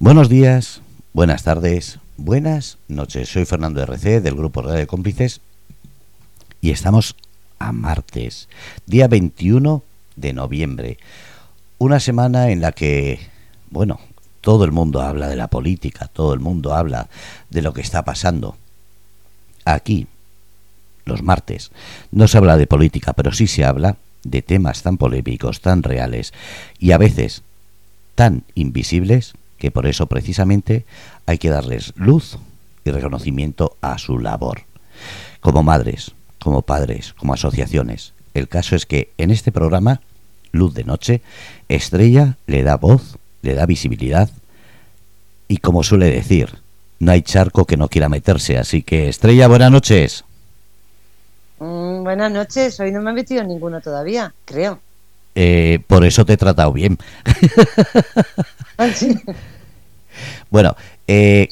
Buenos 0.00 0.28
días, 0.28 0.80
buenas 1.12 1.42
tardes, 1.42 1.98
buenas 2.16 2.78
noches. 2.86 3.30
Soy 3.30 3.44
Fernando 3.46 3.82
RC 3.82 4.20
del 4.20 4.36
Grupo 4.36 4.62
Radio 4.62 4.78
de 4.78 4.86
Cómplices 4.86 5.40
y 6.60 6.70
estamos 6.70 7.16
a 7.58 7.72
martes, 7.72 8.48
día 8.86 9.08
21 9.08 9.82
de 10.14 10.32
noviembre. 10.32 10.98
Una 11.78 11.98
semana 11.98 12.50
en 12.50 12.60
la 12.60 12.70
que, 12.70 13.18
bueno, 13.70 13.98
todo 14.40 14.64
el 14.64 14.70
mundo 14.70 15.02
habla 15.02 15.26
de 15.26 15.34
la 15.34 15.48
política, 15.48 16.06
todo 16.06 16.32
el 16.32 16.38
mundo 16.38 16.74
habla 16.74 17.08
de 17.50 17.62
lo 17.62 17.72
que 17.72 17.80
está 17.80 18.04
pasando. 18.04 18.56
Aquí, 19.64 20.06
los 21.06 21.24
martes, 21.24 21.72
no 22.12 22.28
se 22.28 22.38
habla 22.38 22.56
de 22.56 22.68
política, 22.68 23.14
pero 23.14 23.32
sí 23.32 23.48
se 23.48 23.64
habla 23.64 23.96
de 24.22 24.42
temas 24.42 24.84
tan 24.84 24.96
polémicos, 24.96 25.60
tan 25.60 25.82
reales 25.82 26.32
y 26.78 26.92
a 26.92 26.98
veces 26.98 27.42
tan 28.14 28.44
invisibles 28.54 29.34
que 29.58 29.70
por 29.70 29.86
eso 29.86 30.06
precisamente 30.06 30.84
hay 31.26 31.38
que 31.38 31.50
darles 31.50 31.92
luz 31.96 32.38
y 32.84 32.90
reconocimiento 32.90 33.76
a 33.80 33.98
su 33.98 34.18
labor. 34.18 34.62
Como 35.40 35.62
madres, 35.62 36.12
como 36.38 36.62
padres, 36.62 37.14
como 37.14 37.34
asociaciones. 37.34 38.14
El 38.34 38.48
caso 38.48 38.76
es 38.76 38.86
que 38.86 39.10
en 39.18 39.30
este 39.30 39.52
programa, 39.52 40.00
Luz 40.52 40.74
de 40.74 40.84
Noche, 40.84 41.22
Estrella 41.68 42.36
le 42.46 42.62
da 42.62 42.76
voz, 42.76 43.18
le 43.42 43.54
da 43.54 43.66
visibilidad 43.66 44.30
y 45.48 45.58
como 45.58 45.82
suele 45.82 46.10
decir, 46.10 46.58
no 47.00 47.12
hay 47.12 47.22
charco 47.22 47.64
que 47.64 47.76
no 47.76 47.88
quiera 47.88 48.08
meterse. 48.08 48.58
Así 48.58 48.82
que, 48.82 49.08
Estrella, 49.08 49.48
buenas 49.48 49.70
noches. 49.70 50.24
Mm, 51.58 52.04
buenas 52.04 52.30
noches, 52.30 52.78
hoy 52.80 52.92
no 52.92 53.00
me 53.00 53.10
he 53.10 53.14
metido 53.14 53.42
en 53.42 53.48
ninguno 53.48 53.80
todavía, 53.80 54.32
creo. 54.44 54.80
Eh, 55.34 55.80
por 55.86 56.04
eso 56.04 56.24
te 56.24 56.34
he 56.34 56.36
tratado 56.36 56.72
bien. 56.72 56.98
Bueno, 60.50 60.76
eh, 61.06 61.48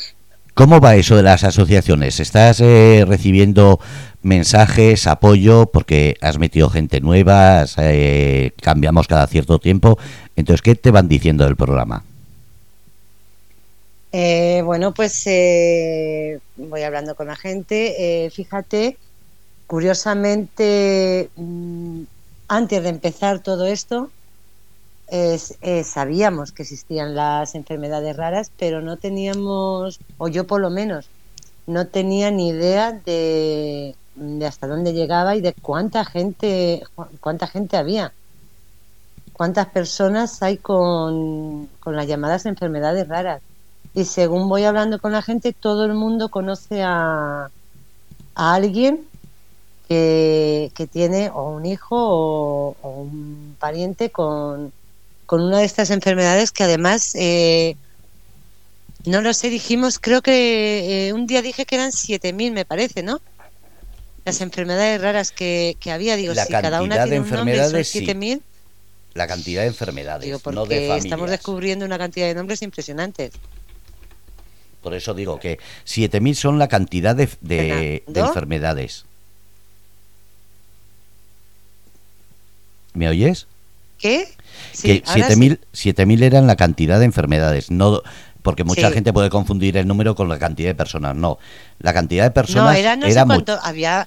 ¿cómo 0.55 0.80
va 0.80 0.97
eso 0.97 1.16
de 1.16 1.23
las 1.23 1.45
asociaciones? 1.45 2.19
¿Estás 2.21 2.61
eh, 2.61 3.05
recibiendo 3.07 3.79
mensajes, 4.23 5.07
apoyo, 5.07 5.66
porque 5.66 6.16
has 6.21 6.38
metido 6.38 6.71
gente 6.71 7.01
nueva, 7.01 7.65
eh, 7.79 8.53
cambiamos 8.63 9.07
cada 9.07 9.27
cierto 9.27 9.59
tiempo? 9.59 9.99
Entonces, 10.35 10.63
¿qué 10.63 10.75
te 10.75 10.91
van 10.91 11.09
diciendo 11.09 11.45
del 11.45 11.57
programa? 11.57 12.05
bueno, 14.65 14.95
pues 14.95 15.25
voy 16.57 16.83
hablando 16.83 17.15
con 17.15 17.27
la 17.27 17.37
gente. 17.37 18.31
fíjate, 18.35 18.97
curiosamente, 19.66 21.29
mm, 21.37 22.03
antes 22.49 22.83
de 22.83 22.88
empezar 22.88 23.41
todo 23.41 23.66
esto, 23.66 24.10
eh, 25.09 25.85
sabíamos 25.85 26.52
que 26.52 26.62
existían 26.62 27.15
las 27.15 27.54
enfermedades 27.54 28.16
raras, 28.16 28.51
pero 28.59 28.80
no 28.80 28.96
teníamos, 28.96 30.01
o 30.18 30.29
yo 30.29 30.46
por 30.46 30.60
lo 30.60 30.71
menos, 30.71 31.09
no 31.66 31.87
tenía 31.87 32.30
ni 32.30 32.48
idea 32.48 32.93
de, 32.93 33.95
hasta 34.46 34.66
dónde 34.66 34.93
llegaba 34.93 35.37
y 35.37 35.40
de 35.40 35.52
cuánta 35.52 36.04
gente, 36.04 36.82
cuánta 37.21 37.46
gente 37.46 37.76
había. 37.76 38.13
Cuántas 39.32 39.66
personas 39.66 40.43
hay 40.43 40.57
con, 40.57 41.68
las 41.85 42.07
llamadas 42.07 42.46
enfermedades 42.46 43.07
raras. 43.07 43.43
Y 43.95 44.04
según 44.04 44.48
voy 44.48 44.65
hablando 44.65 45.01
con 45.01 45.13
la 45.13 45.23
gente, 45.23 45.52
todo 45.52 45.85
el 45.85 45.95
mundo 45.95 46.30
conoce 46.30 46.82
a, 46.82 47.51
a 48.35 48.54
alguien 48.54 49.07
que, 49.88 50.88
tiene 50.91 51.30
o 51.30 51.51
un 51.51 51.66
hijo 51.66 51.96
o 51.96 52.91
un 52.91 53.57
pariente 53.59 54.10
con, 54.10 54.73
con 55.27 55.43
una 55.43 55.59
de 55.59 55.65
estas 55.65 55.91
enfermedades 55.91 56.52
que 56.52 56.65
además, 56.65 57.13
eh, 57.15 57.77
no 59.05 59.21
lo 59.21 59.35
sé, 59.35 59.51
dijimos, 59.51 59.99
creo 59.99 60.23
que 60.23 61.09
eh, 61.09 61.13
un 61.13 61.27
día 61.27 61.43
dije 61.43 61.66
que 61.66 61.74
eran 61.74 61.91
7.000, 61.91 62.52
me 62.52 62.65
parece, 62.65 63.02
¿no? 63.02 63.21
Las 64.25 64.41
enfermedades 64.41 65.00
raras 65.00 65.32
que, 65.32 65.76
había, 65.91 66.16
digo, 66.16 66.34
si 66.34 66.48
cada 66.48 66.82
una 66.82 67.04
tiene 67.04 67.20
un 67.20 67.31
nombre, 67.31 67.56
son 67.59 67.81
7.000. 67.81 68.41
La 69.14 69.26
cantidad 69.26 69.62
de 69.62 69.69
enfermedades, 69.69 70.25
digo, 70.25 70.38
porque 70.38 70.97
estamos 70.97 71.31
descubriendo 71.31 71.84
una 71.84 71.98
cantidad 71.98 72.26
de 72.26 72.34
nombres 72.34 72.62
impresionantes. 72.62 73.32
Por 74.82 74.94
eso 74.94 75.14
digo 75.14 75.41
que 75.41 75.58
7.000 75.87 76.34
son 76.34 76.58
la 76.58 76.69
cantidad 76.69 77.16
de, 77.16 77.28
de 77.41 78.20
enfermedades. 78.20 79.04
¿Me 82.94 83.08
oyes? 83.08 83.47
¿Qué? 83.98 84.28
que 84.82 85.02
7.000 85.02 86.22
eran 86.22 86.46
la 86.46 86.56
cantidad 86.56 86.98
de 86.98 87.04
enfermedades, 87.04 87.70
no 87.70 88.02
porque 88.42 88.62
mucha 88.62 88.92
gente 88.92 89.12
puede 89.12 89.28
confundir 89.28 89.76
el 89.76 89.88
número 89.88 90.14
con 90.14 90.28
la 90.28 90.38
cantidad 90.38 90.68
de 90.68 90.74
personas. 90.76 91.16
No, 91.16 91.38
la 91.80 91.92
cantidad 91.92 92.22
de 92.22 92.30
personas 92.30 92.74
no, 92.74 92.78
era, 92.78 92.94
no 92.94 93.10
sé 93.10 93.24
cuánto, 93.26 93.58
había 93.60 94.06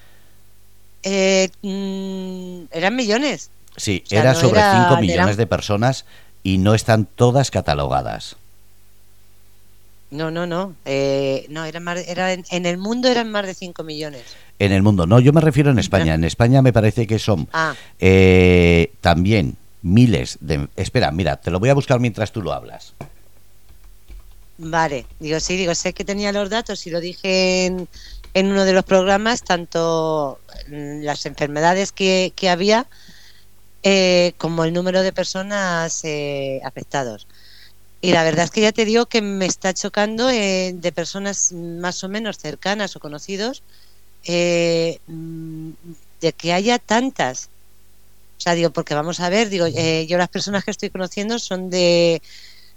eh, 1.03 1.49
mm, 1.61 2.71
eran 2.71 2.95
millones. 2.95 3.51
Sí, 3.75 4.03
era 4.09 4.35
sobre 4.35 4.61
5 4.61 4.97
millones 5.01 5.37
de 5.37 5.47
personas 5.47 6.05
y 6.43 6.57
no 6.57 6.73
están 6.73 7.05
todas 7.05 7.51
catalogadas. 7.51 8.35
No, 10.11 10.31
no, 10.31 10.47
no. 10.47 10.73
Eh, 10.85 11.45
no, 11.49 11.65
era 11.65 11.79
más, 11.79 11.99
era 12.07 12.33
en, 12.33 12.65
el 12.65 12.77
mundo 12.77 13.07
eran 13.07 13.31
más 13.31 13.45
de 13.45 13.53
5 13.53 13.83
millones. 13.83 14.23
En 14.57 14.71
el 14.71 14.81
mundo, 14.81 15.05
no, 15.05 15.19
yo 15.19 15.31
me 15.33 15.41
refiero 15.41 15.69
en 15.69 15.79
España. 15.79 16.15
En 16.15 16.23
España 16.23 16.61
me 16.61 16.73
parece 16.73 17.07
que 17.07 17.19
son 17.19 17.47
ah. 17.53 17.75
eh, 17.99 18.91
también 19.01 19.55
miles 19.81 20.37
de... 20.41 20.67
Espera, 20.75 21.11
mira, 21.11 21.37
te 21.37 21.51
lo 21.51 21.59
voy 21.59 21.69
a 21.69 21.73
buscar 21.73 21.99
mientras 21.99 22.31
tú 22.31 22.41
lo 22.41 22.53
hablas. 22.53 22.93
Vale, 24.61 25.05
digo, 25.19 25.39
sí, 25.39 25.55
digo, 25.55 25.73
sé 25.73 25.93
que 25.93 26.03
tenía 26.03 26.33
los 26.33 26.49
datos 26.49 26.85
y 26.85 26.89
lo 26.89 26.99
dije 26.99 27.65
en, 27.65 27.87
uno 28.35 28.65
de 28.65 28.73
los 28.73 28.83
programas, 28.83 29.41
tanto 29.41 30.37
las 30.67 31.25
enfermedades 31.25 31.93
que, 31.93 32.33
había 32.49 32.85
eh, 33.83 34.33
como 34.37 34.65
el 34.65 34.73
número 34.73 35.01
de 35.01 35.13
personas 35.13 36.03
eh, 36.03 36.59
afectados. 36.65 37.25
Y 38.01 38.11
la 38.11 38.25
verdad 38.25 38.45
es 38.45 38.51
que 38.51 38.59
ya 38.59 38.73
te 38.73 38.83
digo 38.83 39.05
que 39.05 39.21
me 39.21 39.45
está 39.45 39.73
chocando 39.73 40.29
eh, 40.29 40.73
de 40.75 40.91
personas 40.91 41.53
más 41.53 42.03
o 42.03 42.09
menos 42.09 42.37
cercanas 42.37 42.97
o 42.97 42.99
conocidos 42.99 43.63
mm, 44.27 45.69
de 46.19 46.33
que 46.33 46.51
haya 46.51 46.79
tantas. 46.79 47.49
O 48.39 48.41
sea, 48.41 48.55
digo, 48.55 48.69
porque 48.69 48.95
vamos 48.95 49.19
a 49.19 49.27
ver, 49.27 49.49
digo, 49.49 49.65
eh, 49.65 50.07
yo 50.07 50.17
las 50.17 50.29
personas 50.29 50.63
que 50.63 50.71
estoy 50.71 50.89
conociendo 50.89 51.39
son 51.39 51.69
de 51.69 52.21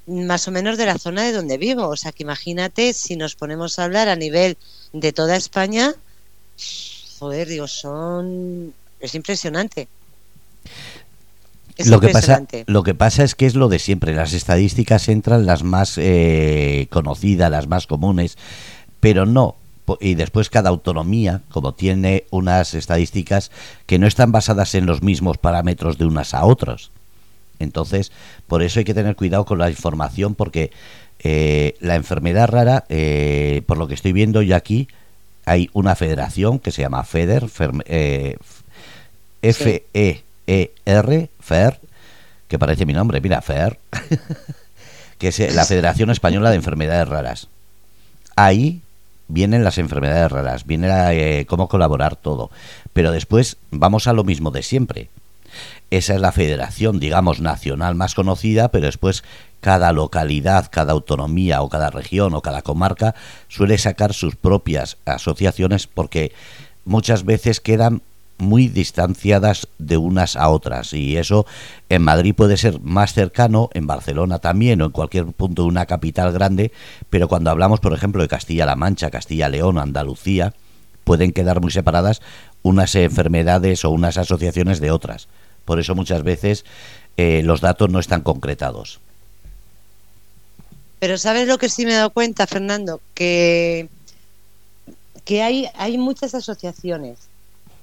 más 0.08 0.48
o 0.48 0.50
menos 0.50 0.76
de 0.76 0.86
la 0.86 0.98
zona 0.98 1.22
de 1.22 1.30
donde 1.30 1.56
vivo. 1.56 1.86
O 1.86 1.96
sea, 1.96 2.10
que 2.10 2.24
imagínate 2.24 2.92
si 2.92 3.14
nos 3.14 3.36
ponemos 3.36 3.78
a 3.78 3.84
hablar 3.84 4.08
a 4.08 4.16
nivel 4.16 4.56
de 4.92 5.12
toda 5.12 5.36
España, 5.36 5.94
joder, 7.20 7.46
digo, 7.46 7.68
son... 7.68 8.74
es 8.98 9.14
impresionante. 9.14 9.86
lo, 11.86 12.00
que 12.00 12.08
pasa, 12.08 12.42
lo 12.66 12.82
que 12.82 12.94
pasa 12.94 13.22
es 13.22 13.36
que 13.36 13.46
es 13.46 13.54
lo 13.54 13.68
de 13.68 13.78
siempre. 13.78 14.16
Las 14.16 14.32
estadísticas 14.32 15.08
entran 15.08 15.46
las 15.46 15.62
más 15.62 15.94
eh, 15.96 16.88
conocidas, 16.90 17.52
las 17.52 17.68
más 17.68 17.86
comunes, 17.86 18.36
pero 18.98 19.26
no 19.26 19.54
y 20.00 20.14
después 20.14 20.50
cada 20.50 20.70
autonomía, 20.70 21.42
como 21.50 21.74
tiene 21.74 22.24
unas 22.30 22.74
estadísticas 22.74 23.50
que 23.86 23.98
no 23.98 24.06
están 24.06 24.32
basadas 24.32 24.74
en 24.74 24.86
los 24.86 25.02
mismos 25.02 25.38
parámetros 25.38 25.98
de 25.98 26.06
unas 26.06 26.34
a 26.34 26.44
otras. 26.44 26.90
Entonces, 27.58 28.12
por 28.46 28.62
eso 28.62 28.80
hay 28.80 28.84
que 28.84 28.94
tener 28.94 29.16
cuidado 29.16 29.44
con 29.44 29.58
la 29.58 29.70
información 29.70 30.34
porque 30.34 30.70
eh, 31.20 31.76
la 31.80 31.94
enfermedad 31.94 32.48
rara, 32.48 32.84
eh, 32.88 33.62
por 33.66 33.78
lo 33.78 33.86
que 33.86 33.94
estoy 33.94 34.12
viendo 34.12 34.42
yo 34.42 34.56
aquí, 34.56 34.88
hay 35.44 35.70
una 35.72 35.94
federación 35.94 36.58
que 36.58 36.72
se 36.72 36.82
llama 36.82 37.04
FEDER, 37.04 37.46
eh, 37.86 38.36
F-E-E-R, 39.42 41.30
FER, 41.40 41.80
que 42.48 42.58
parece 42.58 42.86
mi 42.86 42.92
nombre, 42.92 43.20
mira, 43.20 43.40
FER, 43.40 43.78
que 45.18 45.28
es 45.28 45.54
la 45.54 45.64
Federación 45.64 46.10
Española 46.10 46.50
de 46.50 46.56
Enfermedades 46.56 47.08
Raras. 47.08 47.48
Ahí 48.36 48.81
vienen 49.32 49.64
las 49.64 49.78
enfermedades 49.78 50.30
raras, 50.30 50.66
viene 50.66 50.88
eh, 51.12 51.46
cómo 51.46 51.68
colaborar 51.68 52.16
todo. 52.16 52.50
Pero 52.92 53.10
después 53.10 53.56
vamos 53.70 54.06
a 54.06 54.12
lo 54.12 54.24
mismo 54.24 54.50
de 54.50 54.62
siempre. 54.62 55.08
Esa 55.90 56.14
es 56.14 56.20
la 56.20 56.32
federación, 56.32 57.00
digamos, 57.00 57.40
nacional 57.40 57.94
más 57.94 58.14
conocida, 58.14 58.68
pero 58.68 58.86
después 58.86 59.24
cada 59.60 59.92
localidad, 59.92 60.68
cada 60.70 60.92
autonomía 60.92 61.62
o 61.62 61.68
cada 61.68 61.90
región 61.90 62.34
o 62.34 62.40
cada 62.40 62.62
comarca 62.62 63.14
suele 63.48 63.78
sacar 63.78 64.12
sus 64.14 64.36
propias 64.36 64.96
asociaciones 65.04 65.86
porque 65.86 66.32
muchas 66.84 67.24
veces 67.24 67.60
quedan 67.60 68.02
muy 68.42 68.68
distanciadas 68.68 69.68
de 69.78 69.96
unas 69.96 70.36
a 70.36 70.48
otras 70.48 70.92
y 70.92 71.16
eso 71.16 71.46
en 71.88 72.02
Madrid 72.02 72.34
puede 72.34 72.56
ser 72.56 72.80
más 72.80 73.14
cercano, 73.14 73.70
en 73.72 73.86
Barcelona 73.86 74.38
también 74.38 74.82
o 74.82 74.86
en 74.86 74.90
cualquier 74.90 75.26
punto 75.26 75.62
de 75.62 75.68
una 75.68 75.86
capital 75.86 76.32
grande, 76.32 76.72
pero 77.08 77.28
cuando 77.28 77.50
hablamos 77.50 77.80
por 77.80 77.94
ejemplo 77.94 78.22
de 78.22 78.28
Castilla-La 78.28 78.76
Mancha, 78.76 79.10
Castilla-León, 79.10 79.78
Andalucía, 79.78 80.54
pueden 81.04 81.32
quedar 81.32 81.60
muy 81.60 81.70
separadas 81.70 82.20
unas 82.62 82.94
enfermedades 82.94 83.84
o 83.84 83.90
unas 83.90 84.18
asociaciones 84.18 84.80
de 84.80 84.90
otras. 84.90 85.28
Por 85.64 85.80
eso 85.80 85.94
muchas 85.94 86.22
veces 86.22 86.64
eh, 87.16 87.42
los 87.44 87.60
datos 87.60 87.90
no 87.90 87.98
están 87.98 88.22
concretados. 88.22 89.00
Pero 90.98 91.18
¿sabes 91.18 91.48
lo 91.48 91.58
que 91.58 91.68
sí 91.68 91.84
me 91.84 91.92
he 91.92 91.96
dado 91.96 92.10
cuenta, 92.10 92.46
Fernando? 92.46 93.00
Que, 93.14 93.88
que 95.24 95.42
hay, 95.42 95.68
hay 95.74 95.98
muchas 95.98 96.34
asociaciones. 96.34 97.18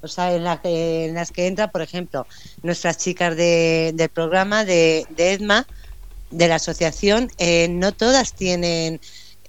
O 0.01 0.07
sea, 0.07 0.33
en, 0.35 0.43
la 0.43 0.61
que- 0.61 1.05
en 1.05 1.13
las 1.15 1.31
que 1.31 1.47
entra, 1.47 1.67
por 1.69 1.81
ejemplo, 1.81 2.27
nuestras 2.61 2.97
chicas 2.97 3.35
de- 3.35 3.91
del 3.95 4.09
programa 4.09 4.65
de, 4.65 5.05
de 5.09 5.33
EDMA, 5.33 5.67
de 6.29 6.47
la 6.47 6.55
asociación, 6.55 7.29
eh, 7.37 7.67
no 7.69 7.91
todas 7.93 8.33
tienen, 8.35 8.99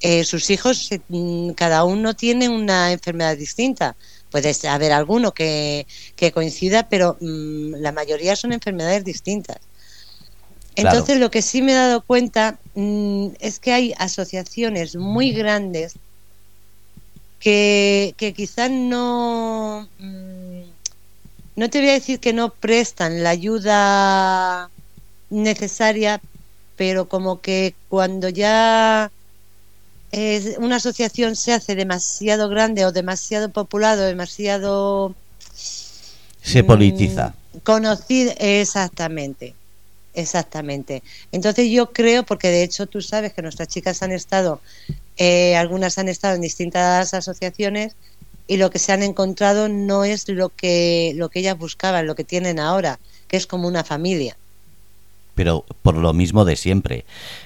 eh, 0.01 0.25
sus 0.25 0.51
hijos, 0.51 0.91
eh, 0.93 1.01
mm, 1.09 1.53
cada 1.53 1.85
uno 1.85 2.15
tiene 2.15 2.49
una 2.49 2.93
enfermedad 2.93 3.37
distinta. 3.37 3.97
Puede 4.31 4.53
haber 4.69 4.93
alguno 4.93 5.33
que, 5.33 5.87
que 6.17 6.33
coincida, 6.33 6.89
pero 6.89 7.17
mm, 7.21 7.75
la 7.81 7.93
mayoría 7.93 8.37
son 8.37 8.53
enfermedades 8.53 9.05
distintas. 9.05 9.59
Claro. 10.75 10.99
Entonces, 10.99 11.19
lo 11.19 11.31
que 11.31 11.43
sí 11.43 11.63
me 11.63 11.73
he 11.73 11.75
dado 11.75 12.03
cuenta 12.05 12.61
mm, 12.75 13.29
es 13.41 13.59
que 13.61 13.73
hay 13.73 13.95
asociaciones 13.99 14.97
muy 14.97 15.33
grandes 15.33 15.99
que, 17.39 18.15
que 18.19 18.33
quizás 18.35 18.71
no, 18.71 19.89
mm, 19.99 20.30
no 21.61 21.69
te 21.69 21.79
voy 21.81 21.91
a 21.91 21.93
decir 21.93 22.21
que 22.21 22.33
no 22.33 22.55
prestan 22.55 23.23
la 23.23 23.29
ayuda 23.29 24.71
necesaria, 25.29 26.19
pero 26.75 27.07
como 27.07 27.43
que 27.43 27.75
cuando 27.91 28.31
ya 28.31 29.11
es- 30.11 30.57
una 30.57 30.77
asociación 30.77 31.37
se 31.37 31.53
hace 31.53 31.75
demasiado 31.75 32.49
grande 32.49 32.87
o 32.87 32.93
demasiado 32.93 33.51
populado, 33.51 34.07
demasiado 34.07 35.15
Se 36.43 36.63
Mm, 36.63 36.67
politiza. 36.67 37.35
Conocida, 37.63 38.33
exactamente, 38.39 39.55
exactamente. 40.15 41.03
Entonces 41.31 41.71
yo 41.71 41.93
creo, 41.93 42.23
porque 42.25 42.49
de 42.49 42.63
hecho 42.63 42.87
tú 42.87 43.03
sabes 43.03 43.35
que 43.35 43.43
nuestras 43.43 43.69
chicas 43.69 44.03
han 44.03 44.13
estado, 44.13 44.63
eh, 45.19 45.57
algunas 45.57 45.99
han 45.99 46.09
estado 46.09 46.37
en 46.37 46.41
distintas 46.41 47.13
asociaciones 47.13 47.97
y 48.51 48.57
lo 48.57 48.71
que 48.71 48.81
se 48.81 48.91
han 48.91 49.05
encontrado 49.05 49.69
no 49.69 50.03
es 50.03 50.29
lo 50.29 50.49
que, 50.49 51.13
lo 51.15 51.29
que 51.29 51.39
ellas 51.39 51.57
buscaban, 51.57 52.09
lo 52.09 52.17
que 52.17 52.25
tienen 52.25 52.59
ahora, 52.59 52.99
que 53.29 53.37
es 53.37 53.47
como 53.47 53.69
una 53.69 53.85
familia. 53.85 54.37
pero 55.37 55.65
por 55.83 55.95
lo 55.97 56.13
mismo 56.13 56.45
de 56.45 56.57
siempre. 56.57 57.05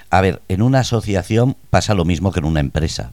A 0.09 0.23
ver, 0.23 0.41
en 0.49 0.63
una 0.63 0.79
asociación 0.79 1.59
pasa 1.69 1.93
lo 1.93 2.07
mismo 2.07 2.33
que 2.33 2.41
en 2.41 2.47
una 2.47 2.61
empresa. 2.61 3.13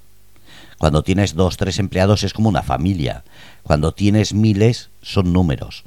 Cuando 0.77 1.03
tienes 1.03 1.35
dos, 1.35 1.57
tres 1.57 1.79
empleados 1.79 2.23
es 2.23 2.31
como 2.31 2.47
una 2.47 2.63
familia. 2.63 3.25
Cuando 3.61 3.91
tienes 3.91 4.33
miles 4.33 4.89
son 5.01 5.33
números. 5.33 5.83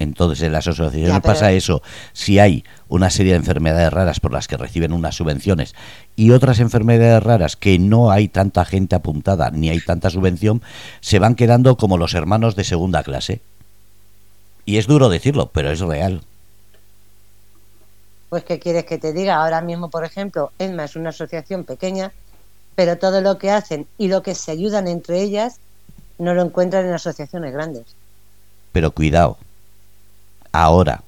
Entonces 0.00 0.42
en 0.42 0.52
las 0.52 0.66
asociaciones 0.66 1.10
Ya, 1.10 1.20
pasa 1.20 1.52
eso. 1.52 1.82
Si 2.14 2.38
hay 2.38 2.64
una 2.88 3.10
serie 3.10 3.32
de 3.32 3.38
enfermedades 3.38 3.92
raras 3.92 4.18
por 4.18 4.32
las 4.32 4.48
que 4.48 4.56
reciben 4.56 4.94
unas 4.94 5.14
subvenciones 5.14 5.74
y 6.16 6.30
otras 6.30 6.58
enfermedades 6.58 7.22
raras 7.22 7.54
que 7.54 7.78
no 7.78 8.10
hay 8.10 8.26
tanta 8.26 8.64
gente 8.64 8.96
apuntada 8.96 9.50
ni 9.50 9.68
hay 9.68 9.78
tanta 9.80 10.08
subvención, 10.08 10.62
se 11.00 11.18
van 11.18 11.34
quedando 11.34 11.76
como 11.76 11.98
los 11.98 12.14
hermanos 12.14 12.56
de 12.56 12.64
segunda 12.64 13.02
clase. 13.02 13.42
Y 14.64 14.78
es 14.78 14.86
duro 14.86 15.10
decirlo, 15.10 15.50
pero 15.52 15.70
es 15.70 15.80
real. 15.80 16.22
Pues, 18.30 18.44
¿qué 18.44 18.58
quieres 18.58 18.86
que 18.86 18.96
te 18.96 19.12
diga? 19.12 19.42
Ahora 19.42 19.60
mismo, 19.60 19.90
por 19.90 20.06
ejemplo, 20.06 20.50
ESMA 20.58 20.84
es 20.84 20.96
una 20.96 21.10
asociación 21.10 21.64
pequeña, 21.64 22.12
pero 22.74 22.96
todo 22.96 23.20
lo 23.20 23.36
que 23.36 23.50
hacen 23.50 23.86
y 23.98 24.08
lo 24.08 24.22
que 24.22 24.34
se 24.34 24.50
ayudan 24.50 24.88
entre 24.88 25.20
ellas 25.20 25.60
no 26.16 26.32
lo 26.32 26.40
encuentran 26.40 26.86
en 26.86 26.94
asociaciones 26.94 27.52
grandes. 27.52 27.84
Pero 28.72 28.92
cuidado, 28.92 29.36
ahora. 30.52 31.02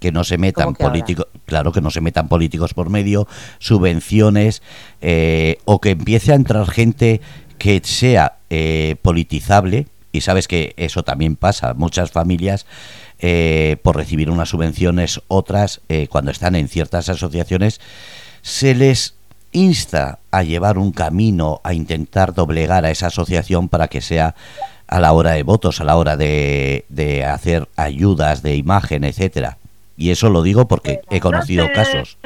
Que 0.00 0.12
no 0.12 0.22
se 0.22 0.38
metan 0.38 0.74
políticos, 0.74 1.26
claro 1.44 1.72
que 1.72 1.80
no 1.80 1.90
se 1.90 2.00
metan 2.00 2.28
políticos 2.28 2.72
por 2.72 2.88
medio, 2.88 3.26
subvenciones, 3.58 4.62
eh, 5.00 5.58
o 5.64 5.80
que 5.80 5.90
empiece 5.90 6.32
a 6.32 6.36
entrar 6.36 6.68
gente 6.68 7.20
que 7.58 7.80
sea 7.82 8.36
eh, 8.48 8.96
politizable, 9.02 9.88
y 10.12 10.20
sabes 10.20 10.46
que 10.46 10.74
eso 10.76 11.02
también 11.02 11.34
pasa, 11.34 11.74
muchas 11.74 12.12
familias 12.12 12.64
eh, 13.18 13.76
por 13.82 13.96
recibir 13.96 14.30
unas 14.30 14.50
subvenciones, 14.50 15.20
otras 15.26 15.80
cuando 16.08 16.30
están 16.30 16.54
en 16.54 16.68
ciertas 16.68 17.08
asociaciones, 17.08 17.80
se 18.42 18.76
les 18.76 19.14
insta 19.52 20.18
a 20.30 20.42
llevar 20.42 20.78
un 20.78 20.92
camino, 20.92 21.60
a 21.64 21.74
intentar 21.74 22.34
doblegar 22.34 22.84
a 22.84 22.90
esa 22.90 23.06
asociación 23.08 23.68
para 23.68 23.88
que 23.88 24.00
sea 24.00 24.34
a 24.88 25.00
la 25.00 25.12
hora 25.12 25.32
de 25.32 25.42
votos, 25.42 25.80
a 25.80 25.84
la 25.84 25.96
hora 25.96 26.16
de, 26.16 26.84
de 26.88 27.24
hacer 27.24 27.68
ayudas 27.76 28.42
de 28.42 28.56
imagen, 28.56 29.04
etcétera. 29.04 29.58
Y 29.96 30.10
eso 30.10 30.30
lo 30.30 30.42
digo 30.42 30.66
porque 30.68 31.00
he 31.10 31.20
conocido 31.20 31.66
casos. 31.74 32.16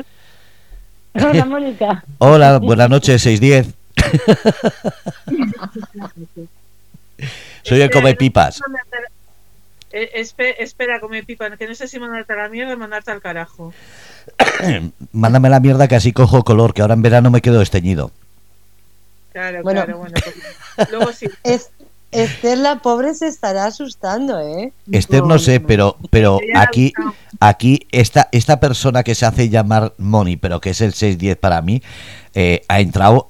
Hola, 1.14 1.44
Mónica. 1.46 2.04
Hola, 2.18 2.58
buenas 2.58 2.88
noches, 2.88 3.22
610. 3.22 3.74
Soy 7.62 7.80
el 7.80 7.90
come 7.90 8.14
pipas. 8.14 8.60
Eh, 9.92 10.10
espe- 10.22 10.54
espera, 10.58 11.00
come 11.00 11.22
pipa, 11.22 11.54
que 11.56 11.66
no 11.68 11.74
sé 11.74 11.86
si 11.86 12.00
mandarte 12.00 12.32
a 12.32 12.36
la 12.36 12.48
mierda 12.48 12.74
o 12.74 12.78
mandarte 12.78 13.10
al 13.10 13.20
carajo. 13.20 13.74
Mándame 15.12 15.50
la 15.50 15.60
mierda 15.60 15.86
que 15.86 15.96
así 15.96 16.12
cojo 16.12 16.44
color, 16.44 16.72
que 16.72 16.80
ahora 16.82 16.94
en 16.94 17.02
verano 17.02 17.30
me 17.30 17.42
quedo 17.42 17.60
esteñido. 17.60 18.10
Claro, 19.32 19.62
Bueno. 19.62 19.84
claro, 19.84 19.98
bueno. 19.98 20.14
pues, 20.76 20.90
luego 20.90 21.12
sí. 21.12 21.26
Es, 21.44 21.70
Esther, 22.12 22.58
la 22.58 22.80
pobre, 22.80 23.14
se 23.14 23.26
estará 23.26 23.64
asustando, 23.64 24.38
¿eh? 24.40 24.72
Esther 24.92 25.24
no 25.24 25.38
sé, 25.38 25.60
pero 25.60 25.96
pero 26.10 26.38
aquí 26.54 26.92
aquí 27.40 27.86
esta 27.90 28.28
esta 28.32 28.60
persona 28.60 29.02
que 29.02 29.14
se 29.14 29.26
hace 29.26 29.48
llamar 29.48 29.94
Moni, 29.98 30.36
pero 30.36 30.60
que 30.60 30.70
es 30.70 30.80
el 30.80 30.92
610 30.92 31.36
para 31.38 31.62
mí, 31.62 31.82
eh, 32.34 32.62
ha 32.68 32.80
entrado 32.80 33.28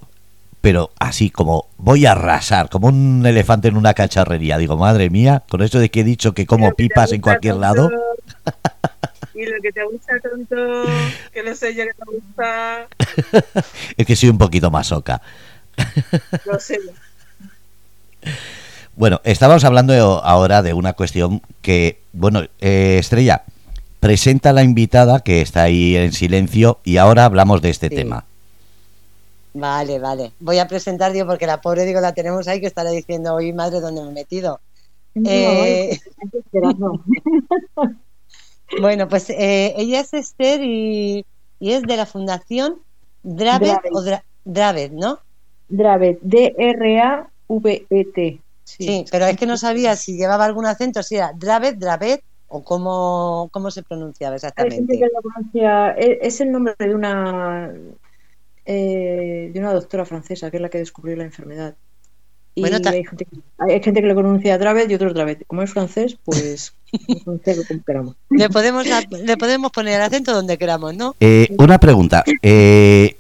pero 0.63 0.93
así 1.01 1.29
como 1.29 1.67
voy 1.77 2.07
a 2.07 2.13
arrasar, 2.13 2.71
como 2.71 2.87
un 2.87 3.27
elefante 3.27 3.69
en 3.69 3.77
una 3.77 3.95
cacharrería. 3.95 4.59
Digo, 4.59 4.77
madre 4.77 5.11
mía, 5.11 5.43
con 5.51 5.61
eso 5.61 5.81
de 5.81 5.91
que 5.91 6.01
he 6.01 6.05
dicho 6.05 6.35
que 6.35 6.47
como 6.47 6.69
que 6.69 6.75
pipas 6.75 7.13
en 7.13 7.21
cualquier 7.21 7.59
tanto, 7.61 7.91
lado. 7.91 7.91
Y 9.35 9.47
lo 9.47 9.63
que 9.63 9.73
te 9.73 9.83
gusta 9.83 10.21
tanto, 10.21 10.85
que 11.33 11.43
lo 11.43 11.55
sé 11.55 11.75
yo 11.75 11.85
que 11.85 11.95
te 11.95 12.05
gusta, 12.05 12.87
Es 13.97 14.07
que 14.07 14.15
soy 14.15 14.29
un 14.29 14.37
poquito 14.37 14.71
masoca. 14.71 15.23
lo 16.45 16.61
sé. 16.61 16.79
Bueno, 18.97 19.21
estábamos 19.25 19.65
hablando 19.65 19.95
ahora 20.23 20.63
de 20.63 20.75
una 20.75 20.93
cuestión 20.93 21.41
que, 21.63 21.99
bueno, 22.13 22.43
eh, 22.61 22.99
Estrella, 22.99 23.43
presenta 24.01 24.51
a 24.51 24.53
la 24.53 24.63
invitada 24.63 25.21
que 25.21 25.41
está 25.41 25.63
ahí 25.63 25.97
en 25.97 26.13
silencio 26.13 26.79
y 26.85 26.99
ahora 26.99 27.25
hablamos 27.25 27.63
de 27.63 27.71
este 27.71 27.89
Sí. 27.89 27.97
tema. 27.97 28.25
Vale, 29.55 29.99
vale. 29.99 30.33
Voy 30.41 30.59
a 30.59 30.67
presentar, 30.69 31.13
digo, 31.13 31.27
porque 31.27 31.47
la 31.47 31.61
pobre, 31.61 31.85
digo, 31.85 32.01
la 32.01 32.13
tenemos 32.15 32.49
ahí 32.49 32.61
que 32.61 32.67
estará 32.67 32.91
diciendo, 32.91 33.35
oye, 33.35 33.53
madre, 33.53 33.81
¿dónde 33.81 34.03
me 34.03 34.09
he 34.09 34.13
metido? 34.13 34.61
Eh, 35.25 35.99
bueno, 38.81 39.09
pues 39.09 39.29
eh, 39.31 39.75
ella 39.77 40.01
es 40.01 40.13
Esther 40.15 40.61
y, 40.63 41.25
y 41.61 41.73
es 41.73 41.83
de 41.83 41.97
la 41.97 42.07
Fundación 42.07 42.77
Dravet, 43.23 43.69
Dravet. 43.69 43.93
o 43.95 44.03
Dra- 44.03 44.23
Dravet, 44.45 44.93
¿no? 44.93 45.19
Dravet, 45.69 46.19
D-R-A-V-E-T. 46.23 48.39
Sí. 48.79 49.05
pero 49.11 49.27
es 49.27 49.37
que 49.37 49.47
no 49.47 49.57
sabía 49.57 49.97
si 49.97 50.17
llevaba 50.17 50.45
algún 50.45 50.67
acento, 50.67 51.03
si 51.03 51.17
era 51.17 51.33
Dravet, 51.35 51.77
Dravet 51.79 52.23
o 52.49 52.63
cómo, 52.63 53.49
cómo 53.53 53.71
se 53.71 53.83
pronunciaba 53.83 54.35
Hay 54.35 54.41
gente 54.41 54.49
exactamente. 54.61 54.99
que 54.99 55.07
lo 55.15 55.21
pronuncia, 55.23 55.91
es, 55.93 56.19
es 56.21 56.41
el 56.41 56.53
nombre 56.53 56.75
de 56.79 56.95
una 56.95 57.73
eh, 58.65 59.51
de 59.53 59.59
una 59.61 59.73
doctora 59.73 60.05
francesa 60.05 60.51
que 60.51 60.59
es 60.59 60.61
la 60.61 60.69
que 60.69 60.79
descubrió 60.79 61.17
la 61.17 61.25
enfermedad. 61.25 61.75
Y 62.55 62.61
Bueno, 62.61 62.77
hay, 62.85 63.03
gente, 63.05 63.25
que- 63.25 63.39
hay 63.59 63.83
gente 63.83 64.03
que 64.03 64.07
lo 64.07 64.15
pronuncia 64.15 64.59
Dravet 64.59 64.91
y 64.91 64.95
otros 64.95 65.15
Dravet. 65.15 65.47
Como 65.47 65.63
es 65.63 65.71
francés, 65.71 66.19
pues 66.23 66.75
como 67.25 67.41
queramos. 67.87 68.17
Le 68.29 68.51
podemos, 68.51 68.87
le 69.11 69.37
podemos 69.39 69.73
poner 69.73 69.95
el 69.95 70.03
acento 70.03 70.35
donde 70.35 70.59
queramos, 70.59 70.95
¿no? 70.95 71.15
Eh, 71.19 71.49
una 71.59 71.79
pregunta. 71.79 72.23
eh, 72.43 73.17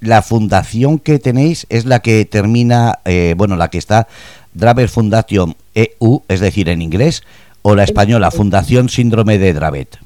la 0.00 0.22
fundación 0.22 0.98
que 0.98 1.18
tenéis 1.18 1.66
es 1.68 1.84
la 1.84 2.00
que 2.00 2.24
termina, 2.24 3.00
eh, 3.04 3.34
bueno, 3.36 3.56
la 3.56 3.70
que 3.70 3.78
está 3.78 4.08
Dravet 4.54 4.88
Foundation 4.88 5.56
EU, 5.74 6.22
es 6.28 6.40
decir, 6.40 6.68
en 6.68 6.82
inglés, 6.82 7.22
o 7.62 7.74
la 7.74 7.84
española 7.84 8.30
Fundación 8.30 8.88
Síndrome 8.88 9.38
de 9.38 9.52
Dravet. 9.52 9.98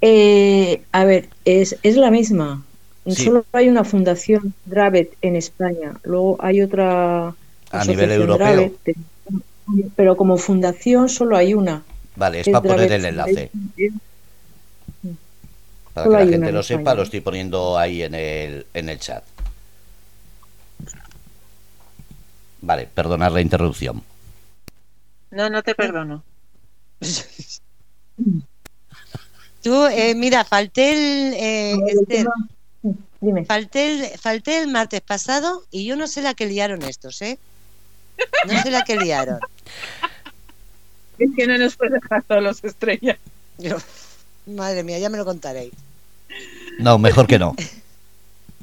Eh, 0.00 0.82
a 0.92 1.04
ver, 1.04 1.28
es, 1.44 1.76
es 1.82 1.96
la 1.96 2.10
misma. 2.10 2.62
Sí. 3.06 3.24
Solo 3.24 3.44
hay 3.52 3.68
una 3.68 3.84
fundación 3.84 4.54
Dravet 4.66 5.14
en 5.22 5.36
España. 5.36 5.94
Luego 6.04 6.36
hay 6.40 6.62
otra 6.62 7.34
A 7.70 7.84
nivel 7.86 8.10
europeo. 8.12 8.46
Dravet, 8.46 8.96
pero 9.96 10.16
como 10.16 10.36
fundación 10.36 11.08
solo 11.08 11.36
hay 11.36 11.54
una. 11.54 11.82
Vale, 12.16 12.40
es 12.40 12.48
Es 12.48 12.52
para 12.52 12.62
poner 12.62 12.92
el 12.92 13.04
enlace. 13.04 13.50
Foundation. 13.50 14.11
Para 15.94 16.06
Solo 16.06 16.18
que 16.18 16.24
la 16.24 16.30
gente 16.30 16.52
lo 16.52 16.62
sepa, 16.62 16.94
lo 16.94 17.02
estoy 17.02 17.20
poniendo 17.20 17.76
ahí 17.78 18.02
en 18.02 18.14
el, 18.14 18.66
en 18.72 18.88
el 18.88 18.98
chat. 18.98 19.22
Vale, 22.62 22.86
perdonad 22.92 23.32
la 23.32 23.40
interrupción. 23.40 24.02
No, 25.30 25.50
no 25.50 25.62
te 25.62 25.74
perdono. 25.74 26.22
Tú, 29.62 29.86
eh, 29.86 30.14
mira, 30.14 30.44
falté 30.44 30.92
el, 30.92 31.34
eh, 31.34 31.72
Esther, 31.86 32.06
tema- 32.06 32.48
Dime. 33.20 33.44
falté 33.44 33.92
el, 34.12 34.18
falté 34.18 34.58
el 34.62 34.68
martes 34.68 35.00
pasado 35.00 35.62
y 35.70 35.84
yo 35.84 35.94
no 35.96 36.08
sé 36.08 36.20
la 36.22 36.34
que 36.34 36.46
liaron 36.46 36.82
estos, 36.82 37.22
¿eh? 37.22 37.38
No 38.48 38.60
sé 38.62 38.70
la 38.70 38.82
que 38.82 38.96
liaron. 38.96 39.38
Es 41.18 41.30
que 41.36 41.46
no 41.46 41.56
nos 41.58 41.76
puede 41.76 42.00
dejar 42.00 42.24
todos 42.24 42.42
los 42.42 42.64
estrellas. 42.64 43.16
Madre 44.46 44.84
mía, 44.84 44.98
ya 45.00 45.08
me 45.10 45.18
lo 45.18 45.24
contaréis. 45.24 45.74
No, 46.78 46.98
mejor 46.98 47.26
que 47.26 47.38
no. 47.38 47.54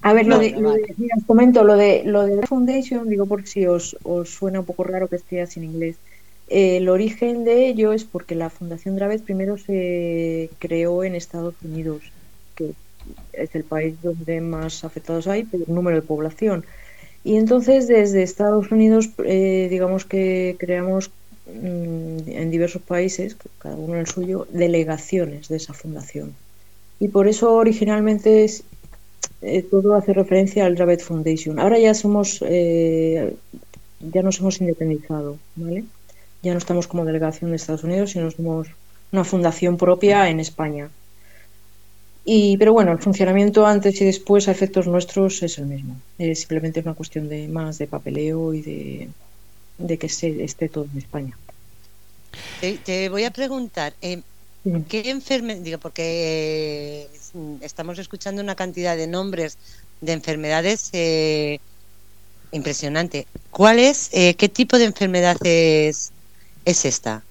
A 0.01 0.13
ver, 0.13 0.27
lo 0.27 0.37
Vale, 0.37 0.39
de, 0.39 0.55
lo 0.57 0.71
de- 0.71 0.81
vale. 0.81 0.95
mira, 0.97 1.15
os 1.19 1.25
comento 1.25 1.63
lo 1.63 1.75
de 1.75 2.03
lo 2.05 2.23
de 2.25 2.47
Foundation, 2.47 3.09
digo 3.09 3.27
por 3.27 3.45
si 3.47 3.65
os, 3.67 3.97
os 4.03 4.29
suena 4.37 4.61
un 4.61 4.65
poco 4.65 4.83
raro 4.85 5.09
que 5.09 5.17
esté 5.17 5.41
así 5.41 5.59
en 5.59 5.65
inglés. 5.65 5.95
Eh, 6.47 6.77
el 6.77 6.87
origen 6.89 7.43
de 7.43 7.67
ello 7.67 7.91
es 7.93 8.05
porque 8.05 8.35
la 8.35 8.49
Fundación 8.49 8.95
Dravet 8.95 9.23
primero 9.23 9.57
se 9.57 10.55
creó 10.59 11.03
en 11.03 11.15
Estados 11.15 11.55
Unidos, 11.61 12.13
que 12.55 12.75
es 13.33 13.55
el 13.55 13.65
país 13.65 14.01
donde 14.01 14.41
más 14.41 14.83
afectados 14.83 15.27
hay 15.27 15.43
por 15.45 15.67
número 15.69 15.97
de 15.97 16.07
población. 16.07 16.65
Y 17.23 17.37
entonces 17.37 17.87
desde 17.87 18.23
Estados 18.23 18.71
Unidos, 18.71 19.09
eh, 19.25 19.67
digamos 19.69 20.05
que 20.05 20.57
creamos 20.59 21.11
en 21.53 22.51
diversos 22.51 22.81
países, 22.81 23.35
cada 23.59 23.75
uno 23.75 23.99
el 23.99 24.07
suyo, 24.07 24.47
delegaciones 24.51 25.47
de 25.47 25.57
esa 25.57 25.73
fundación. 25.73 26.35
Y 26.99 27.07
por 27.07 27.27
eso 27.27 27.53
originalmente 27.53 28.43
es, 28.43 28.63
eh, 29.41 29.61
todo 29.63 29.95
hace 29.95 30.13
referencia 30.13 30.65
al 30.65 30.75
Dravet 30.75 31.01
Foundation. 31.01 31.59
Ahora 31.59 31.79
ya 31.79 31.93
somos, 31.93 32.43
eh, 32.45 33.35
ya 33.99 34.21
nos 34.21 34.39
hemos 34.39 34.59
independizado, 34.59 35.37
¿vale? 35.55 35.85
Ya 36.43 36.51
no 36.53 36.57
estamos 36.57 36.87
como 36.87 37.05
delegación 37.05 37.51
de 37.51 37.57
Estados 37.57 37.83
Unidos, 37.83 38.11
sino 38.11 38.29
somos 38.31 38.67
una 39.11 39.23
fundación 39.23 39.77
propia 39.77 40.29
en 40.29 40.39
España. 40.39 40.89
Y, 42.25 42.57
pero 42.57 42.73
bueno, 42.73 42.91
el 42.91 42.99
funcionamiento 42.99 43.65
antes 43.65 43.99
y 44.01 44.05
después 44.05 44.47
a 44.47 44.51
efectos 44.51 44.87
nuestros 44.87 45.41
es 45.41 45.57
el 45.57 45.65
mismo. 45.65 45.95
Es 46.17 46.39
simplemente 46.39 46.81
una 46.81 46.93
cuestión 46.93 47.27
de 47.29 47.47
más 47.47 47.77
de 47.77 47.87
papeleo 47.87 48.53
y 48.53 48.61
de, 48.61 49.09
de 49.79 49.97
que 49.97 50.09
se, 50.09 50.43
esté 50.43 50.69
todo 50.69 50.85
en 50.91 50.97
España. 50.97 51.37
Te, 52.59 52.77
te 52.77 53.09
voy 53.09 53.23
a 53.23 53.31
preguntar, 53.31 53.95
eh, 54.01 54.21
Sí. 54.63 54.71
¿qué 54.89 55.09
enfermedad? 55.09 55.61
Digo, 55.61 55.77
porque 55.79 56.03
eh, 56.03 57.09
estamos 57.61 57.97
escuchando 57.97 58.41
una 58.41 58.55
cantidad 58.55 58.97
de 58.97 59.07
nombres 59.07 59.57
de 60.01 60.11
enfermedades 60.11 60.89
eh, 60.91 61.59
impresionante. 62.51 63.25
¿Cuál 63.49 63.79
es, 63.79 64.09
eh, 64.13 64.35
qué 64.35 64.49
tipo 64.49 64.77
de 64.77 64.85
enfermedad 64.85 65.37
es, 65.45 66.11
es 66.65 66.85
esta? 66.85 67.25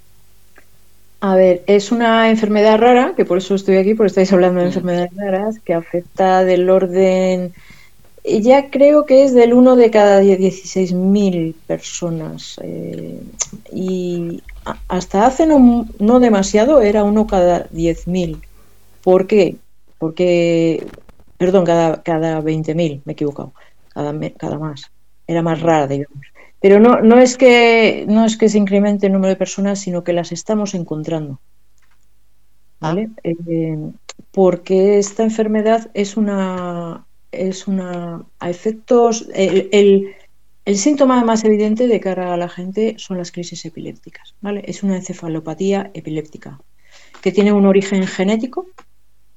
A 1.21 1.35
ver, 1.35 1.65
es 1.67 1.91
una 1.91 2.31
enfermedad 2.31 2.79
rara, 2.79 3.15
que 3.17 3.25
por 3.25 3.39
eso 3.39 3.57
estoy 3.57 3.77
aquí, 3.77 3.95
porque 3.95 4.09
estáis 4.09 4.33
hablando 4.33 4.61
de 4.61 4.67
Mm. 4.67 4.69
enfermedades 4.69 5.11
raras, 5.17 5.57
que 5.65 5.75
afecta 5.75 6.45
del 6.45 6.71
orden, 6.71 7.53
ya 8.25 8.71
creo 8.71 9.07
que 9.07 9.25
es 9.25 9.35
del 9.35 9.53
1 9.53 9.77
de 9.77 9.91
cada 9.91 10.21
16.000 10.21 11.55
personas. 11.67 12.59
eh, 12.63 13.23
y 13.73 14.43
hasta 14.89 15.27
hace 15.27 15.47
no, 15.47 15.87
no 15.99 16.21
demasiado 16.21 16.81
era 16.81 17.05
uno 17.05 17.27
cada 17.27 17.69
10.000. 17.71 18.41
¿Por 19.03 19.27
qué? 19.27 19.57
Porque, 19.99 20.87
perdón, 21.39 21.65
cada, 21.65 22.03
cada 22.03 22.41
20.000, 22.41 23.03
me 23.05 23.13
he 23.13 23.15
equivocado, 23.15 23.53
cada, 23.89 24.15
cada 24.37 24.59
más. 24.59 24.91
Era 25.27 25.43
más 25.43 25.61
rara, 25.61 25.87
digamos. 25.87 26.27
Pero 26.61 26.81
no, 26.81 27.01
no 27.01 27.19
es 27.19 27.37
que 27.37 28.05
no 28.09 28.25
es 28.25 28.37
que 28.37 28.49
se 28.49 28.59
incremente 28.59 29.07
el 29.07 29.13
número 29.13 29.31
de 29.31 29.37
personas, 29.37 29.79
sino 29.81 30.05
que 30.05 30.13
las 30.13 30.33
estamos 30.33 30.75
encontrando. 30.75 31.41
¿Vale? 32.81 33.11
Eh, 33.25 33.93
porque 34.33 34.99
esta 34.99 35.25
enfermedad 35.25 35.91
es 35.95 36.17
una 36.17 37.08
es 37.33 37.67
una 37.69 38.27
a 38.39 38.51
efectos 38.51 39.29
el, 39.35 39.69
el- 39.73 40.15
síntoma 40.77 41.25
más 41.25 41.45
evidente 41.45 41.87
de 41.89 42.01
cara 42.01 42.35
a 42.35 42.37
la 42.37 42.49
gente 42.49 42.95
son 42.99 43.19
las 43.19 43.33
crisis 43.33 43.65
epilépticas, 43.65 44.35
¿vale? 44.41 44.63
Es 44.67 44.83
una 44.83 44.97
encefalopatía 44.97 45.91
epiléptica 45.95 46.61
que 47.23 47.33
tiene 47.33 47.53
un 47.53 47.67
origen 47.67 48.07
genético. 48.07 48.67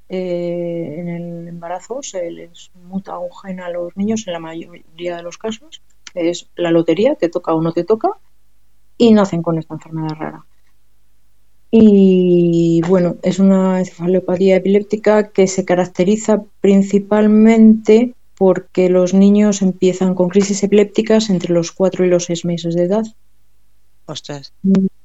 eh, 0.10 0.96
en 1.00 1.10
el 1.10 1.48
embarazo 1.48 2.02
se 2.04 2.32
les 2.32 2.72
muta 2.76 3.18
un 3.20 3.32
gen 3.42 3.60
a 3.62 3.70
los 3.70 3.96
niños 3.98 4.28
en 4.28 4.34
la 4.34 4.40
mayoría 4.40 5.18
de 5.18 5.24
los 5.24 5.38
casos 5.38 5.84
es 6.14 6.52
la 6.56 6.72
lotería, 6.72 7.16
te 7.16 7.30
toca 7.30 7.54
o 7.54 7.62
no 7.62 7.74
te 7.74 7.86
toca, 7.86 8.10
y 8.98 9.14
nacen 9.14 9.42
con 9.44 9.58
esta 9.60 9.74
enfermedad 9.76 10.16
rara. 10.18 10.46
Y 11.72 12.82
bueno, 12.88 13.16
es 13.24 13.40
una 13.40 13.80
encefalopatía 13.80 14.58
epiléptica 14.58 15.30
que 15.30 15.48
se 15.48 15.64
caracteriza 15.64 16.44
principalmente 16.60 18.14
porque 18.38 18.90
los 18.90 19.14
niños 19.14 19.62
empiezan 19.62 20.14
con 20.14 20.28
crisis 20.28 20.64
epilépticas 20.64 21.30
entre 21.30 21.54
los 21.54 21.72
4 21.72 22.06
y 22.06 22.10
los 22.10 22.26
6 22.26 22.44
meses 22.44 22.76
de 22.76 22.84
edad. 22.84 23.04
Ostras. 24.06 24.52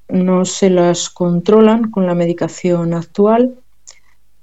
No 0.09 0.45
se 0.45 0.71
las 0.71 1.09
controlan 1.11 1.91
con 1.91 2.07
la 2.07 2.15
medicación 2.15 2.95
actual. 2.95 3.55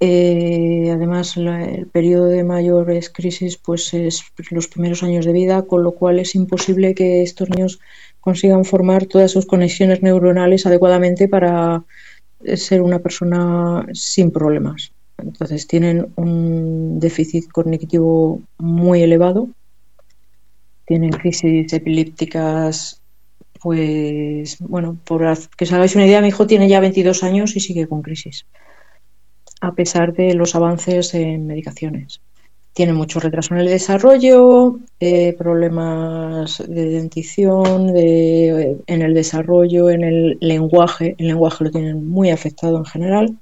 Eh, 0.00 0.90
además, 0.92 1.36
la- 1.36 1.64
el 1.64 1.86
periodo 1.86 2.26
de 2.26 2.44
mayores 2.44 3.10
crisis 3.10 3.56
pues 3.58 3.92
es 3.94 4.22
los 4.50 4.68
primeros 4.68 5.02
años 5.02 5.24
de 5.24 5.32
vida, 5.32 5.62
con 5.62 5.82
lo 5.82 5.92
cual 5.92 6.18
es 6.18 6.34
imposible 6.34 6.94
que 6.94 7.22
estos 7.22 7.50
niños 7.50 7.80
consigan 8.20 8.64
formar 8.64 9.06
todas 9.06 9.30
sus 9.30 9.46
conexiones 9.46 10.02
neuronales 10.02 10.66
adecuadamente 10.66 11.28
para 11.28 11.84
ser 12.56 12.82
una 12.82 12.98
persona 12.98 13.86
sin 13.92 14.30
problemas. 14.30 14.92
Entonces 15.18 15.66
tienen 15.66 16.12
un 16.16 16.98
déficit 16.98 17.50
cognitivo 17.50 18.42
muy 18.58 19.02
elevado, 19.02 19.48
tienen 20.86 21.10
crisis 21.10 21.72
epilépticas, 21.72 23.00
pues 23.62 24.58
bueno, 24.60 24.98
por 25.04 25.22
que 25.56 25.64
os 25.64 25.72
hagáis 25.72 25.94
una 25.94 26.06
idea, 26.06 26.20
mi 26.20 26.28
hijo 26.28 26.46
tiene 26.46 26.68
ya 26.68 26.80
22 26.80 27.22
años 27.22 27.56
y 27.56 27.60
sigue 27.60 27.86
con 27.86 28.02
crisis 28.02 28.44
a 29.64 29.72
pesar 29.72 30.12
de 30.12 30.34
los 30.34 30.54
avances 30.54 31.14
en 31.14 31.46
medicaciones. 31.46 32.20
Tiene 32.74 32.92
mucho 32.92 33.20
retraso 33.20 33.54
en 33.54 33.60
el 33.60 33.68
desarrollo, 33.68 34.78
eh, 35.00 35.34
problemas 35.38 36.58
de 36.68 36.86
dentición, 36.90 37.92
de, 37.94 38.78
en 38.86 39.02
el 39.02 39.14
desarrollo, 39.14 39.88
en 39.90 40.02
el 40.04 40.38
lenguaje. 40.40 41.14
El 41.18 41.28
lenguaje 41.28 41.64
lo 41.64 41.70
tienen 41.70 42.06
muy 42.06 42.30
afectado 42.30 42.76
en 42.76 42.84
general. 42.84 43.38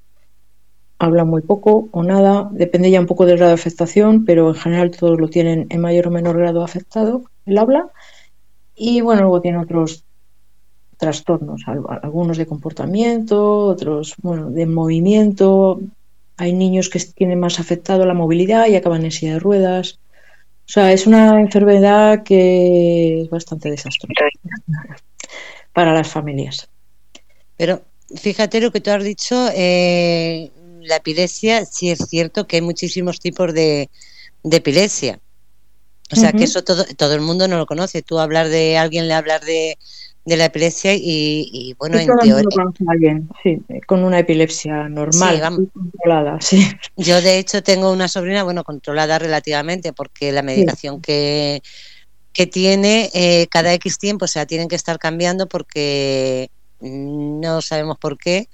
Hablan 0.98 1.28
muy 1.28 1.42
poco 1.42 1.88
o 1.90 2.02
nada, 2.04 2.48
depende 2.52 2.90
ya 2.90 3.00
un 3.00 3.06
poco 3.06 3.26
del 3.26 3.36
grado 3.36 3.50
de 3.50 3.60
afectación, 3.60 4.24
pero 4.24 4.48
en 4.48 4.54
general 4.54 4.90
todos 4.92 5.20
lo 5.20 5.28
tienen 5.28 5.66
en 5.68 5.80
mayor 5.80 6.06
o 6.08 6.10
menor 6.12 6.38
grado 6.38 6.62
afectado, 6.62 7.24
el 7.44 7.58
habla. 7.58 7.90
Y 8.74 9.00
bueno, 9.02 9.22
luego 9.22 9.40
tiene 9.42 9.58
otros 9.58 10.04
trastornos, 10.98 11.62
al- 11.66 11.84
algunos 12.02 12.38
de 12.38 12.46
comportamiento, 12.46 13.66
otros, 13.66 14.14
bueno, 14.22 14.50
de 14.50 14.66
movimiento. 14.66 15.80
Hay 16.36 16.52
niños 16.52 16.88
que 16.88 16.98
tienen 17.00 17.40
más 17.40 17.60
afectado 17.60 18.04
la 18.06 18.14
movilidad 18.14 18.66
y 18.66 18.76
acaban 18.76 19.04
en 19.04 19.10
silla 19.10 19.34
de 19.34 19.38
ruedas. 19.38 19.98
O 20.66 20.72
sea, 20.72 20.92
es 20.92 21.06
una 21.06 21.40
enfermedad 21.40 22.22
que 22.22 23.22
es 23.22 23.30
bastante 23.30 23.70
desastrosa 23.70 24.14
para 25.72 25.92
las 25.92 26.08
familias. 26.08 26.68
Pero 27.56 27.82
fíjate 28.14 28.60
lo 28.60 28.72
que 28.72 28.80
tú 28.80 28.90
has 28.90 29.04
dicho, 29.04 29.48
eh, 29.54 30.50
la 30.80 30.96
epilepsia, 30.96 31.64
sí 31.64 31.90
es 31.90 32.00
cierto 32.08 32.46
que 32.46 32.56
hay 32.56 32.62
muchísimos 32.62 33.20
tipos 33.20 33.52
de, 33.52 33.90
de 34.42 34.56
epilepsia. 34.56 35.20
O 36.10 36.16
sea, 36.16 36.32
que 36.32 36.44
eso 36.44 36.62
todo, 36.62 36.84
todo 36.96 37.14
el 37.14 37.22
mundo 37.22 37.48
no 37.48 37.56
lo 37.56 37.64
conoce. 37.64 38.02
Tú 38.02 38.18
hablar 38.18 38.50
de 38.50 38.76
alguien, 38.76 39.08
le 39.08 39.14
hablar 39.14 39.42
de, 39.44 39.78
de 40.24 40.36
la 40.36 40.46
epilepsia 40.46 40.94
y, 40.94 41.00
y, 41.52 41.74
bueno, 41.78 41.98
en 41.98 42.06
teoría, 42.06 42.36
alguien, 42.86 43.28
sí, 43.42 43.58
con 43.86 44.04
una 44.04 44.20
epilepsia 44.20 44.88
normal, 44.88 45.34
Sí, 45.34 45.40
vamos. 45.40 45.60
controlada, 45.72 46.40
sí. 46.40 46.64
Yo, 46.96 47.20
de 47.20 47.38
hecho, 47.38 47.62
tengo 47.62 47.90
una 47.92 48.06
sobrina, 48.06 48.44
bueno, 48.44 48.62
controlada 48.62 49.18
relativamente, 49.18 49.92
porque 49.92 50.30
la 50.30 50.42
medicación 50.42 51.00
que, 51.00 51.60
que 52.32 52.46
tiene, 52.46 53.10
eh, 53.14 53.48
cada 53.50 53.72
X 53.74 53.98
tiempo 53.98 54.26
se 54.26 54.38
la 54.38 54.46
tienen 54.46 54.68
que 54.68 54.76
estar 54.76 54.98
cambiando 54.98 55.48
porque 55.48 56.48
no 56.80 57.60
sabemos 57.60 57.98
por 57.98 58.16
qué. 58.16 58.48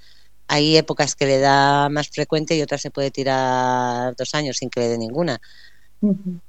Hay 0.46 0.78
épocas 0.78 1.14
que 1.14 1.26
le 1.26 1.38
da 1.38 1.90
más 1.90 2.08
frecuente 2.08 2.56
y 2.56 2.62
otras 2.62 2.80
se 2.80 2.90
puede 2.90 3.10
tirar 3.10 4.14
dos 4.16 4.34
años 4.34 4.56
sin 4.56 4.70
que 4.70 4.80
le 4.80 4.88
dé 4.88 4.98
ninguna. 4.98 5.38
Ujú. 6.00 6.40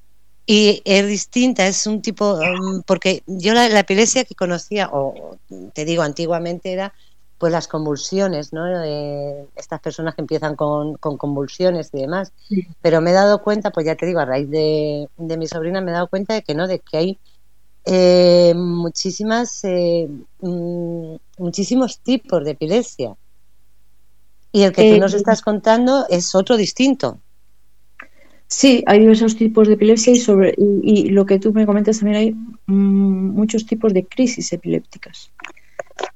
Y 0.51 0.81
es 0.83 1.05
distinta, 1.05 1.67
es 1.67 1.85
un 1.85 2.01
tipo, 2.01 2.33
um, 2.33 2.81
porque 2.81 3.21
yo 3.27 3.53
la, 3.53 3.69
la 3.69 3.81
epilepsia 3.81 4.23
que 4.23 4.33
conocía, 4.33 4.89
o 4.91 5.37
te 5.73 5.85
digo, 5.85 6.01
antiguamente 6.01 6.71
era 6.73 6.91
pues 7.37 7.51
las 7.53 7.67
convulsiones, 7.67 8.51
¿no? 8.51 8.65
Eh, 8.83 9.45
estas 9.55 9.79
personas 9.79 10.15
que 10.15 10.21
empiezan 10.21 10.55
con, 10.55 10.95
con 10.95 11.17
convulsiones 11.17 11.91
y 11.93 11.99
demás. 12.01 12.31
Sí. 12.47 12.67
Pero 12.81 12.99
me 12.99 13.11
he 13.11 13.13
dado 13.13 13.43
cuenta, 13.43 13.69
pues 13.69 13.85
ya 13.85 13.95
te 13.95 14.07
digo, 14.07 14.21
a 14.21 14.25
raíz 14.25 14.49
de, 14.49 15.07
de 15.17 15.37
mi 15.37 15.47
sobrina 15.47 15.81
me 15.81 15.91
he 15.91 15.93
dado 15.93 16.07
cuenta 16.07 16.33
de 16.33 16.41
que 16.41 16.55
no, 16.55 16.67
de 16.67 16.79
que 16.79 16.97
hay 16.97 17.19
eh, 17.85 18.53
muchísimas, 18.55 19.63
eh, 19.65 20.09
mm, 20.41 21.15
muchísimos 21.37 21.99
tipos 21.99 22.43
de 22.43 22.51
epilepsia. 22.51 23.15
Y 24.51 24.63
el 24.63 24.71
que 24.73 24.89
tú 24.89 24.95
Eh, 24.95 24.99
nos 24.99 25.13
estás 25.13 25.43
contando 25.43 26.07
es 26.09 26.33
otro 26.33 26.57
distinto. 26.57 27.19
Sí, 28.49 28.83
hay 28.87 28.99
diversos 28.99 29.37
tipos 29.37 29.67
de 29.67 29.75
epilepsia 29.75 30.11
y, 30.11 30.17
sobre, 30.17 30.55
y, 30.57 31.05
y 31.05 31.09
lo 31.09 31.25
que 31.27 31.37
tú 31.37 31.53
me 31.53 31.67
comentas 31.67 31.99
también 31.99 32.17
hay 32.17 32.31
mm, 32.65 33.29
muchos 33.35 33.65
tipos 33.67 33.93
de 33.93 34.05
crisis 34.07 34.51
epilépticas. 34.51 35.31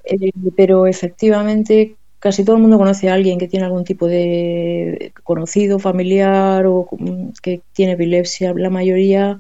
Eh, 0.06 0.32
pero 0.58 0.88
efectivamente 0.88 1.96
casi 2.20 2.44
todo 2.44 2.56
el 2.56 2.62
mundo 2.62 2.78
conoce 2.78 3.10
a 3.10 3.14
alguien 3.14 3.38
que 3.38 3.48
tiene 3.48 3.66
algún 3.66 3.84
tipo 3.84 4.08
de 4.08 5.12
conocido, 5.24 5.78
familiar 5.78 6.66
o 6.66 6.88
mm, 6.92 7.30
que 7.42 7.62
tiene 7.72 7.94
epilepsia. 7.94 8.54
La 8.56 8.72
mayoría 8.72 9.40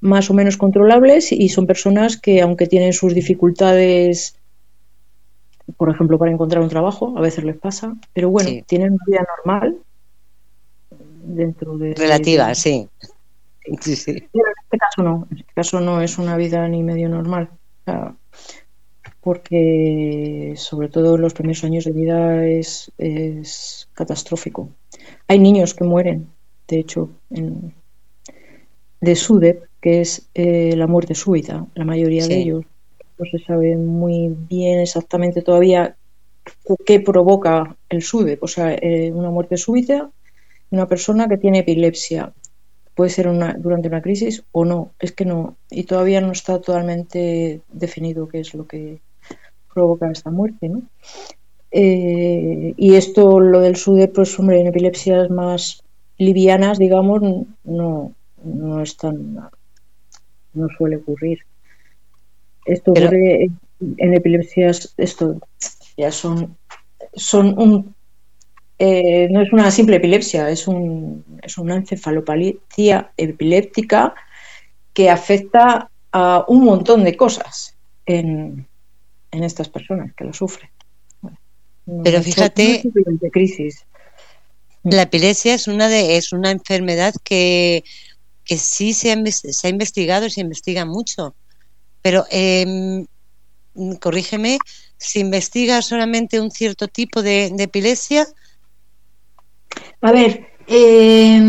más 0.00 0.28
o 0.28 0.34
menos 0.34 0.56
controlables 0.56 1.30
y 1.30 1.48
son 1.48 1.66
personas 1.66 2.16
que 2.16 2.42
aunque 2.42 2.66
tienen 2.66 2.92
sus 2.92 3.14
dificultades, 3.14 4.34
por 5.76 5.90
ejemplo, 5.90 6.18
para 6.18 6.32
encontrar 6.32 6.62
un 6.62 6.68
trabajo, 6.70 7.14
a 7.16 7.20
veces 7.20 7.44
les 7.44 7.56
pasa, 7.56 7.94
pero 8.12 8.30
bueno, 8.30 8.50
Sí. 8.50 8.64
tienen 8.66 8.92
una 8.94 9.04
vida 9.06 9.26
normal 9.36 9.78
dentro 11.26 11.76
de... 11.78 11.94
Relativa, 11.94 12.48
de- 12.48 12.54
sí. 12.54 12.88
Sí, 13.80 13.96
sí. 13.96 14.12
pero 14.32 14.46
en 14.46 14.54
este 14.62 14.78
caso 14.78 15.02
no, 15.02 15.26
en 15.30 15.38
este 15.38 15.52
caso 15.52 15.80
no 15.80 16.00
es 16.00 16.18
una 16.18 16.36
vida 16.36 16.68
ni 16.68 16.82
medio 16.84 17.08
normal. 17.08 17.50
O 17.52 17.90
sea, 17.90 18.16
porque 19.20 20.54
sobre 20.56 20.88
todo 20.88 21.16
en 21.16 21.22
los 21.22 21.34
primeros 21.34 21.64
años 21.64 21.84
de 21.84 21.92
vida 21.92 22.46
es, 22.46 22.92
es 22.98 23.88
catastrófico. 23.92 24.70
Hay 25.26 25.38
niños 25.38 25.74
que 25.74 25.84
mueren, 25.84 26.28
de 26.68 26.78
hecho, 26.78 27.10
en- 27.30 27.74
de 29.00 29.14
SUDEP, 29.14 29.64
que 29.80 30.00
es 30.00 30.28
eh, 30.34 30.74
la 30.76 30.86
muerte 30.86 31.14
súbita, 31.14 31.66
la 31.74 31.84
mayoría 31.84 32.22
Sí. 32.22 32.28
de 32.28 32.40
ellos. 32.40 32.64
No 33.18 33.24
se 33.30 33.38
sabe 33.44 33.76
muy 33.76 34.28
bien 34.48 34.80
exactamente 34.80 35.42
todavía 35.42 35.96
qué 36.84 37.00
provoca 37.00 37.76
el 37.88 38.02
SUDEP, 38.02 38.42
o 38.42 38.46
sea, 38.46 38.74
eh, 38.74 39.10
una 39.12 39.30
muerte 39.30 39.56
súbita 39.56 40.10
una 40.70 40.86
persona 40.86 41.28
que 41.28 41.36
tiene 41.38 41.60
epilepsia 41.60 42.32
puede 42.94 43.10
ser 43.10 43.28
una, 43.28 43.54
durante 43.58 43.88
una 43.88 44.00
crisis 44.02 44.42
o 44.52 44.64
no. 44.64 44.92
Es 44.98 45.12
que 45.12 45.24
no, 45.24 45.56
y 45.70 45.84
todavía 45.84 46.20
no 46.20 46.32
está 46.32 46.60
totalmente 46.60 47.60
definido 47.72 48.26
qué 48.28 48.40
es 48.40 48.54
lo 48.54 48.66
que 48.66 49.00
provoca 49.74 50.10
esta 50.10 50.30
muerte, 50.30 50.68
¿no? 50.68 50.82
Eh, 51.70 52.72
y 52.76 52.94
esto, 52.94 53.38
lo 53.38 53.60
del 53.60 53.76
SUDE, 53.76 54.08
pues 54.08 54.38
hombre, 54.38 54.60
en 54.60 54.68
epilepsias 54.68 55.28
más 55.28 55.82
livianas, 56.16 56.78
digamos, 56.78 57.20
no, 57.64 58.12
no 58.42 58.82
es 58.82 58.96
tan, 58.96 59.34
no 60.54 60.68
suele 60.78 60.96
ocurrir. 60.96 61.40
Esto 62.64 62.94
Pero- 62.94 63.08
ocurre 63.08 63.44
en, 63.44 63.58
en 63.98 64.14
epilepsias, 64.14 64.94
esto 64.96 65.38
ya 65.98 66.10
son, 66.10 66.56
son 67.14 67.58
un 67.58 67.94
eh, 68.78 69.28
no 69.30 69.42
es 69.42 69.52
una 69.52 69.70
simple 69.70 69.96
epilepsia, 69.96 70.50
es, 70.50 70.68
un, 70.68 71.24
es 71.42 71.56
una 71.58 71.76
encefalopatia 71.76 73.12
epiléptica 73.16 74.14
que 74.92 75.10
afecta 75.10 75.90
a 76.12 76.44
un 76.48 76.64
montón 76.64 77.04
de 77.04 77.16
cosas 77.16 77.74
en, 78.06 78.66
en 79.30 79.44
estas 79.44 79.68
personas 79.68 80.14
que 80.14 80.24
lo 80.24 80.32
sufren. 80.32 80.70
No 81.86 82.02
Pero 82.02 82.22
fíjate- 82.22 82.82
no 82.94 83.30
crisis. 83.30 83.84
La 84.82 85.02
epilepsia 85.02 85.54
es 85.54 85.66
una 85.68 85.88
de 85.88 86.16
es 86.16 86.32
una 86.32 86.50
enfermedad 86.50 87.12
que, 87.24 87.82
que 88.44 88.56
sí 88.56 88.92
se 88.92 89.12
ha, 89.12 89.16
se 89.26 89.66
ha 89.66 89.70
investigado 89.70 90.26
y 90.26 90.30
se 90.30 90.40
investiga 90.40 90.84
mucho. 90.84 91.34
Pero 92.02 92.24
em, 92.30 93.04
corrígeme, 94.00 94.58
se 94.96 95.18
investiga 95.20 95.82
solamente 95.82 96.40
un 96.40 96.50
cierto 96.50 96.86
tipo 96.88 97.22
de, 97.22 97.50
de 97.52 97.64
epilepsia. 97.64 98.26
A 100.08 100.10
ver, 100.18 100.32
eh, 100.68 101.40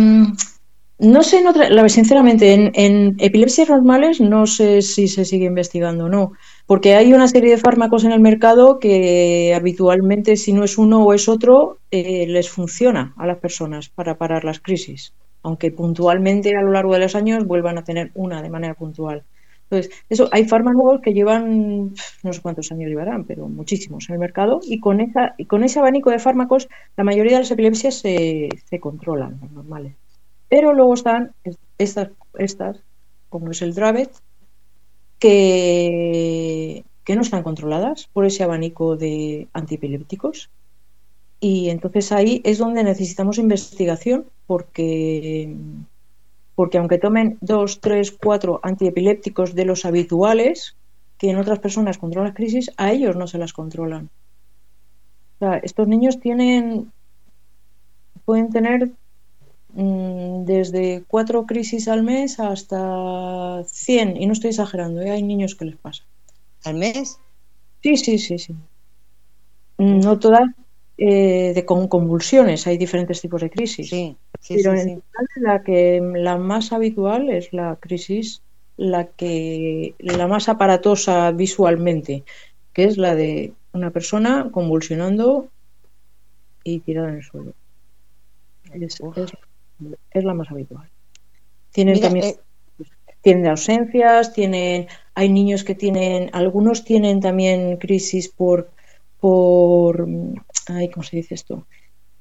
no 1.15 1.21
sé, 1.23 1.35
en 1.39 1.47
otra- 1.47 1.69
la- 1.69 1.87
sinceramente, 1.89 2.46
en, 2.53 3.15
epilepsias 3.20 3.70
normales 3.70 4.20
no 4.33 4.41
sé 4.48 4.81
si 4.81 5.07
se 5.07 5.25
sigue 5.25 5.46
investigando 5.53 6.05
o 6.05 6.09
no, 6.09 6.24
porque 6.65 6.96
hay 6.96 7.13
una 7.13 7.27
serie 7.27 7.51
de 7.51 7.57
fármacos 7.65 8.03
en 8.03 8.11
el 8.13 8.20
mercado 8.29 8.79
que 8.79 9.53
habitualmente, 9.55 10.35
si 10.37 10.53
no 10.53 10.63
es 10.63 10.77
uno 10.77 11.03
o 11.05 11.13
es 11.13 11.29
otro, 11.29 11.77
eh, 11.91 12.25
les 12.27 12.50
funciona 12.50 13.13
a 13.17 13.27
las 13.27 13.37
personas 13.46 13.89
para 13.89 14.17
parar 14.17 14.43
las 14.43 14.59
crisis, 14.59 15.13
aunque 15.43 15.72
puntualmente 15.72 16.55
a 16.55 16.61
lo 16.63 16.72
largo 16.72 16.93
de 16.93 17.00
los 17.01 17.15
años 17.15 17.46
vuelvan 17.46 17.77
a 17.77 17.83
tener 17.83 18.11
una 18.15 18.41
de 18.41 18.50
manera 18.50 18.74
puntual. 18.74 19.24
Entonces, 19.70 19.94
eso, 20.10 20.30
hay 20.32 20.46
fármacos 20.48 21.01
que 21.01 21.14
llevan, 21.14 21.94
no 22.24 22.34
sé 22.34 22.42
cuántos 22.42 22.72
años 22.72 22.90
llevarán, 22.90 23.25
pero 23.25 23.48
muchísimos 23.50 24.08
en 24.10 24.14
el 24.16 24.20
mercado, 24.20 24.60
y 24.64 24.80
con, 24.80 25.01
esa, 25.01 25.36
y 25.38 25.46
con 25.46 25.64
ese 25.64 25.80
abanico 25.80 26.10
de 26.10 26.20
fármacos, 26.20 26.70
la 26.96 27.03
mayoría 27.03 27.34
de 27.34 27.40
las 27.40 27.51
epilepsias 27.51 27.96
se, 27.96 28.50
se 28.70 28.80
controlan, 28.80 29.40
las 29.42 29.51
normales. 29.51 29.96
Pero 30.50 30.74
luego 30.74 30.94
están 30.94 31.32
es- 31.44 31.58
estas, 31.77 32.10
estas 32.36 32.84
como 33.30 33.51
es 33.51 33.62
el 33.62 33.74
Dravet, 33.75 34.12
que, 35.20 36.84
que 37.03 37.16
no 37.16 37.22
están 37.22 37.44
controladas 37.44 38.08
por 38.14 38.25
ese 38.25 38.44
abanico 38.44 38.96
de 38.98 39.48
antiepilépticos. 39.53 40.50
Y 41.40 41.70
entonces 41.70 42.12
ahí 42.12 42.42
es 42.46 42.58
donde 42.58 42.84
necesitamos 42.84 43.38
investigación, 43.38 44.27
porque 44.48 45.56
porque 46.57 46.79
aunque 46.79 46.98
tomen 46.98 47.37
dos, 47.39 47.81
tres, 47.81 48.11
cuatro 48.11 48.59
antiepilépticos 48.63 49.53
de 49.53 49.63
los 49.63 49.85
habituales, 49.85 50.75
que 51.20 51.29
en 51.29 51.37
otras 51.37 51.59
personas 51.59 52.00
controlan 52.00 52.29
las 52.29 52.35
crisis, 52.35 52.72
a 52.77 52.91
ellos 52.91 53.15
no 53.15 53.27
se 53.27 53.37
las 53.37 53.53
controlan. 53.53 54.09
O 55.35 55.37
sea, 55.37 55.57
estos 55.57 55.87
niños 55.87 56.20
tienen, 56.20 56.91
pueden 58.25 58.50
tener 58.50 58.89
mm, 59.74 60.46
desde 60.46 61.03
cuatro 61.07 61.46
crisis 61.46 61.87
al 61.87 62.01
mes 62.01 62.39
hasta 62.39 63.63
100, 63.63 64.20
y 64.20 64.25
no 64.25 64.33
estoy 64.33 64.50
exagerando, 64.50 65.01
¿eh? 65.01 65.11
hay 65.11 65.22
niños 65.22 65.53
que 65.53 65.65
les 65.65 65.75
pasa. 65.75 66.05
al 66.63 66.74
mes. 66.74 67.20
Sí, 67.83 67.98
sí, 67.98 68.17
sí, 68.17 68.39
sí. 68.39 68.55
No 69.77 70.17
todas 70.17 70.50
eh, 70.98 71.51
de 71.53 71.65
con 71.65 71.87
convulsiones, 71.87 72.65
hay 72.65 72.79
diferentes 72.79 73.22
tipos 73.22 73.41
de 73.41 73.51
crisis. 73.51 73.89
Sí, 73.91 74.17
sí, 74.39 74.57
Pero 74.57 74.73
sí, 74.73 74.77
en 74.77 74.89
sí. 74.93 75.03
la 75.35 75.63
que 75.63 76.01
la 76.15 76.37
más 76.37 76.71
habitual 76.73 77.29
es 77.29 77.53
la 77.53 77.77
crisis, 77.77 78.43
la 78.77 79.07
que 79.13 79.95
la 80.00 80.27
más 80.27 80.50
aparatosa 80.50 81.31
visualmente, 81.31 82.25
que 82.73 82.85
es 82.85 82.97
la 82.97 83.15
de 83.15 83.53
una 83.73 83.91
persona 83.91 84.50
convulsionando 84.51 85.50
y 86.63 86.81
tirada 86.81 87.09
en 87.09 87.15
el 87.15 87.23
suelo. 87.23 87.53
Es, 88.73 89.00
es- 89.15 89.33
es 90.11 90.23
la 90.23 90.33
más 90.33 90.50
habitual. 90.51 90.89
Tienen 91.71 92.00
Mira, 92.00 92.01
también 92.01 92.25
eh, 92.27 92.39
tienen 93.21 93.47
ausencias, 93.47 94.33
tienen, 94.33 94.87
hay 95.15 95.29
niños 95.29 95.63
que 95.63 95.75
tienen, 95.75 96.29
algunos 96.33 96.85
tienen 96.85 97.19
también 97.21 97.77
crisis 97.77 98.29
por, 98.29 98.71
por, 99.19 100.07
ay, 100.67 100.89
¿cómo 100.91 101.03
se 101.03 101.17
dice 101.17 101.35
esto? 101.35 101.67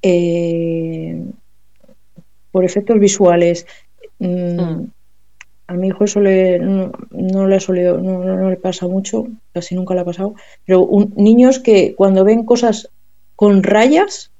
Eh, 0.02 1.22
por 2.56 2.64
efectos 2.64 2.98
visuales. 2.98 3.66
Mm, 4.18 4.56
Mm. 4.60 4.90
A 5.68 5.74
mi 5.74 5.88
hijo 5.88 6.04
eso 6.04 6.20
le, 6.20 6.58
no, 6.60 6.90
no 7.10 7.46
le 7.48 7.56
ha 7.56 7.60
solido- 7.60 7.98
no, 8.00 8.24
no- 8.24 8.36
no 8.36 8.48
le 8.50 8.56
pasa 8.56 8.86
mucho, 8.86 9.26
casi 9.52 9.74
nunca 9.74 9.94
le 9.94 10.00
ha 10.00 10.04
pasado, 10.04 10.34
pero 10.64 10.80
un- 10.82 11.12
niños 11.16 11.58
que 11.58 11.94
cuando 11.96 12.24
ven 12.24 12.44
cosas 12.46 12.88
con 13.34 13.62
rayas, 13.64 14.30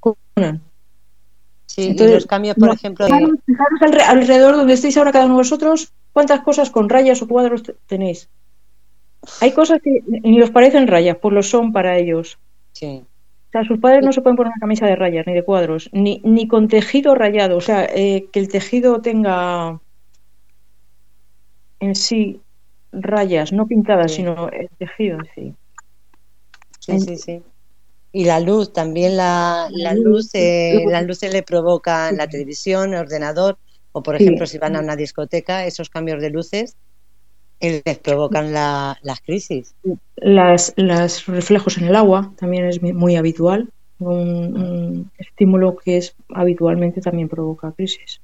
convulsionan. 0.00 0.60
sí, 1.66 1.82
y 1.82 1.86
entonces, 1.92 2.14
los 2.16 2.26
cambios, 2.26 2.56
por 2.56 2.74
ejemplo, 2.74 3.06
de- 3.06 3.12
alre- 3.80 4.02
alrededor 4.02 4.56
donde 4.56 4.74
estéis 4.74 4.96
ahora 4.98 5.12
cada 5.12 5.24
uno 5.26 5.34
de 5.36 5.40
vosotros, 5.46 5.92
cuántas 6.12 6.40
cosas 6.42 6.70
con 6.70 6.88
rayas 6.90 7.22
o 7.22 7.28
cuadros 7.28 7.62
te- 7.62 7.76
tenéis. 7.86 8.28
Hay 9.40 9.52
cosas 9.52 9.80
que 9.82 10.02
ni 10.28 10.42
os 10.42 10.50
parecen 10.50 10.86
rayas, 10.88 11.16
pues 11.22 11.32
lo 11.32 11.42
son 11.42 11.72
para 11.72 11.96
ellos. 11.98 12.36
sí. 12.72 13.04
O 13.52 13.58
sea, 13.58 13.64
sus 13.64 13.80
padres 13.80 14.02
no 14.02 14.14
se 14.14 14.22
pueden 14.22 14.36
poner 14.36 14.50
una 14.50 14.60
camisa 14.60 14.86
de 14.86 14.96
rayas 14.96 15.26
ni 15.26 15.34
de 15.34 15.44
cuadros, 15.44 15.90
ni, 15.92 16.22
ni 16.24 16.48
con 16.48 16.68
tejido 16.68 17.14
rayado. 17.14 17.58
O 17.58 17.60
sea, 17.60 17.84
eh, 17.84 18.30
que 18.32 18.40
el 18.40 18.48
tejido 18.48 19.02
tenga 19.02 19.78
en 21.80 21.94
sí 21.94 22.40
rayas, 22.92 23.52
no 23.52 23.66
pintadas, 23.66 24.12
Sí. 24.12 24.16
sino 24.18 24.48
el 24.48 24.70
tejido 24.78 25.18
en 25.18 25.26
sí. 25.34 25.54
Sí, 26.80 26.98
sí, 27.00 27.18
sí. 27.18 27.42
Y 28.12 28.24
la 28.24 28.40
luz, 28.40 28.72
también 28.72 29.18
la, 29.18 29.68
la 29.70 29.92
La 29.92 30.00
luz, 30.00 30.30
eh, 30.34 30.82
las 30.88 31.04
luces 31.04 31.30
le 31.30 31.42
provocan 31.42 32.16
la 32.16 32.24
Sí. 32.24 32.30
televisión, 32.30 32.94
el 32.94 33.00
ordenador, 33.00 33.58
o 33.92 34.02
por 34.02 34.16
Sí. 34.16 34.24
ejemplo, 34.24 34.46
si 34.46 34.56
van 34.56 34.76
a 34.76 34.80
una 34.80 34.96
discoteca, 34.96 35.66
esos 35.66 35.90
cambios 35.90 36.22
de 36.22 36.30
luces 36.30 36.74
eh, 37.62 37.80
les 37.84 37.98
provocan 37.98 38.52
la- 38.52 38.98
las 39.02 39.20
crisis. 39.20 39.74
Las, 40.16 40.74
las 40.76 41.24
reflejos 41.26 41.78
en 41.78 41.84
el 41.84 41.96
agua 41.96 42.32
también 42.36 42.66
es 42.66 42.82
muy 42.82 43.16
habitual. 43.16 43.70
Un, 43.98 44.56
un 44.60 45.12
estímulo 45.16 45.76
que 45.76 45.96
es 45.98 46.14
habitualmente 46.34 47.00
también 47.00 47.28
provoca 47.28 47.72
crisis. 47.72 48.20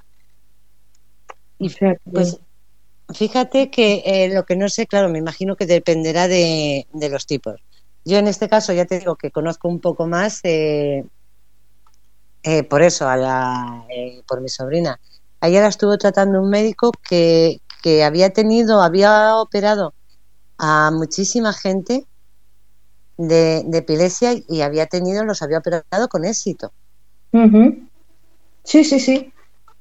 O 1.61 1.68
sea, 1.68 1.94
que- 1.94 2.01
Pues 2.12 2.40
fíjate 3.14 3.70
que 3.70 4.03
eh, 4.05 4.29
lo 4.35 4.44
que 4.44 4.57
no 4.57 4.68
sé, 4.68 4.87
claro, 4.87 5.09
me 5.09 5.18
imagino 5.18 5.57
que 5.57 5.66
dependerá 5.66 6.29
de, 6.29 6.87
de 6.92 7.09
los 7.09 7.27
tipos. 7.27 7.57
Yo 8.05 8.18
en 8.18 8.27
este 8.29 8.48
caso 8.48 8.72
ya 8.72 8.87
te 8.87 8.98
digo 8.98 9.16
que 9.16 9.31
conozco 9.31 9.68
un 9.68 9.81
poco 9.81 10.07
más 10.07 10.40
eh, 10.44 11.05
eh, 12.42 12.62
por 12.64 12.83
eso, 12.83 13.09
a 13.09 13.16
la, 13.16 13.85
eh, 13.90 14.22
por 14.27 14.40
mi 14.40 14.48
sobrina. 14.48 15.01
Ayer 15.40 15.62
la 15.62 15.68
estuvo 15.68 15.96
tratando 15.98 16.40
un 16.40 16.51
médico 16.51 16.90
que, 17.09 17.59
que 17.83 18.05
había 18.05 18.31
tenido, 18.31 18.83
había 18.83 19.37
operado 19.37 19.95
a 20.59 20.91
muchísima 20.91 21.53
gente 21.53 22.07
de, 23.17 23.62
de 23.64 23.79
epilepsia 23.79 24.35
y 24.49 24.61
había 24.62 24.87
tenido, 24.87 25.25
los 25.25 25.43
había 25.43 25.59
operado 25.59 26.09
con 26.09 26.25
éxito. 26.25 26.73
Sí, 28.64 28.85
sí, 28.85 29.01
sí. 29.01 29.33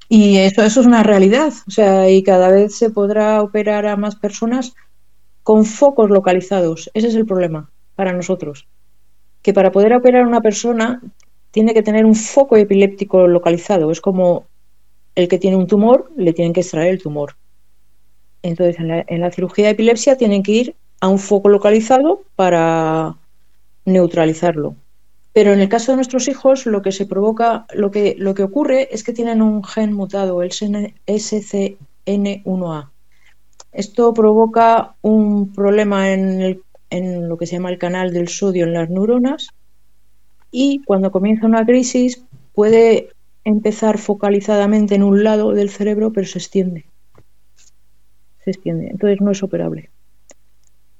Y 0.10 0.38
eso, 0.38 0.64
eso 0.64 0.82
es 0.82 0.88
una 0.88 1.04
realidad. 1.04 1.54
O 1.68 1.72
sea, 1.72 2.10
y 2.10 2.24
cada 2.24 2.50
vez 2.50 2.76
se 2.76 2.90
podrá 2.90 3.42
operar 3.42 3.86
a 3.86 3.98
más 3.98 4.16
personas 4.16 4.74
con 5.44 5.66
focos 5.66 6.10
localizados. 6.10 6.90
Ese 6.94 7.08
es 7.08 7.16
el 7.16 7.26
problema 7.26 7.70
para 7.96 8.14
nosotros. 8.14 8.68
Que 9.42 9.54
para 9.54 9.72
poder 9.72 9.94
operar 9.94 10.24
a 10.24 10.28
una 10.28 10.42
persona 10.42 11.02
tiene 11.52 11.74
que 11.74 11.84
tener 11.84 12.06
un 12.06 12.16
foco 12.16 12.56
epiléptico 12.58 13.28
localizado. 13.28 13.92
Es 13.92 14.02
como 14.02 14.48
el 15.16 15.28
que 15.28 15.40
tiene 15.40 15.58
un 15.58 15.68
tumor, 15.68 16.12
le 16.16 16.34
tienen 16.34 16.54
que 16.54 16.62
extraer 16.62 16.90
el 16.90 17.02
tumor. 17.02 17.36
Entonces, 18.48 18.80
en 18.80 18.88
la, 18.90 19.06
en 19.08 19.22
la 19.22 19.32
cirugía 19.32 19.66
de 19.66 19.72
epilepsia 19.72 20.18
tienen 20.18 20.44
que 20.44 20.52
ir 20.54 20.76
a 21.02 21.08
un 21.10 21.20
foco 21.20 21.50
localizado 21.50 22.24
para 22.36 23.16
neutralizarlo. 23.86 24.76
Pero 25.34 25.54
en 25.54 25.62
el 25.62 25.70
caso 25.70 25.92
de 25.92 25.98
nuestros 25.98 26.28
hijos, 26.28 26.66
lo 26.66 26.82
que 26.82 26.92
se 26.92 27.06
provoca, 27.06 27.66
lo 27.74 27.92
que, 27.92 28.16
lo 28.18 28.34
que 28.36 28.44
ocurre 28.44 28.90
es 28.94 29.04
que 29.04 29.14
tienen 29.14 29.42
un 29.42 29.64
gen 29.64 29.94
mutado, 29.94 30.42
el 30.42 30.52
SCN1A. 31.08 32.92
Esto 33.72 34.14
provoca 34.14 34.96
un 35.02 35.54
problema 35.54 36.12
en, 36.14 36.42
el- 36.42 36.64
en 36.90 37.30
lo 37.30 37.38
que 37.38 37.48
se 37.48 37.54
llama 37.58 37.72
el 37.72 37.78
canal 37.80 38.14
del 38.14 38.30
sodio 38.30 38.66
en 38.66 38.74
las 38.74 38.90
neuronas 38.90 39.50
y 40.52 40.82
cuando 40.86 41.10
comienza 41.12 41.46
una 41.46 41.66
crisis 41.66 42.26
puede 42.54 43.10
empezar 43.46 43.98
focalizadamente 43.98 44.96
en 44.96 45.04
un 45.04 45.24
lado 45.24 45.54
del 45.54 45.70
cerebro, 45.70 46.12
pero 46.12 46.28
se 46.28 46.40
extiende. 46.40 46.86
Se 48.48 48.52
extiende. 48.52 48.88
Entonces 48.88 49.20
no 49.20 49.32
es 49.32 49.44
operable. 49.44 49.90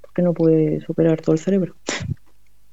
Porque 0.02 0.22
no 0.22 0.34
puedes 0.34 0.90
operar 0.90 1.22
todo 1.22 1.32
el 1.32 1.40
cerebro. 1.40 1.76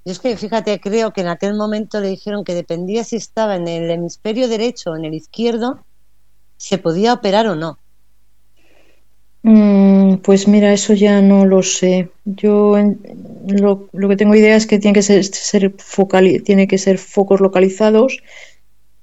Yo 0.05 0.11
es 0.11 0.19
que, 0.19 0.37
fíjate, 0.37 0.81
creo 0.81 1.13
que 1.13 1.21
en 1.21 1.29
aquel 1.29 1.55
momento 1.55 2.01
le 2.01 2.09
dijeron 2.09 2.43
que 2.43 2.57
dependía 2.57 3.05
si 3.05 3.15
estaba 3.15 3.55
en 3.55 3.69
el 3.69 3.89
hemisferio 3.89 4.49
derecho 4.49 4.91
o 4.91 4.97
en 4.97 5.05
el 5.05 5.15
izquierdo, 5.15 5.87
se 6.57 6.79
podía 6.79 7.13
operar 7.13 7.47
o 7.47 7.55
no. 7.55 7.79
Mm, 9.45 10.17
pues 10.17 10.49
mira, 10.49 10.73
eso 10.73 10.93
ya 10.93 11.23
no 11.23 11.47
lo 11.47 11.63
sé. 11.63 12.11
Yo 12.25 12.77
en- 12.77 12.99
lo, 13.47 13.89
lo 13.93 14.09
que 14.09 14.17
tengo 14.17 14.35
idea 14.35 14.57
es 14.57 14.67
que 14.67 14.81
tiene 14.81 14.95
que 14.97 15.03
ser, 15.03 15.23
ser 15.23 15.73
tiene 16.43 16.67
que 16.67 16.79
ser 16.79 16.99
focos 16.99 17.41
localizados 17.41 18.19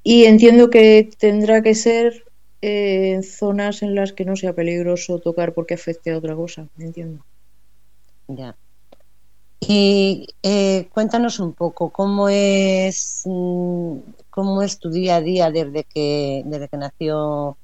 y 0.04 0.26
entiendo 0.26 0.70
que 0.70 1.10
tendrá 1.18 1.62
que 1.64 1.76
ser 1.76 2.26
eh, 2.62 3.14
en 3.14 3.24
zonas 3.24 3.82
en 3.82 3.96
las 3.96 4.14
que 4.14 4.26
no 4.26 4.36
sea 4.36 4.54
peligroso 4.54 5.20
tocar 5.20 5.54
porque 5.54 5.74
afecte 5.74 6.12
a 6.12 6.18
otra 6.18 6.36
cosa. 6.36 6.68
Entiendo. 6.78 7.26
Ya. 8.28 8.56
Y 9.60 10.28
eh, 10.44 10.90
cuéntanos 10.92 11.40
un 11.40 11.54
poco 11.54 11.92
cómo 11.92 12.30
es 12.30 13.22
mm, 13.26 13.98
cómo 14.30 14.62
es 14.64 14.80
tu 14.80 14.90
día 14.90 15.18
a 15.18 15.22
día 15.22 15.52
desde 15.52 15.84
que 15.84 16.42
desde 16.46 16.68
que 16.68 16.78
nació 16.78 17.58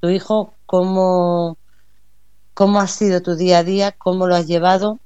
tu 0.00 0.08
hijo, 0.08 0.54
cómo 0.66 1.58
cómo 2.54 2.80
ha 2.80 2.86
sido 2.86 3.20
tu 3.22 3.36
día 3.36 3.58
a 3.58 3.64
día, 3.64 3.92
cómo 3.92 4.26
lo 4.26 4.34
has 4.34 4.46
llevado. 4.46 5.00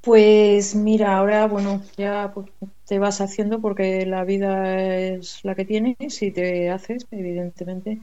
Pues 0.00 0.74
mira, 0.74 1.16
ahora, 1.16 1.46
bueno, 1.46 1.82
ya 1.96 2.30
pues, 2.34 2.48
te 2.88 2.98
vas 2.98 3.20
haciendo 3.20 3.60
porque 3.60 4.06
la 4.06 4.24
vida 4.24 4.98
es 4.98 5.44
la 5.44 5.54
que 5.54 5.66
tienes 5.66 6.22
y 6.22 6.30
te 6.30 6.70
haces, 6.70 7.06
evidentemente. 7.10 8.00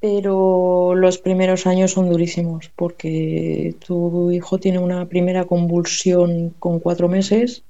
Pero 0.00 0.94
los 0.96 1.18
primeros 1.18 1.66
años 1.66 1.92
son 1.92 2.10
durísimos 2.10 2.70
porque 2.76 3.76
tu 3.84 4.30
hijo 4.32 4.58
tiene 4.58 4.80
una 4.80 5.06
primera 5.06 5.44
convulsión 5.44 6.50
con 6.58 6.80
cuatro 6.80 7.08
meses, 7.08 7.64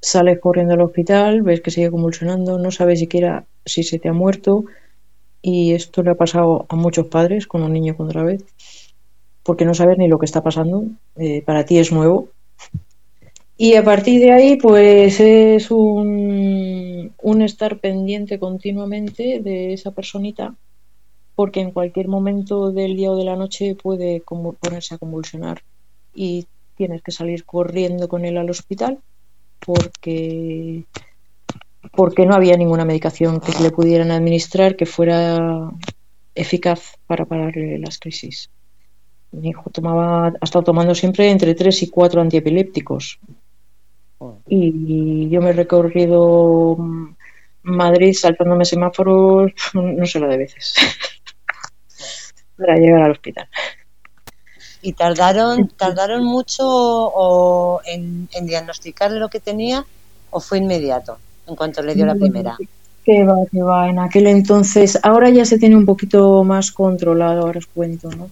sales 0.00 0.40
corriendo 0.40 0.74
al 0.74 0.82
hospital, 0.82 1.42
ves 1.42 1.60
que 1.60 1.70
sigue 1.70 1.90
convulsionando, 1.90 2.58
no 2.58 2.70
sabes 2.72 2.98
siquiera 2.98 3.46
si 3.64 3.84
se 3.84 3.98
te 3.98 4.08
ha 4.08 4.12
muerto 4.12 4.64
y 5.40 5.74
esto 5.74 6.02
le 6.02 6.10
ha 6.10 6.16
pasado 6.16 6.66
a 6.68 6.76
muchos 6.76 7.06
padres 7.06 7.46
con 7.46 7.62
un 7.62 7.72
niño 7.72 7.96
con 7.96 8.06
otra 8.08 8.24
vez 8.24 8.44
porque 9.44 9.66
no 9.66 9.74
sabes 9.74 9.98
ni 9.98 10.08
lo 10.08 10.18
que 10.18 10.24
está 10.24 10.42
pasando, 10.42 10.86
eh, 11.16 11.42
para 11.42 11.64
ti 11.64 11.78
es 11.78 11.92
nuevo. 11.92 12.30
Y 13.56 13.74
a 13.74 13.84
partir 13.84 14.20
de 14.20 14.32
ahí, 14.32 14.56
pues 14.56 15.20
es 15.20 15.70
un, 15.70 17.12
estar 17.42 17.78
pendiente 17.78 18.38
continuamente 18.38 19.40
de 19.40 19.72
esa 19.72 19.92
personita, 19.92 20.56
porque 21.34 21.60
en 21.60 21.70
cualquier 21.70 22.08
momento 22.08 22.72
del 22.72 22.96
día 22.96 23.12
o 23.12 23.16
de 23.16 23.24
la 23.24 23.36
noche 23.36 23.76
puede 23.80 24.22
ponerse 24.60 24.94
a 24.94 24.98
convulsionar 24.98 25.62
y 26.14 26.46
tienes 26.76 27.02
que 27.02 27.12
salir 27.12 27.44
corriendo 27.44 28.08
con 28.08 28.24
él 28.24 28.38
al 28.38 28.50
hospital 28.50 28.98
porque 29.60 30.84
porque 31.92 32.26
no 32.26 32.34
había 32.34 32.56
ninguna 32.56 32.84
medicación 32.84 33.40
que 33.40 33.52
le 33.62 33.70
pudieran 33.70 34.10
administrar 34.10 34.74
que 34.74 34.86
fuera 34.86 35.70
eficaz 36.34 36.96
para 37.06 37.24
pararle 37.24 37.78
las 37.78 37.98
crisis. 37.98 38.50
Mi 39.32 39.50
hijo 39.50 39.70
tomaba, 39.70 40.28
ha 40.28 40.44
estado 40.44 40.64
tomando 40.64 40.94
siempre 40.94 41.30
entre 41.30 41.54
3 41.54 41.82
y 41.82 41.90
4 41.90 42.20
antiepilépticos. 42.20 43.20
Y 44.48 45.28
yo 45.28 45.40
me 45.40 45.50
he 45.50 45.52
recorrido 45.52 46.76
mm, 46.76 47.14
Madrid 47.64 48.12
saltándome 48.12 48.64
semáforos, 48.64 49.52
no 49.74 50.06
sé 50.06 50.20
lo 50.20 50.28
de 50.28 50.38
veces, 50.38 50.74
para 52.56 52.76
llegar 52.76 53.02
al 53.02 53.12
hospital. 53.12 53.48
Y 54.82 54.92
tardaron 54.92 55.68
tardaron 55.68 56.24
mucho 56.24 56.64
o 56.66 57.80
en, 57.86 58.28
en 58.34 58.46
diagnosticarle 58.46 59.18
lo 59.18 59.30
que 59.30 59.40
tenía 59.40 59.84
o 60.30 60.40
fue 60.40 60.58
inmediato 60.58 61.16
en 61.46 61.56
cuanto 61.56 61.82
le 61.82 61.94
dio 61.94 62.04
la 62.04 62.14
primera. 62.14 62.56
Que 63.04 63.24
va, 63.24 63.36
que 63.50 63.62
va. 63.62 63.88
En 63.88 63.98
aquel 63.98 64.26
entonces, 64.26 64.98
ahora 65.02 65.30
ya 65.30 65.44
se 65.44 65.58
tiene 65.58 65.76
un 65.76 65.84
poquito 65.84 66.42
más 66.44 66.72
controlado, 66.72 67.42
ahora 67.42 67.58
os 67.58 67.66
cuento, 67.66 68.10
¿no? 68.10 68.30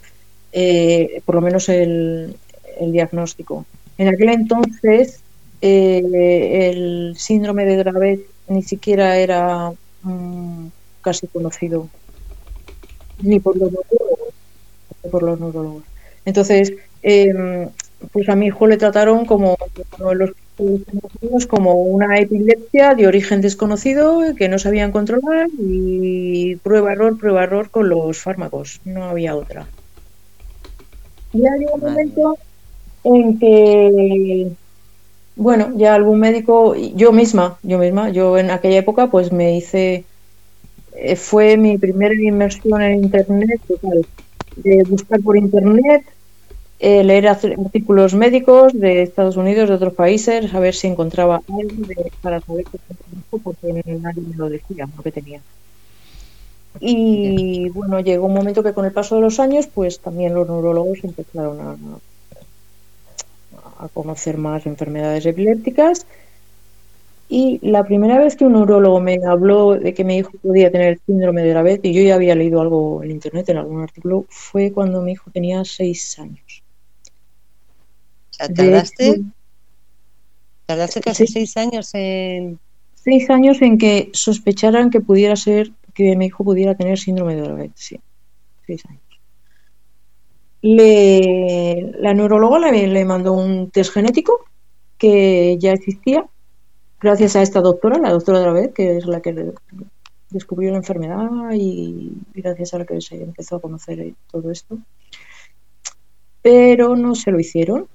Eh, 0.53 1.23
por 1.25 1.37
lo 1.37 1.41
menos 1.41 1.69
el, 1.69 2.37
el 2.79 2.93
diagnóstico. 2.93 3.65
En 3.99 4.09
aquel 4.09 4.31
entonces, 4.31 5.22
eh, 5.63 6.71
el 6.71 7.15
síndrome 7.17 7.65
de 7.65 7.77
Dravet 7.77 8.21
ni 8.49 8.63
siquiera 8.63 9.17
era 9.17 9.73
mm, 10.03 10.67
casi 11.01 11.27
conocido, 11.29 11.89
ni 13.19 13.41
por 13.41 13.57
los 13.57 13.71
neurólogos, 13.73 14.35
ni 15.03 15.11
por 15.11 15.23
los 15.23 15.41
neurólogos. 15.41 15.85
Entonces, 16.25 16.73
eh, 17.03 17.33
pues 18.13 18.29
a 18.29 18.37
mi 18.37 18.47
hijo 18.47 18.67
le 18.67 18.77
trataron 18.77 19.25
como, 19.25 19.57
como 19.91 20.15
los 20.15 20.33
como 21.49 21.75
una 21.75 22.19
epilepsia 22.19 22.95
de 22.95 23.07
origen 23.07 23.41
desconocido 23.41 24.21
que 24.37 24.49
no 24.49 24.59
sabían 24.59 24.93
controlar 24.93 25.49
y 25.59 26.57
prueba 26.57 26.93
error, 26.93 27.19
prueba 27.19 27.45
error 27.45 27.71
con 27.71 27.89
los 27.89 28.19
fármacos, 28.19 28.81
no 28.85 29.05
había 29.05 29.37
otra. 29.37 29.67
Y 31.33 31.47
había 31.47 31.69
un 31.73 31.81
momento 31.81 32.37
en 33.05 33.39
que, 33.39 34.53
bueno, 35.37 35.73
ya 35.77 35.95
algún 35.95 36.21
médico, 36.21 36.75
yo 36.75 37.13
misma, 37.13 37.59
yo 37.63 37.79
misma, 37.79 38.11
yo 38.11 38.39
en 38.39 38.51
aquella 38.51 38.79
época 38.79 39.09
pues 39.11 39.33
me 39.33 39.57
hice, 39.57 40.05
eh, 40.95 41.17
fue 41.17 41.57
mi 41.57 41.79
primera 41.79 42.15
inmersión 42.15 42.83
en 42.83 43.05
internet 43.05 43.61
total, 43.67 44.07
de 44.57 44.85
buscar 44.85 45.21
por 45.23 45.37
internet 45.37 46.05
eh, 46.79 47.05
leer 47.05 47.29
artículos 47.29 48.13
médicos 48.13 48.73
de 48.73 49.03
Estados 49.03 49.37
Unidos, 49.37 49.69
de 49.69 49.77
otros 49.77 49.95
países, 49.95 50.53
a 50.53 50.59
ver 50.59 50.75
si 50.75 50.89
encontraba 50.89 51.37
algo 51.37 51.87
de, 51.87 52.13
para 52.21 52.41
saber 52.41 52.67
qué 52.73 52.79
porque 53.39 53.83
nadie 53.87 54.23
me 54.23 54.37
lo 54.37 54.49
decía, 54.49 54.89
lo 54.97 55.03
que 55.03 55.13
tenía. 55.13 55.41
Y 56.81 57.69
bueno, 57.71 58.01
llegó 58.01 58.27
un 58.27 58.35
momento 58.35 58.65
que 58.65 58.73
con 58.73 58.85
el 58.85 58.93
paso 58.93 59.15
de 59.15 59.21
los 59.21 59.39
años, 59.39 59.69
pues 59.73 60.01
también 60.01 60.35
los 60.35 60.49
neurólogos 60.49 60.99
empezaron 61.05 61.61
a, 61.61 61.77
a 63.83 63.89
conocer 63.89 64.39
más 64.39 64.67
enfermedades 64.67 65.27
epilépticas. 65.27 66.07
Y 67.29 67.59
la 67.63 67.83
primera 67.83 68.19
vez 68.19 68.37
que 68.37 68.45
un 68.45 68.53
neurólogo 68.53 69.01
me 69.01 69.19
habló 69.27 69.73
de 69.73 69.95
que 69.95 70.05
mi 70.05 70.19
hijo 70.19 70.33
podía 70.43 70.71
tener 70.71 71.01
síndrome 71.07 71.43
de 71.43 71.51
Dravet, 71.51 71.85
y 71.85 71.95
yo 71.95 72.03
ya 72.03 72.17
había 72.17 72.35
leído 72.35 72.61
algo 72.61 73.03
en 73.03 73.11
internet, 73.11 73.49
en 73.49 73.57
algún 73.57 73.83
artículo, 73.83 74.27
fue 74.29 74.71
cuando 74.71 75.01
mi 75.01 75.13
hijo 75.13 75.31
tenía 75.31 75.65
seis 75.65 76.19
años. 76.19 76.63
O 78.31 78.35
sea, 78.35 78.49
tardaste, 78.49 79.23
tardaste 80.67 81.01
casi 81.01 81.27
Sí. 81.27 81.33
seis 81.33 81.57
años 81.57 81.91
en... 81.95 82.59
Seis 82.95 83.29
años 83.31 83.61
en 83.63 83.79
que 83.79 84.11
sospecharan 84.13 84.91
que 84.91 85.01
pudiera 85.01 85.35
ser, 85.35 85.73
que 85.93 86.15
mi 86.15 86.27
hijo 86.27 86.45
pudiera 86.45 86.77
tener 86.77 86.99
síndrome 86.99 87.35
de 87.35 87.43
Dravet, 87.43 87.73
sí. 87.75 87.99
Seis 88.67 88.85
años. 88.89 89.02
Le, 90.63 91.93
la 91.99 92.15
neuróloga 92.15 92.71
le, 92.71 93.05
mandó 93.05 93.33
un 93.33 93.71
test 93.71 93.93
genético 93.93 94.45
que 94.97 95.59
ya 95.59 95.73
existía 95.73 96.25
gracias 97.01 97.35
a 97.35 97.43
esta 97.43 97.61
doctora, 97.61 97.99
la 97.99 98.13
doctora 98.13 98.39
de 98.39 98.47
la 98.47 98.53
vez, 98.53 98.73
que 98.73 98.97
es 98.97 99.07
la 99.07 99.21
que 99.21 99.53
descubrió 100.31 100.71
la 100.71 100.79
enfermedad 100.79 101.29
y, 101.53 102.13
gracias 102.33 102.75
a 102.75 102.79
la 102.79 102.87
que 102.87 103.01
se 103.01 103.21
empezó 103.21 103.57
a 103.57 103.61
conocer 103.61 104.15
todo 104.31 104.51
esto. 104.53 104.79
Pero 106.41 106.97
no 106.97 107.17
se 107.17 107.33
lo 107.33 107.41
hicieron. 107.41 107.89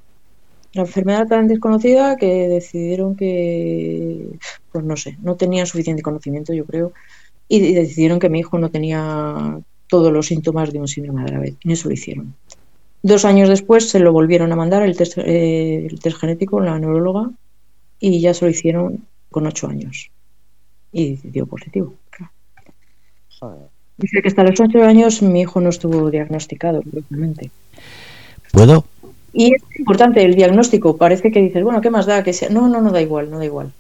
La 0.74 0.82
enfermedad 0.82 1.28
tan 1.28 1.48
desconocida 1.48 2.18
que 2.18 2.50
decidieron 2.50 3.16
que, 3.16 4.28
pues 4.72 4.84
no 4.84 4.98
sé, 4.98 5.18
no 5.22 5.36
tenían 5.36 5.66
suficiente 5.66 6.04
conocimiento, 6.04 6.54
yo 6.54 6.66
creo, 6.66 6.92
y 7.48 7.74
decidieron 7.74 8.20
que 8.20 8.30
mi 8.30 8.40
hijo 8.40 8.60
no 8.60 8.70
tenía 8.70 9.62
todos 9.88 10.12
los 10.12 10.28
síntomas 10.28 10.74
de 10.74 10.80
un 10.80 10.88
síndrome 10.88 11.24
de 11.24 11.32
Dravet. 11.32 11.56
Y 11.62 11.72
eso 11.72 11.88
lo 11.88 11.94
hicieron. 11.94 12.36
Dos 13.08 13.24
años 13.24 13.48
después 13.48 13.90
se 13.90 14.00
lo 14.00 14.12
volvieron 14.12 14.52
a 14.52 14.58
mandar 14.58 14.84
el 14.84 14.98
test, 14.98 15.18
eh, 15.18 15.88
el 15.90 15.98
test 15.98 16.18
genético, 16.18 16.60
la 16.60 16.78
neuróloga, 16.78 17.32
y 18.02 18.20
ya 18.20 18.34
se 18.34 18.44
lo 18.44 18.52
hicieron 18.52 19.06
con 19.32 19.48
ocho 19.48 19.68
años. 19.68 20.12
Y 20.92 21.16
dio 21.24 21.46
positivo. 21.46 21.94
Dice 23.96 24.22
que 24.22 24.28
hasta 24.28 24.44
los 24.44 24.60
ocho 24.60 24.84
años 24.84 25.22
mi 25.22 25.40
hijo 25.40 25.62
no 25.62 25.70
estuvo 25.70 26.12
diagnosticado 26.12 26.82
correctamente. 26.82 27.50
¿Puedo? 28.52 28.84
Y 29.32 29.56
es 29.56 29.62
importante 29.80 30.26
el 30.26 30.36
diagnóstico. 30.36 30.98
Parece 30.98 31.32
que 31.32 31.42
dices, 31.42 31.64
bueno, 31.64 31.80
¿qué 31.80 31.90
más 31.90 32.08
da? 32.08 32.26
que 32.26 32.34
sea? 32.34 32.50
No, 32.50 32.68
no, 32.68 32.82
no 32.82 32.92
da 32.92 33.02
igual, 33.02 33.32
no 33.32 33.38
da 33.38 33.46
igual. 33.46 33.72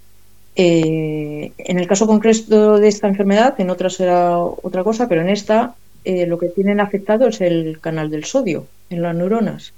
Eh, 0.55 1.51
en 1.57 1.79
el 1.79 1.85
caso 1.85 2.07
concreto 2.07 2.77
de 2.77 2.87
esta 2.87 3.09
enfermedad, 3.09 3.59
en 3.59 3.71
otras 3.71 3.95
será 3.95 4.39
otra 4.39 4.85
cosa, 4.85 5.09
pero 5.09 5.19
en 5.19 5.27
esta 5.27 5.75
eh, 6.05 6.25
lo 6.27 6.37
que 6.37 6.47
tienen 6.47 6.79
afectado 6.79 7.27
es 7.27 7.41
el 7.41 7.81
canal 7.81 8.09
del 8.09 8.23
sodio 8.23 8.67
en 8.89 9.01
las 9.01 9.15
neuronas. 9.15 9.73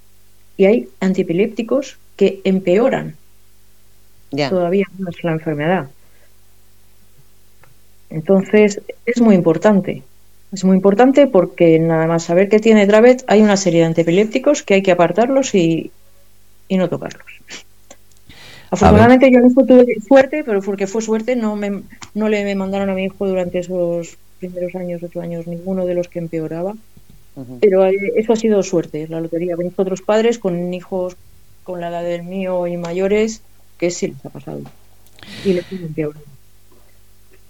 Y 0.58 0.66
hay 0.66 0.90
antiepilépticos 1.00 1.98
que 2.16 2.42
empeoran 2.44 3.16
todavía 4.50 4.86
más 4.98 5.16
la 5.24 5.32
enfermedad. 5.32 5.90
Entonces, 8.10 8.82
es 9.06 9.22
muy 9.22 9.36
importante. 9.36 10.04
Es 10.52 10.64
muy 10.64 10.76
importante 10.76 11.28
porque 11.28 11.78
nada 11.80 12.08
más 12.08 12.24
saber 12.24 12.50
que 12.50 12.60
tiene 12.60 12.88
Dravet, 12.88 13.24
hay 13.28 13.42
una 13.42 13.56
serie 13.56 13.82
de 13.82 13.88
antiepilépticos 13.88 14.64
que 14.64 14.76
hay 14.76 14.82
que 14.82 14.92
apartarlos 14.92 15.54
y, 15.54 15.92
no 16.70 16.90
tocarlos. 16.90 17.26
Afortunadamente 18.72 19.32
yo 19.32 19.40
no 19.40 19.66
tuve 19.66 19.96
suerte, 20.08 20.44
pero 20.44 20.62
porque 20.62 20.88
fue 20.88 21.02
suerte, 21.02 21.36
no, 21.36 21.56
me, 21.56 21.84
no 22.14 22.30
le 22.30 22.56
mandaron 22.56 22.90
a 22.90 22.94
mi 22.94 23.06
hijo 23.06 23.28
durante 23.28 23.60
esos 23.60 24.18
primeros 24.40 24.76
años, 24.76 25.02
ocho 25.04 25.22
años, 25.22 25.48
ninguno 25.48 25.86
de 25.86 25.96
los 25.96 26.08
que 26.08 26.20
empeoraba. 26.20 26.76
Pero 27.62 27.86
eh, 27.86 27.96
eso 28.18 28.34
ha 28.34 28.36
sido 28.36 28.62
suerte, 28.64 29.08
la 29.08 29.22
lotería. 29.22 29.56
Venís 29.56 29.74
otros 29.78 30.02
padres 30.02 30.40
con 30.40 30.74
hijos 30.74 31.16
con 31.64 31.82
la 31.82 31.90
edad 31.90 32.04
del 32.04 32.24
mío 32.24 32.68
y 32.68 32.78
mayores 32.78 33.42
que 33.78 33.92
sí 33.92 34.08
les 34.08 34.26
ha 34.26 34.30
pasado. 34.30 34.62
Y 35.46 35.54
les. 35.54 35.66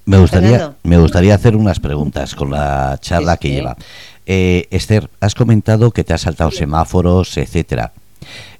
Me 0.05 0.17
gustaría, 0.17 0.75
me 0.83 0.97
gustaría 0.97 1.35
hacer 1.35 1.55
unas 1.55 1.79
preguntas 1.79 2.35
con 2.35 2.51
la 2.51 2.97
charla 2.99 3.37
que 3.37 3.49
lleva. 3.49 3.77
Eh, 4.25 4.67
Esther, 4.71 5.09
has 5.19 5.35
comentado 5.35 5.91
que 5.91 6.03
te 6.03 6.13
has 6.13 6.21
saltado 6.21 6.51
semáforos, 6.51 7.37
etcétera. 7.37 7.93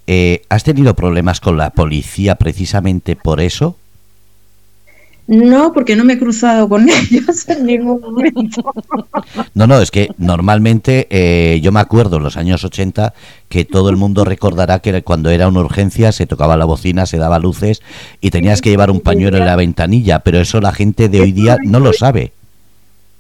Eh, 0.08 0.42
¿Has 0.50 0.64
tenido 0.64 0.96
problemas 0.96 1.40
con 1.40 1.58
la 1.58 1.70
policía 1.70 2.36
precisamente 2.36 3.16
por 3.16 3.42
eso? 3.42 3.78
No, 5.30 5.74
porque 5.74 5.96
no 5.96 6.04
me 6.06 6.14
he 6.14 6.18
cruzado 6.18 6.68
con 6.68 6.90
ellos 7.12 7.48
en 7.50 7.68
ningún 7.68 8.02
momento. 8.02 8.74
No, 9.54 9.68
no, 9.68 9.80
es 9.80 9.92
que 9.92 10.10
normalmente 10.18 11.06
eh, 11.12 11.60
yo 11.62 11.72
me 11.72 11.80
acuerdo 11.80 12.18
en 12.18 12.24
los 12.24 12.36
años 12.36 12.64
80 12.64 13.14
que 13.48 13.64
todo 13.64 13.92
el 13.92 13.96
mundo 13.96 14.26
recordará 14.26 14.80
que 14.80 15.04
cuando 15.04 15.30
era 15.30 15.48
una 15.48 15.60
urgencia 15.60 16.12
se 16.12 16.26
tocaba 16.26 16.58
la 16.58 16.66
bocina, 16.66 17.06
se 17.06 17.20
daba 17.20 17.38
luces 17.38 17.84
y 18.22 18.32
tenías 18.32 18.60
que 18.60 18.72
llevar 18.72 18.90
un 18.90 19.02
pañuelo 19.02 19.38
en 19.38 19.46
la 19.46 19.56
ventanilla, 19.56 20.22
pero 20.22 20.40
eso 20.40 20.62
la 20.62 20.74
gente 20.74 21.10
de 21.10 21.22
hoy 21.22 21.32
día 21.32 21.58
no 21.64 21.80
lo 21.80 21.94
sabe. 21.94 22.32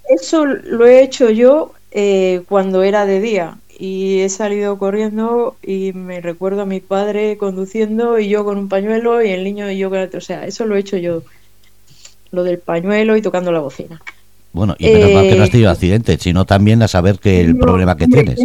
Eso 0.09 0.47
lo 0.47 0.87
he 0.87 1.03
hecho 1.03 1.29
yo 1.29 1.73
eh, 1.91 2.41
cuando 2.49 2.81
era 2.81 3.05
de 3.05 3.21
día 3.21 3.57
y 3.77 4.21
he 4.21 4.29
salido 4.29 4.79
corriendo 4.79 5.57
y 5.61 5.93
me 5.93 6.21
recuerdo 6.21 6.63
a 6.63 6.65
mi 6.65 6.79
padre 6.79 7.37
conduciendo 7.37 8.17
y 8.17 8.29
yo 8.29 8.43
con 8.45 8.57
un 8.57 8.67
pañuelo 8.67 9.21
y 9.21 9.29
el 9.29 9.43
niño 9.43 9.69
y 9.69 9.77
yo 9.77 9.91
con 9.91 9.99
otro. 9.99 10.17
O 10.17 10.21
sea, 10.21 10.47
eso 10.47 10.65
lo 10.65 10.75
he 10.75 10.79
hecho 10.79 10.97
yo 10.97 11.21
lo 12.31 12.43
del 12.43 12.59
pañuelo 12.59 13.15
y 13.15 13.21
tocando 13.21 13.51
la 13.51 13.59
bocina. 13.59 14.01
Bueno, 14.51 14.75
y 14.79 14.91
menos 14.91 15.11
mal 15.11 15.29
que 15.29 15.35
no 15.35 15.43
has 15.43 15.51
tenido 15.51 15.69
eh, 15.69 15.73
accidente, 15.73 16.17
sino 16.17 16.45
también 16.45 16.81
a 16.81 16.87
saber 16.87 17.19
que 17.19 17.41
el 17.41 17.57
problema 17.57 17.95
que 17.95 18.07
tienes. 18.07 18.39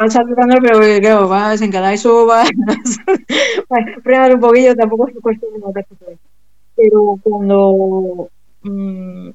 Vas 0.00 0.12
saltando, 0.12 0.56
pero 0.62 0.80
eh, 0.82 1.00
claro, 1.00 1.28
vas 1.28 1.60
en 1.60 1.72
cada 1.72 1.92
eso, 1.92 2.24
vas, 2.24 2.48
frenar 4.04 4.34
un 4.34 4.40
poquillo, 4.40 4.76
tampoco 4.76 5.08
es 5.08 5.14
cuestión 5.20 5.50
de 5.54 5.84
Pero 6.76 7.18
cuando 7.20 8.28
mm, 8.62 9.28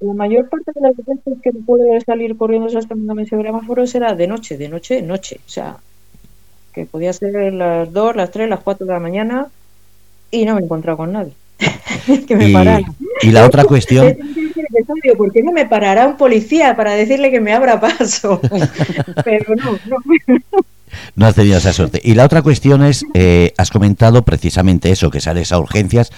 la 0.00 0.14
mayor 0.14 0.48
parte 0.48 0.70
de 0.72 0.80
las 0.80 0.96
veces 0.96 1.18
que 1.42 1.52
pude 1.52 2.00
salir 2.02 2.36
corriendo 2.36 2.78
hasta 2.78 2.94
me 2.94 3.26
semáforos 3.26 3.94
era 3.96 4.14
de 4.14 4.28
noche, 4.28 4.56
de 4.56 4.68
noche, 4.68 5.02
noche. 5.02 5.40
O 5.44 5.50
sea, 5.50 5.78
que 6.72 6.86
podía 6.86 7.12
ser 7.12 7.52
las 7.52 7.92
2, 7.92 8.14
las 8.14 8.30
3, 8.30 8.48
las 8.48 8.60
4 8.60 8.86
de 8.86 8.92
la 8.92 9.00
mañana 9.00 9.48
y 10.30 10.44
no 10.44 10.54
me 10.54 10.60
he 10.60 10.64
encontrado 10.64 10.98
con 10.98 11.12
nadie. 11.12 11.32
que 12.26 12.36
me 12.36 12.84
y, 13.22 13.30
la 13.30 13.46
otra 13.46 13.64
cuestión... 13.66 14.16
¿Por 15.16 15.32
qué 15.32 15.42
no 15.42 15.52
me 15.52 15.66
parará 15.66 16.06
un 16.06 16.16
policía 16.16 16.76
para 16.76 16.92
decirle 16.92 17.30
que 17.30 17.40
me 17.40 17.52
abra 17.52 17.80
paso? 17.80 18.40
Pero 19.24 19.54
no, 19.56 19.72
no. 19.86 19.96
No 21.16 21.26
has 21.26 21.34
tenido 21.34 21.58
esa 21.58 21.72
suerte. 21.72 22.00
Y 22.02 22.14
la 22.14 22.24
otra 22.24 22.42
cuestión 22.42 22.84
es, 22.84 23.04
eh, 23.14 23.52
has 23.56 23.70
comentado 23.70 24.22
precisamente 24.22 24.90
eso, 24.90 25.10
que 25.10 25.20
sales 25.20 25.52
a 25.52 25.58
urgencias. 25.58 26.10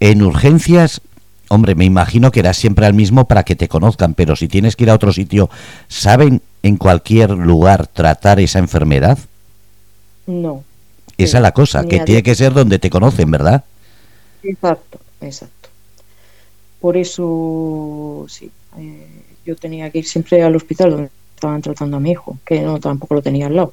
En 0.00 0.22
urgencias, 0.22 1.00
hombre, 1.48 1.74
me 1.74 1.84
imagino 1.84 2.30
que 2.30 2.40
eras 2.40 2.56
siempre 2.56 2.86
al 2.86 2.94
mismo 2.94 3.26
para 3.26 3.44
que 3.44 3.56
te 3.56 3.68
conozcan, 3.68 4.14
pero 4.14 4.36
si 4.36 4.48
tienes 4.48 4.76
que 4.76 4.84
ir 4.84 4.90
a 4.90 4.94
otro 4.94 5.12
sitio, 5.12 5.50
¿saben 5.88 6.42
en 6.62 6.76
cualquier 6.76 7.30
lugar 7.30 7.86
tratar 7.86 8.40
esa 8.40 8.58
enfermedad? 8.58 9.18
No. 10.26 10.64
Esa 11.18 11.38
es 11.38 11.42
la 11.42 11.52
cosa, 11.52 11.84
que 11.84 12.00
tiene 12.00 12.22
que 12.22 12.34
ser 12.34 12.52
donde 12.52 12.78
te 12.78 12.90
conocen, 12.90 13.30
¿verdad? 13.30 13.64
Exacto, 14.42 14.98
exacto. 15.20 15.68
Por 16.80 16.96
eso, 16.96 18.26
sí, 18.28 18.50
eh, 18.78 19.06
yo 19.44 19.56
tenía 19.56 19.90
que 19.90 19.98
ir 19.98 20.06
siempre 20.06 20.42
al 20.42 20.56
hospital 20.56 20.90
donde 20.90 21.10
estaban 21.34 21.62
tratando 21.62 21.96
a 21.96 22.00
mi 22.00 22.10
hijo, 22.10 22.38
que 22.44 22.60
no 22.60 22.80
tampoco 22.80 23.14
lo 23.14 23.22
tenía 23.22 23.46
al 23.46 23.56
lado. 23.56 23.72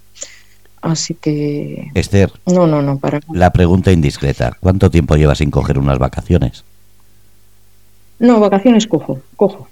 Así 0.81 1.13
que. 1.13 1.91
Esther. 1.93 2.31
No, 2.45 2.65
no, 2.67 2.81
no, 2.81 2.97
para. 2.99 3.19
La 3.33 3.51
pregunta 3.51 3.91
indiscreta: 3.91 4.57
¿cuánto 4.59 4.89
tiempo 4.89 5.15
llevas 5.15 5.39
sin 5.39 5.51
coger 5.51 5.77
unas 5.77 5.99
vacaciones? 5.99 6.63
No, 8.19 8.39
vacaciones 8.39 8.87
cojo, 8.87 9.21
cojo. 9.35 9.67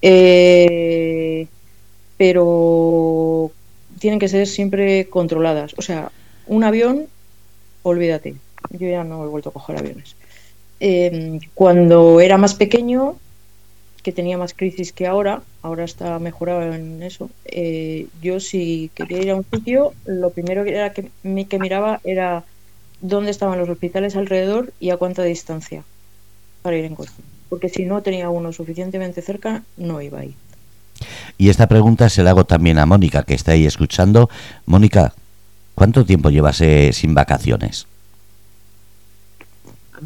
Eh, 0.00 1.46
pero 2.16 3.50
tienen 3.98 4.18
que 4.18 4.28
ser 4.28 4.46
siempre 4.46 5.08
controladas. 5.08 5.74
O 5.78 5.82
sea, 5.82 6.10
un 6.46 6.64
avión, 6.64 7.06
olvídate. 7.82 8.34
Yo 8.70 8.88
ya 8.88 9.04
no 9.04 9.24
he 9.24 9.28
vuelto 9.28 9.50
a 9.50 9.52
coger 9.52 9.78
aviones. 9.78 10.16
Em, 10.84 11.38
cuando 11.54 12.20
era 12.20 12.38
más 12.38 12.54
pequeño, 12.54 13.14
que 14.02 14.10
tenía 14.10 14.36
más 14.36 14.52
crisis 14.52 14.92
que 14.92 15.06
ahora, 15.06 15.42
ahora 15.62 15.84
está 15.84 16.18
mejorado 16.18 16.74
en 16.74 17.04
eso, 17.04 17.30
eh, 17.44 18.08
yo 18.20 18.40
si 18.40 18.90
quería 18.96 19.22
ir 19.22 19.30
a 19.30 19.36
un 19.36 19.46
sitio, 19.48 19.92
lo 20.06 20.30
primero 20.30 20.64
que, 20.64 20.74
era 20.74 20.92
que, 20.92 21.08
miraba 21.60 22.00
era 22.02 22.42
dónde 23.00 23.30
estaban 23.30 23.60
los 23.60 23.68
hospitales 23.68 24.16
alrededor 24.16 24.72
y 24.80 24.90
a 24.90 24.96
cuánta 24.96 25.22
distancia 25.22 25.84
para 26.62 26.76
ir 26.76 26.84
en 26.84 26.96
coche. 26.96 27.12
Porque 27.48 27.68
si 27.68 27.84
no 27.84 28.02
tenía 28.02 28.28
uno 28.28 28.52
suficientemente 28.52 29.22
cerca, 29.22 29.62
no 29.76 30.02
iba 30.02 30.18
ahí. 30.18 30.34
Y 31.38 31.50
esta 31.50 31.68
pregunta 31.68 32.08
se 32.08 32.24
la 32.24 32.30
hago 32.30 32.42
también 32.42 32.80
a 32.80 32.86
Mónica, 32.86 33.22
que 33.22 33.34
está 33.34 33.52
ahí 33.52 33.66
escuchando. 33.66 34.28
Mónica, 34.66 35.14
¿cuánto 35.76 36.04
tiempo 36.04 36.30
llevas 36.30 36.60
eh, 36.60 36.90
sin 36.92 37.14
vacaciones? 37.14 37.86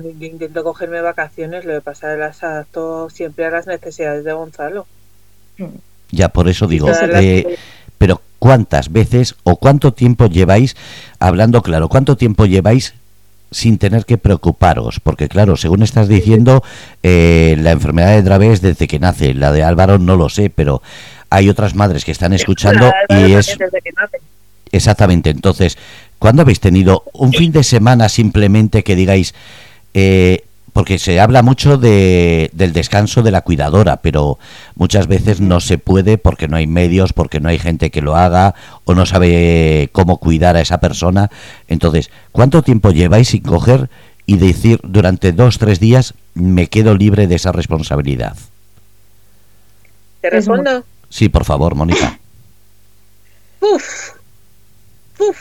Yo 0.02 0.26
intento 0.26 0.64
cogerme 0.64 1.00
vacaciones, 1.00 1.64
lo 1.64 1.72
de 1.72 1.80
pasar 1.80 2.16
el 2.16 2.22
asalto 2.22 3.08
siempre 3.10 3.46
a 3.46 3.50
las 3.50 3.66
necesidades 3.66 4.24
de 4.24 4.32
Gonzalo. 4.32 4.86
Ya, 6.10 6.28
por 6.28 6.48
eso 6.48 6.66
digo, 6.66 6.90
eh, 6.90 7.56
pero 7.98 8.20
¿cuántas 8.38 8.92
veces 8.92 9.34
o 9.44 9.56
cuánto 9.56 9.92
tiempo 9.92 10.26
lleváis, 10.26 10.76
hablando 11.18 11.62
claro, 11.62 11.88
cuánto 11.88 12.16
tiempo 12.16 12.46
lleváis 12.46 12.94
sin 13.50 13.78
tener 13.78 14.04
que 14.04 14.18
preocuparos? 14.18 15.00
Porque 15.00 15.28
claro, 15.28 15.56
según 15.56 15.82
estás 15.82 16.08
diciendo, 16.08 16.62
eh, 17.02 17.56
la 17.58 17.72
enfermedad 17.72 18.10
de 18.10 18.22
Dravet 18.22 18.60
desde 18.60 18.86
que 18.86 18.98
nace, 18.98 19.34
la 19.34 19.52
de 19.52 19.62
Álvaro 19.62 19.98
no 19.98 20.16
lo 20.16 20.28
sé, 20.28 20.50
pero 20.50 20.82
hay 21.30 21.48
otras 21.48 21.74
madres 21.74 22.04
que 22.04 22.12
están 22.12 22.32
escuchando 22.32 22.92
y 23.08 23.32
es... 23.32 23.56
Exactamente, 24.72 25.30
entonces, 25.30 25.78
¿cuándo 26.18 26.42
habéis 26.42 26.60
tenido 26.60 27.04
un 27.12 27.32
fin 27.32 27.52
de 27.52 27.62
semana 27.62 28.08
simplemente 28.08 28.82
que 28.82 28.96
digáis, 28.96 29.32
eh, 29.98 30.44
porque 30.74 30.98
se 30.98 31.18
habla 31.20 31.40
mucho 31.40 31.78
de, 31.78 32.50
del 32.52 32.74
descanso 32.74 33.22
de 33.22 33.30
la 33.30 33.40
cuidadora, 33.40 34.02
pero 34.02 34.38
muchas 34.74 35.06
veces 35.06 35.40
no 35.40 35.60
se 35.60 35.78
puede 35.78 36.18
porque 36.18 36.48
no 36.48 36.58
hay 36.58 36.66
medios, 36.66 37.14
porque 37.14 37.40
no 37.40 37.48
hay 37.48 37.58
gente 37.58 37.90
que 37.90 38.02
lo 38.02 38.14
haga 38.14 38.54
o 38.84 38.94
no 38.94 39.06
sabe 39.06 39.88
cómo 39.92 40.18
cuidar 40.18 40.54
a 40.54 40.60
esa 40.60 40.80
persona. 40.80 41.30
Entonces, 41.66 42.10
¿cuánto 42.30 42.60
tiempo 42.60 42.90
lleváis 42.90 43.28
sin 43.28 43.42
coger 43.42 43.88
y 44.26 44.36
decir 44.36 44.78
durante 44.82 45.32
dos, 45.32 45.56
tres 45.56 45.80
días 45.80 46.12
me 46.34 46.66
quedo 46.66 46.94
libre 46.94 47.26
de 47.26 47.36
esa 47.36 47.52
responsabilidad? 47.52 48.36
¿Te 50.20 50.28
respondo? 50.28 50.84
Sí, 51.08 51.30
por 51.30 51.46
favor, 51.46 51.74
Mónica. 51.74 52.18
Uf. 53.62 54.10
Uf. 55.20 55.38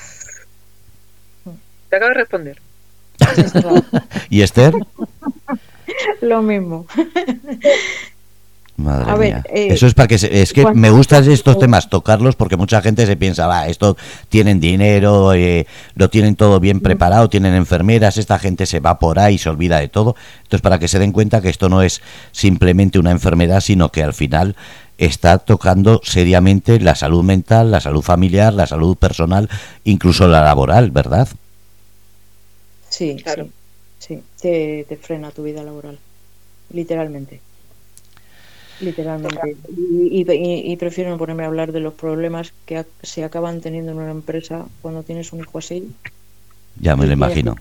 Te 1.89 1.97
acabo 1.97 2.09
de 2.09 2.15
responder. 2.15 2.64
¿Y 4.29 4.41
Esther? 4.41 4.73
Lo 6.21 6.41
mismo. 6.41 6.85
Madre 8.77 9.09
A 9.09 9.15
ver, 9.15 9.33
mía. 9.35 9.43
eh, 9.47 9.67
Eso 9.71 9.87
es 9.87 9.93
para 9.93 10.09
que 10.09 10.17
se- 10.17 10.41
es 10.41 10.51
que 10.51 10.65
me 10.73 10.89
gustan 10.89 11.29
estos 11.31 11.57
temas 11.57 11.89
tocarlos 11.89 12.35
porque 12.35 12.57
mucha 12.57 12.81
gente 12.81 13.05
se 13.05 13.15
piensa, 13.15 13.47
va, 13.47 13.67
esto 13.67 13.95
tienen 14.27 14.59
dinero, 14.59 15.33
eh, 15.33 15.65
lo 15.95 16.09
tienen 16.09 16.35
todo 16.35 16.59
bien 16.59 16.81
preparado, 16.81 17.29
tienen 17.29 17.53
enfermeras, 17.53 18.17
esta 18.17 18.37
gente 18.37 18.65
se 18.65 18.81
va 18.81 18.99
por 18.99 19.17
ahí, 19.17 19.37
se 19.37 19.47
olvida 19.49 19.79
de 19.79 19.87
todo. 19.87 20.17
Entonces, 20.43 20.59
para 20.61 20.77
que 20.77 20.89
se 20.89 20.99
den 20.99 21.13
cuenta 21.13 21.39
que 21.39 21.47
esto 21.49 21.69
no 21.69 21.81
es 21.83 22.01
simplemente 22.33 22.99
una 22.99 23.11
enfermedad, 23.11 23.61
sino 23.61 23.93
que 23.93 24.03
al 24.03 24.13
final 24.13 24.57
está 24.97 25.37
tocando 25.37 26.01
seriamente 26.03 26.77
la 26.81 26.95
salud 26.95 27.23
mental, 27.23 27.71
la 27.71 27.79
salud 27.79 28.01
familiar, 28.01 28.53
la 28.53 28.67
salud 28.67 28.97
personal, 28.97 29.49
incluso 29.85 30.27
la 30.27 30.43
laboral, 30.43 30.91
¿verdad? 30.91 31.29
Sí, 32.97 33.07
Claro. 33.23 33.45
sí, 33.99 34.15
sí. 34.17 34.23
Te, 34.41 34.85
te 34.89 34.97
frena 34.97 35.31
tu 35.31 35.43
vida 35.43 35.63
laboral. 35.63 35.99
Literalmente. 36.69 37.41
Literalmente. 38.79 39.57
Y, 39.69 40.21
y- 40.21 40.31
y- 40.31 40.71
y 40.73 40.77
prefiero 40.77 41.09
no 41.09 41.17
ponerme 41.17 41.43
a 41.43 41.47
hablar 41.47 41.71
de 41.71 41.79
los 41.79 41.93
problemas 41.93 42.53
que 42.65 42.85
se 43.03 43.23
acaban 43.23 43.61
teniendo 43.61 43.91
en 43.91 43.99
una 43.99 44.11
empresa 44.11 44.65
cuando 44.81 45.03
tienes 45.03 45.31
un 45.33 45.39
hijo 45.41 45.57
así. 45.59 45.95
Ya 46.79 46.95
me 46.95 47.05
lo 47.07 47.13
imagino. 47.13 47.55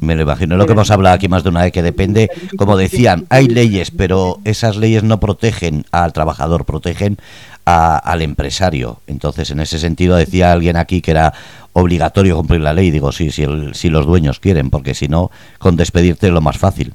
Me 0.00 0.14
lo 0.14 0.22
imagino. 0.22 0.54
Es 0.54 0.58
lo 0.58 0.66
que 0.66 0.72
hemos 0.72 0.90
hablado 0.90 1.14
aquí 1.16 1.28
más 1.28 1.42
de 1.42 1.48
una 1.50 1.62
vez, 1.62 1.72
que 1.72 1.82
depende, 1.82 2.30
como 2.56 2.76
decían, 2.76 3.26
hay 3.28 3.48
leyes, 3.48 3.90
pero 3.90 4.38
esas 4.44 4.76
leyes 4.76 5.02
no 5.02 5.18
protegen 5.20 5.84
al 5.90 6.12
trabajador, 6.12 6.64
protegen 6.64 7.18
a- 7.66 7.96
al 7.98 8.22
empresario. 8.22 9.00
Entonces, 9.06 9.50
en 9.50 9.60
ese 9.60 9.78
sentido, 9.78 10.16
decía 10.16 10.52
alguien 10.52 10.76
aquí 10.76 11.00
que 11.00 11.10
era 11.10 11.32
obligatorio 11.72 12.36
cumplir 12.36 12.60
la 12.60 12.72
ley. 12.72 12.90
Digo, 12.90 13.10
sí, 13.12 13.30
si, 13.30 13.42
el- 13.42 13.74
si 13.74 13.88
los 13.90 14.06
dueños 14.06 14.38
quieren, 14.40 14.70
porque 14.70 14.94
si 14.94 15.08
no, 15.08 15.30
con 15.58 15.76
despedirte 15.76 16.28
es 16.28 16.32
lo 16.32 16.40
más 16.40 16.58
fácil. 16.58 16.94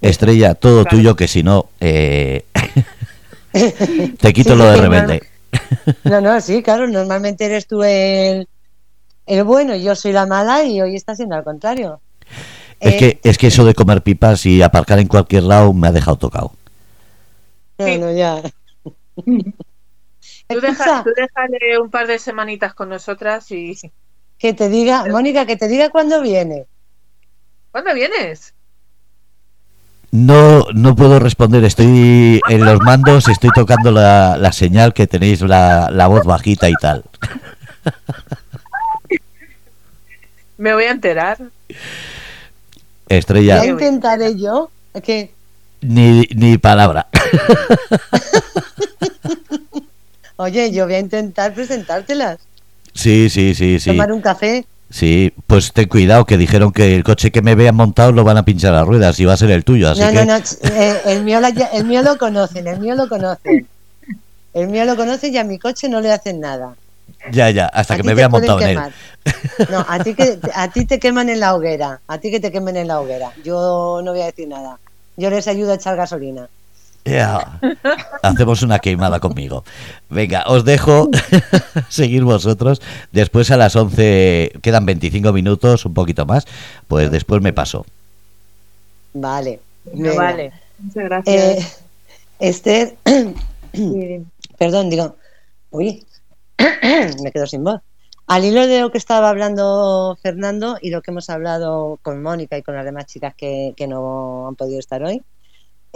Estrella, 0.00 0.54
todo 0.54 0.82
Claro. 0.82 0.96
tuyo, 0.96 1.16
que 1.16 1.28
si 1.28 1.42
no, 1.42 1.66
eh, 1.80 2.44
te 4.20 4.32
quito 4.32 4.52
Sí, 4.52 4.56
lo 4.58 4.64
de 4.70 4.76
rebelde. 4.76 5.22
No, 6.04 6.20
no, 6.20 6.40
sí, 6.40 6.62
claro, 6.62 6.86
normalmente 6.88 7.44
eres 7.46 7.66
tú 7.66 7.82
el, 7.84 8.48
el 9.26 9.44
bueno 9.44 9.74
y 9.74 9.82
yo 9.82 9.94
soy 9.96 10.12
la 10.12 10.26
mala 10.26 10.64
y 10.64 10.80
hoy 10.80 10.96
está 10.96 11.14
siendo 11.16 11.36
al 11.36 11.44
contrario. 11.44 12.00
Es 12.80 12.94
Eh, 12.94 12.96
que, 12.96 13.20
es 13.24 13.38
que 13.38 13.48
eso 13.48 13.64
de 13.64 13.74
comer 13.74 14.02
pipas 14.02 14.46
y 14.46 14.62
aparcar 14.62 14.98
en 14.98 15.08
cualquier 15.08 15.44
lado 15.44 15.72
me 15.72 15.88
ha 15.88 15.92
dejado 15.92 16.16
tocado. 16.18 16.52
No, 17.78 17.84
Sí. 17.86 17.98
no, 17.98 18.10
ya. 18.12 18.42
Tú, 20.48 20.60
deja, 20.60 21.02
tú 21.02 21.10
déjale 21.16 21.78
un 21.78 21.90
par 21.90 22.06
de 22.06 22.18
semanitas 22.18 22.74
con 22.74 22.88
nosotras 22.88 23.50
y... 23.50 23.78
que 24.38 24.52
te 24.54 24.68
diga, 24.68 25.06
Mónica, 25.08 25.46
que 25.46 25.56
te 25.56 25.68
diga 25.68 25.90
cuándo 25.90 26.20
viene. 26.22 26.66
¿Cuándo 27.70 27.92
vienes? 27.94 28.54
No, 30.10 30.66
no 30.72 30.94
puedo 30.94 31.18
responder, 31.18 31.64
estoy 31.64 32.40
en 32.48 32.64
los 32.64 32.80
mandos, 32.80 33.26
estoy 33.28 33.50
tocando 33.52 33.90
la, 33.90 34.36
la 34.38 34.52
señal 34.52 34.94
que 34.94 35.08
tenéis 35.08 35.40
la, 35.42 35.90
la 35.90 36.06
voz 36.06 36.24
bajita 36.24 36.68
y 36.68 36.74
tal. 36.74 37.04
Me 40.64 40.72
voy 40.72 40.84
a 40.84 40.92
enterar. 40.92 41.36
Estrella, 43.06 43.58
Ya 43.62 43.66
intentaré 43.66 44.34
yo. 44.34 44.70
Que 45.02 45.30
ni, 45.82 46.22
ni 46.34 46.56
palabra. 46.56 47.06
Oye, 50.36 50.72
yo 50.72 50.86
voy 50.86 50.94
a 50.94 51.00
intentar 51.00 51.52
presentártelas. 51.52 52.38
Sí, 52.94 53.28
sí, 53.28 53.54
sí, 53.54 53.78
sí. 53.78 53.90
Tomar 53.90 54.10
un 54.10 54.22
café. 54.22 54.64
Sí, 54.88 55.34
pues 55.46 55.74
ten 55.74 55.86
cuidado, 55.86 56.24
que 56.24 56.38
dijeron 56.38 56.72
que 56.72 56.96
el 56.96 57.04
coche 57.04 57.30
que 57.30 57.42
me 57.42 57.54
vean 57.54 57.74
montado 57.74 58.12
lo 58.12 58.24
van 58.24 58.38
a 58.38 58.46
pinchar 58.46 58.72
las 58.72 58.86
ruedas 58.86 59.20
y 59.20 59.26
va 59.26 59.34
a 59.34 59.36
ser 59.36 59.50
el 59.50 59.64
tuyo, 59.64 59.90
así 59.90 60.00
no, 60.00 60.08
que... 60.12 60.24
no, 60.24 60.38
no. 60.38 60.44
eh, 60.62 60.96
el, 61.04 61.24
mío 61.24 61.40
la- 61.40 61.48
el 61.50 61.84
mío 61.84 62.00
lo 62.02 62.16
conocen, 62.16 62.66
el 62.68 62.80
mío 62.80 62.94
lo 62.94 63.06
conocen. 63.06 63.68
El 64.54 64.68
mío 64.68 64.86
lo 64.86 64.96
conocen 64.96 65.34
y 65.34 65.36
a 65.36 65.44
mi 65.44 65.58
coche 65.58 65.90
no 65.90 66.00
le 66.00 66.10
hacen 66.10 66.40
nada. 66.40 66.74
Ya, 67.32 67.50
ya, 67.50 67.66
hasta 67.66 67.94
A 67.94 67.96
que 67.96 68.02
me 68.02 68.12
pueden 68.12 68.30
montado 68.30 68.60
en 68.60 68.68
él. 68.68 68.74
quemar. 68.74 68.92
No, 69.70 69.86
a 69.88 69.98
ti, 70.02 70.14
que, 70.14 70.38
a 70.54 70.70
ti 70.70 70.84
te 70.84 70.98
queman 70.98 71.28
en 71.28 71.40
la 71.40 71.54
hoguera. 71.54 72.00
A 72.06 72.18
ti 72.18 72.30
que 72.30 72.40
te 72.40 72.52
quemen 72.52 72.76
en 72.76 72.88
la 72.88 73.00
hoguera. 73.00 73.32
Yo 73.42 74.00
no 74.04 74.12
voy 74.12 74.20
a 74.20 74.26
decir 74.26 74.48
nada. 74.48 74.78
Yo 75.16 75.30
les 75.30 75.48
ayudo 75.48 75.72
a 75.72 75.76
echar 75.76 75.96
gasolina. 75.96 76.48
Ya. 77.04 77.60
Hacemos 78.22 78.62
una 78.62 78.78
queimada 78.78 79.20
conmigo. 79.20 79.64
Venga, 80.08 80.44
os 80.46 80.64
dejo 80.64 81.10
seguir 81.88 82.24
vosotros. 82.24 82.80
Después 83.12 83.50
a 83.50 83.56
las 83.56 83.76
11 83.76 84.52
quedan 84.62 84.86
25 84.86 85.32
minutos, 85.32 85.84
un 85.84 85.94
poquito 85.94 86.24
más. 86.26 86.46
Pues 86.88 87.10
después 87.10 87.42
me 87.42 87.52
paso. 87.52 87.84
Vale. 89.12 89.60
No 89.92 90.14
vale. 90.14 90.52
Muchas 90.78 91.04
gracias. 91.04 91.36
Eh, 91.36 91.66
Esther, 92.40 92.96
perdón, 94.58 94.90
digo, 94.90 95.16
uy, 95.70 96.04
me 97.22 97.32
quedo 97.32 97.46
sin 97.46 97.64
voz. 97.64 97.80
Al 98.26 98.44
hilo 98.44 98.66
de 98.66 98.80
lo 98.80 98.90
que 98.90 98.98
estaba 98.98 99.28
hablando 99.28 100.16
Fernando 100.22 100.78
y 100.80 100.90
lo 100.90 101.02
que 101.02 101.10
hemos 101.10 101.28
hablado 101.28 101.98
con 102.02 102.22
Mónica 102.22 102.56
y 102.56 102.62
con 102.62 102.74
las 102.74 102.84
demás 102.84 103.06
chicas 103.06 103.34
que, 103.36 103.74
que 103.76 103.86
no 103.86 104.48
han 104.48 104.56
podido 104.56 104.78
estar 104.78 105.02
hoy, 105.02 105.22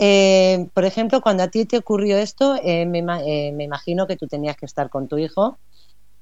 eh, 0.01 0.69
por 0.75 0.85
ejemplo, 0.85 1.21
cuando 1.21 1.43
a 1.43 1.49
ti 1.49 1.65
te 1.65 1.77
ocurrió 1.77 2.17
esto, 2.19 2.55
eh, 2.55 2.83
eh, 2.83 3.53
me 3.53 3.65
imagino 3.65 4.07
que 4.07 4.17
tú 4.17 4.29
tenías 4.29 4.57
que 4.57 4.67
estar 4.67 4.89
con 4.89 5.09
tu 5.09 5.19
hijo 5.19 5.59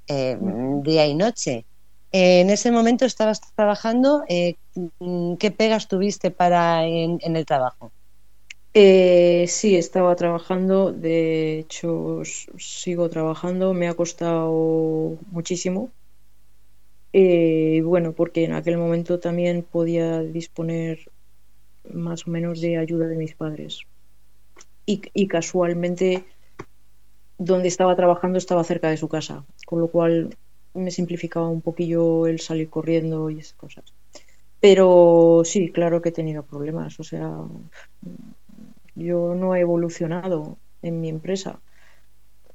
día 0.09 1.07
y 1.07 1.15
noche. 1.15 1.67
En 2.13 2.49
ese 2.49 2.71
momento 2.71 3.05
estabas 3.05 3.41
trabajando, 3.55 4.23
¿qué 4.29 5.51
pegas 5.51 5.89
tuviste 5.89 6.31
para 6.31 6.87
en 6.87 7.37
el 7.37 7.45
trabajo? 7.45 7.91
Eh, 8.79 9.47
sí, 9.49 9.75
estaba 9.75 10.15
trabajando, 10.17 10.93
de 10.93 11.59
hecho 11.59 12.21
sigo 12.59 13.09
trabajando, 13.09 13.73
me 13.75 13.89
ha 13.89 13.95
costado 13.95 15.19
muchísimo. 15.33 15.93
Eh, 17.13 17.83
bueno, 17.85 18.15
porque 18.15 18.45
en 18.45 18.53
aquel 18.53 18.77
momento 18.79 19.19
también 19.19 19.65
podía 19.65 20.21
disponer 20.21 21.01
más 21.85 22.27
o 22.27 22.31
menos 22.31 22.61
de 22.61 22.79
ayuda 22.79 23.09
de 23.09 23.17
mis 23.17 23.35
padres. 23.37 23.81
Y, 24.87 25.03
y 25.15 25.29
casualmente 25.29 26.25
donde 27.39 27.69
estaba 27.69 27.97
trabajando 27.97 28.39
estaba 28.39 28.65
cerca 28.65 28.89
de 28.91 28.97
su 28.97 29.09
casa, 29.09 29.45
con 29.67 29.81
lo 29.81 29.89
cual 29.91 30.37
me 30.75 30.91
simplificaba 30.91 31.49
un 31.49 31.63
poquillo 31.63 32.27
el 32.27 32.41
salir 32.41 32.69
corriendo 32.71 33.31
y 33.31 33.39
esas 33.41 33.55
cosas. 33.55 33.85
Pero 34.61 35.43
sí, 35.45 35.73
claro 35.73 36.03
que 36.03 36.11
he 36.11 36.13
tenido 36.21 36.47
problemas, 36.47 37.01
o 37.01 37.05
sea, 37.05 37.31
yo 38.97 39.37
no 39.37 39.55
he 39.57 39.61
evolucionado 39.61 40.61
en 40.83 41.01
mi 41.01 41.11
empresa. 41.11 41.63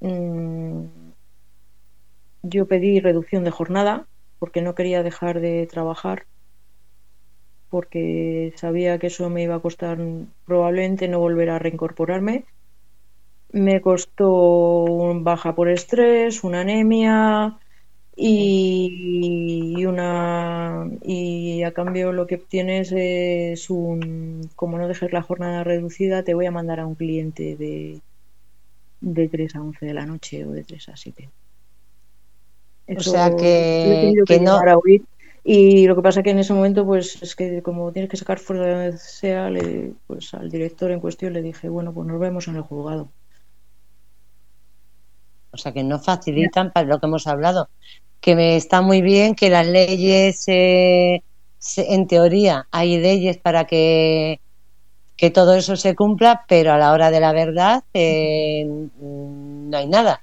Mm, 0.01 1.13
Yo 2.43 2.67
pedí 2.67 2.99
reducción 2.99 3.43
de 3.43 3.49
jornada 3.49 4.07
porque 4.37 4.61
no 4.61 4.75
quería 4.75 5.01
dejar 5.01 5.39
de 5.41 5.65
trabajar, 5.65 6.27
porque 7.71 8.53
sabía 8.61 8.99
que 8.99 9.07
eso 9.07 9.27
me 9.31 9.41
iba 9.45 9.55
a 9.55 9.61
costar 9.65 9.97
probablemente 10.45 11.07
no 11.07 11.19
volver 11.25 11.49
a 11.51 11.59
reincorporarme. 11.59 12.45
Me 13.65 13.81
costó 13.81 14.29
un 14.83 15.23
baja 15.23 15.55
por 15.55 15.69
estrés, 15.69 16.43
una 16.43 16.61
anemia 16.61 17.59
y 18.15 19.85
una 19.85 20.85
y 21.03 21.63
a 21.63 21.71
cambio 21.73 22.11
lo 22.11 22.27
que 22.27 22.35
obtienes 22.35 22.91
es 22.91 23.69
un 23.69 24.49
como 24.55 24.77
no 24.77 24.87
dejes 24.87 25.11
la 25.13 25.21
jornada 25.21 25.63
reducida, 25.63 26.23
te 26.23 26.33
voy 26.33 26.45
a 26.45 26.51
mandar 26.51 26.79
a 26.79 26.85
un 26.85 26.95
cliente 26.95 27.55
de 27.55 28.01
de 28.99 29.27
3 29.29 29.55
a 29.55 29.61
11 29.61 29.85
de 29.85 29.93
la 29.93 30.05
noche 30.05 30.45
o 30.45 30.51
de 30.51 30.63
3 30.63 30.89
a 30.89 30.95
7. 30.97 31.29
O 32.87 32.99
sea 32.99 33.35
que- 33.35 33.99
tenido 34.01 34.25
que 34.25 34.39
no- 34.39 34.53
llegar 34.59 34.69
a 34.69 34.77
oír. 34.77 35.01
Y 35.43 35.87
lo 35.87 35.95
que 35.95 36.03
pasa 36.03 36.21
que 36.21 36.29
en 36.29 36.37
ese 36.39 36.53
momento, 36.53 36.85
pues 36.85 37.19
es 37.23 37.35
que 37.35 37.63
como 37.63 37.91
tienes 37.91 38.11
que 38.11 38.17
sacar 38.17 38.37
fuera 38.37 38.63
de 38.65 38.71
donde 38.73 38.97
sea, 38.99 39.49
le- 39.49 39.93
pues 40.05 40.33
al 40.35 40.51
director 40.51 40.91
en 40.91 40.99
cuestión 40.99 41.33
le 41.33 41.41
dije, 41.41 41.67
bueno, 41.69 41.91
pues 41.93 42.05
nos 42.07 42.19
vemos 42.19 42.47
en 42.47 42.57
el 42.57 42.61
juzgado. 42.61 43.09
O 45.51 45.57
sea, 45.57 45.73
que 45.73 45.83
no 45.83 45.97
facilitan 45.99 46.71
para 46.71 46.87
lo 46.87 46.99
que 46.99 47.07
hemos 47.07 47.25
hablado. 47.27 47.69
Que 48.21 48.35
me 48.35 48.55
está 48.55 48.81
muy 48.81 49.01
bien 49.01 49.35
que 49.35 49.49
las 49.49 49.67
leyes 49.67 50.43
eh, 50.47 51.23
en 51.77 52.07
teoría 52.07 52.67
hay 52.71 52.99
leyes 52.99 53.37
para 53.37 53.65
que, 53.65 54.39
que 55.17 55.29
todo 55.29 55.55
eso 55.55 55.75
se 55.75 55.95
cumpla, 55.95 56.45
pero 56.47 56.71
a 56.71 56.77
la 56.77 56.93
hora 56.93 57.11
de 57.11 57.19
la 57.19 57.33
verdad 57.33 57.83
eh, 57.93 58.65
no 58.65 59.77
hay 59.77 59.87
nada. 59.87 60.21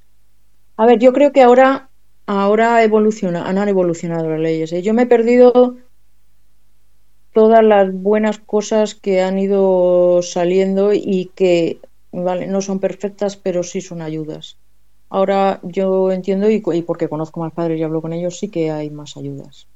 A 0.76 0.86
ver, 0.86 0.98
yo 0.98 1.12
creo 1.12 1.32
que 1.32 1.42
ahora, 1.42 1.90
ahora 2.26 2.82
evoluciona, 2.82 3.48
han 3.48 3.68
evolucionado 3.68 4.28
las 4.30 4.40
leyes. 4.40 4.72
¿eh? 4.72 4.82
Yo 4.82 4.94
me 4.94 5.02
he 5.02 5.06
perdido 5.06 5.76
todas 7.32 7.64
las 7.64 7.92
buenas 7.92 8.38
cosas 8.38 8.94
que 8.94 9.22
han 9.22 9.38
ido 9.38 10.22
saliendo 10.22 10.92
y 10.92 11.30
que 11.34 11.80
vale, 12.12 12.46
no 12.46 12.60
son 12.60 12.80
perfectas, 12.80 13.36
pero 13.36 13.62
sí 13.62 13.80
son 13.80 14.02
ayudas. 14.02 14.56
Ahora 15.10 15.60
yo 15.62 16.12
entiendo 16.12 16.50
y, 16.50 16.60
porque 16.82 17.08
conozco 17.08 17.40
más 17.40 17.52
padres 17.52 17.78
y 17.78 17.82
hablo 17.82 18.02
con 18.02 18.12
ellos, 18.12 18.38
sí 18.38 18.50
que 18.50 18.70
hay 18.70 18.90
más 18.90 19.16
ayudas 19.16 19.68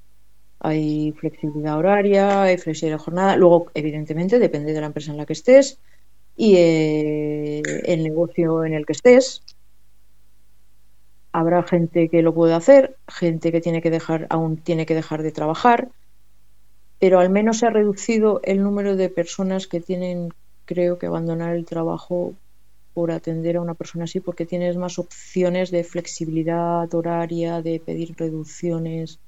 hay 0.64 1.12
flexibilidad 1.12 1.76
horaria, 1.76 2.42
hay 2.44 2.56
flexibilidad 2.56 2.98
de 2.98 3.04
jornada. 3.04 3.36
Luego, 3.36 3.70
evidentemente, 3.74 4.38
depende 4.38 4.72
de 4.72 4.80
la 4.80 4.86
empresa 4.86 5.10
en 5.10 5.16
la 5.16 5.26
que 5.26 5.32
estés 5.32 5.80
y 6.36 6.54
eh, 6.56 7.62
el 7.84 8.02
negocio 8.04 8.64
en 8.64 8.74
el 8.74 8.86
que 8.86 8.92
estés. 8.92 9.42
Habrá 11.32 11.64
gente 11.64 12.08
que 12.08 12.22
lo 12.22 12.32
puede 12.32 12.54
hacer, 12.54 12.96
gente 13.08 13.50
que 13.50 13.60
tiene 13.60 13.82
que 13.82 13.90
dejar, 13.90 14.28
aún 14.30 14.56
tiene 14.56 14.86
que 14.86 14.94
dejar 14.94 15.22
de 15.22 15.32
trabajar, 15.32 15.88
pero 17.00 17.18
al 17.18 17.30
menos 17.30 17.58
se 17.58 17.66
ha 17.66 17.70
reducido 17.70 18.40
el 18.44 18.62
número 18.62 18.94
de 18.94 19.08
personas 19.08 19.66
que 19.66 19.80
tienen, 19.80 20.28
creo 20.64 20.98
que, 20.98 21.06
abandonar 21.06 21.56
el 21.56 21.64
trabajo 21.64 22.34
por 22.94 23.10
atender 23.10 23.56
a 23.56 23.60
una 23.60 23.74
persona 23.74 24.04
así, 24.04 24.20
porque 24.20 24.46
tienes 24.46 24.76
más 24.76 24.98
opciones 24.98 25.70
de 25.70 25.84
flexibilidad 25.84 26.92
horaria, 26.94 27.62
de 27.62 27.80
pedir 27.80 28.14
reducciones 28.16 29.18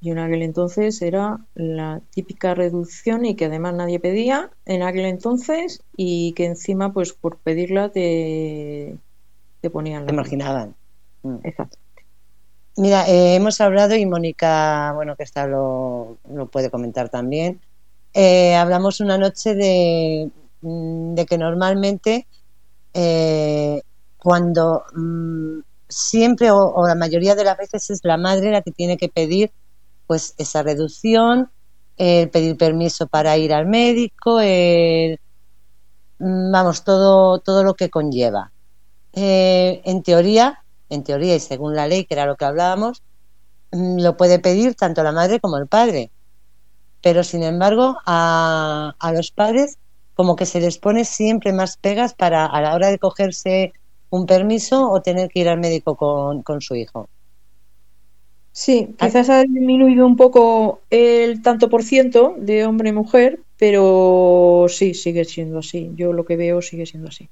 y 0.00 0.10
en 0.10 0.18
aquel 0.18 0.42
entonces 0.42 1.00
era 1.00 1.38
la 1.54 2.02
típica 2.10 2.54
reducción 2.54 3.24
y 3.24 3.34
que 3.34 3.46
además 3.46 3.74
nadie 3.74 3.98
pedía 3.98 4.50
en 4.66 4.82
aquel 4.82 5.06
entonces 5.06 5.82
y 5.96 6.32
que 6.32 6.44
encima 6.44 6.92
pues 6.92 7.12
por 7.12 7.38
pedirla 7.38 7.90
te, 7.90 8.96
te 9.60 9.70
ponían 9.70 10.02
la... 10.02 10.06
Te 10.08 10.12
marginaban. 10.12 10.74
Mm. 11.22 11.36
Exacto. 11.44 11.78
Mira, 12.76 13.08
eh, 13.08 13.36
hemos 13.36 13.60
hablado 13.62 13.96
y 13.96 14.04
Mónica, 14.04 14.92
bueno, 14.94 15.16
que 15.16 15.22
está 15.22 15.46
lo, 15.46 16.18
lo 16.30 16.46
puede 16.46 16.70
comentar 16.70 17.08
también. 17.08 17.60
Eh, 18.12 18.54
hablamos 18.54 19.00
una 19.00 19.16
noche 19.16 19.54
de, 19.54 20.30
mm, 20.60 21.14
de 21.14 21.24
que 21.26 21.38
normalmente 21.38 22.26
eh, 22.98 23.82
cuando 24.16 24.84
mm, 24.94 25.60
siempre 25.86 26.50
o, 26.50 26.86
la 26.86 26.94
mayoría 26.94 27.34
de 27.34 27.44
las 27.44 27.58
veces 27.58 27.90
es 27.90 28.00
la 28.02 28.16
madre 28.16 28.50
la 28.50 28.62
que 28.62 28.72
tiene 28.72 28.96
que 28.96 29.10
pedir 29.10 29.52
pues 30.06 30.34
esa 30.38 30.62
reducción, 30.62 31.50
el 31.98 32.30
pedir 32.30 32.56
permiso 32.56 33.06
para 33.06 33.36
ir 33.36 33.52
al 33.52 33.66
médico, 33.66 34.40
mm, 36.18 36.50
vamos, 36.52 36.84
todo, 36.84 37.38
todo 37.40 37.64
lo 37.64 37.74
que 37.74 37.90
conlleva. 37.90 38.52
Eh, 39.12 39.82
en 39.84 40.02
teoría, 40.02 40.64
en 40.88 41.04
teoría 41.04 41.36
y 41.36 41.40
según 41.40 41.74
la 41.76 41.86
ley, 41.88 42.06
que 42.06 42.14
era 42.14 42.24
lo 42.24 42.36
que 42.36 42.46
hablábamos, 42.46 43.02
mm, 43.72 44.00
lo 44.00 44.16
puede 44.16 44.38
pedir 44.38 44.74
tanto 44.74 45.02
la 45.02 45.12
madre 45.12 45.38
como 45.40 45.58
el 45.58 45.66
padre. 45.66 46.10
Pero 47.02 47.24
sin 47.24 47.42
embargo, 47.42 47.98
a, 48.06 48.94
a 48.98 49.12
los 49.12 49.32
padres 49.32 49.76
como 50.16 50.34
que 50.34 50.46
se 50.46 50.60
les 50.60 50.78
pone 50.78 51.04
siempre 51.04 51.52
más 51.52 51.76
pegas 51.76 52.14
para 52.14 52.46
a 52.46 52.60
la 52.62 52.74
hora 52.74 52.88
de 52.88 52.98
cogerse 52.98 53.74
un 54.08 54.24
permiso 54.24 54.90
o 54.90 55.02
tener 55.02 55.28
que 55.28 55.40
ir 55.40 55.48
al 55.48 55.60
médico 55.60 55.94
con, 55.94 56.42
con 56.42 56.62
su 56.62 56.74
hijo. 56.74 57.08
Sí, 58.50 58.94
quizás 58.98 59.28
ha 59.28 59.42
disminuido 59.42 60.06
un 60.06 60.16
poco 60.16 60.80
el 60.88 61.42
tanto 61.42 61.68
por 61.68 61.82
ciento 61.82 62.34
de 62.38 62.64
hombre 62.64 62.88
y 62.88 62.92
mujer, 62.92 63.40
pero 63.58 64.64
sí, 64.70 64.94
sigue 64.94 65.26
siendo 65.26 65.58
así. 65.58 65.90
Yo 65.94 66.14
lo 66.14 66.24
que 66.24 66.36
veo 66.36 66.62
sigue 66.62 66.86
siendo 66.86 67.10
así. 67.10 67.28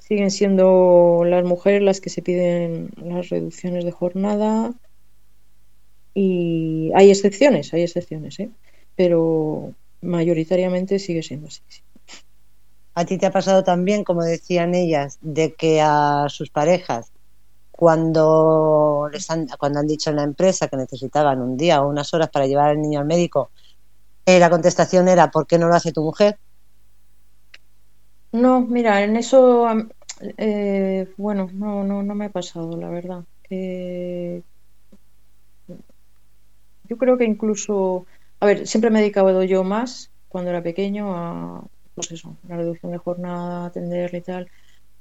Siguen 0.00 0.32
siendo 0.32 1.22
las 1.24 1.44
mujeres 1.44 1.82
las 1.82 2.00
que 2.00 2.10
se 2.10 2.22
piden 2.22 2.90
las 2.96 3.28
reducciones 3.28 3.84
de 3.84 3.92
jornada 3.92 4.74
y 6.14 6.90
hay 6.96 7.10
excepciones, 7.10 7.72
hay 7.72 7.82
excepciones, 7.82 8.40
¿eh? 8.40 8.50
pero 8.96 9.72
mayoritariamente 10.06 10.98
sigue 10.98 11.22
siendo 11.22 11.48
así. 11.48 11.60
¿A 12.94 13.04
ti 13.04 13.18
te 13.18 13.26
ha 13.26 13.30
pasado 13.30 13.62
también, 13.62 14.04
como 14.04 14.22
decían 14.22 14.74
ellas, 14.74 15.18
de 15.20 15.54
que 15.54 15.80
a 15.82 16.26
sus 16.28 16.50
parejas 16.50 17.12
cuando 17.70 19.08
les 19.12 19.30
han, 19.30 19.46
cuando 19.58 19.80
han 19.80 19.86
dicho 19.86 20.08
en 20.10 20.16
la 20.16 20.22
empresa 20.22 20.68
que 20.68 20.78
necesitaban 20.78 21.42
un 21.42 21.56
día 21.58 21.82
o 21.82 21.88
unas 21.90 22.12
horas 22.14 22.30
para 22.30 22.46
llevar 22.46 22.70
al 22.70 22.80
niño 22.80 23.00
al 23.00 23.06
médico, 23.06 23.50
eh, 24.24 24.38
la 24.38 24.48
contestación 24.48 25.08
era 25.08 25.30
¿por 25.30 25.46
qué 25.46 25.58
no 25.58 25.68
lo 25.68 25.74
hace 25.74 25.92
tu 25.92 26.02
mujer? 26.02 26.38
No, 28.32 28.60
mira, 28.60 29.02
en 29.02 29.16
eso, 29.16 29.66
eh, 30.38 31.08
bueno, 31.16 31.48
no, 31.52 31.84
no, 31.84 32.02
no 32.02 32.14
me 32.14 32.26
ha 32.26 32.30
pasado, 32.30 32.76
la 32.76 32.88
verdad. 32.88 33.24
Eh, 33.50 34.42
yo 36.88 36.96
creo 36.96 37.18
que 37.18 37.24
incluso, 37.24 38.06
a 38.40 38.46
ver, 38.46 38.66
siempre 38.66 38.90
me 38.90 38.98
he 38.98 39.02
dedicado 39.02 39.42
yo 39.44 39.64
más 39.64 40.10
cuando 40.28 40.50
era 40.50 40.62
pequeño 40.62 41.14
a, 41.14 41.66
pues 41.94 42.12
eso, 42.12 42.36
la 42.48 42.56
reducción 42.56 42.92
de 42.92 42.98
jornada, 42.98 43.66
atenderle 43.66 44.18
y 44.18 44.22
tal. 44.22 44.50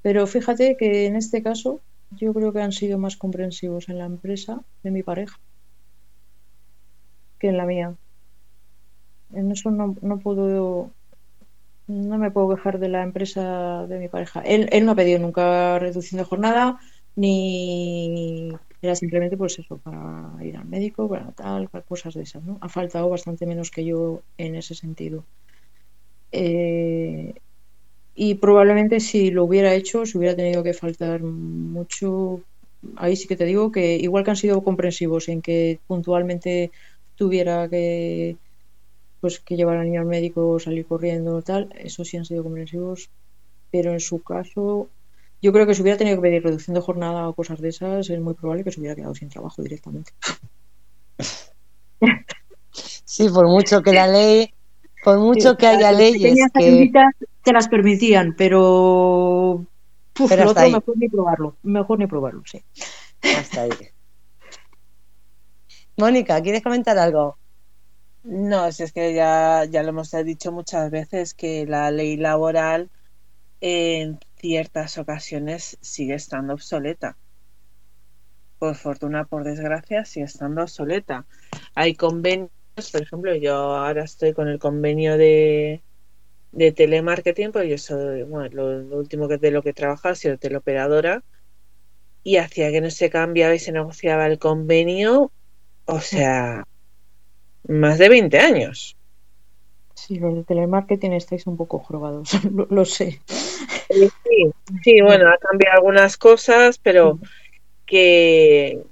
Pero 0.02 0.28
fíjate 0.28 0.78
que 0.78 1.08
en 1.08 1.16
este 1.16 1.44
caso 1.44 1.82
yo 2.12 2.34
creo 2.34 2.54
que 2.54 2.62
han 2.62 2.72
sido 2.72 2.98
más 2.98 3.18
comprensivos 3.18 3.90
en 3.90 3.98
la 3.98 4.06
empresa 4.06 4.62
de 4.84 4.92
mi 4.92 5.04
pareja 5.04 5.38
que 7.40 7.50
en 7.50 7.58
la 7.58 7.66
mía. 7.66 7.96
En 9.34 9.52
eso 9.52 9.72
no, 9.72 9.96
no 10.02 10.20
puedo 10.20 10.92
no 11.88 12.18
me 12.18 12.32
puedo 12.32 12.56
quejar 12.56 12.80
de 12.80 12.90
la 12.90 13.04
empresa 13.04 13.86
de 13.88 14.00
mi 14.00 14.08
pareja. 14.08 14.42
Él, 14.42 14.70
él 14.72 14.86
no 14.86 14.94
ha 14.94 14.96
pedido 14.96 15.20
nunca 15.20 15.78
reducción 15.80 16.20
de 16.20 16.26
jornada, 16.26 16.80
ni 17.16 18.52
era 18.82 18.96
simplemente 18.96 19.38
pues 19.38 19.60
eso, 19.60 19.78
para 19.80 20.36
ir 20.44 20.58
al 20.58 20.66
médico, 20.68 21.10
para 21.10 21.32
tal, 21.34 21.70
cosas 21.88 22.14
de 22.16 22.24
esas, 22.24 22.44
¿no? 22.44 22.58
Ha 22.62 22.70
faltado 22.70 23.10
bastante 23.10 23.46
menos 23.46 23.72
que 23.72 23.86
yo 23.86 24.22
en 24.38 24.56
ese 24.56 24.76
sentido. 24.76 25.26
Eh, 26.32 27.34
y 28.16 28.36
probablemente 28.36 29.00
si 29.02 29.32
lo 29.32 29.46
hubiera 29.46 29.74
hecho, 29.76 30.06
si 30.06 30.18
hubiera 30.18 30.36
tenido 30.36 30.64
que 30.64 30.74
faltar 30.74 31.24
mucho, 31.24 32.42
ahí 32.98 33.16
sí 33.16 33.28
que 33.28 33.38
te 33.38 33.46
digo 33.46 33.72
que 33.72 33.98
igual 33.98 34.24
que 34.24 34.32
han 34.32 34.38
sido 34.38 34.64
comprensivos 34.64 35.30
en 35.30 35.42
que 35.42 35.80
puntualmente 35.88 36.72
tuviera 37.16 37.70
que 37.70 38.38
pues 39.22 39.40
que 39.40 39.56
llevar 39.58 39.78
al 39.78 39.86
niño 39.88 40.02
al 40.02 40.08
médico, 40.08 40.60
salir 40.60 40.86
corriendo, 40.88 41.42
tal, 41.44 41.70
eso 41.78 42.06
sí 42.06 42.18
han 42.18 42.26
sido 42.26 42.44
comprensivos, 42.44 43.10
pero 43.72 43.92
en 43.94 44.00
su 44.02 44.22
caso, 44.24 44.90
yo 45.46 45.54
creo 45.54 45.68
que 45.68 45.76
si 45.76 45.84
hubiera 45.84 45.96
tenido 45.96 46.18
que 46.18 46.24
pedir 46.24 46.42
reducción 46.42 46.74
de 46.74 46.82
jornada 46.82 47.30
o 47.30 47.36
cosas 47.36 47.62
de 47.62 47.70
esas, 47.70 48.10
es 48.10 48.20
muy 48.20 48.34
probable 48.34 48.64
que 48.64 48.72
se 48.72 48.80
hubiera 48.80 48.96
quedado 48.96 49.14
sin 49.14 49.30
trabajo 49.30 49.62
directamente. 49.62 50.12
Sí, 52.72 53.30
por 53.30 53.48
mucho 53.48 53.84
que 53.84 53.94
la 53.94 54.08
ley 54.08 54.52
por 55.04 55.20
mucho 55.20 55.56
que 55.56 55.68
haya 55.68 55.92
leyes 55.92 56.36
que... 56.52 56.92
te 57.44 57.54
las 57.54 57.68
permitían, 57.68 58.34
pero, 58.36 59.68
pero 60.28 60.50
otro 60.50 60.68
mejor 60.68 60.98
ni 60.98 61.10
probarlo, 61.10 61.58
mejor 61.62 62.00
ni 62.00 62.08
probarlo, 62.08 62.42
sí. 62.44 62.64
Hasta 63.38 63.62
ahí. 63.62 63.70
Mónica, 65.96 66.42
¿quieres 66.42 66.64
comentar 66.64 66.98
algo? 66.98 67.38
No, 68.24 68.72
si 68.72 68.82
es 68.82 68.92
que 68.92 69.14
ya, 69.14 69.66
ya 69.66 69.84
lo 69.84 69.90
hemos 69.90 70.10
dicho 70.26 70.52
muchas 70.52 70.90
veces 70.90 71.36
que 71.36 71.68
la 71.68 71.92
ley 71.92 72.18
laboral 72.18 72.90
en 73.62 74.20
ciertas 74.46 75.00
ocasiones 75.00 75.76
sigue 75.82 76.14
estando 76.14 76.54
obsoleta. 76.54 77.18
Por 78.60 78.76
fortuna, 78.76 79.26
por 79.26 79.44
desgracia, 79.44 80.06
sigue 80.06 80.28
estando 80.28 80.62
obsoleta. 80.62 81.26
Hay 81.74 81.96
convenios 81.96 82.52
por 82.92 83.02
ejemplo, 83.02 83.34
yo 83.34 83.56
ahora 83.56 84.04
estoy 84.04 84.34
con 84.34 84.50
el 84.50 84.60
convenio 84.60 85.18
de, 85.18 85.82
de 86.52 86.72
telemarketing, 86.74 87.52
pues 87.52 87.68
yo 87.68 87.78
soy, 87.80 88.22
bueno, 88.22 88.50
lo, 88.52 88.98
último 88.98 89.28
que 89.28 89.40
de 89.40 89.50
lo 89.50 89.64
que 89.64 89.70
he 89.70 89.74
trabajado 89.74 90.14
ha 90.14 90.16
sido 90.16 90.38
teleoperadora 90.38 91.24
y 92.22 92.38
hacía 92.38 92.72
que 92.72 92.82
no 92.82 92.92
se 92.92 93.10
cambiaba 93.10 93.56
y 93.56 93.60
se 93.60 93.72
negociaba 93.72 94.28
el 94.28 94.38
convenio, 94.38 95.32
o 95.86 96.02
sea, 96.02 96.68
más 97.68 97.98
de 97.98 98.10
20 98.10 98.38
años. 98.38 98.96
Sí, 99.96 100.20
los 100.20 100.36
de 100.36 100.44
telemarketing 100.44 101.14
estáis 101.14 101.48
un 101.48 101.58
poco 101.58 101.80
jorobados, 101.80 102.30
lo, 102.70 102.86
sé. 102.86 103.22
Sí, 103.90 104.12
sí, 104.84 105.02
bueno, 105.02 105.30
ha 105.30 105.38
cambiado 105.38 105.78
algunas 105.78 106.18
cosas, 106.18 106.78
pero 106.78 107.20
que, 107.86 108.84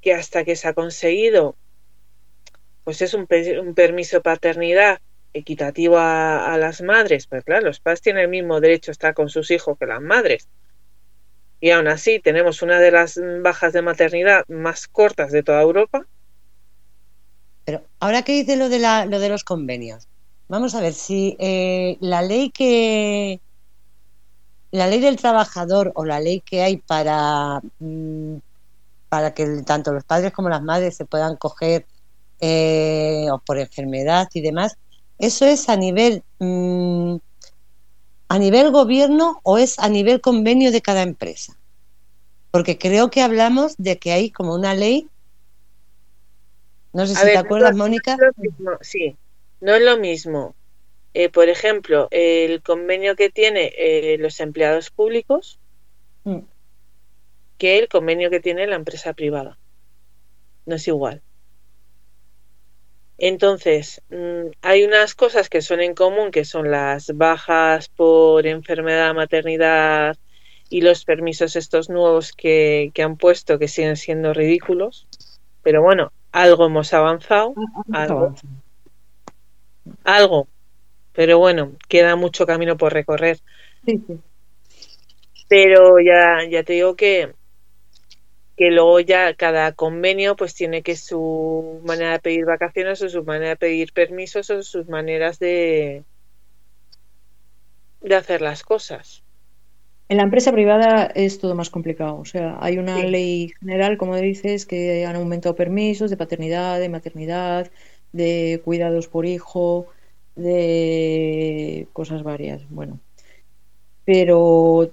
que 0.00 0.14
hasta 0.14 0.44
que 0.44 0.56
se 0.56 0.68
ha 0.68 0.74
conseguido 0.74 1.56
pues 2.86 3.02
es 3.02 3.14
un, 3.14 3.26
un 3.60 3.74
permiso 3.74 4.18
de 4.18 4.20
paternidad 4.20 5.00
equitativo 5.32 5.98
a, 5.98 6.56
las 6.56 6.82
madres, 6.82 7.26
pues 7.26 7.42
claro, 7.42 7.66
los 7.66 7.80
padres 7.80 8.00
tienen 8.00 8.22
el 8.22 8.28
mismo 8.28 8.60
derecho 8.60 8.90
a 8.90 8.92
estar 8.92 9.12
con 9.12 9.28
sus 9.28 9.50
hijos 9.50 9.76
que 9.76 9.86
las 9.86 10.00
madres. 10.00 10.48
Y 11.60 11.70
aún 11.70 11.88
así 11.88 12.20
tenemos 12.20 12.62
una 12.62 12.78
de 12.78 12.92
las 12.92 13.20
bajas 13.42 13.72
de 13.72 13.82
maternidad 13.82 14.44
más 14.46 14.86
cortas 14.86 15.32
de 15.32 15.42
toda 15.42 15.62
Europa. 15.62 16.06
Pero 17.64 17.82
ahora 17.98 18.22
que 18.22 18.34
dice 18.34 18.54
lo 18.54 18.68
de, 18.68 18.78
la, 18.78 19.04
lo 19.04 19.18
de 19.18 19.30
los 19.30 19.42
convenios, 19.42 20.06
vamos 20.48 20.74
a 20.74 20.80
ver 20.80 20.92
si 20.92 21.36
eh, 21.38 21.96
la 22.00 22.22
ley 22.22 22.50
que 22.50 23.40
la 24.70 24.86
ley 24.86 25.00
del 25.00 25.16
trabajador 25.16 25.92
o 25.94 26.04
la 26.04 26.20
ley 26.20 26.40
que 26.40 26.62
hay 26.62 26.78
para 26.78 27.60
mm, 27.78 28.36
para 29.08 29.34
que 29.34 29.62
tanto 29.64 29.92
los 29.92 30.04
padres 30.04 30.32
como 30.32 30.48
las 30.48 30.62
madres 30.62 30.96
se 30.96 31.04
puedan 31.04 31.36
coger 31.36 31.86
eh, 32.40 33.26
o 33.30 33.38
por 33.38 33.58
enfermedad 33.58 34.28
y 34.34 34.42
demás, 34.42 34.76
eso 35.18 35.46
es 35.46 35.68
a 35.68 35.76
nivel 35.76 36.22
mm, 36.38 37.16
a 38.28 38.38
nivel 38.38 38.72
gobierno 38.72 39.40
o 39.42 39.58
es 39.58 39.78
a 39.78 39.88
nivel 39.88 40.20
convenio 40.20 40.72
de 40.72 40.82
cada 40.82 41.02
empresa. 41.02 41.58
Porque 42.50 42.78
creo 42.78 43.10
que 43.10 43.22
hablamos 43.22 43.76
de 43.76 43.98
que 43.98 44.12
hay 44.12 44.30
como 44.30 44.54
una 44.54 44.74
ley. 44.74 45.08
No 46.92 47.06
sé 47.06 47.14
si 47.14 47.22
te 47.22 47.38
acuerdas, 47.38 47.76
Mónica. 47.76 48.16
sí, 48.80 49.16
no 49.60 49.74
es 49.74 49.82
lo 49.82 49.96
mismo. 49.98 50.54
Eh, 51.14 51.30
por 51.30 51.48
ejemplo, 51.48 52.08
el 52.10 52.62
convenio 52.62 53.16
que 53.16 53.30
tiene 53.30 53.72
eh, 53.78 54.18
los 54.18 54.38
empleados 54.40 54.90
públicos 54.90 55.58
mm. 56.24 56.40
que 57.56 57.78
el 57.78 57.88
convenio 57.88 58.28
que 58.28 58.40
tiene 58.40 58.66
la 58.66 58.76
empresa 58.76 59.14
privada. 59.14 59.58
No 60.66 60.76
es 60.76 60.86
igual. 60.88 61.22
Entonces, 63.18 64.02
mm, 64.10 64.50
hay 64.60 64.84
unas 64.84 65.14
cosas 65.14 65.48
que 65.48 65.62
son 65.62 65.80
en 65.80 65.94
común, 65.94 66.30
que 66.30 66.44
son 66.44 66.70
las 66.70 67.16
bajas 67.16 67.88
por 67.88 68.46
enfermedad, 68.46 69.14
maternidad 69.14 70.18
y 70.68 70.82
los 70.82 71.04
permisos 71.04 71.56
estos 71.56 71.88
nuevos 71.88 72.32
que, 72.32 72.92
han 73.02 73.16
puesto, 73.16 73.58
que 73.58 73.68
siguen 73.68 73.96
siendo 73.96 74.34
ridículos. 74.34 75.06
Pero 75.62 75.82
bueno, 75.82 76.12
algo 76.32 76.66
hemos 76.66 76.92
avanzado. 76.92 77.54
Algo. 77.92 78.34
Algo. 80.04 80.48
Pero 81.12 81.38
bueno, 81.38 81.72
queda 81.88 82.16
mucho 82.16 82.46
camino 82.46 82.76
por 82.76 82.92
recorrer. 82.92 83.38
Pero 85.48 86.00
ya, 86.00 86.44
ya 86.48 86.62
te 86.62 86.74
digo 86.74 86.96
que 86.96 87.32
que 88.56 88.70
luego 88.70 89.00
ya 89.00 89.34
cada 89.34 89.72
convenio 89.72 90.34
pues 90.34 90.54
tiene 90.54 90.82
que 90.82 90.96
su 90.96 91.80
manera 91.84 92.12
de 92.12 92.20
pedir 92.20 92.46
vacaciones 92.46 93.02
o 93.02 93.08
su 93.08 93.22
manera 93.22 93.50
de 93.50 93.56
pedir 93.56 93.92
permisos 93.92 94.48
o 94.48 94.62
sus 94.62 94.88
maneras 94.88 95.38
de, 95.38 96.04
de 98.00 98.14
hacer 98.14 98.40
las 98.40 98.62
cosas. 98.62 99.22
En 100.08 100.18
la 100.18 100.22
empresa 100.22 100.52
privada 100.52 101.06
es 101.14 101.38
todo 101.38 101.54
más 101.54 101.68
complicado. 101.68 102.16
O 102.18 102.24
sea, 102.24 102.56
hay 102.60 102.78
una 102.78 103.02
ley 103.02 103.52
general, 103.58 103.98
como 103.98 104.16
dices, 104.16 104.64
que 104.64 105.04
han 105.04 105.16
aumentado 105.16 105.56
permisos 105.56 106.10
de 106.10 106.16
paternidad, 106.16 106.78
de 106.78 106.88
maternidad, 106.88 107.70
de 108.16 108.60
cuidados 108.64 109.08
por 109.08 109.26
hijo, 109.26 109.86
de 110.34 111.88
cosas 111.92 112.22
varias. 112.22 112.68
Bueno, 112.70 113.00
pero 114.04 114.90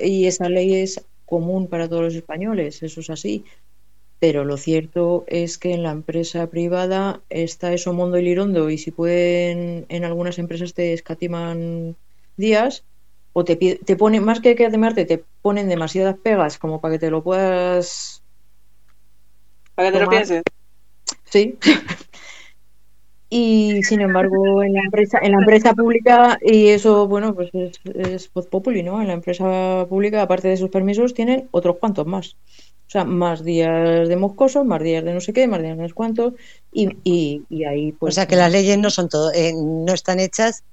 y 0.00 0.26
esa 0.26 0.48
ley 0.48 0.74
es 0.74 1.04
común 1.24 1.68
para 1.68 1.88
todos 1.88 2.02
los 2.02 2.14
españoles, 2.14 2.82
eso 2.82 3.00
es 3.00 3.10
así. 3.10 3.44
Pero 4.18 4.44
lo 4.44 4.58
cierto 4.58 5.24
es 5.28 5.56
que 5.56 5.72
en 5.72 5.82
la 5.82 5.92
empresa 5.92 6.46
privada 6.48 7.22
está 7.30 7.72
eso 7.72 7.94
mundo 7.94 8.18
y 8.18 8.22
lirondo 8.22 8.68
y 8.68 8.76
si 8.76 8.90
pueden, 8.90 9.86
en 9.88 10.04
algunas 10.04 10.38
empresas 10.38 10.74
te 10.74 10.92
escatiman 10.92 11.96
días 12.36 12.84
o 13.32 13.44
te, 13.44 13.56
te 13.56 13.96
ponen, 13.96 14.24
más 14.24 14.40
que 14.40 14.56
que 14.56 14.66
además 14.66 14.94
te 14.94 15.24
ponen 15.40 15.68
demasiadas 15.68 16.16
pegas 16.22 16.58
como 16.58 16.80
para 16.80 16.94
que 16.94 16.98
te 16.98 17.10
lo 17.10 17.22
puedas... 17.22 18.22
Para 19.74 19.90
que 19.90 19.98
te 19.98 20.04
lo 20.04 20.10
pienses. 20.10 20.42
Sí. 21.24 21.58
y 23.32 23.84
sin 23.84 24.00
embargo 24.00 24.60
en 24.64 24.72
la 24.72 24.80
empresa 24.80 25.20
en 25.22 25.32
la 25.32 25.38
empresa 25.38 25.72
pública 25.72 26.36
y 26.42 26.68
eso 26.68 27.06
bueno 27.06 27.32
pues 27.32 27.50
es, 27.54 27.80
es 27.84 28.28
populi 28.28 28.82
no 28.82 29.00
en 29.00 29.06
la 29.06 29.14
empresa 29.14 29.86
pública 29.88 30.20
aparte 30.20 30.48
de 30.48 30.54
esos 30.54 30.68
permisos 30.68 31.14
tienen 31.14 31.48
otros 31.52 31.76
cuantos 31.78 32.06
más. 32.06 32.36
O 32.88 32.92
sea 32.92 33.04
más 33.04 33.44
días 33.44 34.08
de 34.08 34.16
moscoso 34.16 34.64
más 34.64 34.82
días 34.82 35.04
de 35.04 35.14
no 35.14 35.20
sé 35.20 35.32
qué 35.32 35.46
más 35.46 35.62
días 35.62 35.76
de 35.76 35.82
no 35.82 35.88
sé 35.88 35.94
cuántos 35.94 36.34
y, 36.72 36.88
y, 37.04 37.64
ahí 37.64 37.92
pues 37.92 38.14
o 38.14 38.16
sea 38.16 38.26
que 38.26 38.34
las 38.34 38.50
leyes 38.50 38.76
no 38.78 38.90
son 38.90 39.08
todo 39.08 39.32
eh, 39.32 39.52
no 39.54 39.94
están 39.94 40.18
hechas 40.18 40.64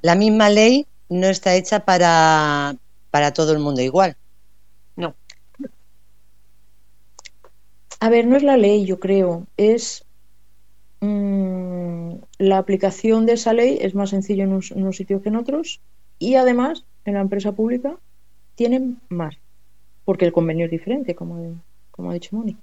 la 0.00 0.14
misma 0.14 0.48
ley 0.48 0.86
no 1.08 1.26
está 1.26 1.56
hecha 1.56 1.80
para 1.80 2.76
para 3.10 3.32
todo 3.32 3.52
el 3.52 3.58
mundo 3.58 3.80
igual. 3.80 4.16
No. 4.94 5.16
A 7.98 8.10
ver 8.10 8.26
no 8.28 8.36
es 8.36 8.44
la 8.44 8.56
ley 8.56 8.84
yo 8.84 9.00
creo 9.00 9.48
es 9.56 10.05
Mm, 11.00 12.14
la 12.38 12.58
aplicación 12.58 13.26
de 13.26 13.34
esa 13.34 13.52
ley 13.52 13.78
es 13.80 13.94
más 13.94 14.10
sencillo 14.10 14.44
en 14.44 14.52
unos, 14.52 14.96
sitios 14.96 15.22
que 15.22 15.28
en 15.28 15.36
otros 15.36 15.80
y 16.18 16.36
además 16.36 16.84
en 17.04 17.14
la 17.14 17.20
empresa 17.20 17.52
pública 17.52 17.98
tienen 18.54 18.98
más, 19.08 19.36
porque 20.04 20.24
el 20.24 20.32
convenio 20.32 20.64
es 20.64 20.70
diferente, 20.70 21.14
como, 21.14 21.60
como 21.90 22.10
ha 22.10 22.14
dicho 22.14 22.34
Moni. 22.34 22.56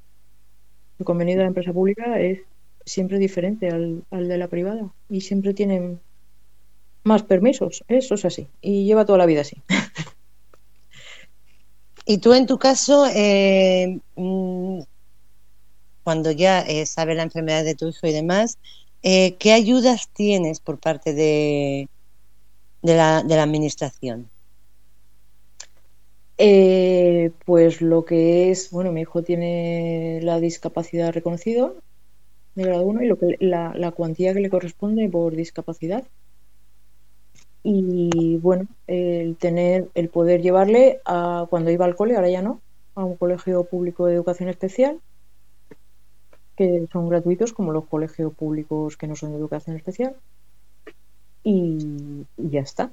El 0.99 1.05
convenio 1.05 1.35
de 1.35 1.43
la 1.43 1.47
empresa 1.47 1.73
pública 1.73 2.19
es 2.19 2.39
siempre 2.85 3.19
diferente 3.19 3.69
al, 3.69 4.03
de 4.09 4.37
la 4.37 4.47
privada 4.47 4.91
y 5.09 5.21
siempre 5.21 5.53
tienen 5.53 5.99
más 7.03 7.23
permisos, 7.23 7.83
eso 7.87 8.15
es 8.15 8.25
así, 8.25 8.47
y 8.61 8.85
lleva 8.85 9.05
toda 9.05 9.19
la 9.19 9.25
vida 9.25 9.41
así. 9.41 9.61
Y 12.05 12.17
tú 12.17 12.33
en 12.33 12.45
tu 12.45 12.57
caso, 12.59 13.05
eh, 13.15 13.97
mm, 14.17 14.81
cuando 16.03 16.31
ya 16.31 16.61
eh, 16.61 16.85
sabes 16.85 17.15
la 17.17 17.23
enfermedad 17.23 17.63
de 17.63 17.75
tu 17.75 17.87
hijo 17.87 18.07
y 18.07 18.11
demás, 18.11 18.57
eh, 19.01 19.35
¿qué 19.37 19.53
ayudas 19.53 20.09
tienes 20.13 20.59
por 20.59 20.79
parte 20.79 21.13
de, 21.13 21.89
de, 22.81 22.95
la, 22.95 23.23
de 23.23 23.35
la 23.35 23.43
administración? 23.43 24.29
Eh, 26.37 27.31
pues 27.45 27.81
lo 27.81 28.05
que 28.05 28.49
es, 28.49 28.71
bueno, 28.71 28.91
mi 28.91 29.01
hijo 29.01 29.23
tiene 29.23 30.19
la 30.23 30.39
discapacidad 30.39 31.13
reconocida 31.13 31.71
de 32.55 32.63
grado 32.63 32.83
1 32.83 33.03
y 33.03 33.07
lo 33.07 33.17
que, 33.17 33.37
la, 33.39 33.73
la 33.75 33.91
cuantía 33.91 34.33
que 34.33 34.39
le 34.39 34.49
corresponde 34.49 35.07
por 35.09 35.35
discapacidad. 35.35 36.03
Y 37.65 38.37
bueno, 38.37 38.67
el 38.87 39.37
tener, 39.37 39.87
el 39.95 40.09
poder 40.09 40.41
llevarle 40.41 40.99
a 41.05 41.47
cuando 41.49 41.71
iba 41.71 41.85
al 41.85 41.95
cole, 41.95 42.15
ahora 42.15 42.29
ya 42.29 42.41
no, 42.41 42.61
a 42.95 43.05
un 43.05 43.15
colegio 43.15 43.63
público 43.63 44.05
de 44.05 44.15
educación 44.15 44.49
especial 44.49 44.99
que 46.55 46.87
son 46.91 47.09
gratuitos 47.09 47.53
como 47.53 47.71
los 47.71 47.85
colegios 47.85 48.33
públicos 48.33 48.97
que 48.97 49.07
no 49.07 49.15
son 49.15 49.31
de 49.31 49.37
educación 49.37 49.75
especial. 49.75 50.15
Y, 51.43 52.25
ya 52.37 52.61
está. 52.61 52.91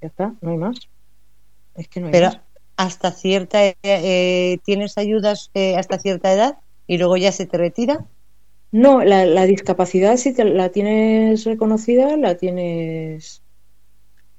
Ya 0.00 0.08
está, 0.08 0.34
no 0.40 0.50
hay 0.50 0.56
más. 0.56 0.78
Es 1.74 1.88
que 1.88 2.00
no 2.00 2.06
hay 2.06 2.12
Pero 2.12 2.30
hasta 2.76 3.12
cierta 3.12 3.58
eh, 3.82 4.58
tienes 4.64 4.98
ayudas 4.98 5.50
eh, 5.54 5.76
hasta 5.76 5.98
cierta 5.98 6.32
edad 6.32 6.58
y 6.86 6.98
luego 6.98 7.16
ya 7.16 7.32
se 7.32 7.46
te 7.46 7.58
retira. 7.58 8.06
No, 8.72 9.04
la, 9.04 9.46
discapacidad 9.46 10.16
si 10.16 10.34
te, 10.34 10.44
la 10.44 10.70
tienes 10.70 11.44
reconocida, 11.44 12.16
la 12.16 12.36
tienes 12.36 13.42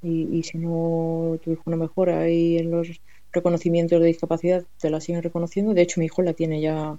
y, 0.02 0.28
y, 0.38 0.44
si 0.44 0.58
no 0.58 1.40
tu 1.42 1.52
hijo 1.52 1.64
no 1.68 1.78
mejora 1.78 2.20
ahí 2.20 2.58
en 2.58 2.70
los 2.70 3.02
reconocimientos 3.32 4.02
de 4.02 4.08
discapacidad 4.08 4.66
te 4.80 4.90
la 4.90 5.00
siguen 5.00 5.24
reconociendo. 5.24 5.74
De 5.74 5.82
hecho, 5.82 6.02
mi 6.02 6.08
hijo 6.08 6.22
la 6.22 6.34
tiene 6.34 6.60
ya 6.60 6.98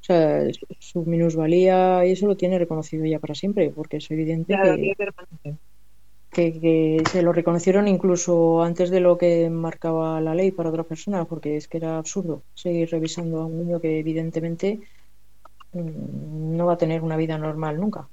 o 0.00 0.04
sea, 0.04 0.42
su 0.78 1.04
minusvalía 1.04 2.06
y 2.06 2.12
eso 2.12 2.26
lo 2.26 2.36
tiene 2.36 2.58
reconocido 2.58 3.04
ya 3.04 3.18
para 3.18 3.34
siempre, 3.34 3.70
porque 3.70 3.98
es 3.98 4.10
evidente 4.10 4.56
que, 6.30 7.02
se 7.10 7.22
lo 7.22 7.32
reconocieron 7.32 7.88
incluso 7.88 8.62
antes 8.62 8.90
de 8.90 9.00
lo 9.00 9.18
que 9.18 9.50
marcaba 9.50 10.20
la 10.20 10.34
ley 10.34 10.52
para 10.52 10.70
otra 10.70 10.84
persona, 10.84 11.24
porque 11.24 11.56
es 11.56 11.68
que 11.68 11.78
era 11.78 11.98
absurdo 11.98 12.42
seguir 12.54 12.90
revisando 12.90 13.40
a 13.40 13.46
un 13.46 13.58
niño 13.58 13.80
que 13.80 13.98
evidentemente 13.98 14.80
mm, 15.72 16.56
no 16.56 16.66
va 16.66 16.74
a 16.74 16.78
tener 16.78 17.02
una 17.02 17.16
vida 17.16 17.38
normal 17.38 17.80
nunca. 17.80 18.08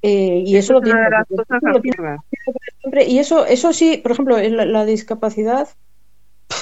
Eh, 0.00 0.44
y 0.46 0.56
eso, 0.56 0.74
lo 0.74 0.80
tiene, 0.80 1.00
Y 3.08 3.18
eso, 3.18 3.44
eso 3.46 3.72
sí, 3.72 3.98
por 3.98 4.12
ejemplo, 4.12 4.38
la 4.38 4.84
discapacidad 4.84 5.68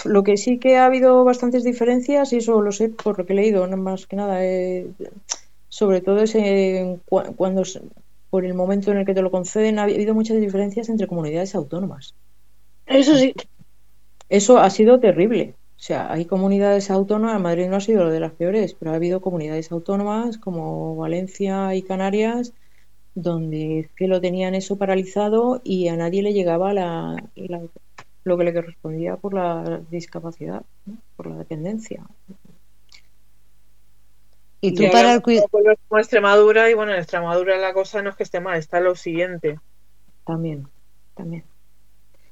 lo 0.05 0.23
que 0.23 0.37
sí 0.37 0.59
que 0.59 0.77
ha 0.77 0.87
habido 0.87 1.25
bastantes 1.25 1.65
diferencias, 1.65 2.33
y 2.33 2.39
eso 2.39 2.61
lo 2.61 2.73
sé 2.73 2.89
por 2.89 3.19
lo 3.19 3.27
que 3.27 3.33
he 3.33 3.37
leído, 3.37 3.67
no 3.67 3.77
más 3.77 4.07
que 4.07 4.17
nada, 4.17 4.45
eh, 4.45 4.87
sobre 5.69 6.01
todo 6.01 6.19
es 6.23 6.37
cuando 7.07 7.63
por 8.31 8.45
el 8.45 8.55
momento 8.55 8.91
en 8.91 8.99
el 8.99 9.07
que 9.07 9.15
te 9.15 9.23
lo 9.23 9.31
conceden, 9.31 9.79
ha 9.79 9.85
habido 9.85 10.15
muchas 10.15 10.41
diferencias 10.41 10.89
entre 10.89 11.07
comunidades 11.07 11.55
autónomas. 11.55 12.15
Eso 12.87 13.17
sí. 13.17 13.35
Eso 14.29 14.59
ha 14.59 14.71
sido 14.71 14.99
terrible. 14.99 15.55
O 15.77 15.79
sea, 15.79 16.11
hay 16.11 16.25
comunidades 16.25 16.91
autónomas, 16.91 17.41
Madrid 17.41 17.69
no 17.69 17.77
ha 17.77 17.81
sido 17.81 18.05
lo 18.05 18.11
de 18.11 18.21
las 18.21 18.33
peores, 18.33 18.75
pero 18.75 18.93
ha 18.93 18.95
habido 18.95 19.21
comunidades 19.21 19.71
autónomas 19.71 20.39
como 20.39 20.97
Valencia 20.97 21.75
y 21.75 21.83
Canarias, 21.83 22.53
donde 23.15 23.91
que 23.97 24.09
lo 24.09 24.21
tenían 24.21 24.55
eso 24.55 24.77
paralizado 24.77 25.61
y 25.63 25.89
a 25.89 25.97
nadie 25.97 26.23
le 26.23 26.33
llegaba 26.33 26.73
la, 26.73 27.23
la 27.37 27.61
lo 28.27 28.37
que 28.37 28.43
le 28.43 28.53
correspondía 28.53 29.17
por 29.17 29.35
la 29.35 29.81
discapacidad, 29.89 30.63
por 31.17 31.29
la 31.29 31.37
dependencia. 31.37 32.05
Y 34.61 34.75
tú 34.75 34.83
para 34.91 35.15
el 35.15 35.23
cuidado. 35.23 35.47
Como 35.49 36.01
Extremadura, 36.01 36.69
y 36.69 36.75
bueno, 36.75 36.93
en 36.93 36.99
Extremadura 36.99 37.57
la 37.57 37.73
cosa 37.73 38.03
no 38.03 38.11
es 38.11 38.17
que 38.17 38.25
esté 38.25 38.41
mal, 38.41 38.59
está 38.59 38.81
lo 38.81 38.97
siguiente. 38.97 39.61
También, 40.25 40.67
también. 41.15 41.45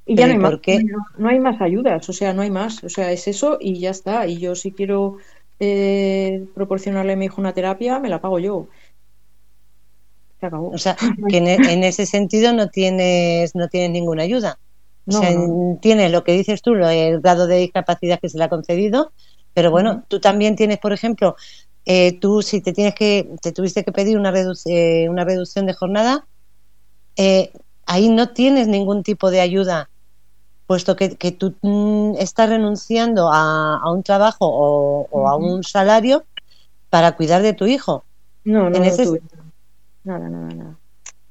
Y 0.05 0.17
ya 0.17 0.27
no 0.27 0.33
hay, 0.33 0.39
más, 0.39 0.59
no, 1.17 1.29
hay 1.29 1.39
más 1.39 1.61
ayudas, 1.61 2.09
o 2.09 2.13
sea, 2.13 2.33
no 2.33 2.41
hay 2.41 2.51
más. 2.51 2.83
O 2.83 2.89
sea, 2.89 3.13
es 3.13 3.29
eso 3.29 3.57
y 3.61 3.79
ya 3.79 3.91
está. 3.91 4.27
Y 4.27 4.37
yo 4.37 4.53
si 4.55 4.73
quiero 4.73 5.15
eh, 5.61 6.45
proporcionarle 6.53 7.13
a 7.13 7.15
mi 7.15 7.25
hijo 7.25 7.39
una 7.39 7.53
terapia, 7.53 7.99
me 7.99 8.09
la 8.09 8.19
pago 8.19 8.37
yo. 8.39 8.67
Se 10.41 10.45
acabó. 10.45 10.71
O 10.71 10.77
sea, 10.77 10.97
que 11.29 11.37
en, 11.37 11.47
e, 11.47 11.87
ese 11.87 12.05
sentido 12.05 12.51
no 12.51 12.67
tienes, 12.67 13.55
no 13.55 13.69
tienes 13.69 13.91
ninguna 13.91 14.23
ayuda. 14.23 14.59
O 15.07 15.11
sea, 15.11 15.31
tienes 15.81 16.11
lo 16.11 16.23
que 16.23 16.31
dices 16.31 16.61
tú, 16.61 16.73
el 16.73 17.21
grado 17.21 17.47
de 17.47 17.57
discapacidad 17.57 18.19
que 18.19 18.29
se 18.29 18.37
le 18.37 18.45
ha 18.45 18.49
concedido, 18.49 19.13
pero 19.53 19.71
bueno, 19.71 20.03
tú 20.07 20.19
también 20.19 20.55
tienes, 20.55 20.79
por 20.79 20.93
ejemplo, 20.93 21.35
eh, 21.85 22.19
tú 22.19 22.41
si 22.41 22.61
te 22.61 22.73
tienes 22.73 22.95
que, 22.95 23.29
te 23.41 23.51
tuviste 23.51 23.83
que 23.83 23.91
pedir 23.91 24.17
una, 24.17 24.33
eh, 24.65 25.07
una 25.07 25.23
reducción 25.23 25.67
de 25.67 25.73
jornada, 25.73 26.27
eh, 27.15 27.51
ahí 27.85 28.09
no 28.09 28.29
tienes 28.29 28.67
ningún 28.67 29.03
tipo 29.03 29.29
de 29.29 29.41
ayuda, 29.41 29.89
puesto 30.65 30.95
que, 30.95 31.15
que 31.15 31.31
tú 31.31 31.55
mm, 31.61 32.15
estás 32.17 32.49
renunciando 32.49 33.29
a, 33.31 33.77
a, 33.77 33.91
un 33.91 34.01
trabajo 34.01 34.47
o, 34.49 35.27
a 35.27 35.35
un 35.37 35.63
salario 35.63 36.25
para 36.89 37.15
cuidar 37.15 37.43
de 37.43 37.53
tu 37.53 37.65
hijo. 37.65 38.03
No, 38.43 38.69
no, 38.69 38.79
no 38.79 38.85
nada, 40.03 40.29
nada, 40.29 40.47
nada. 40.55 40.79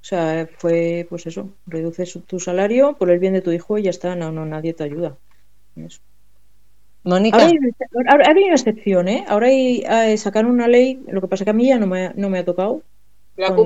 O 0.05 0.07
sea, 0.07 0.47
fue 0.59 1.07
pues 1.09 1.27
eso, 1.27 1.49
reduces 1.67 2.19
tu 2.27 2.39
salario 2.39 2.95
por 2.99 3.11
el 3.11 3.19
bien 3.19 3.33
de 3.33 3.41
tu 3.41 3.53
hijo 3.53 3.79
y 3.79 3.85
ya 3.85 3.91
está, 3.91 4.15
no, 4.15 4.31
no, 4.31 4.45
nadie 4.45 4.75
te 4.75 4.85
ayuda. 4.85 5.17
Mónica. 7.05 7.39
Ahora 7.39 8.27
hay, 8.29 8.45
una 8.45 8.53
excepción, 8.53 9.09
¿eh? 9.09 9.25
Ahora 9.27 9.47
hay, 9.47 9.83
hay, 9.89 10.19
sacar 10.19 10.45
una 10.45 10.69
ley, 10.69 11.03
lo 11.09 11.23
que 11.23 11.29
pasa 11.29 11.45
que 11.45 11.53
a 11.53 11.55
mí 11.55 11.69
ya 11.69 11.79
no 11.79 11.87
me, 11.87 12.13
no 12.17 12.29
me 12.29 12.41
ha 12.41 12.45
tocado. 12.45 12.83
La 13.39 13.57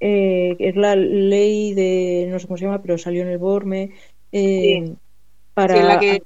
eh, 0.00 0.56
es 0.58 0.74
la 0.74 0.96
ley 0.96 1.72
de, 1.72 2.26
no 2.28 2.40
sé 2.40 2.48
cómo 2.48 2.56
se 2.56 2.64
llama, 2.64 2.82
pero 2.82 2.98
salió 2.98 3.22
en 3.22 3.28
el 3.28 3.38
BORME. 3.38 3.92
Eh, 4.32 4.92
Para 5.54 5.84
la 5.84 6.00
que 6.00 6.20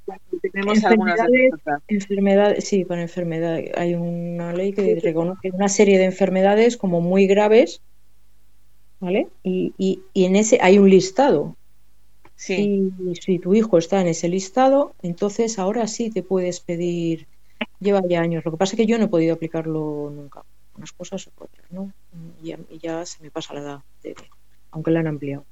tenemos 0.51 0.83
enfermedades, 0.83 1.51
enfermedades, 1.87 2.63
sí, 2.67 2.83
para 2.83 3.03
enfermedades. 3.03 3.77
Hay 3.77 3.93
una 3.93 4.53
ley 4.53 4.73
que 4.73 4.99
reconoce 5.03 5.51
una 5.51 5.69
serie 5.69 5.99
de 5.99 6.05
enfermedades 6.05 6.77
como 6.77 6.99
muy 6.99 7.27
graves 7.27 7.83
¿vale? 8.99 9.27
Y, 9.43 9.73
y, 9.77 10.01
y, 10.13 10.25
en 10.25 10.35
ese 10.35 10.59
hay 10.61 10.79
un 10.79 10.89
listado. 10.89 11.55
Sí. 12.35 12.91
Y 13.05 13.15
si 13.15 13.39
tu 13.39 13.53
hijo 13.53 13.77
está 13.77 13.99
en 14.01 14.07
ese 14.07 14.29
listado, 14.29 14.93
entonces 15.01 15.59
ahora 15.59 15.87
sí 15.87 16.09
te 16.09 16.23
puedes 16.23 16.59
pedir. 16.59 17.27
Lleva 17.79 18.01
ya 18.07 18.21
años. 18.21 18.45
Lo 18.45 18.51
que 18.51 18.57
pasa 18.57 18.73
es 18.73 18.77
que 18.77 18.85
yo 18.85 18.97
no 18.97 19.05
he 19.05 19.09
podido 19.09 19.33
aplicarlo 19.33 20.11
nunca. 20.13 20.43
Unas 20.77 20.93
cosas 20.93 21.27
o 21.27 21.31
otras, 21.43 21.69
¿no? 21.71 21.91
Y 22.41 22.55
ya, 22.79 23.05
se 23.05 23.21
me 23.21 23.31
pasa 23.31 23.53
la 23.53 23.59
edad, 23.59 23.79
aunque 24.71 24.91
la 24.91 25.01
han 25.01 25.07
ampliado. 25.07 25.45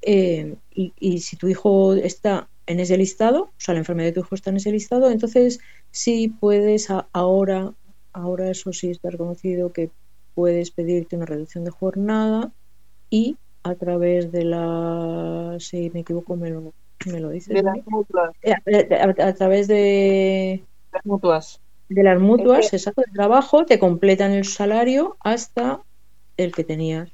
Eh, 0.00 0.54
y, 0.74 0.92
y, 0.98 1.20
si 1.20 1.36
tu 1.36 1.48
hijo 1.48 1.94
está 1.94 2.48
en 2.66 2.80
ese 2.80 2.96
listado, 2.96 3.42
o 3.44 3.52
sea, 3.58 3.74
la 3.74 3.80
enfermedad 3.80 4.08
de 4.08 4.12
tu 4.12 4.20
hijo 4.20 4.34
está 4.34 4.50
en 4.50 4.56
ese 4.56 4.72
listado, 4.72 5.10
entonces 5.10 5.60
sí 5.90 6.28
puedes 6.28 6.88
ahora, 7.12 7.72
ahora 8.12 8.50
eso 8.50 8.72
sí 8.72 8.90
está 8.90 9.10
reconocido 9.10 9.72
que 9.72 9.90
puedes 10.34 10.70
pedirte 10.70 11.16
una 11.16 11.26
reducción 11.26 11.64
de 11.64 11.70
jornada 11.70 12.52
y 13.10 13.36
a 13.62 13.74
través 13.74 14.30
de 14.32 14.44
la 14.44 15.56
si 15.58 15.90
me 15.90 16.00
equivoco 16.00 16.36
me 16.36 16.50
lo, 16.50 16.72
me 17.06 17.20
lo 17.20 17.30
dices 17.30 17.54
de 17.54 17.62
las 17.62 17.86
mutuas. 17.86 18.36
Eh, 18.42 18.52
a, 18.52 19.32
través 19.32 19.68
de 19.68 20.64
las 20.92 21.04
mutuas. 21.04 21.60
de 21.88 22.02
las 22.02 22.20
mutuas 22.20 22.72
exacto 22.72 23.02
de 23.06 23.12
trabajo 23.12 23.64
te 23.64 23.78
completan 23.78 24.32
el 24.32 24.44
salario 24.44 25.16
hasta 25.20 25.82
el 26.36 26.52
que 26.52 26.64
tenías 26.64 27.10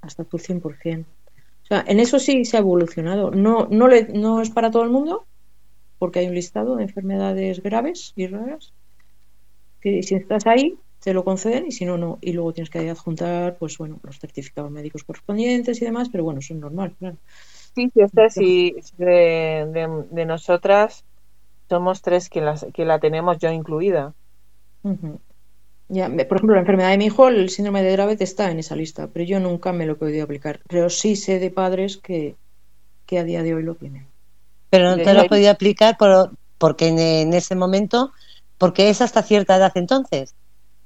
hasta 0.00 0.24
tu 0.24 0.38
100% 0.38 1.04
o 1.04 1.66
sea 1.66 1.84
en 1.86 2.00
eso 2.00 2.18
sí 2.18 2.44
se 2.44 2.56
ha 2.56 2.60
evolucionado. 2.60 3.30
No 3.30 3.68
no 3.70 3.88
le, 3.88 4.04
no 4.08 4.42
es 4.42 4.50
para 4.50 4.70
todo 4.70 4.82
el 4.82 4.90
mundo 4.90 5.24
porque 5.98 6.18
hay 6.18 6.26
un 6.26 6.34
listado 6.34 6.76
de 6.76 6.82
enfermedades 6.82 7.62
graves 7.62 8.12
y 8.16 8.26
raras 8.26 8.72
que 9.80 10.02
si 10.02 10.14
estás 10.14 10.46
ahí 10.46 10.78
te 11.04 11.12
lo 11.12 11.22
conceden 11.22 11.66
y 11.66 11.72
si 11.72 11.84
no, 11.84 11.98
no. 11.98 12.18
Y 12.22 12.32
luego 12.32 12.54
tienes 12.54 12.70
que 12.70 12.88
adjuntar, 12.88 13.58
pues 13.58 13.76
bueno, 13.76 14.00
los 14.02 14.18
certificados 14.18 14.70
médicos 14.70 15.04
correspondientes 15.04 15.80
y 15.82 15.84
demás, 15.84 16.08
pero 16.10 16.24
bueno, 16.24 16.40
eso 16.40 16.54
es 16.54 16.60
normal, 16.60 16.94
claro. 16.98 17.18
Sí, 17.74 17.90
sí, 17.92 18.00
esta 18.00 18.30
sí, 18.30 18.74
de, 18.96 20.06
de, 20.10 20.24
nosotras 20.24 21.04
somos 21.68 22.00
tres 22.00 22.30
que, 22.30 22.40
las, 22.40 22.66
que 22.72 22.86
la 22.86 23.00
tenemos 23.00 23.36
yo 23.36 23.50
incluida. 23.50 24.14
ya, 25.90 26.08
por 26.08 26.38
ejemplo, 26.38 26.54
la 26.54 26.60
enfermedad 26.60 26.90
de 26.90 26.98
mi 26.98 27.06
hijo, 27.06 27.28
el 27.28 27.50
síndrome 27.50 27.82
de 27.82 27.92
Dravet 27.92 28.22
está 28.22 28.50
en 28.50 28.60
esa 28.60 28.74
lista, 28.74 29.08
pero 29.08 29.26
yo 29.26 29.40
nunca 29.40 29.74
me 29.74 29.84
lo 29.84 29.92
he 29.92 29.96
podido 29.96 30.24
aplicar. 30.24 30.60
Pero 30.68 30.88
sí 30.88 31.16
sé 31.16 31.38
de 31.38 31.50
padres 31.50 31.98
que, 31.98 32.36
que 33.04 33.18
a 33.18 33.24
día 33.24 33.42
de 33.42 33.54
hoy 33.54 33.62
lo 33.62 33.74
tienen. 33.74 34.06
Pero 34.70 34.88
no 34.88 34.96
te 34.96 35.12
lo 35.12 35.20
has 35.20 35.28
podido 35.28 35.50
aplicar 35.50 35.98
por, 35.98 36.30
porque 36.56 36.88
en, 36.88 36.98
en, 36.98 37.34
ese 37.34 37.54
momento, 37.56 38.12
porque 38.56 38.88
es 38.88 39.02
hasta 39.02 39.22
cierta 39.22 39.56
edad 39.56 39.72
entonces. 39.74 40.34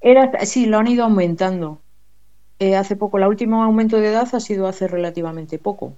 Era, 0.01 0.45
sí, 0.45 0.67
lo 0.67 0.79
han 0.79 0.87
ido 0.87 1.05
aumentando. 1.05 1.81
Eh, 2.59 2.77
hace 2.77 2.97
poco, 2.97 3.19
el 3.19 3.27
último 3.27 3.63
aumento 3.63 3.99
de 3.99 4.09
edad 4.09 4.29
ha 4.33 4.41
sido 4.41 4.67
hace 4.67 4.89
relativamente 4.89 5.59
poco. 5.59 5.97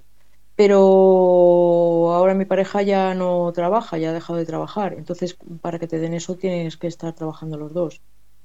Pero 0.55 2.13
ahora 2.13 2.33
mi 2.33 2.45
pareja 2.45 2.81
ya 2.81 3.15
no 3.15 3.51
trabaja, 3.53 3.97
ya 3.97 4.09
ha 4.09 4.13
dejado 4.13 4.37
de 4.37 4.45
trabajar. 4.45 4.93
Entonces, 4.93 5.37
para 5.61 5.79
que 5.79 5.87
te 5.87 5.99
den 5.99 6.13
eso, 6.13 6.35
tienes 6.35 6.77
que 6.77 6.87
estar 6.87 7.13
trabajando 7.13 7.57
los 7.57 7.73
dos. 7.73 8.01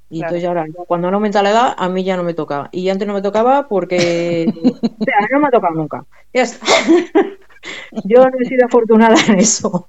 Y 0.08 0.22
entonces 0.22 0.44
ahora, 0.44 0.66
cuando 0.86 1.10
no 1.10 1.16
aumenta 1.16 1.42
la 1.42 1.50
edad, 1.50 1.74
a 1.76 1.88
mí 1.88 2.04
ya 2.04 2.16
no 2.16 2.22
me 2.22 2.32
toca. 2.32 2.68
Y 2.72 2.88
antes 2.88 3.08
no 3.08 3.14
me 3.14 3.22
tocaba 3.22 3.66
porque 3.68 4.46
no 5.32 5.40
me 5.40 5.48
ha 5.48 5.50
tocado 5.50 5.74
nunca. 5.74 6.06
Ya 6.32 6.42
está. 6.42 6.64
Yo 8.04 8.24
no 8.24 8.38
he 8.38 8.44
sido 8.44 8.66
afortunada 8.66 9.16
en 9.28 9.40
eso. 9.40 9.86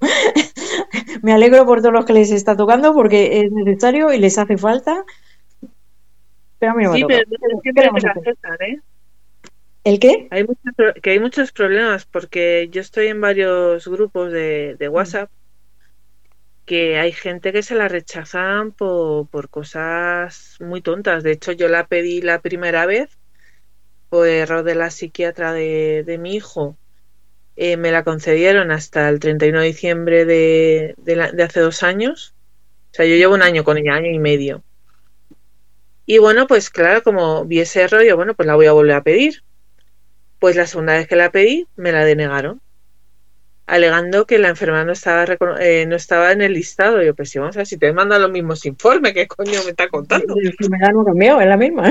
me 1.22 1.32
alegro 1.32 1.64
por 1.66 1.80
todos 1.80 1.92
los 1.92 2.04
que 2.04 2.12
les 2.12 2.32
está 2.32 2.56
tocando 2.56 2.92
porque 2.94 3.40
es 3.40 3.52
necesario 3.52 4.12
y 4.12 4.18
les 4.18 4.38
hace 4.38 4.56
falta 4.56 5.04
pero 6.58 6.72
a 6.72 6.74
mí 6.74 6.84
no 6.84 6.94
sí, 6.94 7.04
pero 7.06 7.24
siempre 7.62 7.88
te 8.00 8.08
aceptan, 8.08 8.56
¿eh? 8.60 8.80
¿El 9.84 10.00
qué? 10.00 10.28
Hay 10.30 10.44
muchos, 10.44 11.02
que 11.02 11.10
hay 11.10 11.20
muchos 11.20 11.52
problemas 11.52 12.04
porque 12.04 12.68
yo 12.70 12.80
estoy 12.80 13.06
en 13.06 13.20
varios 13.20 13.86
grupos 13.88 14.32
de, 14.32 14.76
de 14.78 14.88
WhatsApp 14.88 15.30
que 16.68 16.98
hay 16.98 17.12
gente 17.12 17.50
que 17.52 17.62
se 17.62 17.74
la 17.74 17.88
rechazan 17.88 18.72
por, 18.72 19.26
por, 19.28 19.48
cosas 19.48 20.58
muy 20.60 20.82
tontas. 20.82 21.22
De 21.22 21.32
hecho, 21.32 21.52
yo 21.52 21.68
la 21.68 21.86
pedí 21.86 22.20
la 22.20 22.42
primera 22.42 22.84
vez 22.84 23.18
por 24.10 24.28
error 24.28 24.62
de 24.64 24.74
la 24.74 24.90
psiquiatra 24.90 25.54
de, 25.54 26.04
de 26.04 26.18
mi 26.18 26.34
hijo. 26.34 26.76
Eh, 27.56 27.78
me 27.78 27.90
la 27.90 28.04
concedieron 28.04 28.70
hasta 28.70 29.08
el 29.08 29.18
31 29.18 29.60
de 29.60 29.66
diciembre 29.66 30.24
de, 30.26 30.94
de, 30.98 31.16
la, 31.16 31.32
de 31.32 31.42
hace 31.42 31.60
dos 31.60 31.82
años. 31.82 32.34
O 32.92 32.94
sea, 32.94 33.06
yo 33.06 33.16
llevo 33.16 33.34
un 33.34 33.42
año 33.42 33.64
con 33.64 33.78
ella, 33.78 33.94
año 33.94 34.10
y 34.10 34.18
medio. 34.18 34.62
Y 36.10 36.16
bueno, 36.16 36.46
pues 36.46 36.70
claro, 36.70 37.02
como 37.02 37.44
vi 37.44 37.60
ese 37.60 37.86
rollo, 37.86 38.16
bueno, 38.16 38.32
pues 38.32 38.46
la 38.46 38.54
voy 38.54 38.64
a 38.64 38.72
volver 38.72 38.96
a 38.96 39.02
pedir. 39.02 39.42
Pues 40.38 40.56
la 40.56 40.66
segunda 40.66 40.94
vez 40.94 41.06
que 41.06 41.16
la 41.16 41.30
pedí, 41.30 41.66
me 41.76 41.92
la 41.92 42.02
denegaron, 42.02 42.62
alegando 43.66 44.24
que 44.24 44.38
la 44.38 44.48
enfermedad 44.48 44.86
no 44.86 44.92
estaba, 44.92 45.26
eh, 45.60 45.84
no 45.86 45.96
estaba 45.96 46.32
en 46.32 46.40
el 46.40 46.54
listado. 46.54 47.02
Yo, 47.02 47.14
pues 47.14 47.28
sí, 47.28 47.38
vamos 47.38 47.56
a 47.56 47.58
ver, 47.58 47.66
si 47.66 47.76
te 47.76 47.92
mandan 47.92 48.22
los 48.22 48.30
mismos 48.30 48.64
informes, 48.64 49.12
¿qué 49.12 49.26
coño 49.26 49.62
me 49.64 49.70
está 49.72 49.88
contando? 49.88 50.34
La 50.34 50.48
enfermedad 50.48 50.92
no 50.94 51.04
cambiado, 51.04 51.42
es 51.42 51.46
la 51.46 51.58
misma. 51.58 51.90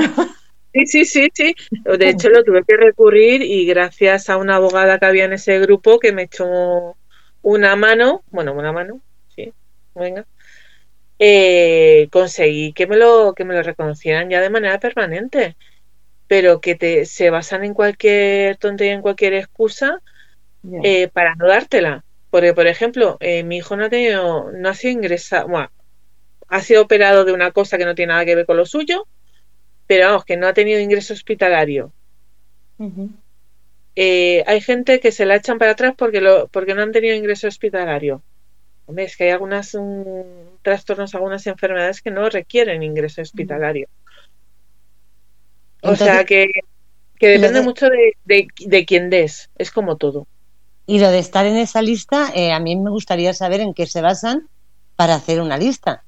Sí, 0.74 0.86
sí, 0.86 1.04
sí, 1.04 1.28
sí. 1.32 1.54
De 1.84 2.08
hecho, 2.08 2.28
lo 2.28 2.42
tuve 2.42 2.64
que 2.64 2.76
recurrir 2.76 3.42
y 3.42 3.66
gracias 3.66 4.28
a 4.28 4.36
una 4.36 4.56
abogada 4.56 4.98
que 4.98 5.06
había 5.06 5.26
en 5.26 5.34
ese 5.34 5.60
grupo 5.60 6.00
que 6.00 6.12
me 6.12 6.24
echó 6.24 6.96
una 7.42 7.76
mano, 7.76 8.24
bueno, 8.30 8.52
una 8.52 8.72
mano, 8.72 9.00
sí, 9.34 9.52
venga, 9.94 10.26
eh, 11.18 12.08
conseguí 12.12 12.72
que 12.72 12.86
me 12.86 12.96
lo 12.96 13.34
que 13.34 13.44
me 13.44 13.54
lo 13.54 13.62
reconocieran 13.62 14.30
ya 14.30 14.40
de 14.40 14.50
manera 14.50 14.78
permanente 14.78 15.56
pero 16.28 16.60
que 16.60 16.76
te 16.76 17.06
se 17.06 17.30
basan 17.30 17.64
en 17.64 17.74
cualquier 17.74 18.56
tontería 18.58 18.92
en 18.92 19.02
cualquier 19.02 19.34
excusa 19.34 20.00
eh, 20.82 21.08
para 21.08 21.34
no 21.36 21.48
dártela. 21.48 22.04
Porque 22.30 22.52
por 22.54 22.66
ejemplo 22.66 23.16
eh, 23.20 23.42
mi 23.42 23.56
hijo 23.56 23.76
no 23.76 23.86
ha 23.86 23.88
tenido 23.88 24.52
no 24.52 24.68
ha 24.68 24.74
sido 24.74 24.92
ingresado 24.92 25.48
bueno, 25.48 25.70
ha 26.48 26.60
sido 26.60 26.82
operado 26.82 27.24
de 27.24 27.32
una 27.32 27.50
cosa 27.52 27.78
que 27.78 27.86
no 27.86 27.94
tiene 27.94 28.12
nada 28.12 28.24
que 28.26 28.34
ver 28.36 28.46
con 28.46 28.58
lo 28.58 28.66
suyo 28.66 29.06
pero 29.86 30.08
vamos 30.08 30.24
que 30.26 30.36
no 30.36 30.46
ha 30.46 30.52
tenido 30.52 30.80
ingreso 30.80 31.14
hospitalario. 31.14 31.92
Eh, 33.96 34.44
hay 34.46 34.60
gente 34.60 35.00
que 35.00 35.12
se 35.12 35.26
la 35.26 35.36
echan 35.36 35.58
para 35.58 35.72
atrás 35.72 35.94
porque 35.96 36.20
lo 36.20 36.48
porque 36.48 36.74
no 36.74 36.82
han 36.82 36.92
tenido 36.92 37.16
ingreso 37.16 37.48
hospitalario 37.48 38.22
Hombre, 38.88 39.04
es 39.04 39.18
que 39.18 39.24
hay 39.24 39.30
algunos 39.30 39.76
trastornos, 40.62 41.14
algunas 41.14 41.46
enfermedades 41.46 42.00
que 42.00 42.10
no 42.10 42.26
requieren 42.30 42.82
ingreso 42.82 43.20
hospitalario. 43.20 43.86
o 45.82 45.94
sea 45.94 46.24
que, 46.24 46.50
depende 47.20 47.60
mucho 47.60 47.90
de, 47.90 48.14
de, 48.24 48.86
quién 48.86 49.10
des, 49.10 49.50
es 49.58 49.70
como 49.70 49.98
todo. 49.98 50.26
Y 50.86 51.00
lo 51.00 51.10
de 51.10 51.18
estar 51.18 51.44
en 51.44 51.56
esa 51.56 51.82
lista, 51.82 52.30
eh, 52.34 52.50
a 52.50 52.60
mí 52.60 52.76
me 52.76 52.88
gustaría 52.90 53.34
saber 53.34 53.60
en 53.60 53.74
qué 53.74 53.84
se 53.84 54.00
basan 54.00 54.48
para 54.96 55.16
hacer 55.16 55.42
una 55.42 55.58
lista. 55.58 56.02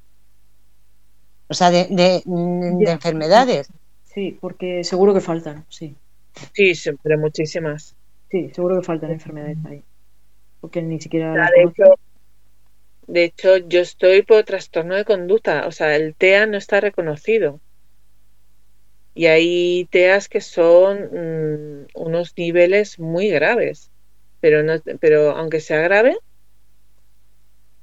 O 1.49 1.55
sea, 1.55 1.71
de, 1.71 1.87
de, 1.91 2.23
de 2.25 2.85
Ya. 2.87 2.93
enfermedades. 2.93 3.69
Sí, 4.05 4.39
porque 4.41 4.85
seguro 4.85 5.13
que 5.13 5.21
faltan, 5.21 5.67
sí. 5.69 5.95
Sí, 6.55 6.75
siempre 6.75 7.19
muchísimas. 7.19 7.95
Sí, 8.31 8.49
seguro 8.55 8.81
que 8.81 8.87
faltan 8.87 9.11
enfermedades 9.11 9.59
ahí. 9.67 9.83
Porque 10.63 10.81
ni 10.81 10.99
siquiera 10.99 11.33
O 11.33 11.35
sea, 11.35 11.43
las 11.43 11.51
de 11.51 11.57
conocen. 11.57 11.85
hecho, 11.85 11.95
de 13.13 13.25
hecho, 13.25 13.57
yo 13.59 13.81
estoy 13.81 14.23
por 14.23 14.45
trastorno 14.45 14.95
de 14.97 15.05
conducta. 15.05 15.67
O 15.67 15.73
sea, 15.73 15.97
el 15.97 16.17
TEA 16.17 16.47
no 16.47 16.57
está 16.59 16.81
reconocido. 16.81 17.61
Y 19.15 19.27
hay 19.27 19.87
TEAs 19.91 20.29
que 20.29 20.41
son 20.41 21.11
mm, 21.13 21.87
unos 21.95 22.33
niveles 22.37 22.99
muy 22.99 23.29
graves. 23.29 23.91
Pero, 24.41 24.63
no, 24.63 24.75
pero 25.01 25.31
aunque 25.33 25.61
sea 25.61 25.81
grave, 25.83 26.17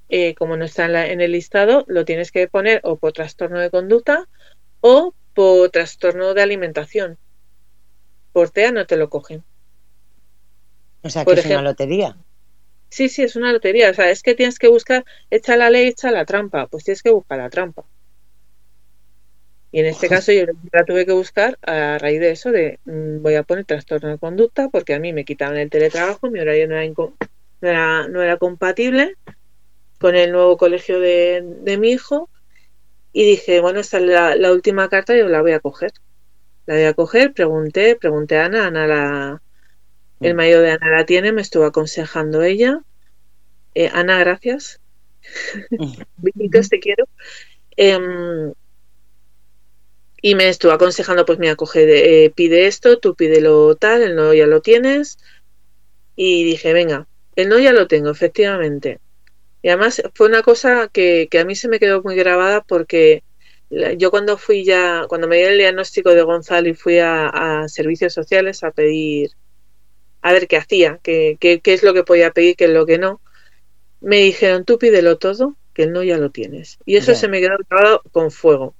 eh, 0.10 0.36
como 0.36 0.58
no 0.58 0.66
está 0.66 0.86
en, 0.86 0.94
la- 0.94 1.08
en 1.08 1.22
el 1.22 1.32
listado, 1.32 1.86
lo 1.88 2.06
tienes 2.06 2.32
que 2.32 2.48
poner 2.48 2.82
o 2.84 2.98
por 2.98 3.14
trastorno 3.14 3.60
de 3.60 3.70
conducta 3.70 4.26
o 4.82 5.14
por 5.34 5.70
trastorno 5.72 6.34
de 6.34 6.42
alimentación. 6.44 7.18
Por 8.34 8.52
TEA 8.52 8.72
no 8.72 8.86
te 8.86 8.96
lo 8.96 9.10
cogen. 9.10 9.44
O 11.04 11.10
sea, 11.10 11.24
que 11.26 11.32
Por 11.32 11.40
es 11.40 11.46
una 11.46 11.62
lotería. 11.64 12.18
Sí, 12.90 13.08
sí, 13.08 13.24
es 13.24 13.38
una 13.38 13.54
lotería. 13.54 13.90
O 13.92 13.94
sea, 13.94 14.10
es 14.10 14.22
que 14.22 14.36
tienes 14.36 14.60
que 14.60 14.68
buscar, 14.68 15.06
echa 15.30 15.56
la 15.56 15.70
ley, 15.70 15.88
echa 15.88 16.12
la 16.12 16.26
trampa. 16.26 16.68
Pues 16.68 16.84
tienes 16.84 17.02
que 17.02 17.12
buscar 17.12 17.38
la 17.38 17.50
trampa. 17.50 17.86
Y 19.72 19.80
en 19.82 19.86
este 19.88 20.08
caso 20.08 20.32
yo 20.32 20.46
la 20.72 20.86
tuve 20.86 21.06
que 21.06 21.12
buscar 21.12 21.58
a 21.62 21.98
raíz 21.98 22.20
de 22.20 22.32
eso, 22.32 22.52
de 22.52 22.80
mm, 22.86 23.22
voy 23.22 23.36
a 23.36 23.44
poner 23.44 23.66
trastorno 23.66 24.10
de 24.10 24.18
conducta, 24.18 24.70
porque 24.70 24.94
a 24.94 25.00
mí 25.00 25.14
me 25.14 25.26
quitaban 25.26 25.58
el 25.58 25.70
teletrabajo, 25.70 26.30
mi 26.32 26.40
horario 26.40 26.68
no 26.68 26.76
era, 26.78 26.90
no 26.90 27.14
era, 27.62 28.08
no 28.08 28.22
era 28.22 28.38
compatible 28.38 29.16
con 30.00 30.16
el 30.16 30.32
nuevo 30.32 30.58
colegio 30.58 31.00
de, 31.00 31.44
de 31.62 31.78
mi 31.78 31.92
hijo. 31.92 32.30
Y 33.14 33.26
dije, 33.26 33.62
bueno, 33.62 33.80
esta 33.82 33.98
es 33.98 34.04
la, 34.06 34.36
la 34.36 34.52
última 34.54 34.90
carta, 34.90 35.16
yo 35.16 35.28
la 35.30 35.42
voy 35.42 35.54
a 35.54 35.60
coger. 35.60 35.92
La 36.68 36.76
voy 36.76 36.84
a 36.86 36.94
coger, 36.94 37.34
pregunté, 37.34 37.96
pregunté 37.98 38.38
a 38.38 38.46
Ana, 38.46 38.68
Ana 38.68 38.88
la, 38.88 39.44
el 40.22 40.34
Mm. 40.34 40.38
marido 40.38 40.62
de 40.62 40.72
Ana 40.72 40.90
la 40.92 41.06
tiene, 41.06 41.32
me 41.32 41.42
estuvo 41.42 41.66
aconsejando 41.66 42.44
ella. 42.44 42.82
Eh, 43.76 43.90
Ana, 43.94 44.20
gracias. 44.20 44.80
Besitos, 46.18 46.70
te 46.70 46.80
quiero. 46.80 47.06
Em, 47.78 48.54
y 50.22 50.36
me 50.36 50.50
estuvo 50.50 50.72
aconsejando, 50.72 51.26
pues 51.26 51.40
mira, 51.40 51.56
coge, 51.56 51.86
de- 51.86 52.26
eh, 52.26 52.30
pide 52.32 52.68
esto, 52.68 53.00
tú 53.00 53.16
pídelo 53.16 53.76
tal, 53.76 54.02
el 54.02 54.16
no 54.16 54.34
ya 54.34 54.48
lo 54.48 54.62
tienes. 54.62 55.18
Y 56.16 56.44
dije, 56.44 56.74
venga, 56.74 57.08
el 57.36 57.50
no 57.50 57.60
ya 57.60 57.74
lo 57.74 57.88
tengo, 57.88 58.10
efectivamente. 58.10 59.00
Y 59.62 59.70
además 59.70 60.02
fue 60.16 60.28
una 60.28 60.44
cosa 60.44 60.90
que, 60.92 61.28
que 61.32 61.40
a 61.40 61.46
mí 61.46 61.56
se 61.56 61.68
me 61.70 61.80
quedó 61.80 62.02
muy 62.04 62.16
grabada 62.16 62.62
porque 62.62 63.24
yo 63.98 64.12
cuando 64.12 64.38
fui 64.38 64.66
ya, 64.66 65.06
cuando 65.10 65.28
me 65.28 65.38
dio 65.38 65.50
el 65.50 65.58
diagnóstico 65.58 66.12
de 66.12 66.24
Gonzalo 66.24 66.70
y 66.70 66.74
fui 66.76 67.00
a, 67.00 67.28
a 67.64 67.68
servicios 67.70 68.14
sociales 68.14 68.64
a 68.64 68.72
pedir, 68.72 69.32
a 70.22 70.34
ver 70.34 70.48
qué 70.48 70.58
hacía, 70.58 71.00
qué, 71.04 71.38
qué, 71.40 71.60
qué 71.62 71.74
es 71.74 71.84
lo 71.84 71.94
que 71.94 72.04
podía 72.04 72.32
pedir, 72.32 72.56
qué 72.56 72.66
es 72.66 72.72
lo 72.72 72.86
que 72.86 72.98
no, 72.98 73.22
me 74.02 74.18
dijeron, 74.18 74.66
tú 74.66 74.78
pídelo 74.78 75.18
todo, 75.18 75.58
que 75.74 75.84
el 75.84 75.94
no 75.94 76.04
ya 76.04 76.18
lo 76.18 76.32
tienes. 76.32 76.78
Y 76.86 76.98
eso 76.98 77.16
se 77.16 77.28
me 77.28 77.40
quedó 77.42 77.58
grabado 77.70 78.02
con 78.12 78.32
fuego. 78.32 78.76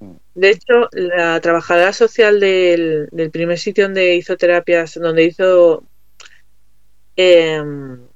Mm. 0.00 0.12
De 0.34 0.50
hecho, 0.50 0.88
la 0.92 1.40
trabajadora 1.40 1.92
social 1.92 2.40
del, 2.40 3.08
del 3.12 3.30
primer 3.30 3.58
sitio 3.58 3.84
donde 3.84 4.14
hizo 4.14 4.36
terapias, 4.36 4.94
donde 4.94 5.24
hizo 5.24 5.84
em, 7.16 8.08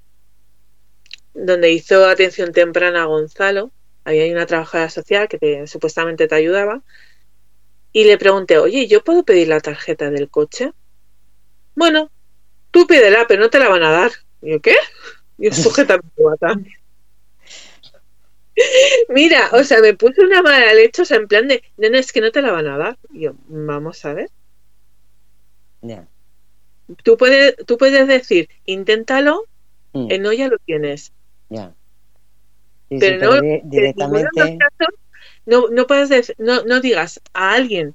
donde 1.34 1.72
hizo 1.72 2.06
atención 2.06 2.52
temprana 2.52 3.02
a 3.02 3.06
Gonzalo, 3.06 3.72
había 4.04 4.32
una 4.32 4.46
trabajadora 4.46 4.90
social 4.90 5.28
que 5.28 5.38
te- 5.38 5.66
supuestamente 5.66 6.26
te 6.28 6.34
ayudaba, 6.34 6.82
y 7.92 8.04
le 8.04 8.18
pregunté, 8.18 8.58
oye, 8.58 8.86
¿yo 8.86 9.04
puedo 9.04 9.24
pedir 9.24 9.48
la 9.48 9.60
tarjeta 9.60 10.10
del 10.10 10.30
coche? 10.30 10.72
Bueno, 11.74 12.10
tú 12.72 12.86
pídela, 12.88 13.26
pero 13.28 13.40
no 13.40 13.50
te 13.50 13.60
la 13.60 13.68
van 13.68 13.84
a 13.84 13.92
dar. 13.92 14.10
Y 14.42 14.50
yo, 14.50 14.60
¿qué? 14.60 14.74
Y 15.38 15.44
yo, 15.48 15.52
sujétame 15.54 16.02
tu 16.16 16.24
bata. 16.24 16.56
Mira, 19.08 19.48
o 19.52 19.64
sea, 19.64 19.80
me 19.80 19.94
puse 19.94 20.22
una 20.22 20.42
mala 20.42 20.74
leche, 20.74 21.02
o 21.02 21.04
sea, 21.04 21.16
en 21.16 21.28
plan 21.28 21.48
de, 21.48 21.62
no, 21.76 21.96
es 21.96 22.12
que 22.12 22.20
no 22.20 22.30
te 22.32 22.42
la 22.42 22.52
van 22.52 22.66
a 22.66 22.76
dar. 22.76 22.98
Y 23.12 23.22
yo, 23.22 23.34
vamos 23.46 24.04
a 24.04 24.14
ver. 24.14 24.30
Ya. 25.80 26.06
Tú 27.02 27.16
puedes, 27.16 27.56
tú 27.66 27.78
puedes 27.78 28.06
decir, 28.08 28.48
inténtalo, 28.66 29.44
Mm, 29.94 30.08
no 30.22 30.32
ya 30.32 30.48
lo 30.48 30.56
tienes. 30.58 31.12
ya. 31.50 31.74
Pero 32.88 33.18
no 33.36 33.42
directamente. 33.64 34.58
casos 34.58 34.94
no, 35.44 35.68
no 35.68 35.86
puedes 35.86 36.10
dec- 36.10 36.34
no, 36.38 36.64
no 36.64 36.80
digas 36.80 37.20
a 37.34 37.52
alguien 37.52 37.94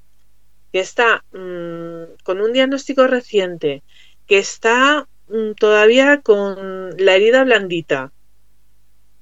que 0.71 0.80
está 0.80 1.23
mm, 1.32 2.17
con 2.23 2.41
un 2.41 2.53
diagnóstico 2.53 3.07
reciente, 3.07 3.82
que 4.28 4.38
está 4.38 5.07
mm, 5.30 5.53
todavía 5.53 6.21
con 6.21 6.95
la 6.97 7.15
herida 7.15 7.43
blandita, 7.43 8.11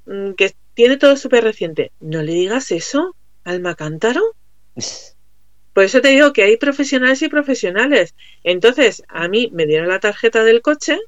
mm, 0.06 0.32
que 0.34 0.54
tiene 0.74 0.98
todo 0.98 1.16
súper 1.16 1.44
reciente, 1.44 1.92
no 2.00 2.22
le 2.22 2.34
digas 2.34 2.72
eso, 2.72 3.16
alma 3.44 3.76
cántaro. 3.76 4.22
Por 5.74 5.84
eso 5.84 6.02
te 6.02 6.10
digo 6.10 6.34
que 6.34 6.44
hay 6.44 6.58
profesionales 6.58 7.22
y 7.22 7.30
profesionales. 7.30 8.16
Entonces, 8.44 9.04
a 9.08 9.28
mí 9.28 9.50
me 9.54 9.66
dieron 9.66 9.90
la 9.90 10.00
tarjeta 10.00 10.44
del 10.44 10.62
coche 10.62 11.00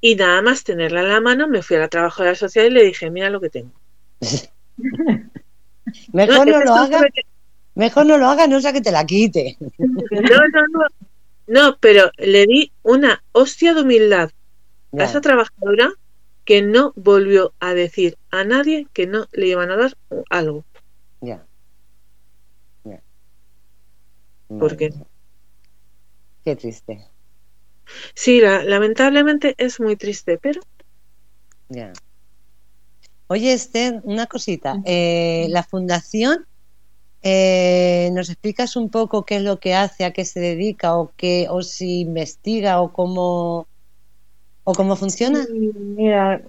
y 0.00 0.14
nada 0.14 0.42
más 0.42 0.64
tenerla 0.64 1.00
en 1.00 1.08
la 1.08 1.20
mano, 1.20 1.48
me 1.48 1.62
fui 1.62 1.76
a 1.76 1.80
la 1.80 1.88
trabajadora 1.88 2.34
social 2.34 2.66
y 2.66 2.70
le 2.70 2.84
dije, 2.84 3.10
mira 3.10 3.30
lo 3.30 3.40
que 3.40 3.50
tengo. 3.50 3.72
Mejor 6.12 6.46
no 6.48 6.58
lo 6.60 6.64
que 6.64 6.94
haga, 6.96 7.06
mejor 7.74 8.06
no 8.06 8.18
lo 8.18 8.26
haga, 8.26 8.48
no 8.48 8.60
sea 8.60 8.72
que 8.72 8.80
te 8.80 8.90
la 8.90 9.04
quite. 9.04 9.56
No, 9.78 10.36
no, 10.52 10.66
no. 10.72 11.05
No, 11.46 11.78
pero 11.80 12.10
le 12.16 12.46
di 12.46 12.72
una 12.82 13.22
hostia 13.32 13.74
de 13.74 13.82
humildad 13.82 14.30
a 14.98 15.04
esa 15.04 15.20
trabajadora 15.20 15.92
que 16.44 16.62
no 16.62 16.92
volvió 16.96 17.54
a 17.60 17.74
decir 17.74 18.16
a 18.30 18.44
nadie 18.44 18.86
que 18.92 19.06
no 19.06 19.26
le 19.32 19.48
iban 19.48 19.70
a 19.70 19.76
dar 19.76 19.94
algo. 20.30 20.64
ya. 21.20 21.46
ya. 22.84 23.00
¿Por 24.48 24.58
Madre 24.72 24.76
qué? 24.76 24.90
Qué 26.44 26.56
triste. 26.56 27.10
Sí, 28.14 28.40
la- 28.40 28.64
lamentablemente 28.64 29.54
es 29.58 29.80
muy 29.80 29.96
triste, 29.96 30.38
pero 30.38 30.60
Ya. 31.68 31.92
Oye, 33.28 33.52
Esther, 33.52 34.00
una 34.04 34.26
cosita. 34.26 34.80
Eh, 34.84 35.46
la 35.50 35.64
fundación, 35.64 36.46
eh, 37.28 38.10
¿nos 38.12 38.30
explicas 38.30 38.76
un 38.76 38.88
poco 38.88 39.24
qué 39.24 39.36
es 39.36 39.42
lo 39.42 39.58
que 39.58 39.74
hace, 39.74 40.04
a 40.04 40.12
qué 40.12 40.24
se 40.24 40.38
dedica, 40.38 40.96
o 40.96 41.10
qué, 41.16 41.48
o 41.50 41.60
si 41.62 42.02
investiga, 42.02 42.80
o 42.80 42.92
cómo, 42.92 43.66
o 44.62 44.72
cómo 44.74 44.94
funciona? 44.94 45.44
Mira, 45.50 46.42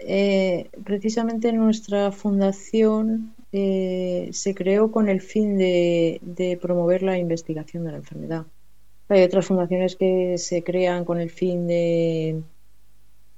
eh, 0.00 0.70
precisamente 0.82 1.52
nuestra 1.52 2.10
fundación 2.10 3.32
eh, 3.52 4.28
se 4.32 4.56
creó 4.56 4.90
con 4.90 5.08
el 5.08 5.20
fin 5.20 5.56
de 5.56 6.58
promover 6.60 7.04
la 7.04 7.16
investigación 7.16 7.84
de 7.84 7.92
la 7.92 7.98
enfermedad. 7.98 8.44
Hay 9.08 9.22
otras 9.22 9.46
fundaciones 9.46 9.94
que 9.94 10.36
se 10.38 10.64
crean 10.64 11.04
con 11.04 11.20
el 11.20 11.30
fin 11.30 11.68
de 11.68 12.42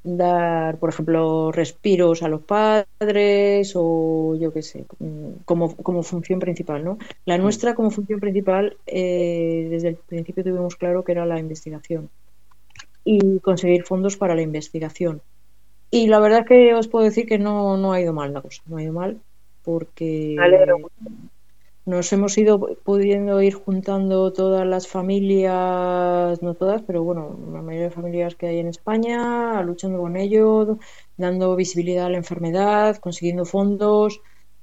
dar, 0.07 0.79
por 0.79 0.91
ejemplo, 0.91 1.51
respiros 1.51 2.23
a 2.23 2.29
los 2.29 2.43
padres 2.43 3.73
o 3.75 4.37
yo 4.39 4.53
qué 4.53 4.63
sé, 4.63 4.87
mm, 5.01 5.43
como, 5.45 5.75
como 5.77 6.03
función 6.05 6.39
principal, 6.39 6.85
¿no? 6.85 6.99
La 7.25 7.39
nuestra 7.39 7.75
como 7.75 7.91
función 7.91 8.21
principal, 8.21 8.77
eh, 8.87 9.67
desde 9.69 9.89
el 9.89 9.97
principio 9.97 10.45
tuvimos 10.45 10.77
claro 10.77 11.03
que 11.03 11.13
era 11.13 11.27
la 11.27 11.41
investigación 11.41 12.09
y 13.05 13.41
conseguir 13.41 13.83
fondos 13.83 14.17
para 14.17 14.37
la 14.37 14.43
investigación. 14.43 15.23
Y 15.91 16.07
la 16.07 16.21
verdad 16.21 16.41
es 16.41 16.47
que 16.47 16.75
os 16.75 16.89
puedo 16.89 17.05
decir 17.05 17.27
que 17.27 17.39
no, 17.39 17.77
no 17.77 17.93
ha 17.93 18.01
ido 18.01 18.13
mal 18.13 18.33
la 18.33 18.43
cosa, 18.43 18.63
no 18.67 18.77
ha 18.77 18.83
ido 18.83 18.93
mal 18.93 19.21
porque. 19.65 20.37
Nos 21.87 22.13
hemos 22.13 22.37
ido 22.37 22.59
pudiendo 22.85 23.41
ir 23.41 23.55
juntando 23.55 24.33
todas 24.33 24.67
las 24.67 24.89
familias, 24.89 26.43
no 26.43 26.55
todas, 26.55 26.83
pero 26.83 27.05
bueno, 27.05 27.39
la 27.53 27.63
mayoría 27.63 27.89
de 27.89 27.95
familias 27.95 28.35
que 28.35 28.49
hay 28.49 28.59
en 28.59 28.67
España, 28.67 29.63
luchando 29.63 30.01
con 30.01 30.17
ello, 30.17 30.79
dando 31.17 31.55
visibilidad 31.55 32.07
a 32.07 32.11
la 32.11 32.17
enfermedad, 32.19 32.97
consiguiendo 32.97 33.45
fondos, 33.45 34.21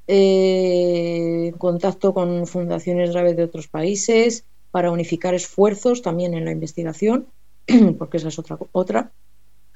eh, 0.07 1.53
contacto 1.57 2.13
con 2.13 2.45
fundaciones 2.45 3.11
graves 3.13 3.37
de 3.37 3.43
otros 3.43 3.69
países 3.69 4.45
para 4.71 4.91
unificar 4.91 5.33
esfuerzos 5.33 6.01
también 6.01 6.33
en 6.33 6.43
la 6.43 6.51
investigación, 6.51 7.27
porque 7.97 8.17
esa 8.17 8.27
es 8.27 8.37
otra, 8.37 8.57
otra 8.73 9.13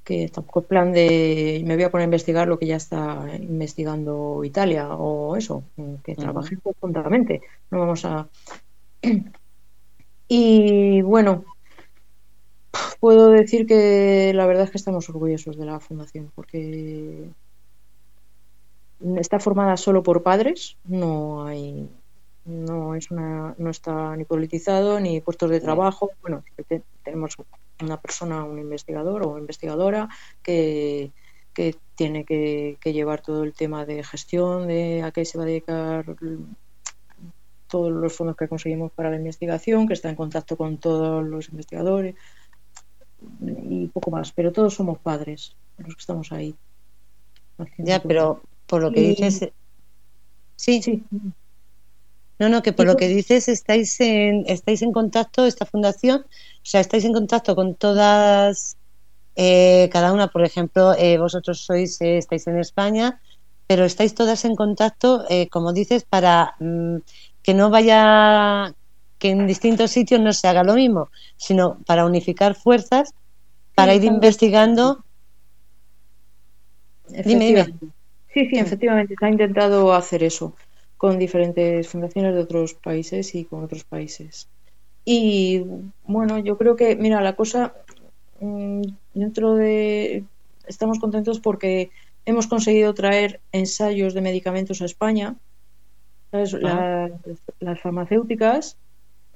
que 0.07 0.29
tampoco 0.29 0.61
es 0.61 0.67
plan 0.67 0.93
de 0.93 1.61
me 1.65 1.75
voy 1.75 1.83
a 1.83 1.91
poner 1.91 2.03
a 2.03 2.05
investigar 2.05 2.47
lo 2.47 2.57
que 2.57 2.65
ya 2.65 2.77
está 2.77 3.27
investigando 3.37 4.41
Italia 4.45 4.95
o 4.95 5.35
eso, 5.35 5.65
que 6.01 6.15
trabajen 6.15 6.61
conjuntamente. 6.61 7.41
No 7.69 7.79
vamos 7.79 8.05
a. 8.05 8.27
Y 10.29 11.01
bueno, 11.03 11.45
puedo 12.99 13.29
decir 13.29 13.65
que 13.65 14.33
la 14.35 14.45
verdad 14.45 14.65
es 14.65 14.71
que 14.71 14.77
estamos 14.77 15.09
orgullosos 15.09 15.55
de 15.55 15.65
la 15.65 15.79
fundación 15.79 16.33
porque 16.35 17.29
está 19.15 19.39
formada 19.39 19.77
solo 19.77 20.03
por 20.03 20.23
padres, 20.23 20.75
no 20.83 21.45
hay 21.45 21.89
no 22.47 22.95
es 22.95 23.11
una 23.11 23.53
no 23.57 23.69
está 23.69 24.15
ni 24.15 24.25
politizado 24.25 24.99
ni 24.99 25.21
puestos 25.21 25.49
de 25.49 25.59
trabajo. 25.59 26.11
Bueno 26.21 26.43
tenemos 27.03 27.35
una 27.81 27.99
persona 27.99 28.43
un 28.43 28.59
investigador 28.59 29.23
o 29.25 29.37
investigadora 29.37 30.09
que, 30.41 31.11
que 31.53 31.75
tiene 31.95 32.25
que, 32.25 32.77
llevar 32.83 33.21
todo 33.21 33.43
el 33.43 33.53
tema 33.53 33.85
de 33.85 34.03
gestión 34.03 34.67
de 34.67 35.03
a 35.03 35.11
qué 35.11 35.25
se 35.25 35.37
va 35.37 35.43
a 35.43 35.47
dedicar 35.47 36.15
todos 37.67 37.91
los 37.91 38.15
fondos 38.15 38.37
que 38.37 38.47
conseguimos 38.47 38.91
para 38.93 39.09
la 39.09 39.17
investigación 39.17 39.87
que 39.87 39.93
está 39.93 40.09
en 40.09 40.15
contacto 40.15 40.55
con 40.55 40.77
todos 40.77 41.25
los 41.25 41.49
investigadores 41.49 42.15
y 43.41 43.87
poco 43.87 44.09
más. 44.09 44.31
Pero 44.31 44.53
todos 44.53 44.73
somos 44.73 44.99
padres 44.99 45.55
los 45.77 45.95
que 45.95 45.99
estamos 45.99 46.31
ahí 46.31 46.55
ya 47.77 48.01
pero 48.01 48.41
por 48.67 48.81
lo 48.81 48.91
que 48.91 49.01
dices 49.01 49.51
sí. 50.55 50.81
Sí 50.81 51.03
no, 52.39 52.49
no, 52.49 52.61
que 52.61 52.71
por 52.71 52.85
lo 52.85 52.97
que 52.97 53.07
dices 53.07 53.47
estáis 53.47 53.99
en, 53.99 54.43
estáis 54.47 54.83
en 54.83 54.91
contacto, 54.91 55.45
esta 55.45 55.65
fundación, 55.65 56.21
o 56.21 56.61
sea, 56.61 56.81
estáis 56.81 57.03
en 57.05 57.13
contacto 57.13 57.55
con 57.55 57.73
todas, 57.75 58.77
eh, 59.35 59.89
cada 59.91 60.13
una, 60.13 60.27
por 60.27 60.43
ejemplo, 60.43 60.93
eh, 60.93 61.17
vosotros 61.17 61.65
sois, 61.65 61.99
eh, 62.01 62.17
estáis 62.17 62.45
en 62.45 62.59
España, 62.59 63.19
pero 63.65 63.85
estáis 63.85 64.13
todas 64.13 64.45
en 64.45 64.55
contacto, 64.55 65.25
como 65.51 65.73
dices, 65.73 66.05
para 66.05 66.55
mm, 66.59 66.97
que 67.41 67.53
no 67.53 67.69
vaya, 67.69 68.73
que 69.17 69.31
en 69.31 69.47
distintos 69.47 69.91
sitios 69.91 70.21
no 70.21 70.31
se 70.31 70.47
haga 70.47 70.63
lo 70.63 70.75
mismo, 70.75 71.09
sino 71.35 71.79
para 71.85 72.05
unificar 72.05 72.55
fuerzas, 72.55 73.13
para 73.75 73.93
ir 73.95 74.05
investigando. 74.05 75.03
Dime, 77.09 77.45
dime. 77.45 77.65
Sí, 78.33 78.47
sí, 78.47 78.59
efectivamente, 78.59 79.15
se 79.19 79.25
ha 79.25 79.29
intentado 79.29 79.93
hacer 79.93 80.23
eso 80.23 80.55
con 80.97 81.19
diferentes 81.19 81.87
fundaciones 81.87 82.33
de 82.33 82.41
otros 82.41 82.73
países 82.73 83.35
y 83.35 83.45
con 83.45 83.63
otros 83.63 83.83
países. 83.83 84.47
Y 85.05 85.63
bueno, 86.03 86.39
yo 86.39 86.57
creo 86.57 86.75
que, 86.75 86.95
mira, 86.95 87.21
la 87.21 87.35
cosa 87.35 87.73
mm, 88.41 88.81
dentro 89.13 89.55
de... 89.55 90.25
Estamos 90.67 90.99
contentos 90.99 91.39
porque 91.39 91.91
hemos 92.25 92.47
conseguido 92.47 92.93
traer 92.93 93.39
ensayos 93.53 94.13
de 94.13 94.21
medicamentos 94.21 94.81
a 94.81 94.85
España. 94.85 95.35
las 96.31 97.81
farmacéuticas, 97.81 98.75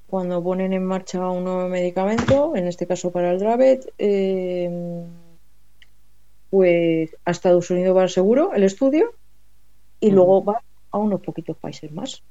cuando 0.08 0.44
ponen 0.44 0.74
en 0.74 0.84
marcha 0.84 1.30
un 1.30 1.46
nuevo 1.46 1.70
medicamento, 1.70 2.54
en 2.58 2.68
este 2.68 2.86
caso 2.86 3.12
para 3.12 3.32
el 3.32 3.40
Dravet, 3.40 3.94
eh, 3.98 5.06
pues 6.50 7.16
a 7.24 7.32
Estados 7.32 7.70
Unidos 7.72 7.96
va 7.96 8.10
seguro 8.10 8.54
el 8.54 8.64
estudio 8.64 9.14
y 10.02 10.12
luego 10.12 10.44
va 10.44 10.62
a 10.92 10.98
unos 10.98 11.22
poquitos 11.22 11.58
países 11.58 11.92
más. 11.92 12.24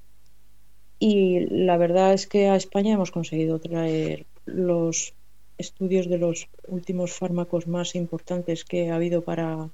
Y 0.99 1.41
la 1.49 1.77
verdad 1.79 2.13
es 2.13 2.27
que 2.27 2.49
a 2.49 2.57
España 2.57 2.95
hemos 2.95 3.11
conseguido 3.11 3.59
traer 3.59 4.27
los 4.45 5.15
estudios 5.57 6.09
de 6.09 6.19
los 6.19 6.49
últimos 6.67 7.13
fármacos 7.13 7.67
más 7.67 7.95
importantes 7.95 8.65
que 8.65 8.91
ha 8.91 8.97
habido 8.97 9.23
para 9.23 9.71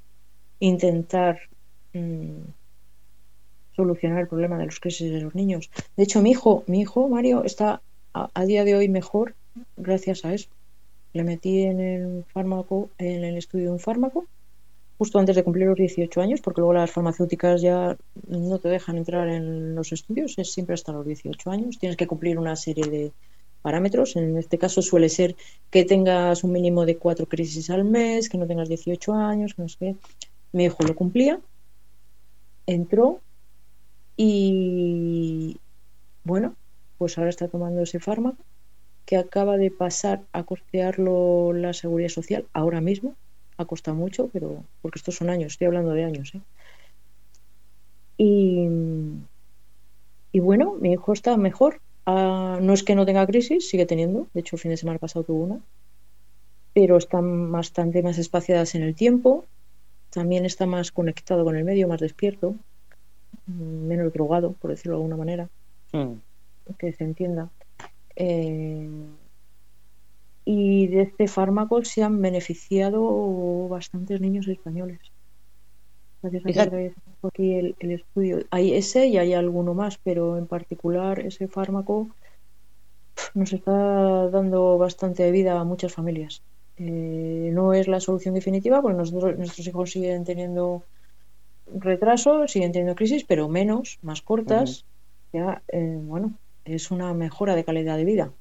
intentar 0.61 1.39
mm, 1.93 2.43
solucionar 3.75 4.21
el 4.21 4.29
problema 4.29 4.59
de 4.59 4.67
los 4.67 4.81
crisis 4.81 5.11
de 5.11 5.21
los 5.21 5.35
niños. 5.35 5.71
De 5.97 6.05
hecho, 6.05 6.23
mi 6.23 6.31
hijo, 6.31 6.65
mi 6.67 6.81
hijo 6.81 7.09
Mario, 7.09 7.45
está 7.45 7.83
a, 8.15 8.31
a, 8.33 8.45
día 8.45 8.65
de 8.65 8.77
hoy 8.77 8.89
mejor 8.89 9.35
gracias 9.77 10.25
a 10.25 10.33
eso. 10.33 10.49
Le 11.13 11.25
metí 11.25 11.63
en 11.63 11.81
el 11.81 12.25
fármaco, 12.33 12.91
en 12.99 13.25
el 13.25 13.37
estudio 13.37 13.67
de 13.67 13.73
un 13.73 13.81
fármaco 13.81 14.27
justo 14.99 15.19
antes 15.19 15.37
de 15.37 15.45
cumplir 15.45 15.67
los 15.67 15.77
18 15.77 16.21
años, 16.21 16.41
porque 16.41 16.61
luego 16.61 16.73
las 16.73 16.91
farmacéuticas 16.91 17.61
ya 17.61 17.97
no 18.29 18.59
te 18.59 18.69
dejan 18.69 18.97
entrar 18.97 19.29
en 19.29 19.75
los 19.75 19.93
estudios, 19.93 20.39
es 20.39 20.53
siempre 20.53 20.75
hasta 20.75 20.93
los 20.93 21.07
18 21.07 21.51
años. 21.51 21.79
Tienes 21.79 21.97
que 21.97 22.07
cumplir 22.07 22.39
una 22.39 22.57
serie 22.57 22.87
de 22.87 23.13
parámetros. 23.63 24.17
En 24.17 24.37
este 24.39 24.59
caso 24.59 24.81
suele 24.81 25.09
ser 25.09 25.37
que 25.71 25.85
tengas 25.85 26.45
un 26.45 26.53
mínimo 26.53 26.87
de 26.87 26.97
cuatro 26.97 27.27
crisis 27.27 27.69
al 27.71 27.85
mes, 27.85 28.29
que 28.29 28.39
no 28.39 28.47
tengas 28.47 28.69
18 28.69 29.13
años, 29.13 29.55
que 29.55 29.63
no 29.63 29.69
sé 29.69 29.77
qué. 29.79 29.97
Mi 30.53 30.65
hijo 30.65 30.83
lo 30.85 30.95
cumplía, 30.95 31.41
entró 32.67 33.21
y 34.17 35.59
bueno, 36.25 36.55
pues 36.97 37.19
ahora 37.19 37.31
está 37.31 37.49
tomando 37.49 37.83
ese 37.83 38.01
fármaco 38.01 38.43
que 39.05 39.17
acaba 39.17 39.59
de 39.59 39.71
pasar 39.71 40.23
a 40.33 40.43
costearlo 40.45 41.53
la 41.53 41.75
seguridad 41.75 42.09
social 42.09 42.47
ahora 42.55 42.81
mismo 42.81 43.15
ha 43.57 43.65
costado 43.65 43.97
mucho, 43.97 44.29
pero 44.33 44.65
porque 44.83 44.99
estos 44.99 45.17
son 45.17 45.31
años, 45.31 45.53
estoy 45.53 45.67
hablando 45.67 45.93
de 45.93 46.05
años. 46.05 46.35
¿eh? 46.35 46.41
Y, 48.19 48.69
y 50.33 50.41
bueno, 50.41 50.75
mi 50.81 50.93
hijo 50.93 51.13
está 51.13 51.37
mejor. 51.37 51.81
Ah, 52.07 52.59
no 52.61 52.73
es 52.73 52.83
que 52.83 52.95
no 52.95 53.05
tenga 53.05 53.27
crisis, 53.27 53.69
sigue 53.69 53.87
teniendo. 53.87 54.29
De 54.33 54.41
hecho, 54.41 54.57
el 54.57 54.61
fin 54.61 54.71
de 54.71 54.77
semana 54.77 54.99
pasado 54.99 55.25
tuvo 55.25 55.45
una. 55.45 55.61
Pero 56.73 56.97
están 56.97 57.51
bastante 57.51 58.03
más 58.03 58.19
espaciadas 58.19 58.75
en 58.75 58.83
el 58.83 58.95
tiempo. 58.95 59.45
También 60.11 60.45
está 60.45 60.67
más 60.67 60.93
conectado 60.93 61.45
con 61.45 61.57
el 61.57 61.65
medio, 61.65 61.89
más 61.89 62.01
despierto. 62.01 62.55
Menos 63.47 64.13
drogado, 64.13 64.53
por 64.53 64.71
decirlo 64.71 64.93
de 64.93 65.03
alguna 65.03 65.17
manera. 65.17 65.49
Mm. 65.93 66.13
Que 66.79 66.93
se 66.93 67.05
entienda. 67.05 67.51
Eh, 68.15 68.89
y 70.49 70.87
de 70.87 71.03
este 71.03 71.27
fármaco 71.27 71.85
se 71.85 72.05
han 72.05 72.23
beneficiado 72.23 73.69
bastantes 73.69 74.21
niños 74.21 74.47
españoles. 74.47 75.01
Gracias 76.23 76.57
a 76.57 77.27
aquí 77.27 77.55
el, 77.55 77.75
estudio. 77.81 78.39
Hay 78.51 78.73
ese 78.73 79.09
y 79.09 79.19
hay 79.19 79.35
alguno 79.35 79.75
más, 79.75 79.99
pero 79.99 80.39
en 80.39 80.47
particular 80.47 81.19
ese 81.19 81.49
fármaco 81.49 82.09
nos 83.35 83.53
está 83.53 84.31
dando 84.31 84.79
bastante 84.79 85.29
vida 85.33 85.59
a 85.59 85.65
muchas 85.65 85.93
familias. 85.93 86.43
Eh, 86.77 87.51
no 87.53 87.73
es 87.73 87.89
la 87.89 87.99
solución 87.99 88.35
definitiva, 88.35 88.81
porque 88.81 88.99
nosotros, 88.99 89.37
nuestros 89.37 89.67
hijos 89.67 89.91
siguen 89.91 90.23
teniendo 90.23 90.85
retraso, 91.75 92.47
siguen 92.47 92.71
teniendo 92.71 92.95
crisis, 92.95 93.25
pero 93.25 93.49
menos, 93.49 93.99
más 94.01 94.23
cortas. 94.23 94.85
Ya, 95.33 95.61
eh, 95.69 95.99
bueno, 96.01 96.35
es 96.65 96.93
una 96.93 97.13
mejora 97.15 97.57
de 97.57 97.65
calidad 97.65 97.97
de 97.97 98.05
vida. 98.05 98.33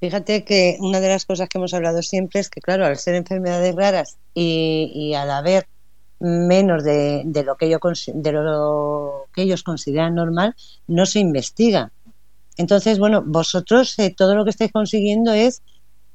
Fíjate 0.00 0.44
que 0.44 0.76
una 0.80 1.00
de 1.00 1.08
las 1.08 1.24
cosas 1.24 1.48
que 1.48 1.58
hemos 1.58 1.72
hablado 1.74 2.02
siempre 2.02 2.40
es 2.40 2.50
que, 2.50 2.60
claro, 2.60 2.84
al 2.84 2.98
ser 2.98 3.14
enfermedades 3.14 3.74
raras 3.74 4.18
y, 4.34 5.14
al 5.14 5.30
haber 5.30 5.66
menos 6.20 6.84
de, 6.84 7.24
lo 7.44 7.56
que 7.56 7.66
ellos, 7.66 7.80
de 8.12 8.32
lo 8.32 9.26
que 9.34 9.42
ellos 9.42 9.62
consideran 9.62 10.14
normal, 10.14 10.54
no 10.86 11.06
se 11.06 11.20
investiga. 11.20 11.92
Entonces, 12.56 12.98
bueno, 12.98 13.22
vosotros 13.26 13.98
eh, 13.98 14.14
todo 14.16 14.34
lo 14.34 14.44
que 14.44 14.50
estáis 14.50 14.72
consiguiendo 14.72 15.32
es 15.32 15.62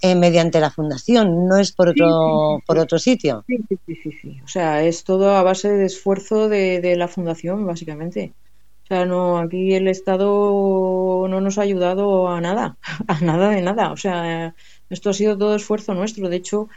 eh, 0.02 0.16
mediante 0.16 0.60
la 0.62 0.72
fundación, 0.72 1.48
no 1.48 1.58
es 1.58 1.74
por 1.74 1.90
otro, 1.90 2.62
por 2.66 2.78
otro 2.80 2.98
sitio. 3.00 3.44
Sí, 3.48 3.58
sí, 3.68 3.96
sí, 4.04 4.12
sí. 4.22 4.42
O 4.44 4.48
sea, 4.48 4.84
es 4.84 5.04
todo 5.04 5.36
a 5.36 5.44
base 5.44 5.70
de 5.70 5.86
esfuerzo 5.86 6.48
de, 6.48 6.80
de 6.80 6.96
la 6.96 7.08
fundación, 7.10 7.66
básicamente. 7.66 8.34
O 8.90 8.96
sea, 8.96 9.06
no, 9.06 9.38
aquí 9.38 9.76
el 9.76 9.88
Estado 9.88 11.28
no 11.30 11.42
nos 11.42 11.60
ha 11.60 11.62
ayudado 11.62 12.28
a 12.28 12.42
nada, 12.42 12.76
a 13.08 13.22
nada 13.22 13.50
de 13.50 13.62
nada. 13.62 13.92
O 13.92 13.98
sea, 13.98 14.56
esto 14.90 15.12
ha 15.12 15.14
sido 15.14 15.38
todo 15.38 15.56
esfuerzo 15.56 15.94
nuestro. 15.94 16.28
De 16.28 16.38
hecho, 16.38 16.70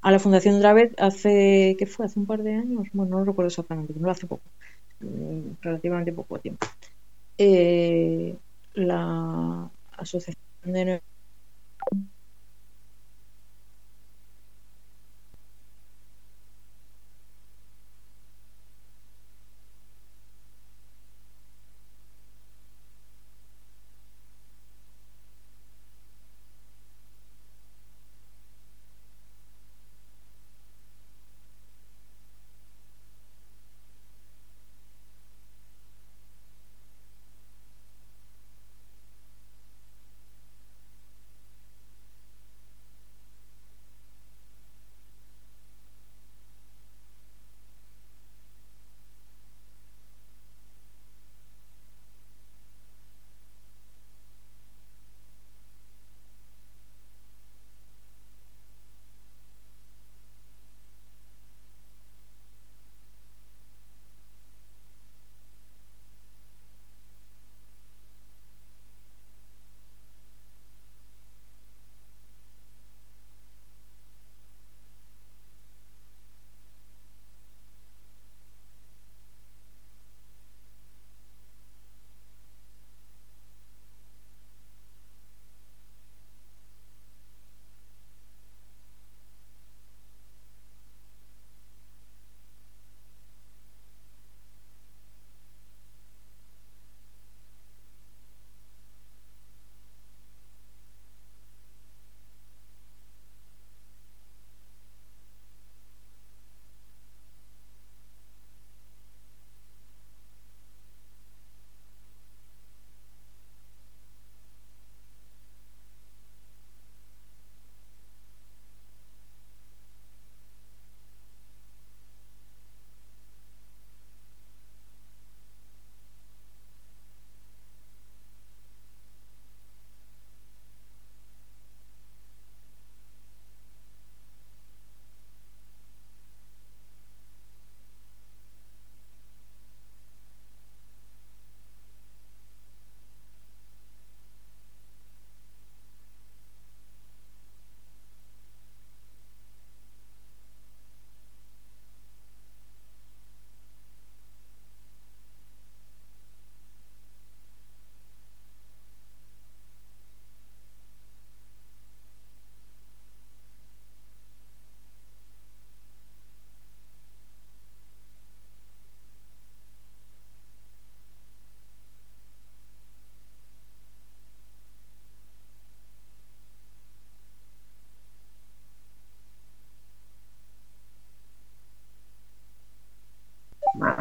a 0.00 0.12
la 0.12 0.20
Fundación 0.20 0.60
Dravet 0.60 0.94
hace, 1.00 1.74
¿qué 1.76 1.86
fue? 1.86 2.06
Hace 2.06 2.20
un 2.20 2.26
par 2.26 2.44
de 2.44 2.54
años, 2.54 2.86
bueno, 2.92 3.10
no 3.10 3.18
lo 3.18 3.24
recuerdo 3.24 3.48
exactamente, 3.48 3.92
no 3.96 4.08
hace 4.08 4.28
poco, 4.28 4.44
mm, 5.00 5.54
relativamente 5.60 6.12
poco 6.12 6.38
tiempo. 6.38 6.68
Eh, 7.36 8.36
la 8.74 9.68
Asociación 9.98 10.36
de 10.62 11.02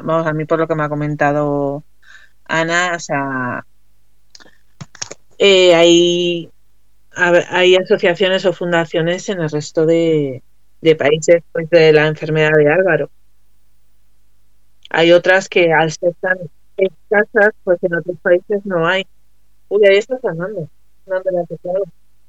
vamos, 0.05 0.27
a 0.27 0.33
mí 0.33 0.45
por 0.45 0.59
lo 0.59 0.67
que 0.67 0.75
me 0.75 0.83
ha 0.83 0.89
comentado 0.89 1.83
Ana, 2.45 2.93
o 2.95 2.99
sea, 2.99 3.65
eh, 5.37 5.75
hay, 5.75 6.49
hay 7.11 7.75
asociaciones 7.75 8.45
o 8.45 8.53
fundaciones 8.53 9.27
en 9.29 9.41
el 9.41 9.49
resto 9.49 9.85
de, 9.85 10.41
países 10.97 11.43
pues, 11.51 11.69
de 11.69 11.91
la 11.91 12.07
enfermedad 12.07 12.51
de 12.57 12.71
Álvaro. 12.71 13.09
Hay 14.91 15.11
otras 15.11 15.49
que 15.49 15.73
al 15.73 15.91
ser 15.91 16.13
tan 16.21 16.37
escasas, 16.77 17.53
pues 17.63 17.83
en 17.83 17.95
otros 17.95 18.17
países 18.21 18.65
no 18.65 18.87
hay. 18.87 19.05
Uy, 19.69 19.85
ahí 19.87 19.97
está 19.97 20.19
Fernando. 20.19 20.69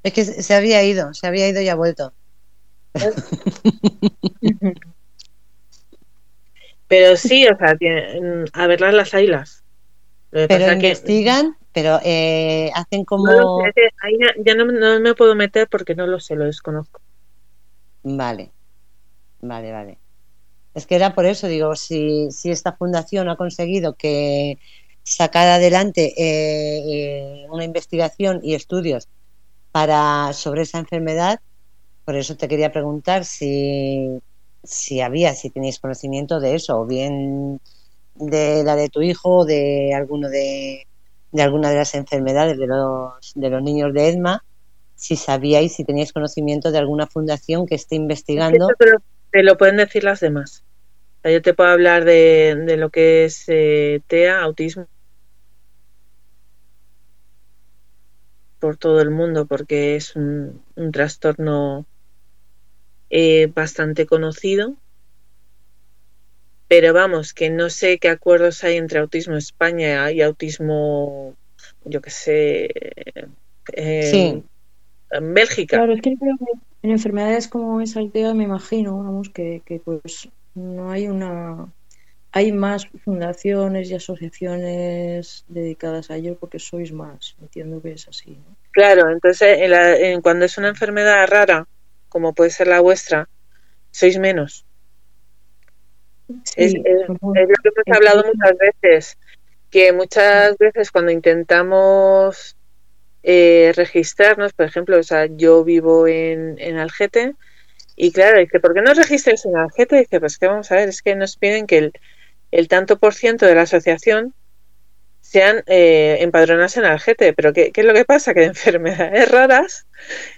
Es 0.03 0.13
que 0.13 0.25
se 0.25 0.53
había 0.53 0.83
ido, 0.83 1.13
se 1.13 1.27
había 1.27 1.47
ido 1.47 1.61
y 1.61 1.69
ha 1.69 1.75
vuelto. 1.75 2.11
Pero 6.87 7.17
sí, 7.17 7.47
o 7.47 7.57
sea, 7.57 7.77
a 8.53 8.67
verlas 8.67 8.93
las 8.93 9.13
ailas. 9.13 9.63
Pero 10.29 10.71
investigan, 10.71 11.57
pero 11.73 11.99
eh, 12.03 12.71
hacen 12.73 13.05
como... 13.05 13.61
ahí 14.01 14.17
ya 14.43 14.55
no, 14.55 14.65
me 14.99 15.13
puedo 15.15 15.35
meter 15.35 15.67
porque 15.69 15.95
no 15.95 16.07
lo 16.07 16.19
sé, 16.19 16.35
lo 16.35 16.45
desconozco. 16.45 17.01
Vale, 18.03 18.51
vale, 19.41 19.71
vale. 19.71 19.97
Es 20.73 20.85
que 20.85 20.95
era 20.95 21.15
por 21.15 21.25
eso, 21.25 21.47
digo, 21.47 21.75
si, 21.75 22.29
si 22.31 22.51
esta 22.51 22.73
fundación 22.73 23.29
ha 23.29 23.35
conseguido 23.35 23.95
que 23.95 24.59
sacar 25.03 25.47
adelante 25.47 26.13
eh, 26.17 26.83
eh, 26.85 27.45
una 27.49 27.63
investigación 27.63 28.41
y 28.43 28.53
estudios 28.53 29.07
para 29.71 30.33
sobre 30.33 30.63
esa 30.63 30.79
enfermedad, 30.79 31.39
por 32.05 32.15
eso 32.15 32.37
te 32.37 32.47
quería 32.47 32.71
preguntar 32.71 33.25
si, 33.25 34.21
si 34.67 35.01
había, 35.01 35.33
si 35.33 35.49
tenéis 35.49 35.79
conocimiento 35.79 36.39
de 36.39 36.55
eso, 36.55 36.79
o 36.79 36.85
bien 36.85 37.59
de 38.15 38.63
la 38.63 38.75
de 38.75 38.89
tu 38.89 39.01
hijo 39.01 39.45
de 39.45 39.93
alguno 39.93 40.29
de, 40.29 40.85
de 41.31 41.41
alguna 41.41 41.69
de 41.69 41.77
las 41.77 41.95
enfermedades 41.95 42.57
de 42.57 42.67
los, 42.67 43.31
de 43.35 43.49
los 43.49 43.63
niños 43.63 43.93
de 43.93 44.09
ESMA, 44.09 44.43
si 44.95 45.15
sabíais, 45.15 45.75
si 45.75 45.83
teníais 45.83 46.11
conocimiento 46.11 46.71
de 46.71 46.79
alguna 46.79 47.07
fundación 47.07 47.65
que 47.65 47.75
esté 47.75 47.95
investigando. 47.95 48.67
te 49.31 49.43
lo 49.43 49.57
pueden 49.57 49.77
decir 49.77 50.03
las 50.03 50.19
demás. 50.19 50.63
yo 51.23 51.41
te 51.41 51.53
puedo 51.53 51.69
hablar 51.69 52.03
de, 52.05 52.55
de 52.65 52.77
lo 52.77 52.89
que 52.89 53.25
es 53.25 53.43
eh, 53.47 54.01
TEA, 54.07 54.41
autismo, 54.41 54.87
por 58.59 58.77
todo 58.77 59.01
el 59.01 59.11
mundo, 59.11 59.45
porque 59.45 59.95
es 59.95 60.15
un, 60.15 60.63
un 60.75 60.91
trastorno 60.91 61.85
eh, 63.09 63.51
bastante 63.53 64.05
conocido. 64.05 64.75
Pero 66.67 66.93
vamos, 66.93 67.33
que 67.33 67.49
no 67.49 67.69
sé 67.69 67.97
qué 67.97 68.09
acuerdos 68.09 68.63
hay 68.63 68.75
entre 68.75 68.99
Autismo 68.99 69.37
España 69.37 70.11
y 70.11 70.21
Autismo, 70.21 71.35
yo 71.85 72.01
qué 72.01 72.09
sé, 72.09 72.69
en 73.67 74.43
Bélgica. 75.33 75.77
Claro, 75.77 75.93
es 75.93 76.01
que 76.01 76.09
en 76.09 76.91
enfermedades 76.91 77.47
como 77.47 77.79
esa 77.79 77.99
aldea 77.99 78.33
me 78.33 78.43
imagino, 78.43 78.97
vamos, 78.97 79.29
que, 79.29 79.61
que 79.65 79.79
pues 79.79 80.29
no 80.55 80.91
hay 80.91 81.07
una 81.07 81.71
hay 82.31 82.51
más 82.51 82.87
fundaciones 83.03 83.89
y 83.89 83.95
asociaciones 83.95 85.45
dedicadas 85.47 86.11
a 86.11 86.17
ello 86.17 86.37
porque 86.39 86.59
sois 86.59 86.91
más, 86.91 87.35
entiendo 87.41 87.81
que 87.81 87.93
es 87.93 88.07
así. 88.07 88.37
Claro, 88.71 89.09
entonces 89.09 89.57
en 89.59 90.21
cuando 90.21 90.45
es 90.45 90.57
una 90.57 90.67
enfermedad 90.67 91.25
rara, 91.27 91.67
como 92.09 92.33
puede 92.33 92.49
ser 92.49 92.67
la 92.67 92.79
vuestra, 92.79 93.29
sois 93.91 94.17
menos. 94.17 94.65
es, 96.55 96.73
lo 96.73 96.83
que 96.83 97.41
hemos 97.41 97.97
hablado 97.97 98.23
muchas 98.25 98.57
veces, 98.57 99.17
que 99.69 99.91
muchas 99.93 100.57
veces 100.57 100.91
cuando 100.91 101.11
intentamos 101.11 102.55
eh, 103.23 103.73
registrarnos, 103.75 104.53
por 104.53 104.65
ejemplo, 104.65 104.97
o 104.97 105.03
sea, 105.03 105.25
yo 105.25 105.63
vivo 105.63 106.07
en, 106.07 106.55
en 106.59 106.77
Algete 106.77 107.35
y 107.95 108.11
claro, 108.11 108.39
dice, 108.39 108.59
¿por 108.59 108.73
qué 108.73 108.81
no 108.81 108.93
registres 108.93 109.45
en 109.45 109.57
Algete? 109.57 109.97
Dice, 109.97 110.19
pues 110.19 110.37
que 110.37 110.47
vamos 110.47 110.71
a 110.71 110.75
ver, 110.75 110.89
es 110.89 111.01
que 111.01 111.15
nos 111.15 111.35
piden 111.35 111.65
que 111.65 111.79
el, 111.79 111.93
el 112.51 112.67
tanto 112.67 112.99
por 112.99 113.13
ciento 113.13 113.45
de 113.45 113.55
la 113.55 113.63
asociación 113.63 114.33
sean 115.19 115.63
eh, 115.65 116.17
empadronadas 116.21 116.77
en 116.77 116.85
Algete, 116.85 117.33
pero 117.33 117.51
¿qué, 117.53 117.71
¿qué, 117.71 117.81
es 117.81 117.87
lo 117.87 117.93
que 117.93 118.05
pasa? 118.05 118.33
Que 118.33 118.41
de 118.41 118.45
enfermedades 118.55 119.29
raras 119.29 119.87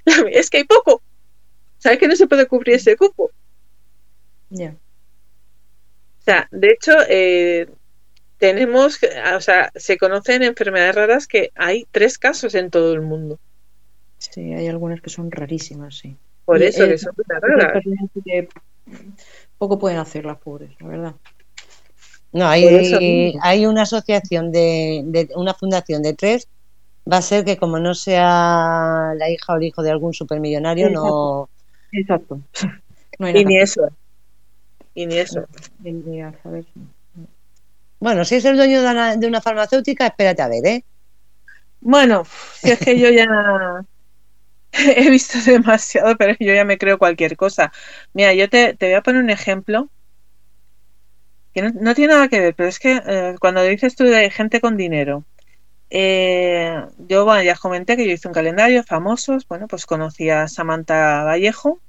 es 0.32 0.50
que 0.50 0.58
hay 0.58 0.64
poco. 0.64 1.02
¿Sabes 1.80 1.98
que 1.98 2.08
no 2.08 2.16
se 2.16 2.28
puede 2.28 2.46
cubrir 2.46 2.76
ese 2.76 2.96
cupo? 2.96 3.32
Ya. 4.50 4.76
O 6.20 6.24
sea, 6.24 6.48
de 6.52 6.70
hecho, 6.70 6.92
eh, 7.08 7.68
tenemos, 8.38 9.00
o 9.36 9.42
sea, 9.42 9.72
se 9.76 9.98
conocen 9.98 10.44
enfermedades 10.44 10.96
raras 10.96 11.28
que 11.28 11.52
hay 11.56 11.88
tres 11.92 12.18
casos 12.18 12.54
en 12.56 12.70
todo 12.70 12.94
el 12.94 13.02
mundo. 13.02 13.40
Sí, 14.18 14.54
hay 14.54 14.68
algunas 14.68 15.02
que 15.02 15.10
son 15.10 15.32
rarísimas, 15.32 15.98
sí. 15.98 16.16
Por 16.46 16.62
eso, 16.62 16.86
que 16.86 16.98
son 16.98 17.14
raras. 17.28 17.84
poco 19.58 19.80
pueden 19.80 19.98
hacer 19.98 20.26
las 20.26 20.38
pobres, 20.38 20.72
la 20.80 20.88
verdad. 20.88 21.16
No, 22.32 22.48
hay, 22.48 23.34
hay 23.42 23.66
una 23.66 23.84
asociación 23.84 24.52
de, 24.52 25.02
de, 25.06 25.30
una 25.36 25.54
fundación 25.54 26.04
de 26.04 26.14
tres 26.14 26.48
va 27.12 27.18
a 27.18 27.22
ser 27.22 27.44
que 27.44 27.58
como 27.58 27.80
no 27.80 27.96
sea 27.96 29.14
la 29.16 29.30
hija 29.30 29.54
o 29.54 29.58
el 29.58 29.64
hijo 29.64 29.82
de 29.82 29.92
algún 29.92 30.14
supermillonario, 30.14 30.90
no, 30.90 31.50
Exacto. 31.92 32.42
y 33.20 33.46
ni 33.46 33.58
eso. 33.58 33.90
Y 34.94 35.06
ni 35.06 35.18
eso. 35.18 35.46
Bueno, 38.00 38.24
si 38.26 38.36
es 38.36 38.46
el 38.46 38.56
dueño 38.56 38.82
de 38.82 39.28
una, 39.28 39.42
farmacéutica, 39.42 40.08
espérate 40.08 40.42
a 40.42 40.48
ver, 40.48 40.66
¿eh? 40.66 40.86
Bueno, 41.82 42.24
si 42.56 42.72
es 42.72 42.80
que 42.80 42.98
yo 42.98 43.10
ya 43.10 43.26
he 44.72 45.10
visto 45.10 45.40
demasiado, 45.46 46.16
pero 46.18 46.36
yo 46.40 46.54
ya 46.54 46.66
me 46.66 46.78
creo 46.78 46.98
cualquier 46.98 47.36
cosa. 47.36 47.72
Mira, 48.14 48.34
yo 48.34 48.50
te, 48.50 48.76
voy 48.80 48.94
a 48.94 49.02
poner 49.02 49.22
un 49.22 49.30
ejemplo 49.30 49.90
que 51.54 51.62
no, 51.62 51.96
tiene 51.96 52.14
nada 52.14 52.28
que 52.28 52.40
ver, 52.40 52.56
pero 52.56 52.70
es 52.70 52.80
que 52.80 53.02
eh, 53.06 53.36
cuando 53.40 53.64
dices 53.64 53.96
tú 53.96 54.06
de 54.06 54.30
gente 54.30 54.62
con 54.62 54.78
dinero, 54.78 55.26
eh, 55.90 56.86
yo, 57.00 57.26
bueno, 57.26 57.42
ya 57.44 57.56
comenté 57.56 57.98
que 57.98 58.06
yo 58.06 58.14
hice 58.14 58.28
un 58.28 58.34
calendario 58.34 58.84
famosos. 58.84 59.48
Bueno, 59.48 59.68
pues 59.68 59.86
conocí 59.86 60.30
a 60.30 60.48
Samantha 60.48 61.24
Vallejo. 61.24 61.80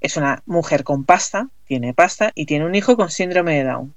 Es 0.00 0.16
una 0.16 0.42
mujer 0.46 0.84
con 0.84 1.04
pasta, 1.04 1.48
tiene 1.64 1.94
pasta 1.94 2.32
y 2.34 2.46
tiene 2.46 2.66
un 2.66 2.74
hijo 2.74 2.96
con 2.96 3.10
síndrome 3.10 3.56
de 3.56 3.64
Down. 3.64 3.94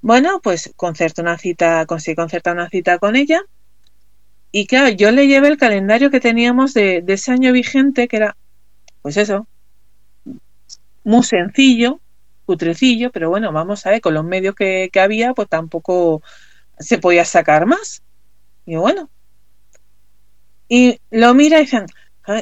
Bueno, 0.00 0.40
pues 0.42 0.72
concerto 0.76 1.22
una 1.22 1.38
cita, 1.38 1.86
conseguí 1.86 2.16
concertar 2.16 2.54
una 2.54 2.68
cita 2.68 2.98
con 2.98 3.14
ella. 3.14 3.40
Y 4.50 4.66
claro, 4.66 4.88
yo 4.88 5.10
le 5.10 5.26
llevé 5.26 5.48
el 5.48 5.58
calendario 5.58 6.10
que 6.10 6.20
teníamos 6.20 6.74
de, 6.74 7.02
de 7.02 7.12
ese 7.12 7.32
año 7.32 7.52
vigente, 7.52 8.08
que 8.08 8.16
era, 8.16 8.36
pues 9.02 9.16
eso, 9.16 9.46
muy 11.04 11.22
sencillo, 11.22 12.00
putrecillo, 12.48 13.12
pero 13.12 13.28
bueno, 13.28 13.52
vamos 13.52 13.84
a 13.84 13.90
ver, 13.90 14.00
con 14.00 14.14
los 14.14 14.24
medios 14.24 14.54
que, 14.54 14.90
había, 14.98 15.34
pues 15.34 15.50
tampoco 15.50 16.22
se 16.78 16.96
podía 16.96 17.26
sacar 17.26 17.66
más. 17.66 18.02
Y 18.64 18.76
bueno. 18.76 19.10
Y 20.66 20.98
lo 21.10 21.34
mira 21.34 21.58
y 21.58 21.64
dicen, 21.64 21.84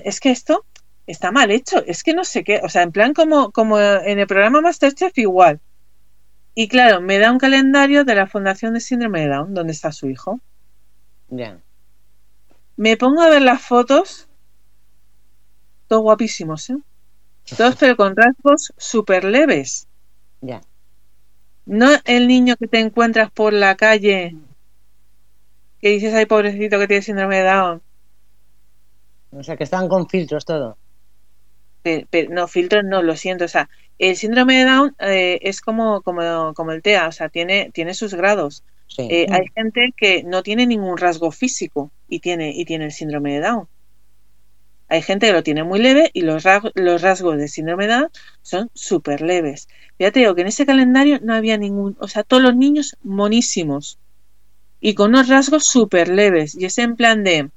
es 0.05 0.21
que 0.21 0.31
esto 0.31 0.65
está 1.09 1.33
mal 1.33 1.51
hecho, 1.51 1.85
es 1.87 2.05
que 2.05 2.15
no 2.15 2.23
sé 2.23 2.45
qué, 2.45 2.61
o 2.63 2.69
sea, 2.69 2.83
en 2.83 2.93
plan 2.93 3.15
como, 3.15 3.51
como 3.51 3.81
en 3.81 4.21
el 4.21 4.29
programa 4.29 4.61
Masterchef 4.61 5.19
igual. 5.19 5.61
Y 6.55 6.69
claro, 6.69 7.01
me 7.01 7.19
da 7.19 7.33
un 7.33 7.39
calendario 7.39 8.05
de 8.05 8.15
la 8.15 8.29
Fundación 8.29 8.75
de 8.75 8.81
Síndrome 8.81 9.23
de 9.23 9.29
Down, 9.29 9.55
donde 9.55 9.73
está 9.73 9.91
su 9.91 10.09
hijo. 10.09 10.41
Bien. 11.29 11.61
Me 12.77 12.97
pongo 12.97 13.23
a 13.23 13.29
ver 13.29 13.43
las 13.43 13.61
fotos, 13.61 14.29
todos 15.89 16.03
guapísimos, 16.03 16.71
¿eh? 16.71 16.77
Todos 17.57 17.75
pero 17.75 17.97
con 17.97 18.15
rasgos 18.15 18.73
súper 18.77 19.25
leves. 19.25 19.89
Ya. 20.41 20.61
No 21.65 21.91
el 22.05 22.29
niño 22.29 22.57
que 22.57 22.69
te 22.69 22.79
encuentras 22.79 23.31
por 23.31 23.53
la 23.53 23.77
calle 23.77 24.37
que 25.81 25.91
dices, 25.91 26.15
ay, 26.15 26.27
pobrecito 26.27 26.79
que 26.79 26.87
tiene 26.87 27.03
síndrome 27.03 27.37
de 27.39 27.45
Down. 27.45 27.83
O 29.33 29.43
sea, 29.43 29.57
que 29.57 29.65
están 29.65 29.89
con 29.89 30.09
filtros 30.09 30.45
todo. 30.45 30.79
no, 32.31 32.49
filtros 32.49 32.85
no, 32.85 33.03
lo 33.03 33.17
siento. 33.17 33.45
O 33.45 33.49
sea, 33.49 33.69
el 33.99 34.17
síndrome 34.17 34.59
de 34.59 34.65
Down 34.65 34.97
eh, 35.01 35.39
es 35.43 35.61
como, 35.61 36.03
como, 36.03 36.55
como 36.55 36.73
el 36.73 36.83
TEA, 36.83 37.09
o 37.09 37.13
sea, 37.13 37.29
tiene, 37.29 37.71
tiene 37.73 37.95
sus 37.95 38.15
grados. 38.15 38.65
Eh, 38.99 39.27
hay 39.31 39.45
gente 39.55 39.93
que 39.97 40.23
no 40.23 40.43
tiene 40.43 40.67
ningún 40.67 40.97
rasgo 40.97 41.31
físico 41.31 41.91
y 42.09 42.21
tiene, 42.21 42.53
y 42.55 42.65
tiene 42.65 42.87
el 42.87 42.93
síndrome 42.93 43.35
de 43.35 43.41
Down. 43.41 43.69
Hay 44.89 45.03
gente 45.03 45.27
que 45.27 45.33
lo 45.33 45.43
tiene 45.43 45.65
muy 45.65 45.81
leve 45.81 46.11
y 46.13 46.21
los 46.21 46.45
rasgos, 46.45 46.73
los 46.75 47.03
rasgos 47.03 47.37
de 47.37 47.49
síndrome 47.49 47.87
de 47.87 47.95
Down 47.95 48.11
son 48.43 48.71
súper 48.73 49.21
leves. 49.21 49.69
Ya 49.99 50.13
te 50.13 50.21
digo 50.21 50.35
que 50.35 50.43
en 50.43 50.47
ese 50.47 50.65
calendario 50.65 51.19
no 51.23 51.35
había 51.35 51.59
ningún, 51.59 51.97
o 51.99 52.07
sea, 52.07 52.23
todos 52.23 52.43
los 52.43 52.55
niños 52.55 52.97
monísimos 53.03 53.99
y 54.81 54.95
con 54.95 55.11
unos 55.11 55.29
rasgos 55.29 55.65
súper 55.65 56.09
leves. 56.09 56.55
Y 56.55 56.67
es 56.67 56.79
en 56.79 56.95
plan 56.95 57.25
de, 57.25 57.51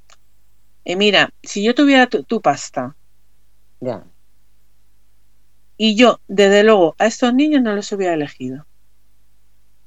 eh, 0.84 0.96
mira, 0.96 1.32
si 1.42 1.62
yo 1.62 1.74
tuviera 1.74 2.08
tu, 2.08 2.40
pasta 2.40 2.96
ya. 3.80 4.04
Y 5.76 5.96
yo, 5.96 6.20
desde 6.28 6.64
luego, 6.64 6.94
a 6.98 7.06
estos 7.06 7.32
niños 7.32 7.62
no 7.62 7.74
los 7.74 7.90
hubiera 7.92 8.12
elegido. 8.12 8.66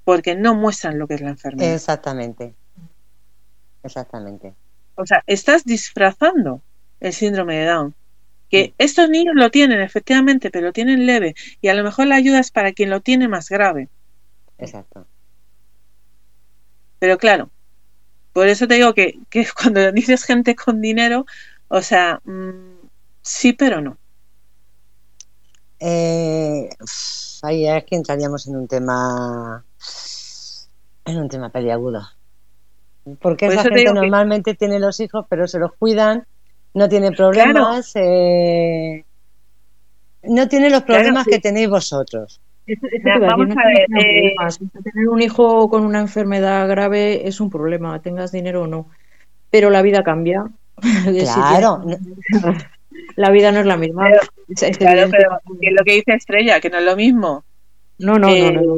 Porque 0.03 0.35
no 0.35 0.55
muestran 0.55 0.97
lo 0.97 1.07
que 1.07 1.13
es 1.13 1.21
la 1.21 1.29
enfermedad. 1.29 1.73
Exactamente. 1.73 2.55
Exactamente. 3.83 4.53
O 4.95 5.05
sea, 5.05 5.23
estás 5.27 5.65
disfrazando 5.65 6.61
el 7.03 7.13
síndrome 7.13 7.57
de 7.57 7.65
Down. 7.67 7.95
Que 8.49 8.73
estos 8.77 9.09
niños 9.09 9.35
lo 9.35 9.49
tienen, 9.51 9.81
efectivamente, 9.81 10.49
pero 10.51 10.67
lo 10.67 10.73
tienen 10.73 11.05
leve. 11.05 11.35
Y 11.61 11.67
a 11.67 11.73
lo 11.73 11.83
mejor 11.83 12.07
la 12.07 12.15
ayuda 12.15 12.39
es 12.39 12.51
para 12.51 12.71
quien 12.73 12.89
lo 12.89 13.01
tiene 13.01 13.27
más 13.27 13.49
grave. 13.49 13.89
Exacto. 14.57 15.05
Pero 16.99 17.17
claro, 17.17 17.49
por 18.31 18.47
eso 18.47 18.67
te 18.67 18.75
digo 18.75 18.93
que, 18.93 19.19
que 19.29 19.45
cuando 19.61 19.91
dices 19.91 20.23
gente 20.23 20.55
con 20.55 20.81
dinero, 20.81 21.25
o 21.67 21.81
sea, 21.81 22.21
mmm, 22.25 22.75
sí, 23.21 23.53
pero 23.53 23.81
no. 23.81 23.97
Eh, 25.79 26.69
ahí 27.41 27.67
es 27.67 27.83
que 27.85 27.95
entraríamos 27.95 28.47
en 28.47 28.55
un 28.55 28.67
tema 28.67 29.65
en 31.05 31.17
un 31.17 31.27
tema 31.27 31.49
peliagudo. 31.49 32.07
Porque 33.19 33.47
Por 33.47 33.55
esa 33.55 33.63
gente 33.63 33.83
que- 33.83 33.93
normalmente 33.93 34.53
tiene 34.53 34.79
los 34.79 34.99
hijos, 35.01 35.25
pero 35.29 35.47
se 35.47 35.59
los 35.59 35.73
cuidan, 35.73 36.25
no 36.73 36.89
tiene 36.89 37.11
problemas, 37.11 37.91
eh, 37.95 39.03
no 40.23 40.47
tiene 40.47 40.69
los 40.69 40.83
Claro, 40.83 40.99
problemas 41.01 41.23
sí. 41.25 41.31
que 41.31 41.39
tenéis 41.39 41.69
vosotros. 41.69 42.39
Vamos 43.03 43.47
no 43.49 43.55
a 43.61 43.67
ver, 43.67 43.87
eh. 44.05 44.33
Tener 44.83 45.09
un 45.09 45.21
hijo 45.21 45.69
con 45.69 45.85
una 45.85 45.99
enfermedad 45.99 46.67
grave 46.69 47.27
es 47.27 47.41
un 47.41 47.49
problema, 47.49 48.01
tengas 48.01 48.31
dinero 48.31 48.63
o 48.63 48.67
no. 48.67 48.87
Pero 49.49 49.69
la 49.69 49.81
vida 49.81 50.03
cambia. 50.03 50.45
Claro, 51.03 51.83
La 53.15 53.31
vida 53.31 53.51
no 53.51 53.59
es 53.59 53.65
la 53.65 53.77
misma. 53.77 54.07
Pero- 54.09 54.21
Es- 54.49 54.63
es 54.63 54.77
Claro, 54.77 55.07
pero 55.11 55.37
que 55.59 55.67
es 55.67 55.73
lo 55.73 55.83
que 55.83 55.93
dice 55.93 56.13
Estrella, 56.13 56.59
que 56.59 56.69
no 56.69 56.77
es 56.77 56.85
lo 56.85 56.95
mismo 56.95 57.43
No, 57.99 58.17
no, 58.17 58.29
eh, 58.29 58.51
no, 58.51 58.61
no. 58.61 58.75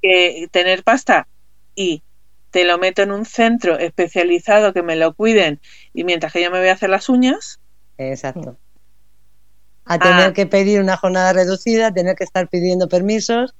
que 0.00 0.46
tener 0.50 0.82
pasta 0.82 1.26
y 1.74 2.02
te 2.50 2.64
lo 2.64 2.78
meto 2.78 3.02
en 3.02 3.12
un 3.12 3.24
centro 3.26 3.78
especializado 3.78 4.72
que 4.72 4.82
me 4.82 4.96
lo 4.96 5.14
cuiden 5.14 5.60
y 5.92 6.04
mientras 6.04 6.32
que 6.32 6.42
yo 6.42 6.50
me 6.50 6.58
voy 6.60 6.68
a 6.68 6.72
hacer 6.74 6.90
las 6.90 7.08
uñas, 7.08 7.60
Exacto. 7.98 8.58
A 9.84 9.98
tener 9.98 10.28
Ah. 10.28 10.32
que 10.32 10.46
pedir 10.46 10.80
una 10.80 10.96
jornada 10.96 11.32
reducida, 11.32 11.92
tener 11.92 12.16
que 12.16 12.24
estar 12.24 12.48
pidiendo 12.48 12.88
permisos 12.88 13.54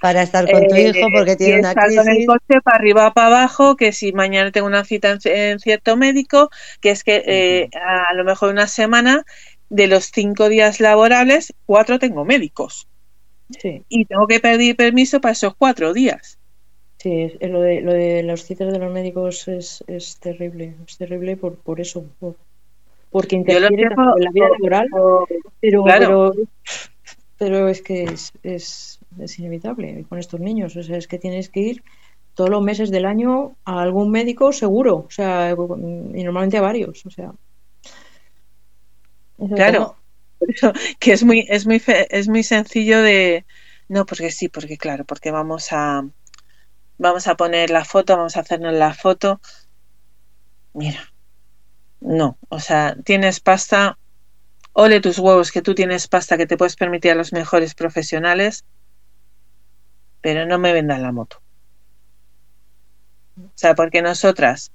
para 0.00 0.22
estar 0.22 0.48
con 0.50 0.66
tu 0.68 0.74
eh, 0.74 0.90
hijo 0.90 1.06
porque 1.12 1.36
tiene 1.36 1.60
una 1.60 1.70
estar 1.70 1.94
con 1.94 2.08
el 2.08 2.26
coche 2.26 2.60
para 2.62 2.76
arriba 2.76 3.12
para 3.14 3.26
abajo, 3.28 3.76
que 3.76 3.92
si 3.92 4.12
mañana 4.12 4.52
tengo 4.52 4.66
una 4.66 4.84
cita 4.84 5.10
en, 5.12 5.18
en 5.24 5.58
cierto 5.60 5.96
médico, 5.96 6.50
que 6.80 6.90
es 6.90 7.04
que 7.04 7.22
eh, 7.26 7.70
a 7.74 8.14
lo 8.14 8.24
mejor 8.24 8.50
una 8.50 8.66
semana 8.66 9.24
de 9.68 9.86
los 9.86 10.10
cinco 10.12 10.48
días 10.48 10.80
laborables, 10.80 11.54
cuatro 11.66 11.98
tengo 11.98 12.24
médicos 12.24 12.88
Sí, 13.50 13.84
y 13.88 14.04
tengo 14.06 14.26
que 14.26 14.40
pedir 14.40 14.76
permiso 14.76 15.20
para 15.20 15.32
esos 15.32 15.54
cuatro 15.56 15.92
días. 15.92 16.37
Sí, 16.98 17.32
es 17.38 17.50
lo 17.50 17.60
de, 17.60 17.80
lo 17.80 17.92
de 17.92 18.22
los 18.22 18.44
citas 18.44 18.72
de 18.72 18.78
los 18.78 18.92
médicos 18.92 19.48
es, 19.48 19.84
es 19.86 20.18
terrible. 20.18 20.74
Es 20.86 20.98
terrible 20.98 21.36
por, 21.36 21.56
por 21.56 21.80
eso. 21.80 22.04
por- 22.18 22.36
porque 23.10 23.36
interfiere 23.36 23.84
en 23.84 24.24
la 24.24 24.30
vida 24.30 24.48
laboral, 24.50 24.86
o- 24.92 25.26
pero, 25.60 25.82
claro. 25.84 26.32
pero, 26.34 26.48
pero 27.38 27.68
es 27.68 27.80
que 27.80 28.02
es, 28.04 28.32
es, 28.42 28.98
es 29.18 29.38
inevitable 29.38 30.04
con 30.08 30.18
estos 30.18 30.40
niños. 30.40 30.76
O 30.76 30.82
sea, 30.82 30.98
es 30.98 31.08
que 31.08 31.18
tienes 31.18 31.48
que 31.48 31.60
ir 31.60 31.82
todos 32.34 32.50
los 32.50 32.62
meses 32.62 32.90
del 32.90 33.06
año 33.06 33.56
a 33.64 33.80
algún 33.80 34.10
médico 34.10 34.52
seguro. 34.52 34.96
O 35.06 35.10
sea, 35.10 35.50
y 35.52 36.24
normalmente 36.24 36.58
a 36.58 36.60
varios. 36.62 37.06
O 37.06 37.10
sea. 37.10 37.32
Claro. 39.54 39.96
Que 41.00 41.12
es 41.12 41.24
muy, 41.24 41.46
es 41.48 41.66
muy 41.66 41.80
fe- 41.80 42.06
es 42.16 42.28
muy 42.28 42.42
sencillo 42.44 43.02
de 43.02 43.44
no, 43.88 44.06
porque 44.06 44.30
sí, 44.30 44.48
porque 44.48 44.76
claro, 44.76 45.04
porque 45.04 45.30
vamos 45.32 45.68
a 45.72 46.04
vamos 46.98 47.26
a 47.26 47.36
poner 47.36 47.70
la 47.70 47.84
foto, 47.84 48.16
vamos 48.16 48.36
a 48.36 48.40
hacernos 48.40 48.74
la 48.74 48.92
foto. 48.92 49.40
Mira, 50.74 51.12
no, 52.00 52.38
o 52.48 52.60
sea, 52.60 52.96
tienes 53.04 53.40
pasta, 53.40 53.98
ole 54.72 55.00
tus 55.00 55.18
huevos 55.18 55.50
que 55.52 55.62
tú 55.62 55.74
tienes 55.74 56.08
pasta 56.08 56.36
que 56.36 56.46
te 56.46 56.56
puedes 56.56 56.76
permitir 56.76 57.12
a 57.12 57.16
los 57.16 57.32
mejores 57.32 57.74
profesionales, 57.74 58.64
pero 60.20 60.46
no 60.46 60.58
me 60.58 60.72
vendan 60.72 61.02
la 61.02 61.12
moto. 61.12 61.40
O 63.36 63.52
sea, 63.54 63.74
porque 63.74 64.02
nosotras, 64.02 64.72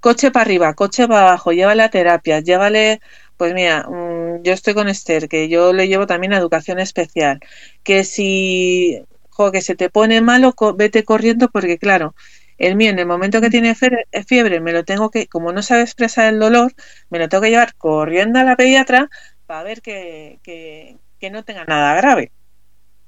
coche 0.00 0.30
para 0.30 0.44
arriba, 0.44 0.74
coche 0.74 1.06
para 1.08 1.22
abajo, 1.22 1.52
llévale 1.52 1.82
a 1.82 1.90
terapias, 1.90 2.44
llévale 2.44 3.00
pues 3.42 3.54
mira, 3.54 3.88
mm, 3.88 4.42
yo 4.44 4.52
estoy 4.52 4.72
con 4.72 4.88
Esther, 4.88 5.28
que 5.28 5.48
yo 5.48 5.72
le 5.72 5.88
llevo 5.88 6.06
también 6.06 6.32
a 6.32 6.38
educación 6.38 6.78
especial, 6.78 7.40
que 7.82 8.04
si 8.04 9.02
jo, 9.36 9.52
que 9.52 9.62
se 9.62 9.74
te 9.76 9.90
pone 9.90 10.20
malo, 10.20 10.52
co- 10.54 10.74
vete 10.76 11.04
corriendo 11.04 11.48
porque 11.50 11.78
claro, 11.78 12.14
el 12.58 12.76
mío 12.76 12.90
en 12.90 12.98
el 12.98 13.06
momento 13.06 13.40
que 13.40 13.50
tiene 13.50 13.74
fe- 13.74 14.06
fiebre 14.26 14.60
me 14.60 14.72
lo 14.72 14.84
tengo 14.84 15.10
que, 15.10 15.26
como 15.28 15.52
no 15.52 15.62
sabe 15.62 15.82
expresar 15.82 16.32
el 16.32 16.38
dolor, 16.40 16.72
me 17.10 17.18
lo 17.18 17.28
tengo 17.28 17.42
que 17.42 17.50
llevar 17.50 17.74
corriendo 17.76 18.38
a 18.40 18.44
la 18.44 18.56
pediatra 18.56 19.08
para 19.46 19.62
ver 19.64 19.82
que, 19.82 20.40
que, 20.42 20.98
que 21.18 21.30
no 21.30 21.44
tenga 21.44 21.64
nada 21.64 21.94
grave. 21.96 22.32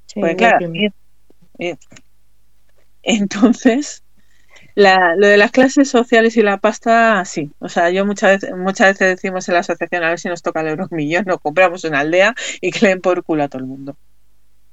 Sí, 0.06 0.20
Pues 0.20 0.36
claro, 0.36 0.60
entonces, 3.02 4.02
la, 4.74 5.16
lo 5.16 5.26
de 5.28 5.36
las 5.38 5.52
clases 5.52 5.90
sociales 5.90 6.36
y 6.38 6.42
la 6.42 6.58
pasta, 6.58 7.24
sí. 7.24 7.52
O 7.60 7.68
sea, 7.68 7.90
yo 7.90 8.06
muchas 8.06 8.40
veces, 8.42 8.56
muchas 8.58 8.88
veces 8.98 9.16
decimos 9.16 9.48
en 9.48 9.54
la 9.54 9.60
asociación 9.60 10.04
a 10.04 10.10
ver 10.10 10.20
si 10.20 10.28
nos 10.28 10.42
toca 10.42 10.62
el 10.62 10.68
euromillón, 10.68 11.24
nos 11.26 11.40
compramos 11.40 11.84
una 11.84 12.00
aldea 12.00 12.34
y 12.60 12.70
que 12.72 12.80
le 12.82 12.88
den 12.90 13.02
por 13.02 13.24
culo 13.24 13.44
a 13.44 13.48
todo 13.48 13.60
el 13.62 13.68
mundo. 13.68 13.96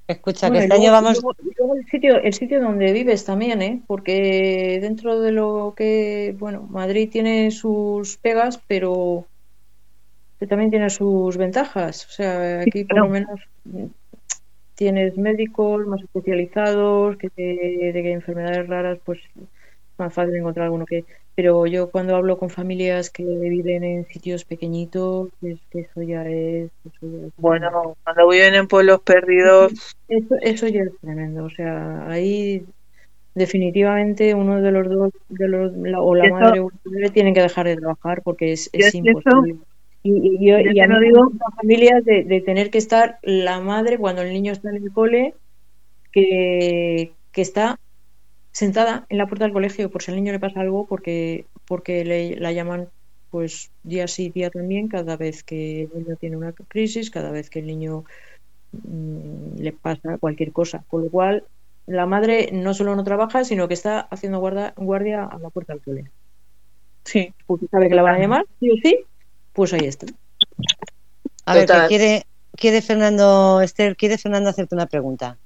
Escucha, 0.08 0.48
Bueno, 0.48 0.60
que 0.60 0.64
este 0.66 0.74
año 0.76 0.92
luego- 0.92 1.04
vamos. 1.04 1.18
y 1.18 1.52
luego- 1.58 1.76
el 1.76 1.86
sitio, 1.86 2.18
el 2.22 2.34
sitio 2.34 2.62
donde 2.62 2.92
vives 2.92 3.24
también, 3.26 3.62
¿eh? 3.62 3.82
Porque 3.88 4.80
dentro 4.82 5.20
de 5.22 5.32
lo 5.32 5.74
que, 5.76 6.36
bueno, 6.38 6.64
Madrid 6.70 7.10
tiene 7.10 7.52
sus 7.52 8.18
pegas, 8.18 8.62
pero 8.68 9.26
que 10.40 10.48
también 10.48 10.72
tiene 10.72 10.90
sus 10.90 11.38
ventajas. 11.38 12.06
O 12.08 12.10
sea, 12.10 12.62
aquí 12.62 12.84
por 12.84 12.98
lo 13.00 13.08
menos 13.10 13.40
mm, 13.64 13.86
tienes 14.76 15.16
médicos 15.18 15.86
más 15.86 16.02
especializados, 16.02 17.16
que 17.18 17.30
te- 17.30 17.44
de, 17.94 18.12
enfermedades 18.12 18.68
raras, 18.68 19.00
pues 19.06 19.20
es 19.20 19.48
más 19.98 20.14
fácil 20.14 20.36
encontrar 20.36 20.66
alguno 20.66 20.86
que. 20.86 21.06
Pero 21.34 21.66
yo 21.66 21.90
cuando 21.90 22.16
hablo 22.16 22.38
con 22.38 22.50
familias 22.50 23.10
que 23.10 23.24
viven 23.24 23.84
en 23.84 24.06
sitios 24.08 24.44
pequeñitos, 24.46 25.30
es 25.42 25.60
que 25.70 25.80
eso 25.82 26.02
ya 26.02 26.28
es. 26.28 26.70
Eso 26.86 27.08
ya 27.08 27.28
es 27.28 27.34
Bueno, 27.38 27.96
cuando 28.04 28.28
viven 28.30 28.54
en 28.56 28.68
pueblos 28.68 29.02
perdidos, 29.02 29.72
eso, 30.08 30.36
eso 30.42 30.68
ya 30.68 30.82
es 30.82 30.92
tremendo. 31.02 31.46
O 31.46 31.50
sea, 31.50 32.06
ahí 32.10 32.66
definitivamente 33.34 34.34
uno 34.36 34.62
de 34.62 34.72
los 34.72 34.90
dos, 34.90 35.12
de 35.30 35.48
los, 35.48 35.72
la- 35.78 36.02
o 36.02 36.16
la 36.16 36.26
Eso- 36.26 36.36
madre 36.36 36.60
o 36.60 36.70
el 36.70 36.78
padre, 36.84 37.10
tienen 37.12 37.34
que 37.34 37.42
dejar 37.42 37.66
de 37.66 37.78
trabajar 37.78 38.22
porque 38.24 38.52
es, 38.52 38.70
es 38.74 38.94
imposible. 38.94 39.56
Y, 40.04 40.12
y, 40.12 40.48
yo- 40.50 40.60
yo 40.60 40.72
y 40.74 40.80
a 40.82 40.88
mí 40.88 40.96
digo- 41.06 41.26
contan 41.26 41.52
familias 41.56 42.04
de, 42.04 42.24
de 42.24 42.42
tener 42.42 42.70
que 42.72 42.78
estar 42.80 43.20
la 43.22 43.62
madre 43.62 43.98
cuando 43.98 44.22
el 44.22 44.34
niño 44.34 44.52
está 44.52 44.70
en 44.70 44.84
el 44.84 44.92
cole, 44.92 45.34
que, 46.12 47.14
que 47.32 47.42
está 47.42 47.80
sentada 48.52 49.06
en 49.10 49.18
la 49.18 49.28
puerta 49.28 49.46
del 49.46 49.54
colegio 49.54 49.90
por 49.90 50.04
si 50.04 50.12
al 50.12 50.18
niño 50.18 50.32
le 50.32 50.40
pasa 50.40 50.62
algo, 50.62 50.86
porque, 50.86 51.46
porque 51.66 52.04
le, 52.06 52.36
la 52.38 52.52
llaman 52.52 52.90
pues 53.32 53.72
día 53.84 54.08
sí, 54.08 54.30
día 54.30 54.50
también, 54.50 54.90
cada 54.90 55.16
vez 55.16 55.42
que 55.42 55.84
el 55.84 55.90
niño 56.04 56.18
tiene 56.18 56.36
una 56.36 56.52
crisis, 56.52 57.10
cada 57.10 57.32
vez 57.32 57.50
que 57.50 57.60
el 57.60 57.68
niño 57.68 58.04
mm, 58.74 59.58
le 59.58 59.72
pasa 59.72 60.18
cualquier 60.20 60.52
cosa. 60.52 60.84
Con 60.90 61.06
lo 61.06 61.10
cual, 61.10 61.46
la 61.88 62.06
madre 62.06 62.50
no 62.52 62.74
solo 62.74 62.96
no 62.96 63.06
trabaja, 63.06 63.46
sino 63.46 63.70
que 63.70 63.74
está 63.74 64.02
haciendo 64.02 64.40
guarda, 64.40 64.74
guardia 64.76 65.24
a 65.24 65.40
la 65.40 65.50
puerta 65.50 65.74
del 65.74 65.82
cole. 65.82 66.12
sí. 67.06 67.34
Porque 67.48 67.68
sabe 67.68 67.88
que 67.88 67.96
la 67.96 68.02
van 68.02 68.16
a 68.16 68.20
llamar, 68.20 68.46
sí 68.60 68.70
o 68.70 68.76
sí, 68.84 69.00
pues 69.54 69.74
ahí 69.74 69.86
está. 69.86 70.08
A 71.46 71.56
ver, 71.56 71.70
quiere, 71.88 72.26
quiere 72.58 72.82
Fernando, 72.82 73.62
Esther, 73.62 73.96
quiere 73.96 74.18
Fernando 74.18 74.50
hacerte 74.50 74.76
una 74.76 74.88
pregunta. 74.88 75.38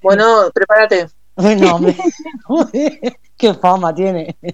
Bueno, 0.00 0.50
prepárate. 0.54 1.08
Bueno, 1.36 1.76
hombre, 1.76 1.96
qué 3.36 3.54
fama 3.54 3.94
tiene. 3.94 4.36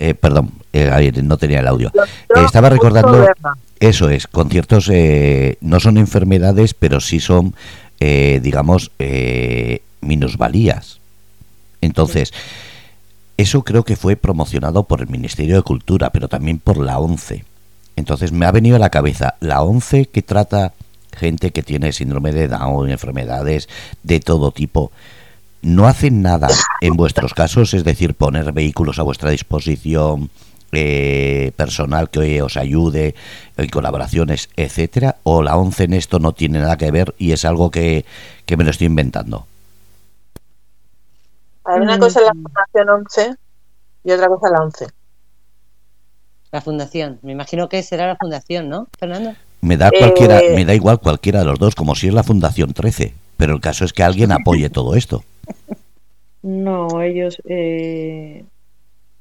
Eh, 0.00 0.14
perdón, 0.14 0.50
eh, 0.72 1.12
no 1.22 1.36
tenía 1.36 1.60
el 1.60 1.68
audio. 1.68 1.92
Yo, 1.94 2.44
estaba 2.44 2.68
recordando-. 2.68 3.26
Eso 3.78 4.10
es, 4.10 4.26
con 4.26 4.50
ciertos, 4.50 4.90
eh, 4.92 5.56
no 5.60 5.78
son 5.78 5.98
enfermedades, 5.98 6.74
pero 6.74 7.00
sí 7.00 7.20
son, 7.20 7.54
eh, 8.00 8.40
digamos, 8.42 8.90
eh, 8.98 9.82
minusvalías. 10.00 11.00
Entonces, 11.80 12.32
eso 13.36 13.62
creo 13.62 13.84
que 13.84 13.96
fue 13.96 14.16
promocionado 14.16 14.84
por 14.84 15.00
el 15.00 15.08
Ministerio 15.08 15.56
de 15.56 15.62
Cultura, 15.62 16.10
pero 16.10 16.28
también 16.28 16.58
por 16.58 16.78
la 16.78 16.98
ONCE. 16.98 17.44
Entonces 17.96 18.32
me 18.32 18.46
ha 18.46 18.52
venido 18.52 18.76
a 18.76 18.80
la 18.80 18.90
cabeza 18.90 19.34
la 19.40 19.62
ONCE 19.62 20.06
que 20.06 20.22
trata 20.22 20.72
gente 21.12 21.50
que 21.50 21.62
tiene 21.62 21.92
síndrome 21.92 22.32
de 22.32 22.48
Down, 22.48 22.90
enfermedades 22.90 23.68
de 24.02 24.20
todo 24.20 24.52
tipo. 24.52 24.92
¿No 25.62 25.88
hacen 25.88 26.22
nada 26.22 26.48
en 26.80 26.96
vuestros 26.96 27.34
casos? 27.34 27.74
Es 27.74 27.82
decir, 27.82 28.14
poner 28.14 28.52
vehículos 28.52 28.98
a 28.98 29.02
vuestra 29.02 29.30
disposición, 29.30 30.30
eh, 30.72 31.52
personal 31.56 32.10
que 32.10 32.42
os 32.42 32.56
ayude 32.56 33.14
en 33.56 33.68
colaboraciones, 33.68 34.50
etcétera, 34.56 35.16
o 35.22 35.42
la 35.42 35.56
ONCE 35.56 35.84
en 35.84 35.94
esto 35.94 36.18
no 36.18 36.32
tiene 36.32 36.58
nada 36.58 36.76
que 36.76 36.90
ver 36.90 37.14
y 37.18 37.32
es 37.32 37.44
algo 37.44 37.70
que, 37.70 38.04
que 38.46 38.56
me 38.56 38.64
lo 38.64 38.70
estoy 38.70 38.86
inventando. 38.86 39.46
Hay 41.64 41.80
una 41.80 41.98
cosa 41.98 42.20
en 42.20 42.26
la 42.26 42.32
Fundación 42.32 42.88
11 42.88 43.34
y 44.04 44.12
otra 44.12 44.28
cosa 44.28 44.46
en 44.48 44.52
la 44.52 44.60
11. 44.62 44.86
La 46.50 46.60
fundación, 46.62 47.18
me 47.22 47.32
imagino 47.32 47.68
que 47.68 47.82
será 47.82 48.06
la 48.06 48.16
fundación, 48.16 48.70
¿no, 48.70 48.88
Fernando? 48.98 49.34
Me 49.60 49.76
da 49.76 49.90
cualquiera, 49.90 50.40
eh, 50.40 50.54
me 50.54 50.64
da 50.64 50.74
igual 50.74 50.98
cualquiera 50.98 51.40
de 51.40 51.44
los 51.44 51.58
dos, 51.58 51.74
como 51.74 51.94
si 51.94 52.08
es 52.08 52.14
la 52.14 52.22
Fundación 52.22 52.72
13, 52.72 53.12
pero 53.36 53.54
el 53.54 53.60
caso 53.60 53.84
es 53.84 53.92
que 53.92 54.02
alguien 54.02 54.32
apoye 54.32 54.70
todo 54.70 54.94
esto. 54.94 55.22
No, 56.40 57.02
ellos 57.02 57.36
eh, 57.46 58.44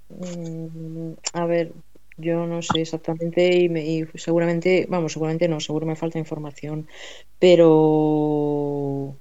Mm, 0.09 1.13
a 1.33 1.45
ver, 1.45 1.73
yo 2.17 2.47
no 2.47 2.61
sé 2.61 2.81
exactamente 2.81 3.55
y, 3.55 3.69
me, 3.69 4.07
seguramente, 4.15 4.87
vamos, 4.89 5.13
seguramente 5.13 5.47
no, 5.47 5.59
seguro 5.59 5.85
me 5.85 5.95
falta 5.95 6.17
información, 6.17 6.87
pero, 7.39 9.15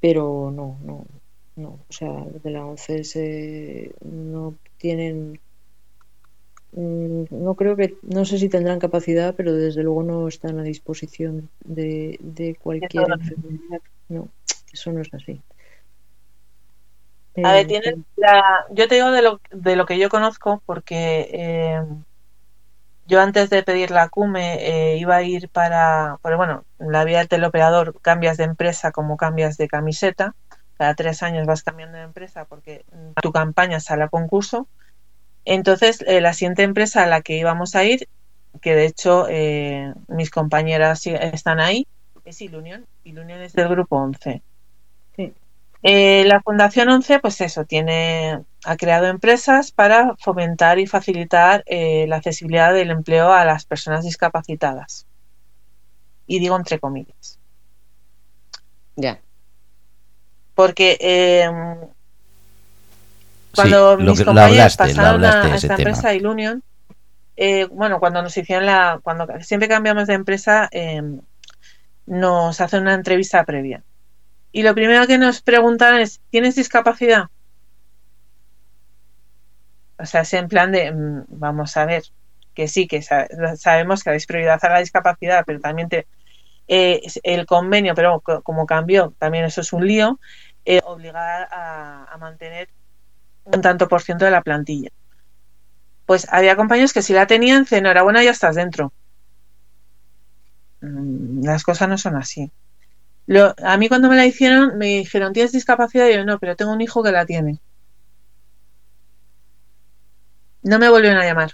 pero 0.00 0.50
no, 0.50 0.78
no, 0.82 1.06
no, 1.56 1.68
o 1.88 1.92
sea, 1.92 2.10
de 2.42 2.50
la 2.50 2.64
ONCE 2.64 3.92
no 4.02 4.56
tienen, 4.78 5.40
mm, 6.72 7.24
no 7.30 7.54
creo 7.56 7.76
que, 7.76 7.96
no 8.02 8.24
sé 8.24 8.38
si 8.38 8.48
tendrán 8.48 8.78
capacidad, 8.78 9.34
pero 9.34 9.52
desde 9.52 9.82
luego 9.82 10.02
no 10.02 10.28
están 10.28 10.58
a 10.58 10.62
disposición 10.62 11.50
de, 11.64 12.18
de 12.20 12.54
cualquier 12.54 13.10
enfermedad, 13.10 13.80
no, 14.08 14.28
eso 14.72 14.92
no 14.92 15.00
es 15.00 15.12
así. 15.12 15.40
A 17.42 17.52
ver, 17.52 17.66
eh, 17.72 17.96
la... 18.16 18.66
Yo 18.70 18.86
te 18.86 18.96
digo 18.96 19.10
de 19.10 19.22
lo, 19.22 19.40
de 19.50 19.76
lo 19.76 19.86
que 19.86 19.98
yo 19.98 20.08
conozco 20.08 20.62
porque 20.66 21.28
eh, 21.32 21.82
yo 23.06 23.20
antes 23.20 23.50
de 23.50 23.62
pedir 23.62 23.90
la 23.90 24.08
CUME 24.08 24.56
eh, 24.60 24.96
iba 24.98 25.16
a 25.16 25.22
ir 25.22 25.48
para, 25.48 26.18
bueno, 26.22 26.64
la 26.78 27.04
vía 27.04 27.18
del 27.18 27.28
teleoperador 27.28 28.00
cambias 28.00 28.36
de 28.36 28.44
empresa 28.44 28.92
como 28.92 29.16
cambias 29.16 29.56
de 29.56 29.68
camiseta. 29.68 30.34
Cada 30.78 30.94
tres 30.94 31.22
años 31.22 31.46
vas 31.46 31.62
cambiando 31.62 31.98
de 31.98 32.04
empresa 32.04 32.44
porque 32.44 32.84
tu 33.20 33.32
campaña 33.32 33.80
sale 33.80 34.04
a 34.04 34.08
concurso. 34.08 34.68
Entonces, 35.44 36.04
la 36.06 36.32
siguiente 36.32 36.62
empresa 36.62 37.02
a 37.02 37.06
la 37.06 37.20
que 37.20 37.36
íbamos 37.36 37.74
a 37.74 37.84
ir, 37.84 38.08
que 38.60 38.74
de 38.74 38.86
hecho 38.86 39.26
mis 40.08 40.30
compañeras 40.30 41.06
están 41.06 41.60
ahí, 41.60 41.86
es 42.24 42.40
Ilunion. 42.40 42.86
Ilunion 43.04 43.42
es 43.42 43.52
del 43.52 43.68
grupo 43.68 43.96
11. 43.96 44.42
Eh, 45.86 46.24
la 46.24 46.40
Fundación 46.40 46.88
11, 46.88 47.18
pues 47.18 47.42
eso, 47.42 47.66
tiene, 47.66 48.40
ha 48.64 48.76
creado 48.78 49.06
empresas 49.06 49.70
para 49.70 50.16
fomentar 50.16 50.78
y 50.78 50.86
facilitar 50.86 51.62
eh, 51.66 52.06
la 52.08 52.16
accesibilidad 52.16 52.72
del 52.72 52.90
empleo 52.90 53.30
a 53.30 53.44
las 53.44 53.66
personas 53.66 54.02
discapacitadas. 54.02 55.06
Y 56.26 56.38
digo 56.38 56.56
entre 56.56 56.78
comillas. 56.78 57.38
Ya. 58.96 59.20
Porque 60.54 60.96
eh, 61.00 61.50
cuando 63.54 63.98
mis 63.98 64.24
compañeros 64.24 64.78
pasaron 64.78 65.22
a, 65.22 65.54
esta 65.54 65.74
empresa 65.74 66.14
Ilunion, 66.14 66.62
bueno, 67.72 68.00
cuando 68.00 68.22
nos 68.22 68.34
hicieron 68.34 68.64
la, 68.64 69.00
cuando 69.02 69.26
siempre 69.42 69.68
cambiamos 69.68 70.06
de 70.06 70.14
empresa, 70.14 70.70
nos 72.06 72.60
hacen 72.62 72.80
una 72.80 72.94
entrevista 72.94 73.44
previa 73.44 73.82
y 74.54 74.62
lo 74.62 74.72
primero 74.72 75.04
que 75.08 75.18
nos 75.18 75.42
preguntan 75.42 75.98
es, 75.98 76.20
¿tienes 76.30 76.54
discapacidad? 76.54 77.24
O 79.98 80.06
sea, 80.06 80.20
es 80.20 80.32
en 80.32 80.46
plan 80.46 80.70
de, 80.70 80.92
mm, 80.92 81.24
vamos 81.26 81.76
a 81.76 81.84
ver, 81.86 82.04
que 82.54 82.68
sí, 82.68 82.86
que 82.86 83.02
sabemos 83.02 84.04
que 84.04 84.10
habéis 84.10 84.26
prioridad 84.26 84.64
a 84.64 84.68
la 84.68 84.78
discapacidad, 84.78 85.42
pero 85.44 85.58
también 85.58 85.88
te, 85.88 86.06
eh, 86.68 87.02
el 87.24 87.46
convenio, 87.46 87.96
pero 87.96 88.20
como 88.20 88.64
cambió, 88.64 89.12
también 89.18 89.44
eso 89.44 89.60
es 89.60 89.72
un 89.72 89.88
lío, 89.88 90.20
eh, 90.64 90.80
obligar 90.84 91.48
a, 91.50 92.16
mantener 92.20 92.68
un 93.42 93.60
tanto 93.60 93.88
por 93.88 94.02
ciento 94.02 94.24
de 94.24 94.30
la 94.30 94.42
plantilla. 94.42 94.90
Pues 96.06 96.28
había 96.30 96.54
compañeros 96.54 96.92
que 96.92 97.02
si 97.02 97.12
la 97.12 97.26
tenían, 97.26 97.66
enhorabuena, 97.68 98.22
ya 98.22 98.30
estás 98.30 98.54
dentro. 98.54 98.92
Mm, 100.80 101.44
las 101.44 101.64
cosas 101.64 101.88
no 101.88 101.98
son 101.98 102.14
así 102.14 102.52
a 103.28 103.76
mí 103.76 103.88
cuando 103.88 104.08
me 104.08 104.16
la 104.16 104.26
hicieron, 104.26 104.76
me 104.78 104.86
dijeron, 104.86 105.32
¿tienes 105.32 105.52
discapacidad? 105.52 106.08
Y 106.08 106.14
yo, 106.14 106.24
no, 106.24 106.38
pero 106.38 106.56
tengo 106.56 106.72
un 106.72 106.80
hijo 106.80 107.02
que 107.02 107.12
la 107.12 107.26
tiene. 107.26 107.60
No 110.62 110.78
me 110.78 110.88
volvieron 110.88 111.18
a 111.18 111.24
llamar. 111.24 111.52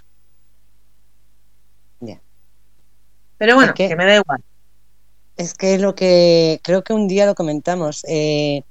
Pero 3.41 3.55
bueno, 3.55 3.73
que, 3.73 3.95
me 3.95 4.05
da 4.05 4.17
igual. 4.17 4.43
Es 5.35 5.55
que 5.55 5.79
lo 5.79 5.95
que 5.95 6.59
creo 6.61 6.83
que 6.83 6.93
un 6.93 7.07
día 7.07 7.25
lo 7.25 7.33
comentamos. 7.33 8.03
Eh, 8.07 8.61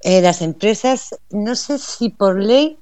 eh, 0.00 0.20
las 0.20 0.42
empresas, 0.42 1.14
no 1.30 1.54
sé 1.54 1.78
si 1.78 2.08
por 2.08 2.42
ley 2.42 2.76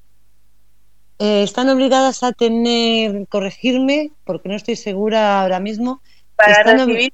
eh, 1.18 1.42
están 1.42 1.68
obligadas 1.68 2.22
a 2.22 2.32
tener, 2.32 3.28
corregirme, 3.28 4.12
porque 4.24 4.48
no 4.48 4.56
estoy 4.56 4.76
segura 4.76 5.42
ahora 5.42 5.60
mismo. 5.60 6.00
Para 6.34 6.62
recibir 6.62 7.12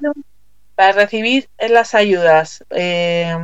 para 0.75 0.93
recibir 0.93 1.49
las 1.59 1.95
ayudas 1.95 2.65
eh, 2.71 3.35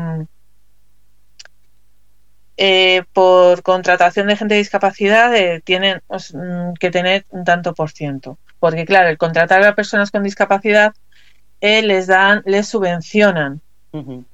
eh, 2.56 3.04
por 3.12 3.62
contratación 3.62 4.26
de 4.26 4.36
gente 4.36 4.54
de 4.54 4.58
discapacidad 4.58 5.34
eh, 5.34 5.60
tienen 5.64 6.02
mm, 6.08 6.74
que 6.80 6.90
tener 6.90 7.26
un 7.30 7.44
tanto 7.44 7.74
por 7.74 7.90
ciento. 7.90 8.38
Porque 8.58 8.84
claro, 8.84 9.08
el 9.08 9.18
contratar 9.18 9.62
a 9.64 9.74
personas 9.74 10.10
con 10.10 10.24
discapacidad 10.24 10.94
les 11.60 12.06
dan, 12.06 12.42
les 12.46 12.68
subvencionan. 12.68 13.60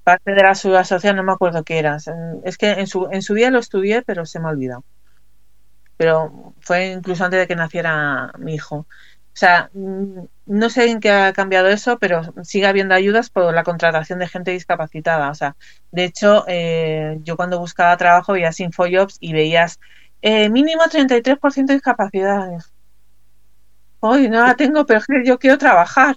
Parte 0.03 0.33
de 0.33 0.43
la 0.43 0.55
seguridad 0.55 0.85
social, 0.85 1.17
no 1.17 1.23
me 1.23 1.33
acuerdo 1.33 1.63
qué 1.65 1.79
era. 1.79 1.97
Es 2.45 2.59
que 2.59 2.71
en 2.71 2.87
su, 2.87 3.09
en 3.11 3.23
su 3.23 3.35
día 3.35 3.51
lo 3.51 3.59
estudié, 3.59 4.03
pero 4.03 4.27
se 4.27 4.41
me 4.41 4.47
ha 4.47 4.51
olvidado. 4.51 4.85
Pero 5.97 6.55
fue 6.61 6.89
incluso 6.89 7.25
antes 7.25 7.41
de 7.41 7.47
que 7.47 7.57
naciera 7.57 8.33
mi 8.39 8.55
hijo. 8.55 8.77
O 9.35 9.37
sea, 9.37 9.71
mm, 9.73 10.21
no 10.47 10.69
sé 10.69 10.91
en 10.91 11.01
qué 11.01 11.11
ha 11.11 11.33
cambiado 11.33 11.69
eso, 11.69 11.99
pero 11.99 12.23
sigue 12.43 12.67
habiendo 12.67 12.95
ayudas 12.95 13.31
por 13.31 13.55
la 13.55 13.65
contratación 13.65 14.19
de 14.19 14.29
gente 14.29 14.51
discapacitada. 14.51 15.31
O 15.31 15.35
sea, 15.35 15.57
de 15.91 16.05
hecho, 16.05 16.45
eh, 16.47 17.19
yo 17.23 17.37
cuando 17.37 17.59
buscaba 17.59 17.97
trabajo 17.97 18.35
veías 18.35 18.61
InfoJobs 18.61 19.17
y 19.21 19.33
veías 19.33 19.81
eh, 20.23 20.51
mínimo 20.51 20.83
33% 20.85 21.67
de 21.67 21.75
discapacidad. 21.75 22.59
Hoy 24.01 24.29
no 24.29 24.47
la 24.47 24.55
tengo, 24.55 24.85
pero 24.85 25.01
yo 25.25 25.39
quiero 25.39 25.57
trabajar. 25.57 26.17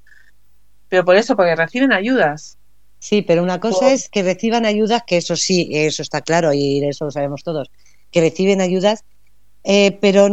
Pero 0.90 1.06
por 1.06 1.16
eso, 1.16 1.36
porque 1.36 1.56
reciben 1.56 1.94
ayudas. 1.94 2.58
Sí, 3.00 3.22
pero 3.22 3.44
una 3.44 3.60
cosa 3.60 3.92
es 3.92 4.10
que 4.10 4.24
reciban 4.24 4.66
ayudas, 4.66 5.04
que 5.06 5.18
eso 5.18 5.36
sí, 5.36 5.70
eso 5.72 6.02
está 6.02 6.22
claro 6.22 6.52
y 6.54 6.84
eso 6.84 7.06
lo 7.06 7.12
sabemos 7.12 7.44
todos, 7.44 7.70
que 8.12 8.22
reciben 8.22 8.60
ayudas, 8.60 9.06
eh, 9.64 9.98
pero 10.02 10.28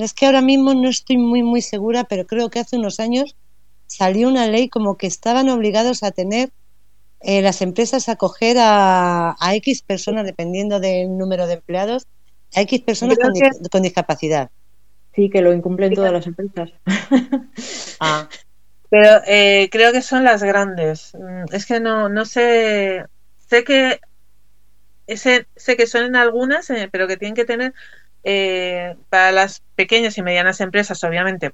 es 0.00 0.14
que 0.14 0.26
ahora 0.26 0.40
mismo 0.40 0.74
no 0.74 0.88
estoy 0.88 1.16
muy, 1.16 1.42
muy 1.42 1.60
segura, 1.60 2.04
pero 2.04 2.26
creo 2.26 2.48
que 2.50 2.60
hace 2.60 2.76
unos 2.76 3.00
años 3.00 3.36
salió 3.86 4.28
una 4.28 4.46
ley 4.46 4.68
como 4.68 4.96
que 4.96 5.06
estaban 5.06 5.48
obligados 5.48 6.02
a 6.02 6.12
tener 6.12 6.50
eh, 7.20 7.42
las 7.42 7.62
empresas 7.62 8.08
a 8.08 8.12
acoger 8.12 8.56
a, 8.60 9.36
X 9.54 9.82
personas, 9.82 10.26
dependiendo 10.26 10.78
del 10.78 11.16
número 11.16 11.46
de 11.46 11.54
empleados, 11.54 12.06
a 12.54 12.60
X 12.62 12.82
personas 12.82 13.18
con, 13.70 13.82
discapacidad. 13.82 14.50
Sí, 15.14 15.30
que 15.30 15.40
lo 15.40 15.52
incumplen 15.52 15.94
todas 15.94 16.12
las 16.12 16.26
empresas. 16.26 16.72
ah. 18.00 18.28
Pero 18.90 19.22
eh, 19.26 19.68
creo 19.72 19.92
que 19.92 20.02
son 20.02 20.22
las 20.22 20.42
grandes. 20.42 21.12
Mm, 21.14 21.52
es 21.52 21.66
que 21.66 21.80
no, 21.80 22.08
no 22.08 22.24
sé. 22.24 23.04
Sé 23.48 23.64
que 23.64 24.00
sé 25.16 25.76
que 25.76 25.86
son 25.86 26.04
en 26.04 26.16
algunas, 26.16 26.70
eh, 26.70 26.88
pero 26.90 27.06
que 27.06 27.16
tienen 27.16 27.34
que 27.34 27.44
tener 27.44 27.74
eh, 28.24 28.96
para 29.10 29.32
las 29.32 29.62
pequeñas 29.74 30.16
y 30.18 30.22
medianas 30.22 30.60
empresas, 30.60 31.02
obviamente, 31.04 31.52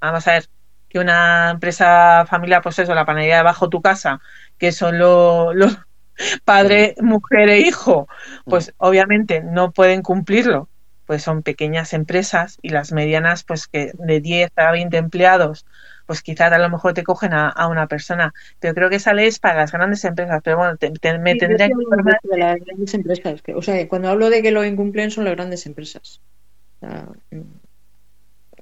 vamos 0.00 0.26
a 0.26 0.32
ver 0.32 0.48
que 0.88 0.98
una 0.98 1.50
empresa 1.50 2.26
familiar, 2.28 2.60
pues 2.60 2.78
eso, 2.78 2.94
la 2.94 3.06
panadería 3.06 3.38
de 3.38 3.42
bajo 3.44 3.70
tu 3.70 3.80
casa, 3.80 4.20
que 4.58 4.72
son 4.72 4.98
los 4.98 5.78
padre, 6.44 6.94
mujer 7.00 7.48
e 7.48 7.60
hijo, 7.60 8.08
pues 8.44 8.74
obviamente 8.76 9.42
no 9.42 9.70
pueden 9.70 10.02
cumplirlo, 10.02 10.68
pues 11.06 11.22
son 11.22 11.42
pequeñas 11.42 11.92
empresas 11.94 12.58
y 12.62 12.70
las 12.70 12.92
medianas, 12.92 13.44
pues 13.44 13.68
que 13.68 13.92
de 13.94 14.20
10 14.20 14.50
a 14.56 14.70
20 14.72 14.96
empleados, 14.98 15.64
pues 16.12 16.20
quizás 16.20 16.52
a 16.52 16.58
lo 16.58 16.68
mejor 16.68 16.92
te 16.92 17.04
cogen 17.04 17.32
a, 17.32 17.66
una 17.68 17.86
persona. 17.86 18.34
Pero 18.60 18.74
creo 18.74 18.90
que 18.90 18.96
esa 18.96 19.14
ley 19.14 19.28
es 19.28 19.38
para 19.38 19.60
las 19.60 19.72
grandes 19.72 20.04
empresas. 20.04 20.42
Pero 20.44 20.58
bueno, 20.58 20.76
me 21.22 21.36
tendría 21.36 21.68
que 21.68 21.72
informar 21.72 22.20
de 22.22 22.36
las 22.36 22.58
grandes 22.60 22.92
empresas. 22.92 23.42
o 23.54 23.62
sea, 23.62 23.88
cuando 23.88 24.10
hablo 24.10 24.28
de 24.28 24.42
que 24.42 24.50
lo 24.50 24.62
incumplen 24.62 25.10
son 25.10 25.24
las 25.24 25.34
grandes 25.34 25.64
empresas. 25.64 26.20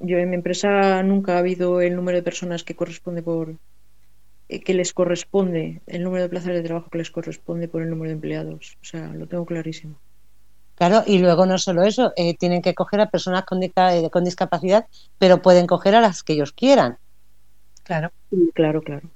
yo 0.00 0.18
en 0.18 0.30
mi 0.30 0.36
empresa 0.36 1.02
nunca 1.02 1.34
ha 1.34 1.38
habido 1.38 1.80
el 1.80 1.96
número 1.96 2.18
de 2.18 2.22
personas 2.22 2.62
que 2.62 2.76
corresponde 2.76 3.20
por, 3.20 3.56
eh, 4.48 4.60
que 4.60 4.72
les 4.72 4.92
corresponde, 4.92 5.80
el 5.88 6.04
número 6.04 6.22
de 6.22 6.28
plazas 6.28 6.54
de 6.54 6.62
trabajo 6.62 6.88
que 6.88 6.98
les 6.98 7.10
corresponde 7.10 7.66
por 7.66 7.82
el 7.82 7.90
número 7.90 8.10
de 8.10 8.14
empleados. 8.14 8.78
O 8.80 8.84
sea, 8.84 9.08
lo 9.08 9.26
tengo 9.26 9.44
clarísimo. 9.44 9.96
Claro, 10.76 11.02
y 11.04 11.18
luego 11.18 11.44
no 11.46 11.58
solo 11.58 11.82
eso, 11.82 12.12
eh, 12.16 12.36
tienen 12.38 12.62
que 12.62 12.74
coger 12.74 13.00
a 13.00 13.10
personas 13.10 13.42
eh, 13.42 14.10
con 14.10 14.24
discapacidad, 14.24 14.86
pero 15.18 15.42
pueden 15.42 15.66
coger 15.66 15.96
a 15.96 16.00
las 16.00 16.22
que 16.22 16.32
ellos 16.34 16.52
quieran. 16.52 16.96
Claro. 17.82 18.10
Claro, 18.54 18.82
claro. 18.82 19.08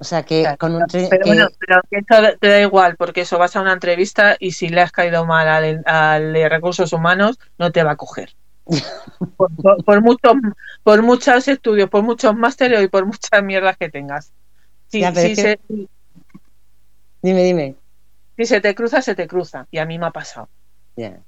O 0.00 0.04
sea 0.04 0.22
que 0.22 0.42
Claro, 0.42 0.58
con 0.58 0.74
un 0.76 0.84
Pero 0.86 1.08
que- 1.10 1.18
bueno, 1.26 1.48
pero 1.58 1.80
que 1.90 1.98
eso 1.98 2.38
te 2.40 2.48
da 2.48 2.60
igual, 2.60 2.96
porque 2.96 3.22
eso 3.22 3.36
vas 3.38 3.56
a 3.56 3.60
una 3.60 3.72
entrevista 3.72 4.36
y 4.38 4.52
si 4.52 4.68
le 4.68 4.80
has 4.80 4.92
caído 4.92 5.26
mal 5.26 5.48
al, 5.48 5.82
al 5.86 6.32
de 6.32 6.48
recursos 6.48 6.92
humanos, 6.92 7.38
no 7.58 7.72
te 7.72 7.82
va 7.82 7.92
a 7.92 7.96
coger. 7.96 8.34
Por, 9.36 9.54
por, 9.56 9.84
por 9.84 10.00
muchos, 10.02 10.32
por 10.82 11.02
muchos 11.02 11.48
estudios, 11.48 11.88
por 11.90 12.02
muchos 12.02 12.34
másteres 12.36 12.82
y 12.82 12.88
por 12.88 13.06
muchas 13.06 13.42
mierdas 13.42 13.76
que 13.76 13.88
tengas. 13.88 14.32
Si, 14.88 15.00
Ya, 15.00 15.12
si 15.14 15.28
que- 15.28 15.36
se, 15.36 15.60
Dime, 17.22 17.42
dime. 17.44 17.76
si 18.36 18.46
se 18.46 18.60
te 18.60 18.74
cruza, 18.74 19.00
se 19.02 19.14
te 19.14 19.26
cruza. 19.26 19.66
Y 19.70 19.78
a 19.78 19.86
mí 19.86 19.98
me 19.98 20.06
ha 20.06 20.10
pasado. 20.10 20.48
Ya. 20.96 21.20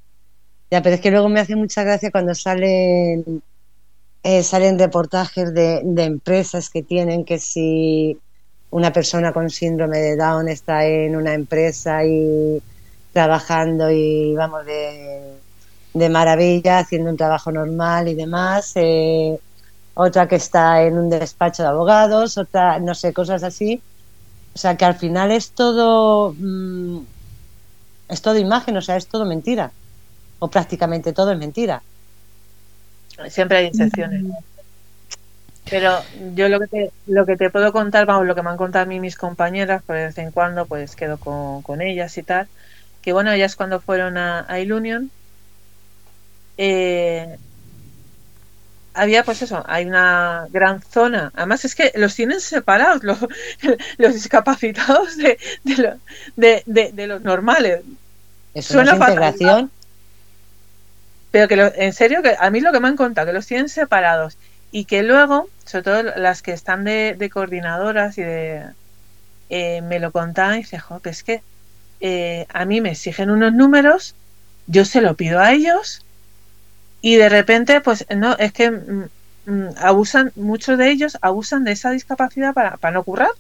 Ya, 0.70 0.82
pero 0.82 0.95
es 0.95 1.01
que 1.01 1.11
luego 1.11 1.28
me 1.28 1.41
hace 1.41 1.57
mucha 1.57 1.82
gracia 1.82 2.11
cuando 2.12 2.35
salen 2.35 3.43
eh, 4.23 4.43
salen 4.43 4.79
reportajes 4.79 5.55
de, 5.55 5.83
empresas 6.05 6.71
que 6.71 6.83
tienen 6.83 7.25
que 7.25 7.39
si 7.39 8.19
una 8.71 8.93
persona 8.93 9.33
con 9.33 9.51
síndrome 9.51 9.99
de 9.99 10.17
Down 10.17 10.49
está 10.49 10.87
en 10.87 11.17
una 11.17 11.35
empresa 11.35 12.05
y 12.05 12.63
trabajando 13.13 13.91
y 13.91 14.35
vamos 14.35 14.65
de, 14.67 15.35
de 15.95 16.09
maravilla, 16.09 16.79
haciendo 16.79 17.11
un 17.11 17.17
trabajo 17.17 17.51
normal 17.51 18.09
y 18.09 18.15
demás, 18.15 18.73
eh, 18.77 19.39
otra 19.95 20.29
que 20.29 20.37
está 20.37 20.83
en 20.83 20.99
un 20.99 21.11
despacho 21.11 21.63
de 21.63 21.69
abogados, 21.71 22.39
otra, 22.39 22.79
no 22.79 22.95
sé, 22.95 23.13
cosas 23.13 23.43
así. 23.43 23.83
O 24.55 24.59
sea 24.59 24.77
que 24.77 24.85
al 24.85 24.95
final 24.97 25.33
es 25.33 25.51
todo, 25.51 26.35
mm, 26.39 26.99
es 28.09 28.23
todo 28.23 28.39
imagen, 28.39 28.77
o 28.77 28.83
sea, 28.83 28.97
es 28.97 29.07
todo 29.07 29.25
mentira 29.25 29.73
o 30.41 30.49
prácticamente 30.49 31.13
todo 31.13 31.31
es 31.31 31.39
mentira. 31.39 31.83
Siempre 33.29 33.59
hay 33.59 33.67
excepciones. 33.67 34.25
Pero 35.69 36.05
yo 36.13 36.49
lo 36.49 36.59
que 36.61 36.67
te, 36.67 36.93
lo 37.07 37.25
que 37.27 37.37
te 37.37 37.51
puedo 37.51 37.73
contar, 37.73 38.05
vamos, 38.07 38.27
lo 38.27 38.35
que 38.35 38.43
me 38.43 38.51
han 38.51 38.57
contado 38.57 38.83
a 38.85 38.87
mí 38.89 38.99
mis 39.01 39.17
compañeras, 39.17 39.83
pues 39.87 39.99
de 40.01 40.05
vez 40.07 40.19
en 40.19 40.33
cuando 40.33 40.67
pues 40.67 40.97
quedo 40.97 41.19
con, 41.19 41.63
con 41.63 41.81
ellas 41.81 42.17
y 42.19 42.23
tal, 42.25 42.49
que 43.01 43.13
bueno, 43.13 43.33
ellas 43.33 43.57
cuando 43.57 43.81
fueron 43.81 44.19
a, 44.19 44.45
a 44.49 44.61
Ilunion, 44.61 45.11
eh, 46.57 47.39
había 48.93 49.25
pues 49.25 49.41
eso, 49.43 49.63
hay 49.67 49.87
una 49.87 50.47
gran 50.51 50.83
zona, 50.83 51.31
además 51.35 51.65
es 51.65 51.75
que 51.75 51.93
los 51.95 52.15
tienen 52.15 52.41
separados, 52.41 53.05
los, 53.05 53.19
los 53.99 54.15
discapacitados 54.15 55.17
de, 55.17 55.39
de, 55.65 55.77
lo- 55.77 56.01
de, 56.37 57.07
los 57.07 57.23
normales, 57.23 57.83
es 58.55 58.67
Suena 58.67 58.97
fatal. 58.97 59.09
integración. 59.09 59.71
Pero 61.31 61.48
que 61.48 61.57
lo- 61.57 61.73
en 61.74 61.93
serio, 61.93 62.23
que 62.23 62.36
a 62.39 62.51
mí 62.51 62.61
lo 62.61 62.73
que 62.73 62.81
me 62.81 62.89
han 62.89 62.97
contado, 62.97 63.27
que 63.28 63.32
los 63.32 63.47
tienen 63.47 63.69
separados 63.69 64.39
y 64.70 64.85
que 64.86 65.02
luego, 65.02 65.51
sobre 65.65 65.82
todo 65.85 66.02
las 66.16 66.43
que 66.43 66.52
están 66.52 66.85
de, 66.85 67.31
coordinadoras 67.32 68.19
y 68.19 68.23
de... 68.23 68.74
eh, 69.51 69.82
me 69.82 70.01
lo 70.01 70.12
contaban 70.12 70.57
y 70.57 70.59
dije, 70.59 70.78
jo, 70.81 71.01
que 71.01 71.11
es 71.11 71.24
que 71.24 71.44
eh, 72.01 72.47
a 72.51 72.65
mí 72.66 72.81
me 72.82 72.90
exigen 72.93 73.31
unos 73.31 73.55
números, 73.55 74.16
yo 74.66 74.85
se 74.86 75.02
lo 75.02 75.16
pido 75.16 75.40
a 75.40 75.52
ellos 75.52 76.07
y 77.02 77.16
de 77.16 77.28
repente, 77.28 77.81
pues 77.81 78.07
no, 78.16 78.36
es 78.39 78.52
que 78.52 78.70
mm, 78.70 79.07
mm, 79.47 79.69
abusan, 79.78 80.32
muchos 80.36 80.78
de 80.78 80.90
ellos 80.90 81.19
abusan 81.23 81.65
de 81.65 81.73
esa 81.73 81.90
discapacidad 81.90 82.55
para, 82.55 82.77
para 82.78 82.94
no 82.94 83.05
currar. 83.05 83.31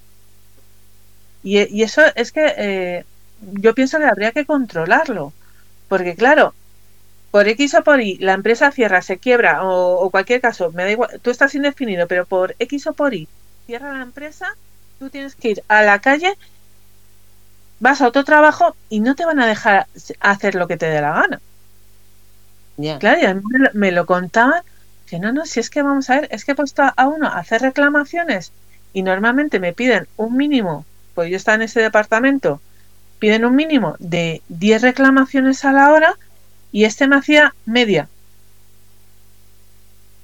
Y, 1.42 1.60
y 1.74 1.82
eso 1.82 2.02
es 2.14 2.32
que 2.32 2.54
eh, 2.56 3.04
yo 3.40 3.74
pienso 3.74 3.98
que 3.98 4.04
habría 4.04 4.32
que 4.32 4.46
controlarlo. 4.46 5.34
Porque 5.88 6.16
claro, 6.16 6.54
por 7.30 7.46
X 7.48 7.74
o 7.74 7.84
por 7.84 8.00
Y 8.00 8.18
la 8.18 8.32
empresa 8.32 8.70
cierra, 8.72 9.02
se 9.02 9.18
quiebra 9.18 9.64
o, 9.64 10.00
o 10.00 10.10
cualquier 10.10 10.40
caso, 10.40 10.72
me 10.72 10.84
da 10.84 10.90
igual, 10.90 11.20
tú 11.22 11.30
estás 11.30 11.54
indefinido, 11.54 12.06
pero 12.06 12.26
por 12.26 12.56
X 12.58 12.86
o 12.88 12.92
por 12.92 13.14
Y 13.14 13.28
cierra 13.66 13.92
la 13.92 14.02
empresa, 14.02 14.56
tú 14.98 15.10
tienes 15.10 15.36
que 15.36 15.50
ir 15.50 15.62
a 15.68 15.82
la 15.82 16.00
calle, 16.00 16.34
vas 17.78 18.00
a 18.00 18.08
otro 18.08 18.24
trabajo 18.24 18.74
y 18.88 19.00
no 19.00 19.14
te 19.14 19.24
van 19.24 19.40
a 19.40 19.46
dejar 19.46 19.86
hacer 20.20 20.54
lo 20.54 20.66
que 20.66 20.76
te 20.76 20.86
dé 20.86 21.00
la 21.00 21.12
gana. 21.12 21.40
Ya. 22.76 22.98
Claro, 22.98 23.20
y 23.20 23.24
a 23.26 23.34
mí 23.34 23.42
me 23.44 23.58
lo, 23.58 23.70
me 23.74 23.92
lo 23.92 24.06
contaban, 24.06 24.62
que 25.06 25.18
no, 25.18 25.32
no, 25.32 25.46
si 25.46 25.60
es 25.60 25.70
que 25.70 25.82
vamos 25.82 26.10
a 26.10 26.20
ver, 26.20 26.28
es 26.32 26.44
que 26.44 26.52
he 26.52 26.54
puesto 26.54 26.82
a 26.82 27.06
uno 27.06 27.28
a 27.28 27.38
hacer 27.38 27.62
reclamaciones 27.62 28.52
y 28.92 29.02
normalmente 29.02 29.60
me 29.60 29.72
piden 29.72 30.08
un 30.16 30.36
mínimo, 30.36 30.84
pues 31.14 31.30
yo 31.30 31.36
estaba 31.36 31.56
en 31.56 31.62
ese 31.62 31.80
departamento, 31.80 32.60
piden 33.18 33.44
un 33.44 33.54
mínimo 33.54 33.96
de 33.98 34.42
10 34.48 34.82
reclamaciones 34.82 35.64
a 35.64 35.72
la 35.72 35.90
hora 35.90 36.16
y 36.72 36.84
este 36.84 37.06
me 37.06 37.16
hacía 37.16 37.54
media. 37.66 38.08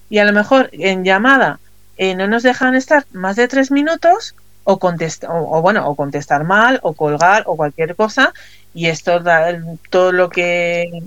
Y 0.09 0.19
a 0.19 0.25
lo 0.25 0.33
mejor 0.33 0.71
en 0.73 1.05
llamada 1.05 1.59
eh, 1.97 2.15
no 2.15 2.27
nos 2.29 2.43
dejan 2.43 2.75
estar 2.75 3.07
más 3.13 3.37
de 3.37 3.49
tres 3.49 3.71
minutos 3.71 4.35
o, 4.65 4.79
contestar 4.79 5.31
o, 5.31 5.59
o 5.59 5.63
bueno, 5.63 5.89
o 5.89 5.95
contestar 5.95 6.45
mal 6.45 6.79
o 6.83 6.93
colgar 6.93 7.45
o 7.47 7.57
cualquier 7.57 7.97
cosa 7.97 8.33
y 8.75 8.87
esto 8.87 9.21
da 9.21 9.59
todo 9.91 10.13
lo 10.13 10.29
que 10.29 11.03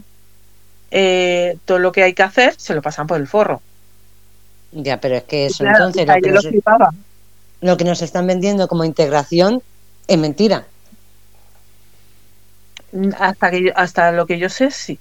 eh, 0.92 1.58
todo 1.66 1.80
lo 1.80 1.92
que 1.92 2.04
hay 2.04 2.14
que 2.14 2.24
hacer 2.24 2.56
se 2.58 2.74
lo 2.74 2.82
pasan 2.82 3.08
por 3.08 3.20
el 3.20 3.28
forro. 3.28 3.62
Ya, 4.72 5.00
pero 5.00 5.16
es 5.16 5.24
que 5.24 5.46
eso 5.46 5.64
Claro, 5.64 5.88
entonces 5.88 6.08
lo 6.08 6.22
que, 6.22 6.32
nos, 6.32 6.48
lo 7.62 7.78
que 7.78 7.84
nos 7.84 8.02
están 8.02 8.28
vendiendo 8.28 8.68
como 8.68 8.84
integración 8.84 9.62
es 10.08 10.18
mentira. 10.18 10.66
hasta 13.20 13.52
que 13.52 13.72
hasta 13.76 14.12
lo 14.12 14.26
que 14.26 14.40
yo 14.40 14.50
sé 14.50 14.72
sí 14.72 15.00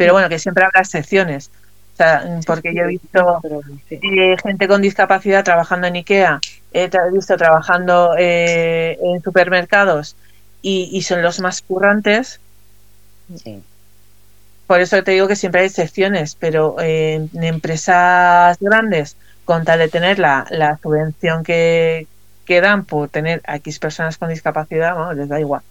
pero 0.00 0.14
bueno 0.14 0.30
que 0.30 0.38
siempre 0.38 0.64
habrá 0.64 0.80
excepciones. 0.80 1.50
O 1.92 1.96
sea, 1.98 2.40
porque 2.46 2.74
yo 2.74 2.84
he 2.84 2.86
visto 2.86 3.42
eh, 3.90 4.34
gente 4.42 4.66
con 4.66 4.80
discapacidad 4.80 5.44
trabajando 5.44 5.88
en 5.88 5.96
Ikea 5.96 6.40
he 6.72 6.88
visto 7.12 7.36
trabajando 7.36 8.14
eh, 8.16 8.96
en 8.98 9.20
supermercados 9.20 10.16
y, 10.62 10.88
y 10.90 11.02
son 11.02 11.20
los 11.20 11.38
más 11.40 11.60
currantes. 11.60 12.40
Sí. 13.44 13.62
por 14.66 14.80
eso 14.80 15.04
te 15.04 15.10
digo 15.10 15.28
que 15.28 15.36
siempre 15.36 15.60
hay 15.60 15.66
excepciones 15.66 16.34
pero 16.34 16.76
eh, 16.80 17.28
en 17.34 17.44
empresas 17.44 18.56
grandes 18.58 19.18
con 19.44 19.66
tal 19.66 19.80
de 19.80 19.88
tener 19.88 20.18
la, 20.18 20.46
la 20.48 20.78
subvención 20.78 21.44
que, 21.44 22.06
que 22.46 22.62
dan 22.62 22.86
por 22.86 23.10
tener 23.10 23.42
a 23.44 23.56
X 23.56 23.78
personas 23.78 24.16
con 24.16 24.30
discapacidad 24.30 24.94
vamos, 24.94 25.16
les 25.16 25.28
da 25.28 25.38
igual 25.38 25.62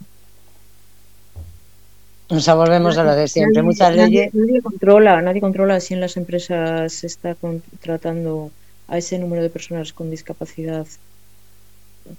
O 2.31 2.39
sea, 2.39 2.53
volvemos 2.53 2.97
a 2.97 3.03
lo 3.03 3.15
de 3.15 3.27
siempre. 3.27 3.55
Nadie- 3.61 3.65
Muchas 3.65 3.95
nadie- 3.95 4.05
leyes. 4.07 4.33
Nadie 4.33 4.61
controla, 4.61 5.21
nadie 5.21 5.41
controla 5.41 5.79
si 5.79 5.93
en 5.95 5.99
las 6.01 6.15
empresas 6.15 6.93
se 6.93 7.07
está 7.07 7.33
contratando 7.35 8.51
a 8.87 8.97
ese 8.97 9.17
número 9.19 9.41
de 9.41 9.49
personas 9.49 9.93
con 9.93 10.09
discapacidad 10.11 10.85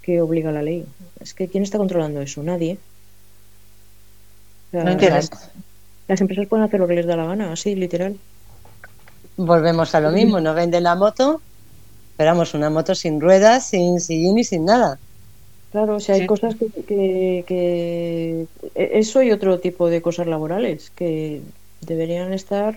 que 0.02 0.20
obliga 0.20 0.50
la 0.52 0.62
ley. 0.62 0.84
Es 1.20 1.34
que 1.34 1.48
¿quién 1.48 1.62
está 1.62 1.78
controlando 1.78 2.20
eso? 2.20 2.42
Nadie. 2.42 2.78
O 4.68 4.70
sea, 4.72 4.84
No 4.84 4.90
entiendo. 4.92 5.16
las, 5.16 5.30
las 6.08 6.20
empresas 6.20 6.46
pueden 6.48 6.64
hacer 6.64 6.80
lo 6.80 6.86
que 6.88 6.94
les 6.94 7.06
da 7.06 7.16
la 7.16 7.26
gana, 7.26 7.52
así, 7.52 7.74
literal. 7.74 8.16
Volvemos 9.36 9.94
a 9.94 10.00
lo 10.00 10.10
mismo. 10.10 10.40
Nos 10.40 10.54
venden 10.54 10.82
la 10.84 10.94
moto, 10.96 11.40
pero 12.16 12.30
vamos, 12.32 12.52
una 12.54 12.68
moto 12.70 12.94
sin 12.94 13.20
ruedas, 13.20 13.68
sin 13.68 14.00
sillín 14.00 14.38
y 14.38 14.44
sin 14.44 14.64
nada. 14.64 14.98
Claro, 15.72 15.96
o 15.96 16.00
sea, 16.00 16.16
hay 16.16 16.22
Sí. 16.22 16.26
cosas 16.26 16.56
que, 16.56 16.66
que, 16.82 17.44
que- 17.46 18.46
e- 18.74 18.98
Eso 18.98 19.22
y 19.22 19.30
otro 19.30 19.60
tipo 19.60 19.88
de 19.88 20.02
cosas 20.02 20.26
laborales 20.26 20.90
que 20.96 21.40
deberían 21.80 22.32
estar, 22.32 22.76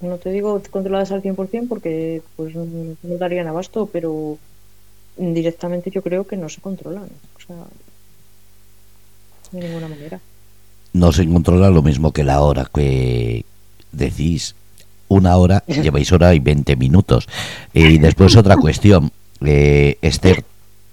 no 0.00 0.16
te 0.16 0.30
digo 0.30 0.62
controladas 0.70 1.12
al 1.12 1.20
100% 1.22 1.68
porque 1.68 2.22
pues 2.36 2.54
no 2.54 2.64
no 2.64 3.16
darían 3.18 3.46
abasto, 3.46 3.86
pero 3.92 4.38
directamente 5.18 5.90
yo 5.90 6.00
creo 6.02 6.26
que 6.26 6.36
no 6.38 6.48
se 6.48 6.62
controlan. 6.62 7.04
O 7.36 7.40
sea, 7.46 7.56
de 9.52 9.66
ninguna 9.68 9.88
manera. 9.88 10.20
No 10.92 11.12
se 11.12 11.26
controla 11.28 11.70
lo 11.70 11.82
mismo 11.82 12.12
que 12.12 12.24
la 12.24 12.40
hora 12.40 12.66
que 12.72 13.44
decís. 13.92 14.54
Una 15.08 15.36
hora, 15.36 15.64
lleváis 15.66 16.10
hora 16.12 16.32
y 16.34 16.38
20 16.38 16.76
minutos. 16.76 17.28
Y 17.74 17.98
después 17.98 18.34
otra 18.36 18.56
cuestión. 18.56 19.10
Eh, 19.44 19.98
Esther, 20.02 20.44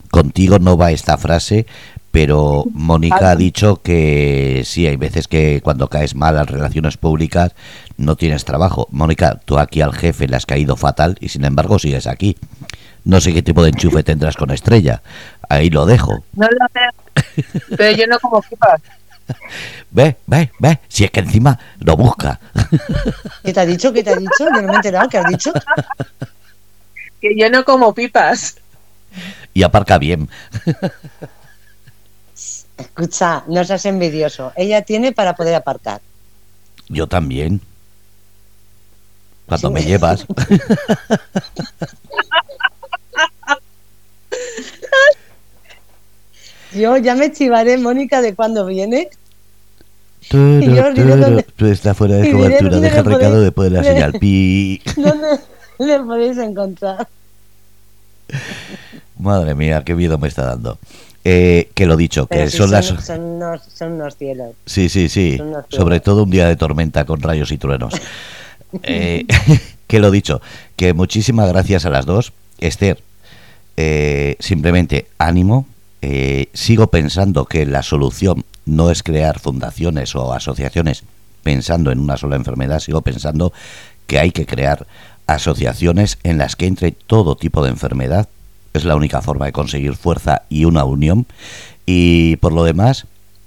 contigo 0.09 0.59
no 0.59 0.77
va 0.77 0.91
esta 0.91 1.17
frase, 1.17 1.65
pero 2.11 2.65
Mónica 2.73 3.29
ha 3.31 3.35
dicho 3.35 3.81
que 3.81 4.63
sí, 4.65 4.87
hay 4.87 4.95
veces 4.95 5.27
que 5.27 5.61
cuando 5.61 5.87
caes 5.87 6.15
mal 6.15 6.37
a 6.37 6.43
relaciones 6.43 6.97
públicas 6.97 7.53
no 7.97 8.15
tienes 8.15 8.45
trabajo. 8.45 8.87
Mónica, 8.91 9.39
tú 9.45 9.59
aquí 9.59 9.81
al 9.81 9.93
jefe 9.93 10.27
le 10.27 10.35
has 10.35 10.45
caído 10.45 10.75
fatal 10.75 11.17
y 11.19 11.29
sin 11.29 11.45
embargo 11.45 11.79
sigues 11.79 12.07
aquí. 12.07 12.37
No 13.03 13.21
sé 13.21 13.33
qué 13.33 13.41
tipo 13.41 13.63
de 13.63 13.69
enchufe 13.69 14.03
tendrás 14.03 14.35
con 14.35 14.51
Estrella. 14.51 15.01
Ahí 15.47 15.69
lo 15.69 15.85
dejo. 15.85 16.23
no 16.33 16.47
lo 16.47 16.67
sé 16.73 17.43
pero 17.77 17.95
yo 17.95 18.07
no 18.07 18.19
como 18.19 18.41
flipas 18.41 18.81
Ve, 19.91 20.15
ve, 20.25 20.51
ve. 20.59 20.79
Si 20.87 21.03
es 21.03 21.11
que 21.11 21.19
encima 21.19 21.59
lo 21.79 21.97
busca. 21.97 22.39
¿Qué 23.43 23.53
te 23.53 23.59
ha 23.59 23.65
dicho? 23.65 23.91
¿Qué 23.91 24.03
te 24.03 24.11
ha 24.11 24.15
dicho? 24.15 24.31
Yo 24.39 24.49
no 24.49 24.61
me 24.63 24.71
he 24.71 24.75
enterado. 24.75 25.09
¿Qué 25.09 25.17
has 25.17 25.27
dicho? 25.27 25.51
que 27.21 27.35
yo 27.37 27.49
no 27.49 27.65
como 27.65 27.93
pipas 27.93 28.57
y 29.53 29.63
aparca 29.63 29.97
bien. 29.97 30.29
Escucha, 32.77 33.43
no 33.47 33.63
seas 33.65 33.85
envidioso. 33.85 34.51
Ella 34.55 34.81
tiene 34.83 35.11
para 35.11 35.35
poder 35.35 35.55
aparcar. 35.55 36.01
Yo 36.89 37.07
también. 37.07 37.61
Cuando 39.47 39.69
Sí. 39.69 39.73
me 39.73 39.83
llevas. 39.83 40.25
Yo 46.73 46.97
ya 46.97 47.15
me 47.15 47.31
chivaré, 47.31 47.77
Mónica, 47.77 48.21
de 48.21 48.35
cuándo 48.35 48.65
viene. 48.65 49.09
Y 50.29 50.65
yo 50.75 50.93
dónde- 50.93 51.45
Tú 51.55 51.65
estás 51.67 51.95
fuera 51.95 52.15
de 52.17 52.29
y 52.29 52.31
cobertura, 52.33 52.79
deja 52.79 52.99
el 52.99 53.05
recado 53.05 53.41
después 53.41 53.71
de 53.71 53.77
la 53.77 53.83
señal. 53.83 54.13
Pi. 54.13 54.81
¿Dónde 54.95 55.97
le 55.97 55.99
podéis 56.03 56.37
encontrar? 56.37 57.07
Madre 59.19 59.55
mía, 59.55 59.83
qué 59.83 59.95
miedo 59.95 60.17
me 60.17 60.27
está 60.27 60.45
dando. 60.45 60.77
Eh, 61.23 61.71
que 61.73 61.85
lo 61.85 61.97
dicho, 61.97 62.27
que 62.27 62.49
sí, 62.49 62.57
son 62.57 62.71
las... 62.71 62.85
son, 62.85 63.21
unos, 63.21 63.61
son 63.73 63.93
unos 63.93 64.15
cielos. 64.15 64.55
Sí, 64.65 64.87
sí, 64.87 65.09
sí. 65.09 65.37
Son 65.37 65.53
Sobre 65.69 65.99
todo 65.99 66.23
un 66.23 66.29
día 66.29 66.47
de 66.47 66.55
tormenta 66.55 67.05
con 67.05 67.21
rayos 67.21 67.51
y 67.51 67.57
truenos. 67.57 67.93
Eh, 68.83 69.25
que 69.87 70.01
lo 70.01 70.11
dicho, 70.11 70.41
que 70.75 70.93
muchísimas 70.93 71.47
gracias 71.47 71.85
a 71.85 71.89
las 71.89 72.05
dos. 72.05 72.33
Esther, 72.59 73.01
eh, 73.77 74.35
simplemente 74.39 75.07
ánimo. 75.17 75.65
Sigo 76.51 76.87
pensando 76.87 77.45
que 77.45 77.65
la 77.65 77.81
solución 77.81 78.43
no 78.65 78.91
es 78.91 79.03
crear 79.03 79.39
fundaciones 79.39 80.15
o 80.17 80.33
asociaciones 80.33 81.05
pensando 81.43 81.91
en 81.91 81.99
una 81.99 82.17
sola 82.17 82.35
enfermedad. 82.35 82.81
Sigo 82.81 83.01
pensando 83.01 83.53
que 84.05 84.19
hay 84.19 84.31
que 84.31 84.45
crear 84.45 84.85
asociaciones 85.27 86.17
en 86.23 86.37
las 86.37 86.57
que 86.57 86.65
entre 86.65 86.91
todo 86.91 87.37
tipo 87.37 87.63
de 87.63 87.69
enfermedad. 87.69 88.27
Es 88.77 88.85
la 88.85 88.95
única 88.95 89.21
forma 89.21 89.45
de 89.45 89.51
conseguir 89.51 89.95
fuerza 89.95 90.43
y 90.49 90.65
una 90.65 90.85
unión. 90.85 91.25
Y 91.85 92.35
por 92.37 92.53
lo 92.53 92.63
demás, 92.63 93.05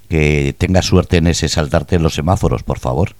que 0.08 0.54
tengas 0.58 0.86
suerte 0.86 1.18
en 1.18 1.26
ese 1.26 1.48
saltarte 1.48 1.96
en 1.96 2.02
los 2.02 2.14
semáforos, 2.14 2.62
por 2.62 2.78
favor. 2.78 3.12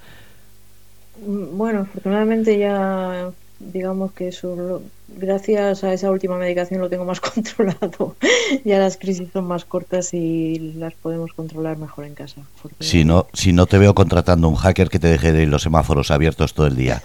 Mm, 1.27 1.57
Bueno, 1.57 1.81
afortunadamente 1.81 2.59
ya 2.59 3.31
digamos 3.61 4.13
que 4.13 4.29
eso, 4.29 4.83
gracias 5.19 5.85
a 5.85 5.93
esa 5.93 6.11
última 6.11 6.39
medicación 6.39 6.81
lo 6.81 6.89
tengo 6.89 7.05
más 7.05 7.21
controlado. 7.35 8.17
ya 8.65 8.79
las 8.79 8.97
crisis 8.97 9.29
son 9.33 9.45
más 9.47 9.65
cortas 9.65 10.15
y 10.15 10.73
las 10.77 10.95
podemos 10.95 11.33
controlar 11.35 11.77
mejor 11.77 12.07
en 12.07 12.15
casa. 12.15 12.41
Si 12.81 13.05
no, 13.05 13.27
si 13.35 13.53
no 13.53 13.67
te 13.67 13.79
veo 13.79 13.95
contratando 13.95 14.49
un 14.49 14.57
hacker 14.57 14.89
que 14.89 14.99
te 14.99 15.09
deje 15.09 15.33
de 15.33 15.47
los 15.47 15.63
semáforos 15.63 16.11
abiertos 16.11 16.55
todo 16.55 16.67
el 16.67 16.77
día. 16.77 17.03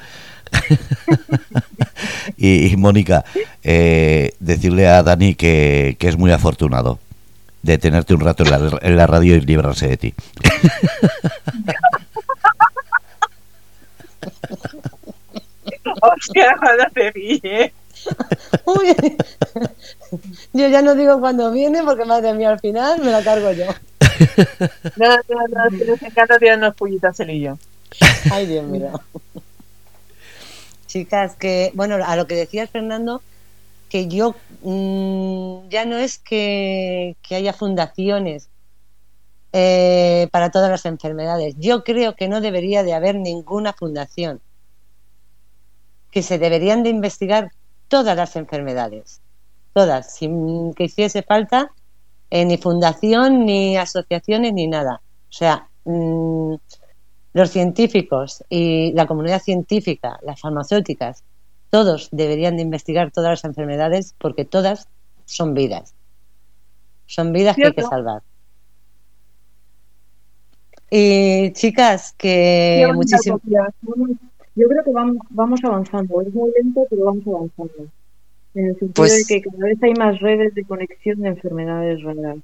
y, 2.38 2.68
y, 2.68 2.78
Mónica, 2.78 3.26
eh, 3.64 4.34
decirle 4.40 4.88
a 4.88 5.04
Dani 5.04 5.36
que, 5.36 5.96
que 6.00 6.08
es 6.08 6.18
muy 6.18 6.32
afortunado 6.32 7.00
de 7.66 7.78
tenerte 7.80 8.14
un 8.14 8.22
rato 8.22 8.44
en 8.44 8.52
la, 8.52 8.80
en 8.82 8.96
la 8.96 9.08
radio 9.08 9.36
y 9.36 9.42
librarse 9.42 9.88
de 9.88 9.98
ti. 9.98 10.14
Hostia, 16.02 16.56
no 16.62 16.86
te. 16.94 17.74
Uy, 18.66 19.18
yo 20.54 20.68
ya 20.68 20.82
no 20.84 20.94
digo 20.94 21.20
cuándo 21.20 21.52
viene 21.52 21.84
porque 21.84 22.06
madre 22.06 22.34
mía, 22.34 22.52
al 22.52 22.60
final 22.60 23.00
me 23.02 23.12
la 23.12 23.24
cargo 23.24 23.52
yo. 23.52 23.66
No, 24.96 25.10
no, 25.10 25.48
no, 25.50 25.78
si 25.78 25.86
nos 25.86 26.02
encanta 26.02 26.38
tirarnos 26.38 26.76
pullitas 26.76 27.20
él 27.20 27.32
y 27.32 27.42
yo. 27.42 27.58
Ay, 28.32 28.46
Dios 28.46 28.66
mío. 28.66 28.92
Chicas, 30.96 31.36
que, 31.36 31.74
bueno, 31.74 31.98
a 32.02 32.16
lo 32.16 32.26
que 32.26 32.36
decías, 32.36 32.70
Fernando, 32.70 33.22
que 33.90 34.08
yo 34.08 34.34
mm, 34.62 35.68
ya 35.68 35.84
no 35.84 35.98
es 35.98 36.20
que, 36.20 37.18
que 37.22 37.36
haya 37.36 37.52
fundaciones 37.52 38.48
eh, 39.52 40.30
para 40.32 40.52
todas 40.52 40.72
las 40.72 40.86
enfermedades. 40.86 41.56
Yo 41.58 41.84
creo 41.84 42.16
que 42.16 42.30
no 42.30 42.40
debería 42.40 42.84
de 42.84 42.94
haber 42.94 43.16
ninguna 43.16 43.74
fundación. 43.74 44.40
Que 46.12 46.24
se 46.24 46.40
deberían 46.40 46.82
de 46.84 46.92
investigar 46.92 47.52
todas 47.90 48.16
las 48.16 48.38
enfermedades. 48.38 49.20
Todas, 49.74 50.16
sin 50.16 50.74
que 50.76 50.86
hiciese 50.86 51.24
falta 51.24 51.72
eh, 52.30 52.46
ni 52.46 52.58
fundación, 52.58 53.46
ni 53.46 53.76
asociaciones, 53.76 54.54
ni 54.54 54.68
nada. 54.68 55.02
O 55.30 55.34
sea, 55.34 55.68
mm, 55.84 56.56
los 57.36 57.50
científicos 57.52 58.46
y 58.48 58.94
la 58.94 59.08
comunidad 59.08 59.42
científica, 59.42 60.18
las 60.24 60.40
farmacéuticas, 60.40 61.22
todos 61.70 62.08
deberían 62.14 62.56
de 62.56 62.62
investigar 62.62 63.12
todas 63.12 63.32
las 63.32 63.44
enfermedades 63.44 64.16
porque 64.18 64.46
todas 64.46 64.88
son 65.26 65.54
vidas. 65.54 65.94
Son 67.08 67.34
vidas 67.34 67.58
que 67.58 67.66
hay 67.66 67.74
que 67.74 67.82
salvar. 67.82 68.22
Y 70.90 71.52
chicas, 71.52 72.14
que. 72.18 72.86
Vamos- 72.88 73.06
Yo 74.56 74.70
creo 74.70 74.84
que 74.86 74.92
vamos, 74.92 75.18
vamos 75.30 75.60
avanzando. 75.66 76.22
Es 76.22 76.34
muy 76.34 76.50
lento, 76.56 76.88
pero 76.90 77.04
vamos 77.04 77.28
avanzando. 77.28 77.92
En 78.54 78.68
el 78.68 78.80
sentido 78.80 78.94
Pues- 78.94 79.28
de 79.28 79.42
que 79.42 79.42
cada 79.50 79.66
vez 79.66 79.84
hay 79.84 79.94
más 79.96 80.20
redes 80.22 80.56
de 80.56 80.64
conexión 80.64 81.20
de 81.20 81.28
enfermedades 81.28 82.02
raras. 82.02 82.38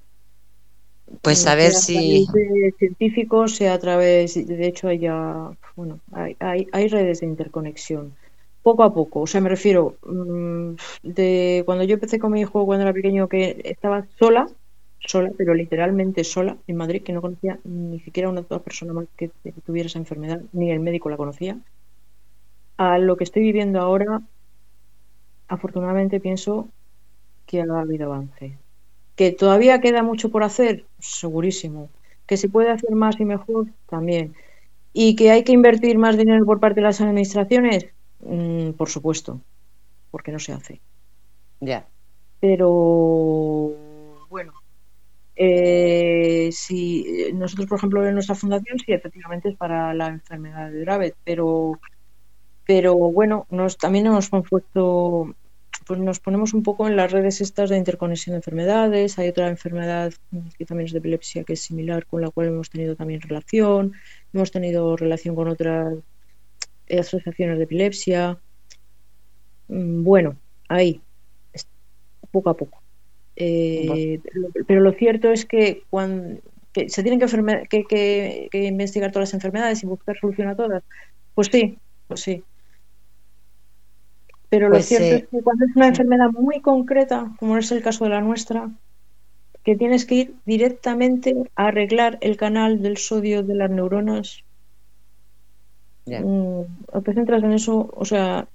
Pues 1.21 1.45
a 1.47 1.55
ver 1.55 1.73
si. 1.73 2.25
De 2.33 2.73
científicos, 2.77 3.55
sea 3.55 3.73
a 3.73 3.79
través. 3.79 4.35
De 4.47 4.67
hecho, 4.67 4.87
hay 4.87 4.99
ya. 4.99 5.51
Bueno, 5.75 5.99
hay, 6.11 6.35
hay, 6.39 6.67
hay 6.71 6.87
redes 6.87 7.21
de 7.21 7.27
interconexión. 7.27 8.15
Poco 8.63 8.83
a 8.83 8.93
poco. 8.93 9.21
O 9.21 9.27
sea, 9.27 9.41
me 9.41 9.49
refiero. 9.49 9.95
mm, 10.05 10.75
de 11.03 11.63
cuando 11.65 11.83
yo 11.83 11.95
empecé 11.95 12.19
con 12.19 12.31
mi 12.31 12.41
hijo 12.41 12.65
cuando 12.65 12.83
era 12.83 12.93
pequeño, 12.93 13.27
que 13.27 13.61
estaba 13.63 14.05
sola, 14.19 14.47
sola, 14.99 15.31
pero 15.37 15.53
literalmente 15.53 16.23
sola, 16.23 16.57
en 16.67 16.75
Madrid, 16.75 17.03
que 17.03 17.13
no 17.13 17.21
conocía 17.21 17.59
ni 17.63 17.99
siquiera 17.99 18.29
una 18.29 18.41
otra 18.41 18.59
persona 18.59 18.93
más 18.93 19.05
que 19.17 19.31
que 19.43 19.51
tuviera 19.65 19.87
esa 19.87 19.99
enfermedad, 19.99 20.41
ni 20.53 20.71
el 20.71 20.79
médico 20.79 21.09
la 21.09 21.17
conocía. 21.17 21.57
A 22.77 22.97
lo 22.97 23.17
que 23.17 23.23
estoy 23.23 23.43
viviendo 23.43 23.79
ahora, 23.79 24.21
afortunadamente 25.47 26.19
pienso 26.19 26.69
que 27.45 27.61
ha 27.61 27.79
habido 27.79 28.05
avance. 28.05 28.60
Que 29.21 29.31
todavía 29.31 29.81
queda 29.81 30.01
mucho 30.01 30.31
por 30.31 30.43
hacer, 30.43 30.87
segurísimo. 30.97 31.91
Que 32.25 32.37
se 32.37 32.49
puede 32.49 32.71
hacer 32.71 32.89
más 32.95 33.19
y 33.19 33.25
mejor, 33.25 33.67
también. 33.87 34.33
Y 34.93 35.15
que 35.15 35.29
hay 35.29 35.43
que 35.43 35.51
invertir 35.51 35.99
más 35.99 36.17
dinero 36.17 36.43
por 36.43 36.59
parte 36.59 36.79
de 36.79 36.87
las 36.87 37.01
administraciones, 37.01 37.85
Mm, 38.21 38.71
por 38.71 38.89
supuesto, 38.89 39.41
porque 40.11 40.31
no 40.31 40.39
se 40.39 40.53
hace. 40.53 40.81
Ya. 41.59 41.87
Pero 42.39 43.75
bueno, 44.29 44.53
eh, 45.35 46.49
si 46.51 47.31
nosotros, 47.33 47.67
por 47.67 47.77
ejemplo, 47.77 48.07
en 48.07 48.13
nuestra 48.13 48.35
fundación, 48.35 48.79
sí, 48.79 48.91
efectivamente 48.93 49.49
es 49.49 49.57
para 49.57 49.93
la 49.93 50.07
enfermedad 50.07 50.71
de 50.71 50.81
Dravet, 50.81 51.15
pero, 51.23 51.79
pero 52.65 52.95
bueno, 52.95 53.45
nos, 53.49 53.77
también 53.77 54.05
nos 54.05 54.31
hemos 54.31 54.49
puesto, 54.49 55.35
pues 55.85 55.99
nos 55.99 56.19
ponemos 56.19 56.53
un 56.53 56.63
poco 56.63 56.87
en 56.87 56.95
las 56.95 57.11
redes 57.11 57.41
estas 57.41 57.69
de 57.69 57.77
interconexión 57.77 58.33
de 58.33 58.37
enfermedades. 58.37 59.17
Hay 59.19 59.29
otra 59.29 59.49
enfermedad 59.49 60.13
que 60.57 60.65
también 60.65 60.85
es 60.87 60.93
de 60.93 60.99
epilepsia 60.99 61.43
que 61.43 61.53
es 61.53 61.63
similar, 61.63 62.05
con 62.05 62.21
la 62.21 62.29
cual 62.31 62.47
hemos 62.47 62.69
tenido 62.69 62.95
también 62.95 63.21
relación. 63.21 63.93
Hemos 64.33 64.51
tenido 64.51 64.95
relación 64.97 65.35
con 65.35 65.47
otras 65.49 65.95
eh, 66.87 66.99
asociaciones 66.99 67.57
de 67.57 67.63
epilepsia. 67.65 68.41
Mm, 69.67 70.03
Bueno, 70.03 70.37
ahí, 70.69 71.01
poco 72.31 72.49
a 72.49 72.57
poco. 72.57 72.83
Eh, 73.35 74.19
pero 74.67 74.81
lo 74.81 74.91
cierto 74.93 75.31
es 75.31 75.45
que 75.45 75.83
cuando 75.89 76.39
que 76.73 76.89
se 76.89 77.03
tienen 77.03 77.19
que, 77.19 77.83
que- 77.85 78.47
que 78.49 78.63
investigar 78.63 79.11
todas 79.11 79.29
las 79.29 79.33
enfermedades 79.33 79.83
y 79.83 79.87
buscar 79.87 80.17
solución 80.17 80.47
a 80.47 80.55
todas, 80.55 80.83
pues 81.33 81.49
sí, 81.51 81.77
pues 82.07 82.21
sí. 82.21 82.43
Pero 84.51 84.67
lo 84.67 84.75
Pues, 84.75 84.87
cierto 84.87 85.05
eh, 85.05 85.15
es 85.15 85.27
que 85.29 85.41
cuando 85.41 85.65
es 85.65 85.75
una 85.77 85.87
enfermedad 85.87 86.29
muy 86.31 86.59
concreta, 86.61 87.31
como 87.39 87.57
es 87.57 87.71
el 87.71 87.81
caso 87.81 88.03
de 88.03 88.09
la 88.09 88.19
nuestra, 88.21 88.69
que 89.63 89.77
tienes 89.77 90.05
que 90.05 90.15
ir 90.15 90.35
directamente 90.45 91.33
a 91.55 91.67
arreglar 91.67 92.17
el 92.19 92.35
canal 92.35 92.81
del 92.81 92.97
sodio 92.97 93.43
de 93.43 93.55
las 93.55 93.69
neuronas, 93.71 94.43
Ya. 96.05 96.19
mm, 96.19 96.65
o 96.91 97.01
te 97.01 97.13
centras 97.13 97.43
en 97.43 97.53
eso, 97.53 97.89
o 97.95 98.03
sea, 98.03 98.49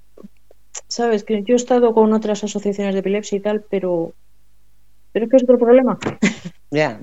sabes 0.87 1.23
que 1.23 1.41
yo 1.43 1.55
he 1.55 1.55
estado 1.55 1.93
con 1.95 2.13
otras 2.13 2.43
asociaciones 2.43 2.93
de 2.93 2.99
epilepsia 2.99 3.37
y 3.37 3.41
tal, 3.41 3.65
pero, 3.69 4.13
pero 5.11 5.25
es 5.25 5.31
que 5.31 5.37
es 5.37 5.43
otro 5.43 5.57
problema, 5.57 5.97
Ya. 6.71 6.99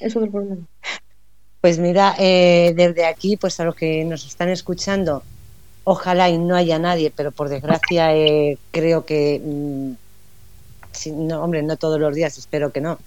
es 0.00 0.16
otro 0.16 0.30
problema. 0.32 0.66
Pues 1.60 1.78
mira, 1.78 2.14
eh, 2.18 2.72
desde 2.74 3.04
aquí, 3.04 3.36
pues 3.36 3.60
a 3.60 3.64
los 3.64 3.76
que 3.76 4.04
nos 4.04 4.26
están 4.26 4.48
escuchando, 4.48 5.22
ojalá 5.90 6.28
y 6.28 6.36
no 6.36 6.54
haya 6.54 6.78
nadie, 6.78 7.10
pero 7.14 7.32
por 7.32 7.48
desgracia 7.48 8.14
eh, 8.14 8.58
creo 8.72 9.06
que, 9.06 9.40
mm, 9.42 9.92
no, 11.26 11.42
hombre, 11.42 11.62
no 11.62 11.78
todos 11.78 11.98
los 11.98 12.14
días, 12.14 12.36
espero 12.36 12.72
que 12.72 12.82
no, 12.82 12.98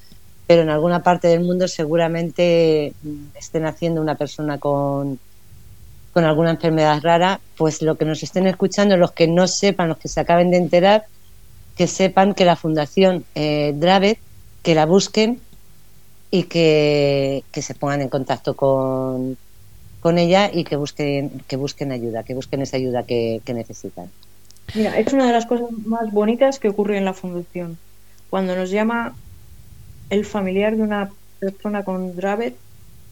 pero 0.47 0.63
en 0.63 0.69
alguna 0.69 1.03
parte 1.03 1.27
del 1.27 1.41
mundo 1.41 1.67
seguramente 1.67 2.93
mm, 3.03 3.37
estén 3.37 3.67
haciendo 3.67 4.01
una 4.01 4.15
persona 4.15 4.57
con, 4.57 5.19
con 6.11 6.23
alguna 6.23 6.49
enfermedad 6.49 6.99
rara, 7.03 7.39
pues 7.55 7.83
lo 7.83 7.97
que 7.97 8.05
nos 8.05 8.23
estén 8.23 8.47
escuchando, 8.47 8.97
los 8.97 9.11
que 9.11 9.27
no 9.27 9.47
sepan, 9.47 9.89
los 9.89 9.99
que 9.99 10.07
se 10.07 10.19
acaben 10.19 10.49
de 10.49 10.57
enterar, 10.57 11.05
que 11.75 11.85
sepan 11.85 12.33
que 12.33 12.45
la 12.45 12.55
Fundación 12.55 13.25
eh, 13.35 13.73
Dravet, 13.75 14.17
que 14.63 14.73
la 14.73 14.87
busquen 14.87 15.39
y 16.31 16.43
que, 16.43 17.43
que 17.51 17.61
se 17.61 17.75
pongan 17.75 18.01
en 18.01 18.09
contacto 18.09 18.55
con, 18.55 19.37
con 20.01 20.17
ella 20.17 20.49
y 20.51 20.63
que 20.65 20.75
busquen, 20.75 21.43
que 21.47 21.55
busquen 21.55 21.91
ayuda, 21.91 22.23
que 22.23 22.33
busquen 22.33 22.61
esa 22.61 22.77
ayuda 22.77 23.03
que, 23.03 23.41
que 23.45 23.53
necesitan. 23.53 24.09
Mira, 24.73 24.97
es 24.97 25.13
una 25.13 25.27
de 25.27 25.33
las 25.33 25.45
cosas 25.45 25.71
más 25.85 26.11
bonitas 26.11 26.59
que 26.59 26.69
ocurre 26.69 26.97
en 26.97 27.05
la 27.05 27.13
fundación. 27.13 27.77
Cuando 28.29 28.55
nos 28.55 28.71
llama 28.71 29.15
el 30.09 30.25
familiar 30.25 30.75
de 30.75 30.83
una 30.83 31.11
persona 31.39 31.83
con 31.83 32.15
Dravet, 32.15 32.55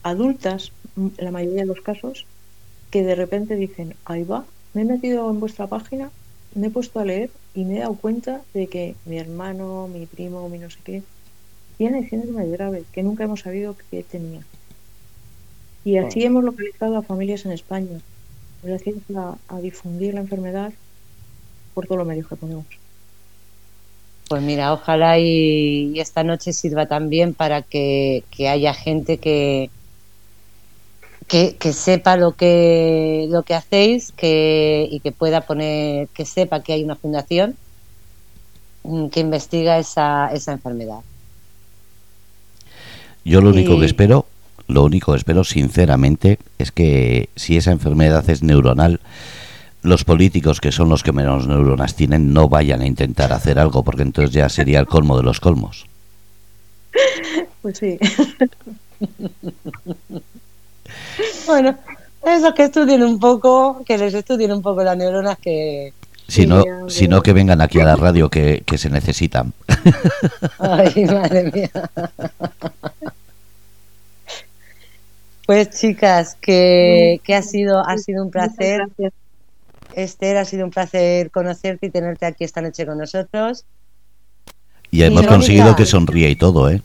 adultas, 0.02 0.72
en 0.96 1.12
la 1.18 1.30
mayoría 1.30 1.60
de 1.60 1.66
los 1.66 1.80
casos, 1.80 2.26
que 2.90 3.02
de 3.02 3.14
repente 3.14 3.56
dicen, 3.56 3.94
ahí 4.04 4.24
va, 4.24 4.44
me 4.74 4.82
he 4.82 4.84
metido 4.84 5.30
en 5.30 5.38
vuestra 5.38 5.66
página, 5.66 6.10
me 6.54 6.68
he 6.68 6.70
puesto 6.70 6.98
a 6.98 7.04
leer 7.04 7.30
y 7.54 7.64
me 7.64 7.76
he 7.76 7.80
dado 7.80 7.94
cuenta 7.94 8.40
de 8.52 8.66
que 8.66 8.94
mi 9.04 9.18
hermano, 9.18 9.88
mi 9.88 10.06
primo, 10.06 10.48
mi 10.48 10.58
no 10.58 10.70
sé 10.70 10.78
qué, 10.82 11.02
tiene 11.78 12.08
síndrome 12.08 12.46
de 12.46 12.52
Dravet, 12.52 12.90
que 12.90 13.02
nunca 13.02 13.24
hemos 13.24 13.40
sabido 13.40 13.76
que 13.90 14.02
tenía. 14.02 14.42
Y 15.84 15.96
así 15.96 16.24
hemos 16.24 16.44
localizado 16.44 16.96
a 16.98 17.02
familias 17.02 17.44
en 17.46 17.52
España, 17.52 17.98
gracias 18.62 18.96
a, 19.16 19.36
a 19.48 19.60
difundir 19.60 20.14
la 20.14 20.20
enfermedad 20.20 20.72
por 21.74 21.86
todos 21.86 21.98
los 21.98 22.06
medios 22.06 22.28
que 22.28 22.36
ponemos. 22.36 22.66
Pues 24.28 24.42
mira, 24.42 24.72
ojalá 24.72 25.18
y, 25.18 25.92
y 25.94 26.00
esta 26.00 26.22
noche 26.22 26.52
sirva 26.52 26.86
también 26.86 27.34
para 27.34 27.62
que, 27.62 28.22
que 28.30 28.48
haya 28.48 28.74
gente 28.74 29.18
que, 29.18 29.70
que, 31.26 31.56
que 31.56 31.72
sepa 31.72 32.16
lo 32.16 32.32
que 32.36 33.26
lo 33.30 33.42
que 33.42 33.54
hacéis 33.54 34.12
que, 34.12 34.86
y 34.88 35.00
que 35.00 35.10
pueda 35.12 35.40
poner, 35.40 36.08
que 36.08 36.24
sepa 36.26 36.62
que 36.62 36.74
hay 36.74 36.84
una 36.84 36.94
fundación 36.94 37.56
mm, 38.84 39.06
que 39.08 39.20
investiga 39.20 39.78
esa, 39.78 40.30
esa 40.32 40.52
enfermedad. 40.52 41.00
Yo 43.24 43.40
lo 43.40 43.50
único 43.50 43.74
Y- 43.74 43.80
que 43.80 43.86
espero, 43.86 44.26
lo 44.70 44.84
único 44.84 45.12
que 45.12 45.18
espero 45.18 45.44
sinceramente 45.44 46.38
es 46.58 46.72
que 46.72 47.28
si 47.36 47.56
esa 47.56 47.72
enfermedad 47.72 48.28
es 48.30 48.42
neuronal, 48.42 49.00
los 49.82 50.04
políticos 50.04 50.60
que 50.60 50.72
son 50.72 50.88
los 50.88 51.02
que 51.02 51.12
menos 51.12 51.46
neuronas 51.46 51.94
tienen 51.94 52.32
no 52.32 52.48
vayan 52.48 52.82
a 52.82 52.86
intentar 52.86 53.32
hacer 53.32 53.58
algo 53.58 53.82
porque 53.82 54.02
entonces 54.02 54.32
ya 54.32 54.48
sería 54.48 54.80
el 54.80 54.86
colmo 54.86 55.16
de 55.16 55.22
los 55.22 55.40
colmos. 55.40 55.86
Pues 57.62 57.78
sí. 57.78 57.98
Bueno, 61.46 61.76
esos 62.26 62.54
que 62.54 62.64
estudien 62.64 63.02
un 63.02 63.18
poco, 63.18 63.82
que 63.84 63.98
les 63.98 64.14
estudien 64.14 64.52
un 64.52 64.62
poco 64.62 64.82
las 64.82 64.96
neuronas 64.96 65.38
que... 65.38 65.92
Si 66.28 66.46
no, 66.46 66.62
si 66.88 67.08
no 67.08 67.22
que 67.22 67.32
vengan 67.32 67.60
aquí 67.60 67.80
a 67.80 67.84
la 67.84 67.96
radio 67.96 68.28
que, 68.28 68.62
que 68.64 68.78
se 68.78 68.88
necesitan. 68.88 69.52
Ay, 70.58 71.04
madre 71.06 71.50
mía. 71.52 71.70
Pues 75.50 75.70
chicas, 75.70 76.36
que, 76.40 77.20
que 77.24 77.34
ha 77.34 77.42
sido 77.42 77.84
ha 77.84 77.98
sido 77.98 78.22
un 78.22 78.30
placer. 78.30 78.86
Esther, 79.96 80.36
ha 80.36 80.44
sido 80.44 80.64
un 80.64 80.70
placer 80.70 81.32
conocerte 81.32 81.86
y 81.86 81.90
tenerte 81.90 82.24
aquí 82.24 82.44
esta 82.44 82.60
noche 82.60 82.86
con 82.86 82.98
nosotros. 82.98 83.64
Y 84.92 85.02
hemos 85.02 85.26
conseguido 85.26 85.74
que 85.74 85.86
sonría 85.86 86.28
y 86.28 86.36
todo, 86.36 86.70
¿eh? 86.70 86.80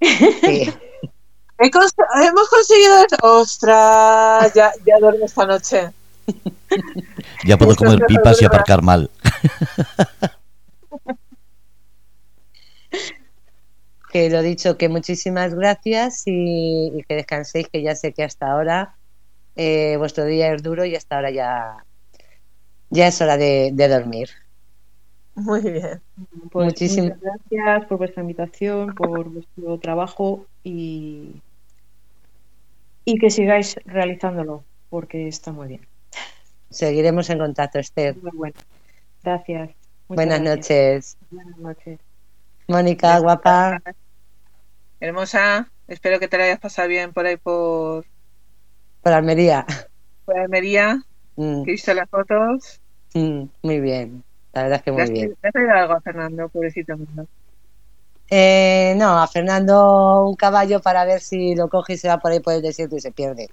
Sí. 0.00 0.70
He 1.58 1.68
cons- 1.72 1.92
hemos 2.28 2.48
conseguido. 2.48 2.94
¡Ostras! 3.22 4.54
Ya, 4.54 4.70
ya 4.86 4.98
duermo 5.00 5.24
esta 5.26 5.44
noche. 5.44 5.90
Ya 7.44 7.58
puedo 7.58 7.72
Esto 7.72 7.86
comer 7.86 8.06
pipas 8.06 8.40
y 8.40 8.44
aparcar 8.44 8.82
mal. 8.82 9.10
Que 14.12 14.30
lo 14.30 14.42
dicho, 14.42 14.78
que 14.78 14.88
muchísimas 14.88 15.54
gracias 15.54 16.22
y, 16.26 16.92
y 16.94 17.02
que 17.04 17.14
descanséis, 17.16 17.68
que 17.68 17.82
ya 17.82 17.94
sé 17.94 18.12
que 18.12 18.24
hasta 18.24 18.50
ahora 18.50 18.96
eh, 19.56 19.96
vuestro 19.98 20.24
día 20.24 20.52
es 20.52 20.62
duro 20.62 20.84
y 20.84 20.96
hasta 20.96 21.16
ahora 21.16 21.30
ya, 21.30 21.84
ya 22.90 23.08
es 23.08 23.20
hora 23.20 23.36
de, 23.36 23.70
de 23.74 23.88
dormir. 23.88 24.30
Muy 25.34 25.60
bien. 25.60 26.00
Pues 26.50 26.66
Muchísimas- 26.66 27.20
gracias 27.20 27.86
por 27.86 27.98
vuestra 27.98 28.22
invitación, 28.22 28.94
por 28.94 29.28
vuestro 29.28 29.78
trabajo 29.78 30.46
y, 30.64 31.34
y 33.04 33.18
que 33.18 33.30
sigáis 33.30 33.76
realizándolo, 33.84 34.64
porque 34.90 35.28
está 35.28 35.52
muy 35.52 35.68
bien. 35.68 35.86
Seguiremos 36.70 37.30
en 37.30 37.38
contacto, 37.38 37.78
Esther. 37.78 38.16
Muy 38.16 38.30
bueno. 38.32 38.54
Gracias. 39.22 39.68
Muchas 40.08 40.16
Buenas 40.16 40.40
gracias. 40.40 40.56
noches. 40.56 41.16
Buenas 41.30 41.58
noches. 41.58 42.07
Mónica, 42.68 43.18
guapa. 43.20 43.80
Hermosa, 45.00 45.72
espero 45.88 46.20
que 46.20 46.28
te 46.28 46.38
la 46.38 46.44
hayas 46.44 46.60
pasado 46.60 46.88
bien 46.88 47.12
por 47.12 47.26
ahí 47.26 47.36
por, 47.36 48.04
Por 49.02 49.12
Almería. 49.12 49.66
por 50.24 50.38
Almería, 50.38 51.02
Mm, 51.38 51.62
que 51.64 51.70
he 51.70 51.74
visto 51.74 51.94
las 51.94 52.08
fotos. 52.10 52.80
mm, 53.14 53.44
muy 53.62 53.80
bien. 53.80 54.24
La 54.52 54.62
verdad 54.62 54.78
es 54.78 54.82
que 54.84 54.92
¿Le 54.92 54.92
muy 54.92 55.02
has, 55.02 55.10
bien. 55.10 55.34
le 55.42 55.48
has 55.48 55.52
traído 55.52 55.72
algo 55.72 55.94
a 55.94 56.00
Fernando, 56.02 56.48
pobrecito 56.50 56.94
mío? 56.98 57.26
Eh, 58.30 58.94
no, 58.96 59.18
a 59.22 59.26
Fernando 59.26 60.24
un 60.26 60.34
caballo 60.36 60.80
para 60.80 61.04
ver 61.04 61.20
si 61.20 61.54
lo 61.54 61.68
coge 61.68 61.94
y 61.94 61.96
se 61.98 62.08
va 62.08 62.18
por 62.18 62.30
ahí 62.32 62.40
por 62.40 62.54
el 62.54 62.62
desierto 62.62 62.96
y 62.96 63.00
se 63.00 63.12
pierde. 63.12 63.48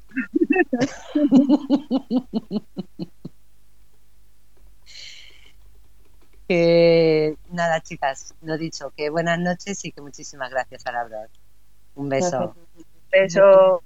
que 6.48 7.38
nada, 7.52 7.82
chicas, 7.82 8.34
lo 8.42 8.58
dicho, 8.58 8.92
que 8.96 9.10
buenas 9.10 9.40
noches 9.40 9.84
y 9.86 9.92
que 9.92 10.02
muchísimas 10.02 10.52
gracias 10.52 10.86
a 10.86 10.92
Labrador. 10.92 11.30
Un 11.96 12.10
beso. 12.10 12.56
Beso. 13.12 13.82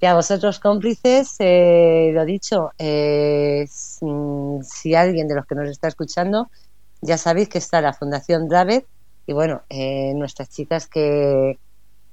Y 0.00 0.06
a 0.06 0.14
vosotros 0.14 0.60
cómplices, 0.60 1.36
eh, 1.40 2.10
lo 2.14 2.24
dicho, 2.24 2.72
eh, 2.78 3.66
si 3.68 4.94
alguien 4.94 5.28
de 5.28 5.34
los 5.34 5.44
que 5.44 5.54
nos 5.54 5.68
está 5.68 5.88
escuchando, 5.88 6.50
ya 7.02 7.18
sabéis 7.18 7.50
que 7.50 7.58
está 7.58 7.82
la 7.82 7.92
Fundación 7.92 8.48
Dravet 8.48 8.86
y 9.26 9.34
bueno, 9.34 9.62
eh, 9.68 10.14
nuestras 10.14 10.48
chicas 10.48 10.86
que 10.86 11.58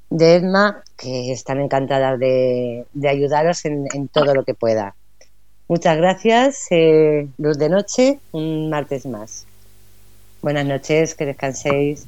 de 0.09 0.35
EDMA 0.35 0.83
que 0.97 1.31
están 1.31 1.61
encantadas 1.61 2.19
de, 2.19 2.85
de 2.93 3.09
ayudaros 3.09 3.63
en, 3.65 3.87
en 3.93 4.09
todo 4.09 4.33
lo 4.33 4.43
que 4.43 4.53
pueda. 4.53 4.95
Muchas 5.69 5.97
gracias, 5.97 6.67
eh, 6.71 7.27
Luz 7.37 7.57
de 7.57 7.67
Noche, 7.67 8.19
un 8.31 8.69
martes 8.69 9.05
más. 9.05 9.45
Buenas 10.41 10.65
noches, 10.65 11.13
que 11.13 11.25
descanséis. 11.25 12.07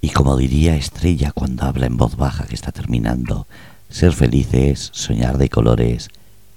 Y 0.00 0.10
como 0.10 0.36
diría 0.36 0.74
Estrella 0.74 1.30
cuando 1.32 1.64
habla 1.64 1.86
en 1.86 1.96
voz 1.96 2.16
baja 2.16 2.46
que 2.46 2.56
está 2.56 2.72
terminando, 2.72 3.46
ser 3.88 4.12
felices, 4.12 4.90
soñar 4.92 5.38
de 5.38 5.48
colores, 5.48 6.08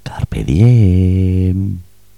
carpe 0.01 0.43
diem. 0.43 1.84